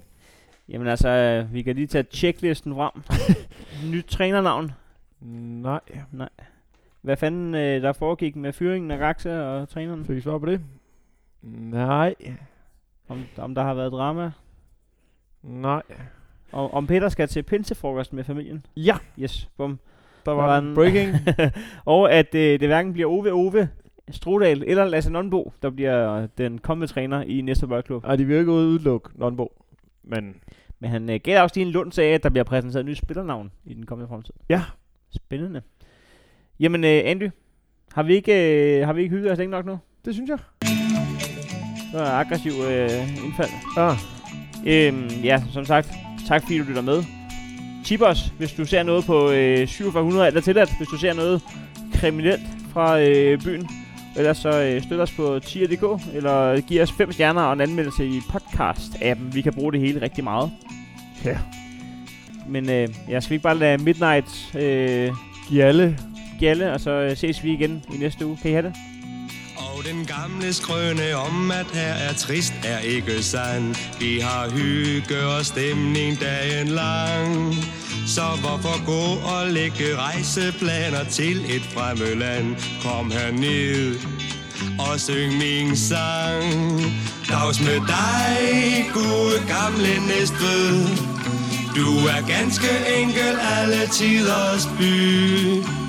Jamen 0.69 0.87
altså, 0.87 1.09
øh, 1.09 1.53
vi 1.53 1.61
kan 1.61 1.75
lige 1.75 1.87
tage 1.87 2.05
checklisten 2.11 2.73
frem. 2.73 2.91
Nyt 3.91 4.05
trænernavn. 4.05 4.71
Nej. 5.21 5.79
Hvad 7.05 7.17
fanden 7.17 7.55
øh, 7.55 7.81
der 7.81 7.93
foregik 7.93 8.35
med 8.35 8.53
fyringen 8.53 8.91
af 8.91 8.99
Raxa 8.99 9.41
og 9.41 9.69
træneren? 9.69 10.05
Fik 10.05 10.17
I 10.17 10.21
svar 10.21 10.37
på 10.37 10.45
det? 10.45 10.61
Nej. 11.41 12.15
Om, 13.07 13.23
om 13.37 13.55
der 13.55 13.63
har 13.63 13.73
været 13.73 13.91
drama. 13.91 14.31
Nej. 15.43 15.81
Og, 16.51 16.73
om 16.73 16.87
Peter 16.87 17.09
skal 17.09 17.27
til 17.27 17.43
pinsefrokost 17.43 18.13
med 18.13 18.23
familien. 18.23 18.65
Ja, 18.77 18.97
Yes, 19.19 19.49
bum. 19.57 19.79
der 20.25 20.31
Der 20.31 20.37
var, 20.37 20.47
var 20.47 20.57
en 20.57 20.75
breaking. 20.75 21.15
og 21.85 22.11
at 22.13 22.35
øh, 22.35 22.59
det 22.59 22.67
hverken 22.67 22.93
bliver 22.93 23.09
Ove 23.09 23.31
Ove 23.33 23.69
Strudal 24.11 24.63
eller 24.67 24.85
Lasse 24.85 25.11
Nonbo, 25.11 25.53
der 25.61 25.69
bliver 25.69 26.27
den 26.37 26.57
kommende 26.57 26.87
træner 26.93 27.21
i 27.21 27.41
næste 27.41 27.67
boldklub. 27.67 28.03
Ej, 28.05 28.15
de 28.15 28.25
vil 28.25 28.37
ikke 28.37 28.51
udelukke 28.51 29.09
Nonbo. 29.19 29.63
Men 30.03 30.35
Men 30.79 30.89
han 30.89 31.09
øh, 31.09 31.19
gav 31.23 31.43
også 31.43 31.55
lige 31.55 31.65
en 31.65 31.71
lund 31.71 31.91
til, 31.91 32.01
at 32.01 32.23
der 32.23 32.29
bliver 32.29 32.43
præsenteret 32.43 32.79
et 32.83 32.85
nyt 32.85 32.97
spillernavn 32.97 33.51
i 33.65 33.73
den 33.73 33.85
kommende 33.85 34.07
fremtid. 34.09 34.33
Ja. 34.49 34.61
Spændende. 35.09 35.61
Jamen, 36.59 36.83
øh, 36.83 37.01
Andy, 37.05 37.29
har 37.93 38.03
vi 38.03 38.15
ikke, 38.15 38.33
øh, 38.79 38.85
har 38.85 38.93
vi 38.93 39.01
ikke 39.01 39.15
hygget 39.15 39.31
os 39.31 39.37
længe 39.37 39.51
nok 39.51 39.65
nu? 39.65 39.79
det 40.05 40.13
synes 40.13 40.29
jeg. 40.29 40.37
Det 41.91 41.99
var 41.99 42.05
en 42.05 42.25
aggressiv 42.25 42.51
øh, 42.51 43.25
indfald. 43.25 43.49
Ja. 43.77 43.95
Øhm, 44.65 45.07
ja, 45.23 45.43
som 45.53 45.65
sagt, 45.65 45.89
tak 46.27 46.41
fordi 46.41 46.57
du 46.57 46.63
lytter 46.63 46.81
med. 46.81 47.03
Tip 47.85 48.01
os, 48.01 48.33
hvis 48.37 48.53
du 48.53 48.65
ser 48.65 48.83
noget 48.83 49.05
på 49.05 49.31
øh, 49.31 49.67
4700 49.67 50.27
eller 50.27 50.41
tilladt, 50.41 50.77
hvis 50.77 50.87
du 50.87 50.97
ser 50.97 51.13
noget 51.13 51.41
kriminelt 51.93 52.41
fra 52.73 52.99
øh, 52.99 53.41
byen. 53.41 53.69
Ellers 54.17 54.37
så 54.37 54.61
øh, 54.61 54.83
støt 54.83 54.99
os 54.99 55.11
på 55.11 55.39
tier.dk, 55.39 56.01
eller 56.13 56.61
giv 56.61 56.81
os 56.81 56.91
5 56.91 57.11
stjerner 57.11 57.41
og 57.41 57.53
en 57.53 57.61
anmeldelse 57.61 58.07
i 58.07 58.19
podcast-appen. 58.19 59.33
Vi 59.33 59.41
kan 59.41 59.53
bruge 59.53 59.71
det 59.71 59.81
hele 59.81 60.01
rigtig 60.01 60.23
meget. 60.23 60.51
Ja. 61.25 61.37
Men 62.47 62.69
øh, 62.69 62.87
jeg 63.09 63.23
skal 63.23 63.29
vi 63.29 63.35
ikke 63.35 63.43
bare 63.43 63.57
lade 63.57 63.83
Midnight 63.83 64.55
øh, 64.55 65.11
Gjalle. 66.39 66.73
og 66.73 66.79
så 66.79 66.91
øh, 66.91 67.17
ses 67.17 67.43
vi 67.43 67.53
igen 67.53 67.83
i 67.93 67.97
næste 67.97 68.25
uge. 68.25 68.37
Kan 68.41 68.51
I 68.51 68.53
have 68.53 68.65
det? 68.65 68.73
Og 69.57 69.83
den 69.83 70.05
gamle 70.05 70.53
skrøne 70.53 71.15
om, 71.15 71.51
at 71.51 71.65
her 71.73 71.93
er 71.93 72.13
trist, 72.13 72.53
er 72.65 72.79
ikke 72.79 73.23
sand. 73.23 73.75
Vi 73.99 74.19
har 74.19 74.49
hygge 74.49 75.25
og 75.37 75.45
stemning 75.45 76.19
dagen 76.19 76.67
lang. 76.67 77.55
Så 78.07 78.21
hvorfor 78.21 78.85
gå 78.85 79.05
og 79.35 79.51
lægge 79.51 79.95
rejseplaner 79.97 81.03
til 81.03 81.37
et 81.55 81.61
fremmed 81.73 82.15
land? 82.15 82.55
Kom 82.81 83.11
herned 83.11 83.95
og 84.79 84.99
syng 84.99 85.37
min 85.37 85.75
sang. 85.75 86.81
Dags 87.29 87.59
med 87.61 87.79
dig, 87.95 88.85
gode 88.93 89.37
gamle 89.47 90.07
Næstved. 90.07 90.75
Du 91.75 91.87
er 92.07 92.27
ganske 92.27 92.71
enkel 93.01 93.33
alle 93.57 93.87
tiders 93.87 94.65
by. 94.77 95.84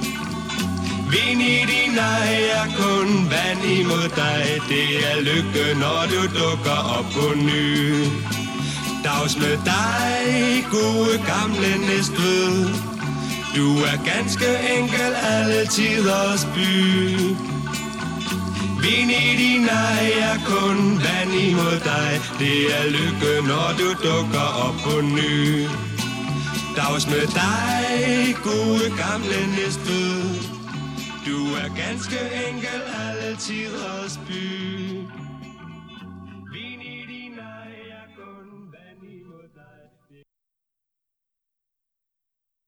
Vind 1.10 1.40
i 1.42 1.58
din 1.72 1.98
ej 1.98 2.32
er 2.58 2.66
kun 2.80 3.30
vand 3.30 3.62
imod 3.78 4.08
dig. 4.16 4.44
Det 4.68 4.88
er 5.10 5.20
lykke, 5.20 5.78
når 5.82 6.00
du 6.12 6.20
dukker 6.40 6.78
op 6.98 7.06
på 7.16 7.26
ny. 7.34 8.04
Dags 9.04 9.36
med 9.36 9.56
dig, 9.72 10.64
gode 10.70 11.14
gamle 11.30 11.70
Næstved. 11.86 12.68
Du 13.56 13.66
er 13.90 13.96
ganske 14.12 14.48
enkel 14.78 15.12
alle 15.22 15.66
tiders 15.66 16.44
by. 16.54 16.70
Vind 18.84 19.10
i 19.10 19.36
din 19.42 19.68
ej 19.68 20.12
er 20.30 20.38
kun 20.46 20.78
vand 21.04 21.32
imod 21.48 21.80
dig. 21.84 22.20
Det 22.38 22.58
er 22.78 22.86
lykke, 22.90 23.48
når 23.48 23.68
du 23.78 23.88
dukker 24.08 24.48
op 24.66 24.74
på 24.84 25.00
ny. 25.00 25.66
Dags 26.76 27.06
med 27.06 27.26
dig, 27.40 28.36
gode 28.44 28.86
gamle 28.96 29.40
Næstved 29.56 30.55
du 31.26 31.54
er 31.54 31.68
ganske 31.86 32.18
enkel 32.48 32.82
alle 33.06 33.36
tiders 33.36 34.20
by. 34.28 35.05